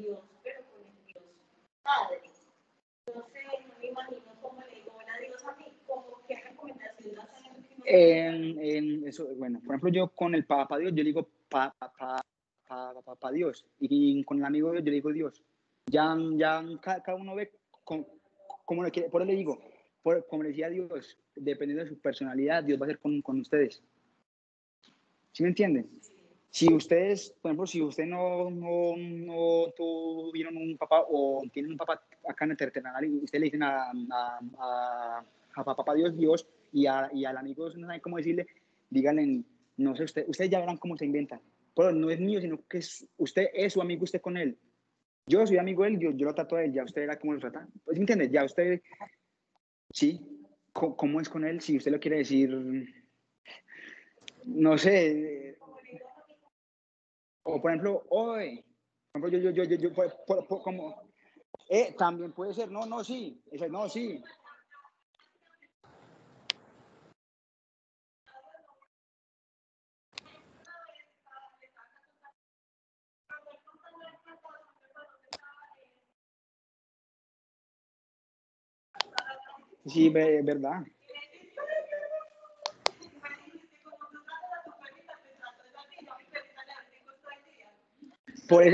Dios, 0.00 0.18
pero 0.42 0.64
con 0.70 0.80
el 0.86 0.96
Dios 0.96 1.79
Padre. 1.90 2.20
No 3.06 3.26
sé, 3.26 3.40
no 3.66 3.78
me 3.80 3.86
imagino 3.88 4.32
cómo 4.40 4.60
le 4.62 4.76
digo 4.76 4.92
a 5.00 5.18
Dios 5.18 5.44
a 5.44 5.56
mí, 5.56 5.64
como 5.86 6.20
qué 6.28 6.36
recomendación 6.36 7.18
hacen. 7.18 7.66
En, 7.84 8.58
en 8.60 9.08
eso, 9.08 9.26
bueno, 9.36 9.60
por 9.60 9.74
ejemplo, 9.74 9.90
yo 9.90 10.08
con 10.10 10.34
el 10.34 10.44
Papa 10.44 10.78
Dios, 10.78 10.92
yo 10.94 11.02
digo 11.02 11.28
Papa 11.48 11.92
pa, 12.68 13.16
pa, 13.18 13.32
Dios, 13.32 13.66
y 13.80 14.22
con 14.24 14.38
el 14.38 14.44
amigo 14.44 14.70
Dios, 14.70 14.84
yo 14.84 14.92
digo 14.92 15.12
Dios. 15.12 15.42
Ya, 15.86 16.16
ya 16.36 16.62
cada, 16.80 17.16
uno 17.16 17.34
ve 17.34 17.50
con, 17.82 18.06
como 18.64 18.84
le 18.84 18.92
quiere, 18.92 19.08
por 19.08 19.22
eso 19.22 19.30
le 19.30 19.36
digo, 19.36 19.58
por, 20.02 20.24
como 20.28 20.44
decía 20.44 20.68
Dios, 20.68 21.18
dependiendo 21.34 21.82
de 21.82 21.90
su 21.90 21.98
personalidad, 22.00 22.62
Dios 22.62 22.80
va 22.80 22.86
a 22.86 22.90
ser 22.90 23.00
con, 23.00 23.20
con 23.22 23.40
ustedes. 23.40 23.82
¿Sí 25.32 25.42
me 25.42 25.48
entienden? 25.48 25.90
Si 26.50 26.72
ustedes, 26.72 27.32
por 27.40 27.50
ejemplo, 27.50 27.66
si 27.66 27.80
usted 27.80 28.06
no, 28.06 28.50
no, 28.50 28.96
no 28.96 29.72
tuvieron 29.76 30.56
un 30.56 30.76
papá 30.76 31.04
o 31.08 31.42
tienen 31.52 31.72
un 31.72 31.78
papá 31.78 32.02
acá 32.28 32.44
en 32.44 32.50
el 32.50 32.56
terrenal 32.56 33.04
y 33.04 33.22
usted 33.22 33.38
le 33.38 33.44
dicen 33.44 33.62
a, 33.62 33.92
a, 34.10 35.24
a, 35.54 35.64
papá 35.64 35.94
Dios, 35.94 36.16
Dios, 36.16 36.48
y, 36.72 36.86
a, 36.86 37.08
y 37.12 37.24
al 37.24 37.36
amigo 37.36 37.70
no 37.76 37.86
sabe 37.86 38.00
cómo 38.00 38.16
decirle, 38.16 38.48
díganle, 38.88 39.44
no 39.76 39.94
sé, 39.94 40.04
usted, 40.04 40.24
ustedes 40.26 40.50
ya 40.50 40.58
verán 40.58 40.76
cómo 40.76 40.96
se 40.96 41.04
inventan. 41.04 41.40
Pero 41.74 41.92
no 41.92 42.10
es 42.10 42.18
mío, 42.18 42.40
sino 42.40 42.60
que 42.68 42.78
es, 42.78 43.06
usted 43.16 43.46
es 43.54 43.72
su 43.74 43.80
amigo, 43.80 44.02
usted 44.02 44.20
con 44.20 44.36
él. 44.36 44.58
Yo 45.26 45.46
soy 45.46 45.58
amigo 45.58 45.84
de 45.84 45.90
él, 45.90 45.98
yo, 46.00 46.10
yo 46.10 46.26
lo 46.26 46.34
trato 46.34 46.56
a 46.56 46.64
él, 46.64 46.72
ya 46.72 46.82
usted 46.82 47.02
verá 47.02 47.16
cómo 47.16 47.34
lo 47.34 47.38
trata. 47.38 47.68
Pues, 47.84 47.96
¿entiende? 47.96 48.28
Ya 48.28 48.44
usted, 48.44 48.82
sí, 49.92 50.20
¿cómo, 50.72 50.96
¿cómo 50.96 51.20
es 51.20 51.28
con 51.28 51.44
él? 51.44 51.60
Si 51.60 51.76
usted 51.76 51.92
lo 51.92 52.00
quiere 52.00 52.18
decir, 52.18 52.50
no 54.46 54.76
sé, 54.76 55.56
O 57.52 57.60
por 57.60 57.70
ejemplo, 57.70 58.04
hoy, 58.10 58.64
por 59.12 59.22
ejemplo, 59.28 59.38
yo, 59.38 59.50
yo, 59.50 59.64
yo, 59.64 59.76
yo, 59.76 59.94
por, 60.26 60.62
como, 60.62 61.02
eh, 61.68 61.94
también 61.98 62.32
puede 62.32 62.54
ser, 62.54 62.70
no, 62.70 62.86
no, 62.86 63.04
sí, 63.04 63.42
ese, 63.50 63.68
no, 63.68 63.88
sí. 63.88 64.22
Sí, 79.86 80.10
verdad. 80.10 80.82
Que 88.50 88.64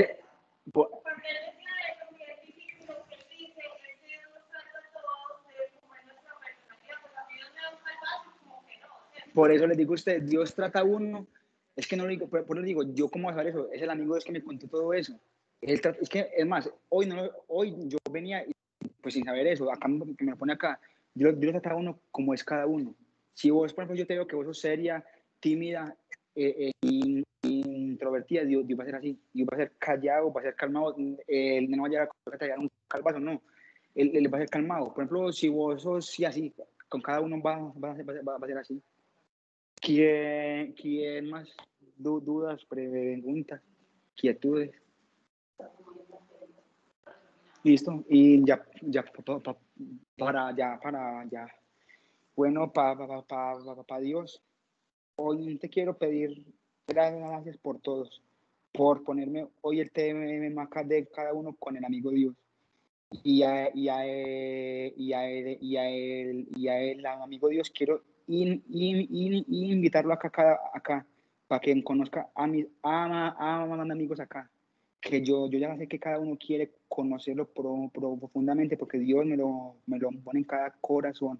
no, 8.81 8.91
¿cierto? 9.13 9.31
por 9.33 9.51
eso 9.51 9.67
les 9.67 9.77
digo 9.77 9.93
a 9.93 9.95
ustedes, 9.95 10.29
Dios 10.29 10.53
trata 10.55 10.79
a 10.79 10.83
uno. 10.83 11.27
Es 11.75 11.87
que 11.87 11.95
no 11.95 12.03
lo 12.03 12.09
digo, 12.09 12.27
por, 12.27 12.43
por 12.45 12.57
eso 12.57 12.65
digo, 12.65 12.83
yo 12.93 13.07
cómo 13.09 13.29
voy 13.29 13.45
eso, 13.47 13.71
es 13.71 13.81
el 13.81 13.89
amigo 13.89 14.15
Dios 14.15 14.25
que 14.25 14.31
me 14.31 14.43
contó 14.43 14.67
todo 14.67 14.93
eso. 14.93 15.13
Él 15.61 15.79
tra- 15.81 15.95
es 16.01 16.09
que, 16.09 16.27
es 16.35 16.45
más, 16.45 16.69
hoy, 16.89 17.05
no, 17.05 17.15
lo- 17.17 17.45
hoy 17.47 17.75
yo 17.87 17.97
venía, 18.11 18.43
pues 19.01 19.13
sin 19.13 19.23
saber 19.25 19.45
eso, 19.47 19.71
acá 19.71 19.87
que 20.17 20.23
me 20.25 20.31
lo 20.31 20.37
pone 20.37 20.53
acá, 20.53 20.79
Dios, 21.13 21.39
Dios 21.39 21.53
trata 21.53 21.75
a 21.75 21.77
uno 21.77 21.99
como 22.11 22.33
es 22.33 22.43
cada 22.43 22.65
uno. 22.65 22.95
Si 23.33 23.51
vos, 23.51 23.73
por 23.73 23.83
ejemplo, 23.83 23.99
yo 23.99 24.07
te 24.07 24.15
veo 24.15 24.25
que 24.27 24.35
vos 24.35 24.45
sos 24.47 24.59
seria, 24.59 25.05
tímida, 25.39 25.95
eh, 26.37 26.67
eh, 26.67 26.71
in- 26.81 27.23
introvertida, 27.41 28.43
Dios, 28.43 28.65
Dios 28.67 28.79
va 28.79 28.83
a 28.83 28.85
ser 28.85 28.95
así, 28.95 29.19
Dios 29.33 29.47
va 29.51 29.55
a 29.57 29.59
ser 29.61 29.71
callado, 29.79 30.31
va 30.31 30.41
a 30.41 30.43
ser 30.43 30.55
calmado, 30.55 30.95
eh, 31.27 31.57
él 31.57 31.69
no 31.71 31.81
va 31.81 31.87
a 31.87 31.91
llegar 31.91 32.09
a 32.31 32.37
tallar 32.37 32.59
un 32.59 32.69
calvazo, 32.87 33.19
no, 33.19 33.41
él, 33.95 34.11
él 34.13 34.31
va 34.33 34.37
a 34.37 34.41
ser 34.41 34.49
calmado. 34.49 34.93
Por 34.93 35.03
ejemplo, 35.03 35.31
si 35.33 35.49
vos 35.49 35.81
sos 35.81 36.05
sí, 36.05 36.23
así, 36.25 36.53
con 36.87 37.01
cada 37.01 37.21
uno 37.21 37.41
va, 37.41 37.57
va, 37.57 37.93
va, 37.93 38.37
va 38.37 38.45
a 38.45 38.47
ser 38.47 38.57
así. 38.59 38.81
¿Quién, 39.81 40.73
quién 40.73 41.29
más? 41.29 41.49
Du- 41.97 42.19
dudas, 42.21 42.63
preguntas, 42.65 43.61
quietudes. 44.15 44.71
Listo. 47.63 48.03
Y 48.09 48.45
ya, 48.45 48.65
ya, 48.81 49.03
pa- 49.03 49.39
pa- 49.39 49.57
para, 50.17 50.55
ya, 50.55 50.79
para, 50.81 51.25
ya. 51.29 51.47
Bueno, 52.35 52.71
para 52.71 52.95
pa, 52.97 53.07
pa, 53.07 53.21
pa, 53.23 53.75
pa- 53.75 53.83
pa 53.83 53.99
Dios, 53.99 54.41
hoy 55.17 55.57
te 55.57 55.69
quiero 55.69 55.97
pedir 55.97 56.45
gracias 56.87 57.57
por 57.57 57.79
todos, 57.79 58.21
por 58.71 59.03
ponerme 59.03 59.47
hoy 59.61 59.79
el 59.81 59.91
tema 59.91 60.63
acá 60.63 60.83
de 60.83 61.05
cada 61.07 61.33
uno 61.33 61.55
con 61.55 61.75
el 61.75 61.83
amigo 61.83 62.11
Dios. 62.11 62.35
Y 63.23 63.41
a, 63.43 63.69
y 63.73 63.87
él- 64.05 64.93
y 64.97 65.13
a, 65.13 65.29
él- 65.29 65.57
y 65.61 65.77
a 65.77 65.89
él, 65.89 66.47
y 66.55 66.67
a 66.67 66.79
él, 66.81 67.05
amigo 67.05 67.47
Dios, 67.49 67.69
quiero 67.71 68.03
in- 68.27 68.63
in- 68.69 69.07
in- 69.09 69.45
invitarlo 69.49 70.13
acá, 70.13 70.27
acá, 70.27 70.59
acá, 70.73 71.07
para 71.47 71.61
que 71.61 71.83
conozca 71.83 72.29
a 72.35 72.47
mis 72.47 72.67
a, 72.83 73.33
amigos 73.91 74.19
acá. 74.19 74.49
Que 74.99 75.23
yo, 75.23 75.49
yo 75.49 75.57
ya 75.57 75.75
sé 75.77 75.87
que 75.87 75.99
cada 75.99 76.19
uno 76.19 76.37
quiere 76.37 76.73
conocerlo 76.89 77.45
pro- 77.47 77.89
pro- 77.93 78.17
profundamente 78.17 78.75
porque 78.75 78.97
Dios 78.99 79.25
me 79.25 79.37
lo, 79.37 79.77
me 79.85 79.99
lo 79.99 80.09
pone 80.23 80.39
en 80.39 80.45
cada 80.45 80.71
corazón. 80.81 81.39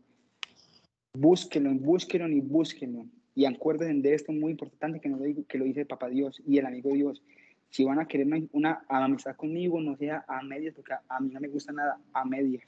Búsquenlo, 1.14 1.72
búsquenlo 1.74 2.30
y 2.30 2.40
búsquenlo. 2.40 3.06
Y 3.38 3.46
acuérdense 3.46 4.02
de 4.02 4.16
esto 4.16 4.32
muy 4.32 4.50
importante 4.50 5.00
que, 5.00 5.10
no 5.10 5.18
lo, 5.18 5.24
digo- 5.24 5.46
que 5.48 5.60
lo 5.60 5.66
dice 5.66 5.82
el 5.82 5.86
Papá 5.86 6.10
Dios 6.10 6.42
y 6.44 6.58
el 6.58 6.66
amigo 6.66 6.90
Dios. 6.92 7.22
Si 7.70 7.84
van 7.84 8.00
a 8.00 8.08
querer 8.08 8.26
una, 8.52 8.84
amistad 8.90 9.36
conmigo, 9.36 9.80
no 9.80 9.96
sea 9.96 10.26
a 10.28 10.42
medias, 10.42 10.74
porque 10.74 10.96
a, 11.08 11.20
mí 11.20 11.30
no 11.32 11.40
me 11.40 11.48
gusta 11.48 11.72
nada 11.72 12.00
a 12.14 12.26
medias. 12.26 12.64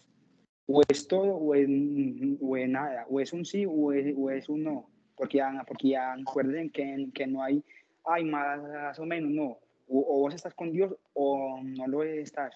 O 0.67 0.83
es 0.87 1.07
todo 1.07 1.33
o 1.37 1.55
es, 1.55 1.67
o 2.39 2.55
es 2.55 2.69
nada. 2.69 3.07
O 3.09 3.19
es 3.19 3.33
un 3.33 3.45
sí 3.45 3.65
o 3.67 3.91
es, 3.91 4.13
o 4.15 4.29
es 4.29 4.47
un 4.47 4.63
no. 4.63 4.87
Porque 5.15 5.41
porque 5.67 5.97
acuérdense 5.97 6.71
que, 6.71 7.09
que 7.15 7.25
no 7.25 7.41
hay, 7.41 7.63
hay 8.05 8.23
más 8.25 8.99
o 8.99 9.07
menos, 9.07 9.31
no. 9.31 9.57
O, 9.87 10.05
o 10.07 10.19
vos 10.19 10.35
estás 10.35 10.53
con 10.53 10.71
Dios 10.71 10.95
o 11.15 11.59
no 11.63 11.87
lo 11.87 12.03
estás. 12.03 12.53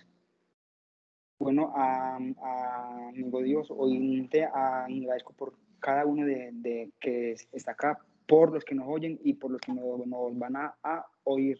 Bueno, 1.39 1.74
a, 1.76 2.20
a 2.43 3.07
amigo 3.09 3.41
Dios, 3.41 3.72
hoy 3.72 4.28
te 4.30 4.43
agradezco 4.43 5.34
por 5.34 5.55
cada 5.84 6.05
uno 6.05 6.25
de, 6.25 6.49
de 6.53 6.89
que 6.99 7.36
está 7.51 7.71
acá, 7.73 7.99
por 8.25 8.53
los 8.53 8.63
que 8.63 8.73
nos 8.73 8.88
oyen 8.88 9.19
y 9.23 9.34
por 9.34 9.51
los 9.51 9.59
que 9.61 9.73
nos, 9.73 10.07
nos 10.07 10.38
van 10.39 10.55
a, 10.55 10.73
a 10.81 11.05
oír. 11.25 11.59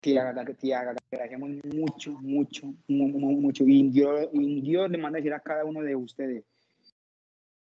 Te, 0.00 0.18
agra- 0.18 0.44
te 0.44 0.74
agradecemos 0.74 1.50
mucho, 1.72 2.12
mucho, 2.20 2.66
mu- 2.88 3.08
mu- 3.08 3.40
mucho. 3.40 3.62
Y 3.64 3.88
Dios, 3.88 4.28
y 4.32 4.60
Dios 4.60 4.90
le 4.90 4.98
manda 4.98 5.18
a 5.18 5.20
decir 5.20 5.32
a 5.32 5.38
cada 5.40 5.64
uno 5.64 5.80
de 5.80 5.94
ustedes 5.94 6.44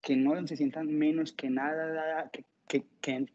que 0.03 0.15
no 0.15 0.47
se 0.47 0.57
sientan 0.57 0.87
menos 0.87 1.33
que 1.33 1.49
nada, 1.49 2.29
que, 2.31 2.45
que, 2.69 2.85
que, 3.01 3.27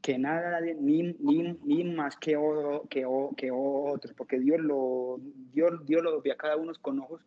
que 0.00 0.18
nada, 0.18 0.60
ni, 0.62 1.14
ni, 1.20 1.58
ni 1.62 1.84
más 1.84 2.16
que, 2.16 2.36
que, 2.88 3.06
que 3.36 3.50
otros, 3.52 4.14
porque 4.16 4.38
Dios 4.38 4.60
lo, 4.60 5.20
Dios, 5.52 5.84
Dios 5.84 6.02
lo 6.02 6.20
ve 6.22 6.32
a 6.32 6.36
cada 6.36 6.56
uno 6.56 6.72
con 6.80 7.00
ojos 7.00 7.20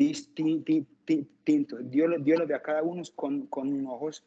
distintos. 0.00 1.90
Dios, 1.90 2.10
Dios 2.24 2.38
lo 2.38 2.46
ve 2.46 2.54
a 2.54 2.62
cada 2.62 2.82
uno 2.82 3.02
con, 3.14 3.46
con 3.46 3.86
ojos 3.86 4.24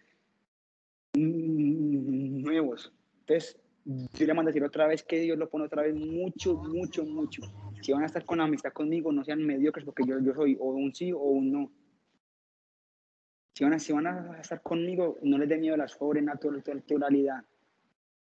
nuevos. 1.16 2.94
Entonces, 3.22 3.60
yo 3.86 4.26
le 4.26 4.34
mando 4.34 4.50
a 4.50 4.52
decir 4.52 4.64
otra 4.64 4.88
vez 4.88 5.04
que 5.04 5.20
Dios 5.20 5.38
lo 5.38 5.50
pone 5.50 5.66
otra 5.66 5.84
vez 5.84 5.96
mucho, 5.96 6.56
mucho, 6.56 7.06
mucho. 7.06 7.42
Si 7.82 7.92
van 7.92 8.04
a 8.04 8.06
estar 8.06 8.26
con 8.26 8.40
amistad 8.40 8.72
conmigo, 8.72 9.12
no 9.12 9.24
sean 9.24 9.46
mediocres, 9.46 9.86
porque 9.86 10.04
yo, 10.08 10.20
yo 10.20 10.34
soy 10.34 10.56
o 10.60 10.72
un 10.72 10.94
sí 10.94 11.12
o 11.12 11.18
un 11.18 11.52
no. 11.52 11.72
Si 13.54 13.64
van, 13.64 13.74
a, 13.74 13.80
si 13.80 13.94
van 13.94 14.08
a 14.08 14.40
estar 14.40 14.62
conmigo, 14.62 15.20
no 15.22 15.38
les 15.38 15.50
dé 15.50 15.58
miedo 15.58 15.76
a 15.76 15.78
la 15.78 15.88
sobrenaturalidad, 15.88 17.44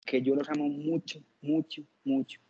que 0.05 0.21
yo 0.21 0.35
los 0.35 0.49
amo 0.51 0.69
mucho, 0.69 1.23
mucho, 1.41 1.83
mucho. 2.05 2.41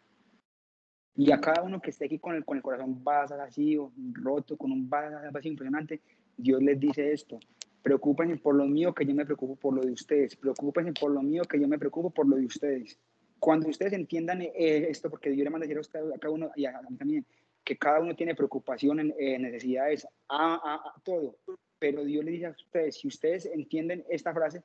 Y 1.15 1.31
a 1.31 1.41
cada 1.41 1.63
uno 1.63 1.81
que 1.81 1.91
esté 1.91 2.07
aquí 2.07 2.19
con 2.19 2.35
el, 2.35 2.45
con 2.45 2.57
el 2.57 2.63
corazón 2.63 3.03
vacío, 3.05 3.93
roto, 4.13 4.57
con 4.57 4.73
un 4.73 4.89
vacío 4.89 5.51
impresionante, 5.51 6.01
Dios 6.37 6.63
les 6.63 6.81
dice 6.81 7.13
esto. 7.13 7.39
Preocúpense 7.83 8.37
por 8.37 8.55
lo 8.55 8.65
mío, 8.65 8.95
que 8.95 9.05
yo 9.05 9.15
me 9.15 9.25
preocupo 9.25 9.57
por 9.57 9.75
lo 9.75 9.83
de 9.83 9.93
ustedes. 9.93 10.37
Preocúpense 10.37 10.93
por 10.93 11.11
lo 11.11 11.23
mío, 11.23 11.43
que 11.43 11.61
yo 11.61 11.69
me 11.69 11.79
preocupo 11.79 12.11
por 12.11 12.27
lo 12.27 12.37
de 12.37 12.47
ustedes. 12.47 12.99
Cuando 13.39 13.69
ustedes 13.69 13.93
entiendan 13.93 14.41
eh, 14.41 14.53
esto, 14.89 15.11
porque 15.11 15.31
Dios 15.31 15.45
le 15.45 15.51
manda 15.51 15.67
a 15.67 15.69
decir 15.69 15.79
a, 15.79 16.19
cada 16.19 16.33
uno 16.33 16.51
y 16.55 16.65
a, 16.65 16.81
mí 16.89 16.97
también, 16.97 17.27
que 17.65 17.77
cada 17.77 18.01
uno 18.01 18.15
tiene 18.15 18.35
preocupación, 18.35 19.01
en, 19.01 19.15
eh, 19.19 19.39
necesidades, 19.39 20.07
a 20.29 20.95
todo. 21.03 21.37
Pero 21.79 22.05
Dios 22.05 22.25
le 22.25 22.31
dice 22.31 22.47
a 22.47 22.51
ustedes, 22.51 22.97
si 22.97 23.09
ustedes 23.09 23.47
entienden 23.47 24.05
esta 24.09 24.33
frase, 24.33 24.63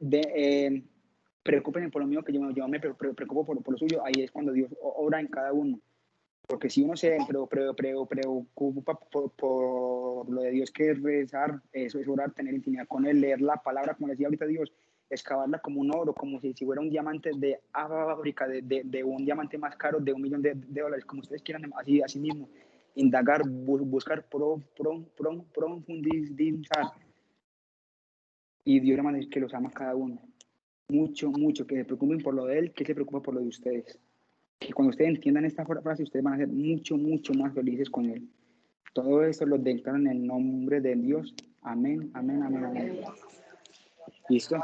de, 0.00 0.20
eh, 0.34 0.82
preocúpense 1.48 1.88
por 1.88 2.02
lo 2.02 2.08
mío, 2.08 2.22
que 2.22 2.30
yo, 2.34 2.50
yo 2.50 2.68
me 2.68 2.78
pre- 2.78 2.92
pre- 2.92 3.14
preocupo 3.14 3.46
por, 3.46 3.62
por 3.62 3.72
lo 3.72 3.78
suyo, 3.78 4.04
ahí 4.04 4.22
es 4.22 4.30
cuando 4.30 4.52
Dios 4.52 4.70
obra 4.82 5.18
en 5.18 5.28
cada 5.28 5.50
uno. 5.54 5.80
Porque 6.46 6.68
si 6.68 6.82
uno 6.82 6.94
se 6.94 7.16
pre- 7.26 7.46
pre- 7.48 7.72
pre- 7.74 7.94
preocupa 8.06 8.94
por, 8.98 9.30
por 9.32 10.28
lo 10.30 10.42
de 10.42 10.50
Dios, 10.50 10.70
que 10.70 10.90
es 10.90 11.02
rezar, 11.02 11.62
eso 11.72 11.98
es 11.98 12.06
orar, 12.06 12.32
tener 12.32 12.52
intimidad 12.52 12.86
con 12.86 13.06
Él, 13.06 13.22
leer 13.22 13.40
la 13.40 13.56
palabra, 13.56 13.94
como 13.94 14.08
decía 14.08 14.26
ahorita 14.26 14.44
Dios, 14.44 14.70
excavarla 15.08 15.58
como 15.60 15.80
un 15.80 15.90
oro, 15.94 16.12
como 16.12 16.38
si, 16.38 16.52
si 16.52 16.66
fuera 16.66 16.82
un 16.82 16.90
diamante 16.90 17.30
de 17.34 17.58
África, 17.72 18.46
de, 18.46 18.60
de, 18.60 18.82
de 18.84 19.02
un 19.02 19.24
diamante 19.24 19.56
más 19.56 19.74
caro, 19.76 20.00
de 20.00 20.12
un 20.12 20.20
millón 20.20 20.42
de, 20.42 20.52
de 20.54 20.80
dólares, 20.82 21.06
como 21.06 21.22
ustedes 21.22 21.42
quieran, 21.42 21.70
así, 21.78 22.02
así 22.02 22.20
mismo. 22.20 22.50
Indagar, 22.94 23.40
bu- 23.42 23.88
buscar, 23.88 24.22
pro, 24.28 24.60
pro, 24.76 25.02
pro, 25.16 25.44
profundizar. 25.54 26.92
Y 28.64 28.80
Dios 28.80 28.98
a 29.02 29.12
decir 29.12 29.30
que 29.30 29.40
los 29.40 29.54
ama 29.54 29.70
cada 29.70 29.96
uno 29.96 30.27
mucho, 30.88 31.30
mucho, 31.30 31.66
que 31.66 31.76
se 31.76 31.84
preocupen 31.84 32.18
por 32.18 32.34
lo 32.34 32.46
de 32.46 32.58
él, 32.58 32.72
que 32.72 32.84
se 32.84 32.94
preocupa 32.94 33.22
por 33.22 33.34
lo 33.34 33.40
de 33.40 33.48
ustedes. 33.48 33.98
Que 34.58 34.72
cuando 34.72 34.90
ustedes 34.90 35.10
entiendan 35.10 35.44
esta 35.44 35.64
frase, 35.64 36.02
ustedes 36.02 36.24
van 36.24 36.34
a 36.34 36.38
ser 36.38 36.48
mucho, 36.48 36.96
mucho 36.96 37.34
más 37.34 37.54
felices 37.54 37.90
con 37.90 38.06
él. 38.06 38.28
Todo 38.94 39.22
esto 39.22 39.46
lo 39.46 39.58
declaro 39.58 39.98
en 39.98 40.08
el 40.08 40.26
nombre 40.26 40.80
de 40.80 40.96
Dios. 40.96 41.34
Amén, 41.62 42.10
amén, 42.14 42.42
amén, 42.42 42.64
amén. 42.64 43.00
¿Listo? 44.28 44.60